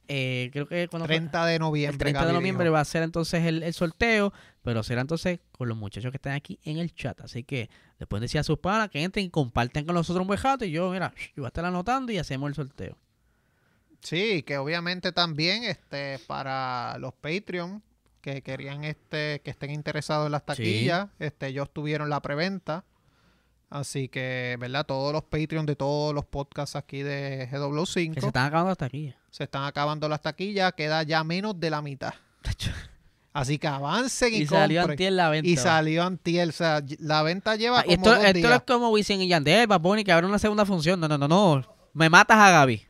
Eh, 0.09 0.51
creo 0.53 0.67
que 0.67 0.89
cuando 0.89 1.07
fue? 1.07 1.17
30 1.17 1.47
de 1.47 1.59
noviembre. 1.59 1.93
El 1.93 1.99
30 1.99 2.27
de 2.27 2.33
noviembre 2.33 2.65
dijo. 2.65 2.75
va 2.75 2.81
a 2.81 2.85
ser 2.85 3.03
entonces 3.03 3.45
el, 3.45 3.63
el 3.63 3.73
sorteo, 3.75 4.33
pero 4.63 4.83
será 4.83 5.01
entonces 5.01 5.41
con 5.53 5.69
los 5.69 5.77
muchachos 5.77 6.11
que 6.11 6.17
están 6.17 6.35
aquí 6.35 6.59
en 6.65 6.79
el 6.79 6.95
chat. 6.95 7.21
Así 7.21 7.45
que 7.45 7.71
les 7.99 8.09
pueden 8.09 8.23
decir 8.23 8.41
a 8.41 8.45
sus 8.45 8.59
panas 8.59 8.91
que 8.91 9.03
entren 9.03 9.27
y 9.27 9.31
compartan 9.31 9.85
con 9.85 9.95
nosotros 9.95 10.23
un 10.23 10.27
buen 10.27 10.41
rato. 10.41 10.65
Y 10.65 10.71
yo, 10.71 10.91
mira, 10.91 11.13
yo 11.17 11.43
voy 11.43 11.45
a 11.45 11.49
estar 11.49 11.65
anotando 11.65 12.13
y 12.13 12.19
hacemos 12.19 12.49
el 12.49 12.55
sorteo. 12.55 12.99
Sí, 14.01 14.43
que 14.43 14.59
obviamente 14.59 15.13
también 15.13 15.63
este 15.65 16.19
para 16.27 16.99
los 16.99 17.15
Patreon 17.15 17.83
que 18.21 18.43
querían 18.43 18.85
este 18.85 19.41
que 19.45 19.51
estén 19.51 19.71
interesados 19.71 20.27
en 20.27 20.33
las 20.33 20.45
taquillas, 20.45 21.09
este 21.19 21.49
ellos 21.49 21.73
tuvieron 21.73 22.11
la 22.11 22.21
preventa. 22.21 22.85
Así 23.73 24.09
que, 24.09 24.57
¿verdad? 24.61 24.85
Todos 24.85 25.13
los 25.15 25.23
Patreon 25.25 25.65
de 25.65 25.77
todos 25.77 26.15
los 26.15 26.27
podcasts 26.27 26.77
aquí 26.77 27.03
de 27.03 27.49
GW5 27.51 28.15
Que 28.15 28.21
se 28.21 28.27
están 28.27 28.45
acabando 28.47 28.71
hasta 28.73 28.85
aquí. 28.85 29.15
se 29.31 29.45
están 29.45 29.65
acabando 29.65 30.09
las 30.11 30.21
taquillas, 30.21 30.75
queda 30.75 31.03
ya 31.05 31.25
menos 31.25 31.59
de 31.59 31.71
la 31.71 31.81
mitad. 31.81 32.13
Así 33.33 33.59
que 33.59 33.67
avancen 33.67 34.35
y, 34.35 34.43
Y 34.43 34.47
salió 34.47 34.83
antier 34.83 35.15
la 35.15 35.31
venta. 35.31 35.49
Y 35.49 35.57
salió 35.57 36.03
antier, 36.05 36.51
o 36.51 36.53
sea, 36.53 36.83
la 36.99 37.23
venta 37.23 37.57
lleva 37.57 37.81
Ah, 37.81 37.83
como 37.85 37.95
esto, 37.95 38.11
dos 38.11 38.25
esto 38.25 38.39
días. 38.39 38.53
es 38.53 38.63
como 38.67 38.91
Wisin 38.91 39.23
y 39.23 39.29
Yandel, 39.29 39.67
Bad 39.67 39.81
Bunny, 39.81 40.05
que 40.05 40.13
abre 40.13 40.27
una 40.27 40.39
segunda 40.39 40.67
función. 40.67 41.01
No, 41.01 41.09
no, 41.09 41.17
no, 41.17 41.27
no. 41.27 41.65
Me 41.95 42.11
matas 42.11 42.37
a 42.37 42.51
Gaby. 42.51 42.83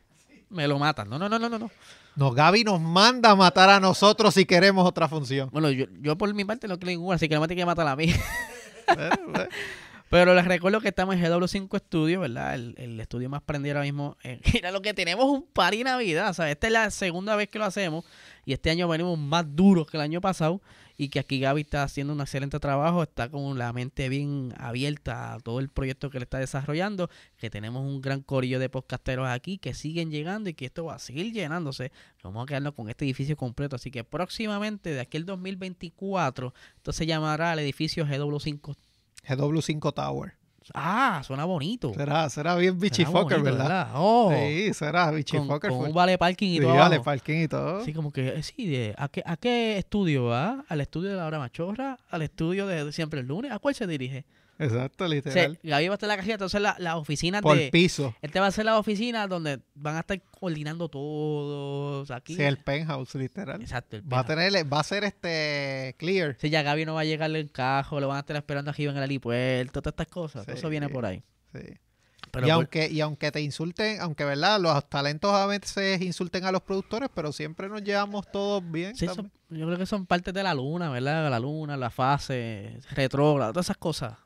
Me 0.49 0.67
lo 0.67 0.77
matas. 0.79 1.07
No, 1.07 1.17
no, 1.17 1.29
no, 1.29 1.39
no, 1.39 1.47
no. 1.47 1.71
no. 2.17 2.31
Gaby 2.33 2.65
nos 2.65 2.81
manda 2.81 3.31
a 3.31 3.35
matar 3.37 3.69
a 3.69 3.79
nosotros 3.79 4.33
si 4.33 4.43
queremos 4.43 4.85
otra 4.85 5.07
función. 5.07 5.49
Bueno, 5.49 5.69
yo, 5.71 5.85
yo 6.01 6.17
por 6.17 6.33
mi 6.33 6.43
parte 6.43 6.67
no 6.67 6.77
quiero 6.77 6.89
ninguna, 6.91 7.15
así 7.15 7.29
que 7.29 7.35
no 7.35 7.41
me 7.41 7.47
tiene 7.47 7.61
que 7.61 7.65
matar 7.65 7.87
a 7.87 7.95
mí. 7.95 8.13
Pero 10.13 10.35
les 10.35 10.45
recuerdo 10.45 10.79
que 10.79 10.89
estamos 10.89 11.15
en 11.15 11.23
GW5 11.23 11.79
Studio, 11.79 12.19
¿verdad? 12.19 12.53
El, 12.53 12.75
el 12.77 12.99
estudio 12.99 13.31
más 13.31 13.41
prendido 13.41 13.77
ahora 13.77 13.85
mismo. 13.85 14.15
Eh, 14.21 14.39
mira 14.53 14.69
lo 14.69 14.83
que 14.83 14.93
tenemos 14.93 15.25
un 15.25 15.41
par 15.41 15.73
y 15.73 15.83
Navidad, 15.83 16.33
¿sabes? 16.33 16.51
Esta 16.51 16.67
es 16.67 16.73
la 16.73 16.91
segunda 16.91 17.35
vez 17.35 17.49
que 17.49 17.57
lo 17.57 17.65
hacemos 17.65 18.05
y 18.45 18.53
este 18.53 18.69
año 18.69 18.87
venimos 18.87 19.17
más 19.17 19.43
duros 19.55 19.87
que 19.87 19.97
el 19.97 20.01
año 20.01 20.21
pasado 20.21 20.61
y 20.97 21.09
que 21.09 21.17
aquí 21.17 21.39
Gaby 21.39 21.61
está 21.61 21.81
haciendo 21.81 22.13
un 22.13 22.21
excelente 22.21 22.59
trabajo, 22.59 23.01
está 23.01 23.27
con 23.27 23.57
la 23.57 23.73
mente 23.73 24.07
bien 24.07 24.53
abierta 24.59 25.33
a 25.33 25.39
todo 25.39 25.59
el 25.59 25.69
proyecto 25.69 26.11
que 26.11 26.19
le 26.19 26.25
está 26.25 26.37
desarrollando, 26.37 27.09
que 27.35 27.49
tenemos 27.49 27.81
un 27.81 27.99
gran 27.99 28.21
corillo 28.21 28.59
de 28.59 28.69
podcasteros 28.69 29.27
aquí 29.27 29.57
que 29.57 29.73
siguen 29.73 30.11
llegando 30.11 30.47
y 30.47 30.53
que 30.53 30.65
esto 30.65 30.85
va 30.85 30.93
a 30.93 30.99
seguir 30.99 31.33
llenándose. 31.33 31.91
Vamos 32.21 32.43
a 32.43 32.45
quedarnos 32.45 32.75
con 32.75 32.87
este 32.87 33.05
edificio 33.05 33.35
completo, 33.35 33.77
así 33.77 33.89
que 33.89 34.03
próximamente 34.03 34.91
de 34.91 34.99
aquí 34.99 35.17
al 35.17 35.25
2024, 35.25 36.53
esto 36.75 36.93
se 36.93 37.07
llamará 37.07 37.53
el 37.53 37.57
edificio 37.57 38.05
GW5 38.05 38.75
GW5 39.27 39.93
Tower. 39.93 40.33
Ah, 40.73 41.21
suena 41.25 41.43
bonito. 41.43 41.93
Será, 41.93 42.29
será 42.29 42.55
bien 42.55 42.79
bichifucker, 42.79 43.39
bonito, 43.39 43.43
¿verdad? 43.57 43.89
Oh, 43.95 44.31
Sí, 44.33 44.73
será 44.73 45.07
con, 45.07 45.15
bichifucker. 45.17 45.69
con 45.69 45.79
fue- 45.79 45.87
un 45.89 45.93
vale 45.93 46.17
parking 46.17 46.47
y 46.51 46.57
Sí, 46.57 46.61
todo. 46.61 46.73
vale, 46.75 47.01
parking 47.01 47.43
y 47.43 47.47
todo. 47.49 47.79
Así 47.81 47.91
como 47.93 48.11
que, 48.13 48.29
eh, 48.29 48.43
sí, 48.43 48.67
de, 48.67 48.95
¿a, 48.97 49.09
qué, 49.09 49.21
¿a 49.25 49.35
qué 49.35 49.77
estudio 49.77 50.23
va? 50.25 50.63
¿Al 50.69 50.79
estudio 50.79 51.09
de 51.09 51.17
la 51.17 51.25
hora 51.25 51.37
machorra? 51.39 51.99
¿Al 52.09 52.21
estudio 52.21 52.65
de 52.65 52.93
siempre 52.93 53.19
el 53.19 53.27
lunes? 53.27 53.51
¿A 53.51 53.59
cuál 53.59 53.75
se 53.75 53.85
dirige? 53.87 54.23
Exacto, 54.63 55.07
literal. 55.07 55.59
Gaby 55.63 55.87
va 55.87 55.93
a 55.93 55.95
estar 55.95 56.07
en 56.07 56.09
la 56.09 56.17
casilla, 56.17 56.33
entonces 56.35 56.61
la- 56.61 56.75
las 56.79 56.95
oficinas 56.95 57.41
Por 57.41 57.57
de... 57.57 57.69
piso. 57.69 58.15
Este 58.21 58.39
va 58.39 58.47
a 58.47 58.51
ser 58.51 58.65
la 58.65 58.77
oficina 58.77 59.27
donde 59.27 59.59
van 59.75 59.95
a 59.97 59.99
estar 60.01 60.21
coordinando 60.39 60.89
todos 60.89 62.11
aquí. 62.11 62.35
Sí, 62.35 62.41
el 62.41 62.57
penthouse, 62.57 63.15
literal. 63.15 63.61
Exacto. 63.61 63.97
el 63.97 64.11
Va 64.13 64.19
a 64.19 64.25
tener, 64.25 64.51
va 64.71 64.79
a 64.79 64.83
ser 64.83 65.03
este 65.03 65.95
clear. 65.97 66.35
Sí, 66.39 66.49
ya 66.49 66.61
Gaby 66.63 66.85
no 66.85 66.93
va 66.95 67.01
a 67.01 67.05
llegarle 67.05 67.39
en 67.39 67.47
cajo, 67.47 67.99
lo 67.99 68.07
van 68.07 68.17
a 68.17 68.19
estar 68.21 68.35
esperando 68.35 68.71
aquí 68.71 68.85
en 68.85 68.97
el 68.97 69.03
helipuerto, 69.03 69.81
todas 69.81 69.93
estas 69.93 70.07
cosas. 70.07 70.45
Todo 70.45 70.55
eso 70.55 70.69
viene 70.69 70.89
por 70.89 71.05
ahí. 71.05 71.23
Sí. 71.53 71.59
Pero 72.31 72.47
y 72.47 72.49
por- 72.49 72.55
aunque, 72.55 72.89
y 72.89 72.99
aunque 73.01 73.31
te 73.31 73.41
insulten, 73.41 74.01
aunque 74.01 74.25
verdad, 74.25 74.59
los 74.59 74.89
talentos 74.89 75.31
a 75.33 75.45
veces 75.45 76.01
insulten 76.01 76.45
a 76.45 76.51
los 76.51 76.61
productores, 76.61 77.09
pero 77.13 77.31
siempre 77.31 77.69
nos 77.69 77.83
llevamos 77.83 78.25
todos 78.31 78.63
bien. 78.71 78.95
sí, 78.95 79.05
son- 79.07 79.31
yo 79.49 79.67
creo 79.67 79.77
que 79.77 79.85
son 79.85 80.07
partes 80.07 80.33
de 80.33 80.41
la 80.41 80.55
luna, 80.55 80.89
¿verdad? 80.89 81.29
La 81.29 81.39
luna, 81.39 81.77
la 81.77 81.91
fase, 81.91 82.79
retrógrada, 82.95 83.51
todas 83.51 83.67
esas 83.67 83.77
cosas. 83.77 84.17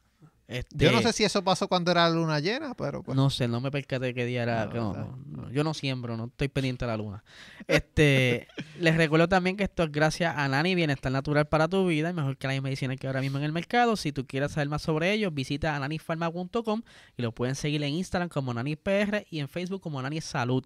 Yo 0.48 0.91
no 0.91 1.00
Este, 1.00 1.12
sé 1.12 1.14
si 1.14 1.24
eso 1.26 1.43
pasó 1.43 1.68
cuando 1.68 1.91
era 1.91 2.08
la 2.08 2.16
luna 2.16 2.39
llena, 2.39 2.74
pero 2.74 3.04
pues. 3.04 3.18
No 3.18 3.30
sé, 3.30 3.50
no 3.50 3.60
me 3.60 3.70
percaté 3.70 4.14
qué 4.14 4.26
día 4.26 4.43
era. 4.43 4.66
No, 4.66 4.72
que 4.72 4.78
no, 4.78 4.93
¿verdad? 4.93 5.08
no, 5.26 5.41
no, 5.43 5.52
yo 5.52 5.64
no 5.66 5.74
siembro, 5.74 6.16
no 6.16 6.26
estoy 6.26 6.48
pendiente 6.48 6.86
de 6.86 6.91
la 6.91 6.98
luna. 6.98 7.24
Este, 7.68 8.48
les 8.80 8.95
recuerdo 8.95 9.28
también 9.28 9.58
que 9.58 9.66
esto 9.66 9.84
es 9.84 9.91
gracias 9.91 10.34
a 10.38 10.48
Nani 10.48 10.74
Bienestar 10.74 11.12
Natural 11.12 11.48
para 11.48 11.68
tu 11.68 11.86
vida, 11.88 12.14
mejor 12.14 12.38
que 12.38 12.48
la 12.48 12.62
medicina 12.62 12.95
que 12.95 13.08
ahora 13.08 13.20
mismo 13.20 13.39
en 13.39 13.43
el 13.43 13.52
mercado. 13.52 13.98
Si 13.98 14.14
tú 14.14 14.26
quieres 14.26 14.54
saber 14.54 14.70
más 14.70 14.82
sobre 14.84 15.12
ellos, 15.12 15.34
visita 15.34 15.76
ananifarma.com 15.76 16.82
y 17.18 17.22
lo 17.22 17.34
pueden 17.34 17.56
seguir 17.56 17.84
en 17.84 17.95
Instagram 17.95 18.30
como 18.30 18.54
NaniPR 18.54 19.26
y 19.30 19.39
en 19.39 19.50
Facebook 19.50 19.82
como 19.82 20.02
Nani 20.02 20.22
Salud. 20.22 20.64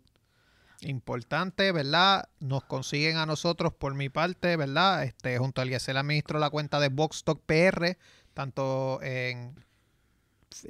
Importante, 0.81 1.71
¿verdad? 1.71 2.29
Nos 2.39 2.63
consiguen 2.63 3.17
a 3.17 3.25
nosotros 3.25 3.73
por 3.73 3.93
mi 3.93 4.09
parte, 4.09 4.55
¿verdad? 4.57 5.03
Este, 5.03 5.37
junto 5.37 5.61
al 5.61 5.67
Eliezer 5.67 5.95
administro 5.97 6.39
la 6.39 6.49
cuenta 6.49 6.79
de 6.79 6.89
Boxstock 6.89 7.39
PR, 7.45 7.97
tanto 8.33 8.99
en 9.03 9.53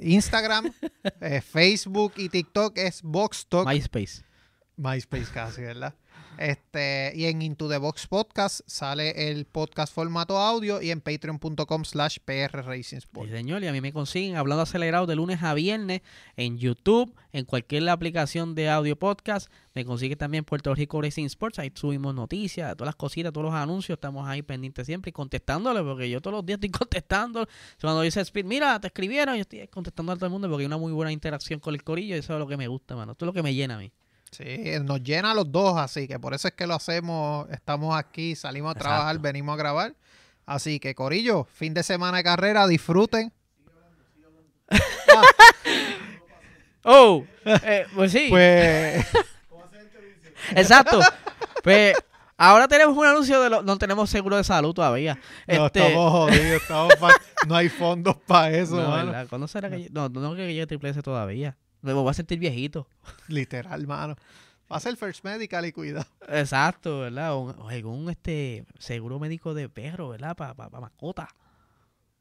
Instagram, 0.00 0.72
eh, 1.20 1.40
Facebook 1.40 2.14
y 2.16 2.28
TikTok 2.28 2.78
es 2.78 3.02
Boxstock. 3.02 3.66
MySpace. 3.66 4.24
MySpace 4.76 5.30
casi, 5.32 5.62
¿verdad? 5.62 5.94
Este, 6.38 7.12
y 7.14 7.26
en 7.26 7.42
Into 7.42 7.68
the 7.68 7.76
Box 7.76 8.06
Podcast 8.06 8.60
sale 8.66 9.30
el 9.30 9.44
podcast 9.44 9.94
formato 9.94 10.38
audio 10.38 10.80
y 10.80 10.90
en 10.90 11.02
patreon.com 11.02 11.84
slash 11.84 12.18
PR 12.24 12.64
Racing 12.64 13.00
Sí, 13.00 13.28
señor, 13.30 13.62
y 13.62 13.66
a 13.66 13.72
mí 13.72 13.80
me 13.80 13.92
consiguen 13.92 14.36
hablando 14.36 14.62
acelerado 14.62 15.06
de 15.06 15.14
lunes 15.14 15.42
a 15.42 15.52
viernes 15.52 16.00
en 16.36 16.56
YouTube, 16.58 17.14
en 17.32 17.44
cualquier 17.44 17.86
aplicación 17.88 18.54
de 18.54 18.70
audio 18.70 18.98
podcast. 18.98 19.52
Me 19.74 19.84
consigue 19.84 20.16
también 20.16 20.44
Puerto 20.44 20.74
Rico 20.74 21.00
Racing 21.02 21.26
Sports. 21.26 21.58
Ahí 21.58 21.70
subimos 21.74 22.14
noticias, 22.14 22.74
todas 22.76 22.88
las 22.88 22.96
cositas, 22.96 23.32
todos 23.32 23.46
los 23.46 23.54
anuncios. 23.54 23.96
Estamos 23.96 24.26
ahí 24.26 24.42
pendientes 24.42 24.86
siempre 24.86 25.10
y 25.10 25.12
contestándole, 25.12 25.82
porque 25.82 26.08
yo 26.08 26.20
todos 26.20 26.36
los 26.36 26.46
días 26.46 26.56
estoy 26.56 26.70
contestando. 26.78 27.46
Cuando 27.80 28.00
dice 28.00 28.20
Speed, 28.22 28.46
mira, 28.46 28.80
te 28.80 28.88
escribieron, 28.88 29.34
yo 29.36 29.42
estoy 29.42 29.68
contestando 29.68 30.12
a 30.12 30.16
todo 30.16 30.26
el 30.26 30.32
mundo 30.32 30.48
porque 30.48 30.62
hay 30.62 30.66
una 30.66 30.78
muy 30.78 30.92
buena 30.92 31.12
interacción 31.12 31.60
con 31.60 31.74
el 31.74 31.84
corillo 31.84 32.16
y 32.16 32.18
eso 32.18 32.32
es 32.32 32.38
lo 32.38 32.46
que 32.46 32.56
me 32.56 32.68
gusta, 32.68 32.96
mano. 32.96 33.12
Esto 33.12 33.24
es 33.24 33.26
lo 33.26 33.32
que 33.32 33.42
me 33.42 33.54
llena 33.54 33.76
a 33.76 33.78
mí. 33.78 33.92
Sí, 34.32 34.64
nos 34.82 35.02
llena 35.02 35.30
a 35.30 35.34
los 35.34 35.50
dos, 35.52 35.78
así 35.78 36.08
que 36.08 36.18
por 36.18 36.34
eso 36.34 36.48
es 36.48 36.54
que 36.54 36.66
lo 36.66 36.74
hacemos. 36.74 37.48
Estamos 37.50 37.94
aquí, 37.96 38.34
salimos 38.34 38.72
a 38.72 38.78
trabajar, 38.78 39.02
Exacto. 39.10 39.22
venimos 39.22 39.52
a 39.52 39.56
grabar. 39.56 39.94
Así 40.46 40.80
que, 40.80 40.94
Corillo, 40.94 41.44
fin 41.44 41.74
de 41.74 41.82
semana 41.82 42.16
de 42.16 42.24
carrera, 42.24 42.66
disfruten. 42.66 43.30
¡Oh! 46.84 47.24
Eh, 47.44 47.86
pues 47.94 48.10
sí. 48.12 48.26
Pues, 48.30 49.06
Exacto. 50.56 51.00
Pues 51.62 51.94
ahora 52.36 52.66
tenemos 52.66 52.96
un 52.96 53.06
anuncio 53.06 53.40
de 53.40 53.50
lo, 53.50 53.62
no 53.62 53.78
tenemos 53.78 54.10
seguro 54.10 54.36
de 54.36 54.42
salud 54.44 54.72
todavía. 54.74 55.16
no, 55.46 55.66
Este, 55.66 55.86
estamos 55.86 56.10
jodidos, 56.10 56.62
estamos 56.62 56.94
pa- 56.96 57.14
no 57.46 57.54
hay 57.54 57.68
fondos 57.68 58.16
para 58.26 58.50
eso, 58.50 58.76
no, 58.80 58.88
mano. 58.88 59.06
¿verdad? 59.12 59.26
¿Cuándo 59.28 59.46
será 59.46 59.70
que 59.70 59.76
llegue? 59.76 59.90
No, 59.92 60.08
no 60.08 60.32
creo 60.32 60.46
que 60.46 60.54
llegue 60.54 60.66
Triple 60.66 60.90
S 60.90 61.02
todavía. 61.02 61.56
Me 61.82 61.92
voy 61.92 62.08
a 62.08 62.14
sentir 62.14 62.38
viejito. 62.38 62.88
Literal, 63.28 63.86
mano. 63.86 64.16
Va 64.70 64.76
a 64.76 64.80
ser 64.80 64.96
First 64.96 65.22
Medical 65.24 65.66
y 65.66 65.72
cuidado. 65.72 66.06
Exacto, 66.28 67.00
¿verdad? 67.00 67.34
O, 67.34 67.68
algún 67.68 68.08
este 68.08 68.64
seguro 68.78 69.18
médico 69.18 69.52
de 69.52 69.68
perro, 69.68 70.08
¿verdad? 70.08 70.34
Para 70.34 70.54
mascota. 70.80 71.28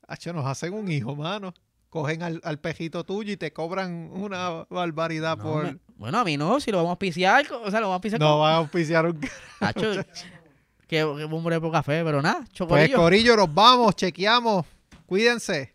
Hacho, 0.07 0.33
nos 0.33 0.45
hacen 0.45 0.73
un 0.73 0.91
hijo, 0.91 1.15
mano. 1.15 1.53
Cogen 1.89 2.23
al, 2.23 2.41
al 2.43 2.59
pejito 2.59 3.03
tuyo 3.05 3.33
y 3.33 3.37
te 3.37 3.53
cobran 3.53 4.09
una 4.13 4.65
barbaridad 4.69 5.37
No, 5.37 5.43
por... 5.43 5.63
me- 5.65 5.77
bueno, 5.95 6.17
a 6.19 6.23
mí 6.23 6.35
no, 6.35 6.59
si 6.59 6.71
lo 6.71 6.77
vamos 6.77 6.89
a 6.89 6.93
auspiciar, 6.93 7.45
o 7.53 7.69
sea, 7.69 7.79
lo 7.79 7.87
vamos 7.87 7.93
a 7.93 7.95
auspiciar 7.95 8.19
No 8.19 8.31
con... 8.31 8.39
van 8.39 8.53
a 8.53 8.57
auspiciar 8.57 9.05
un... 9.05 9.19
Hacho, 9.59 9.91
que, 10.87 11.03
hombre 11.03 11.61
por 11.61 11.71
café, 11.71 12.01
pero 12.03 12.21
nada, 12.21 12.43
Pues. 12.67 12.89
Corillo, 12.95 13.35
nos 13.37 13.53
vamos, 13.53 13.95
chequeamos. 13.95 14.65
Cuídense. 15.05 15.73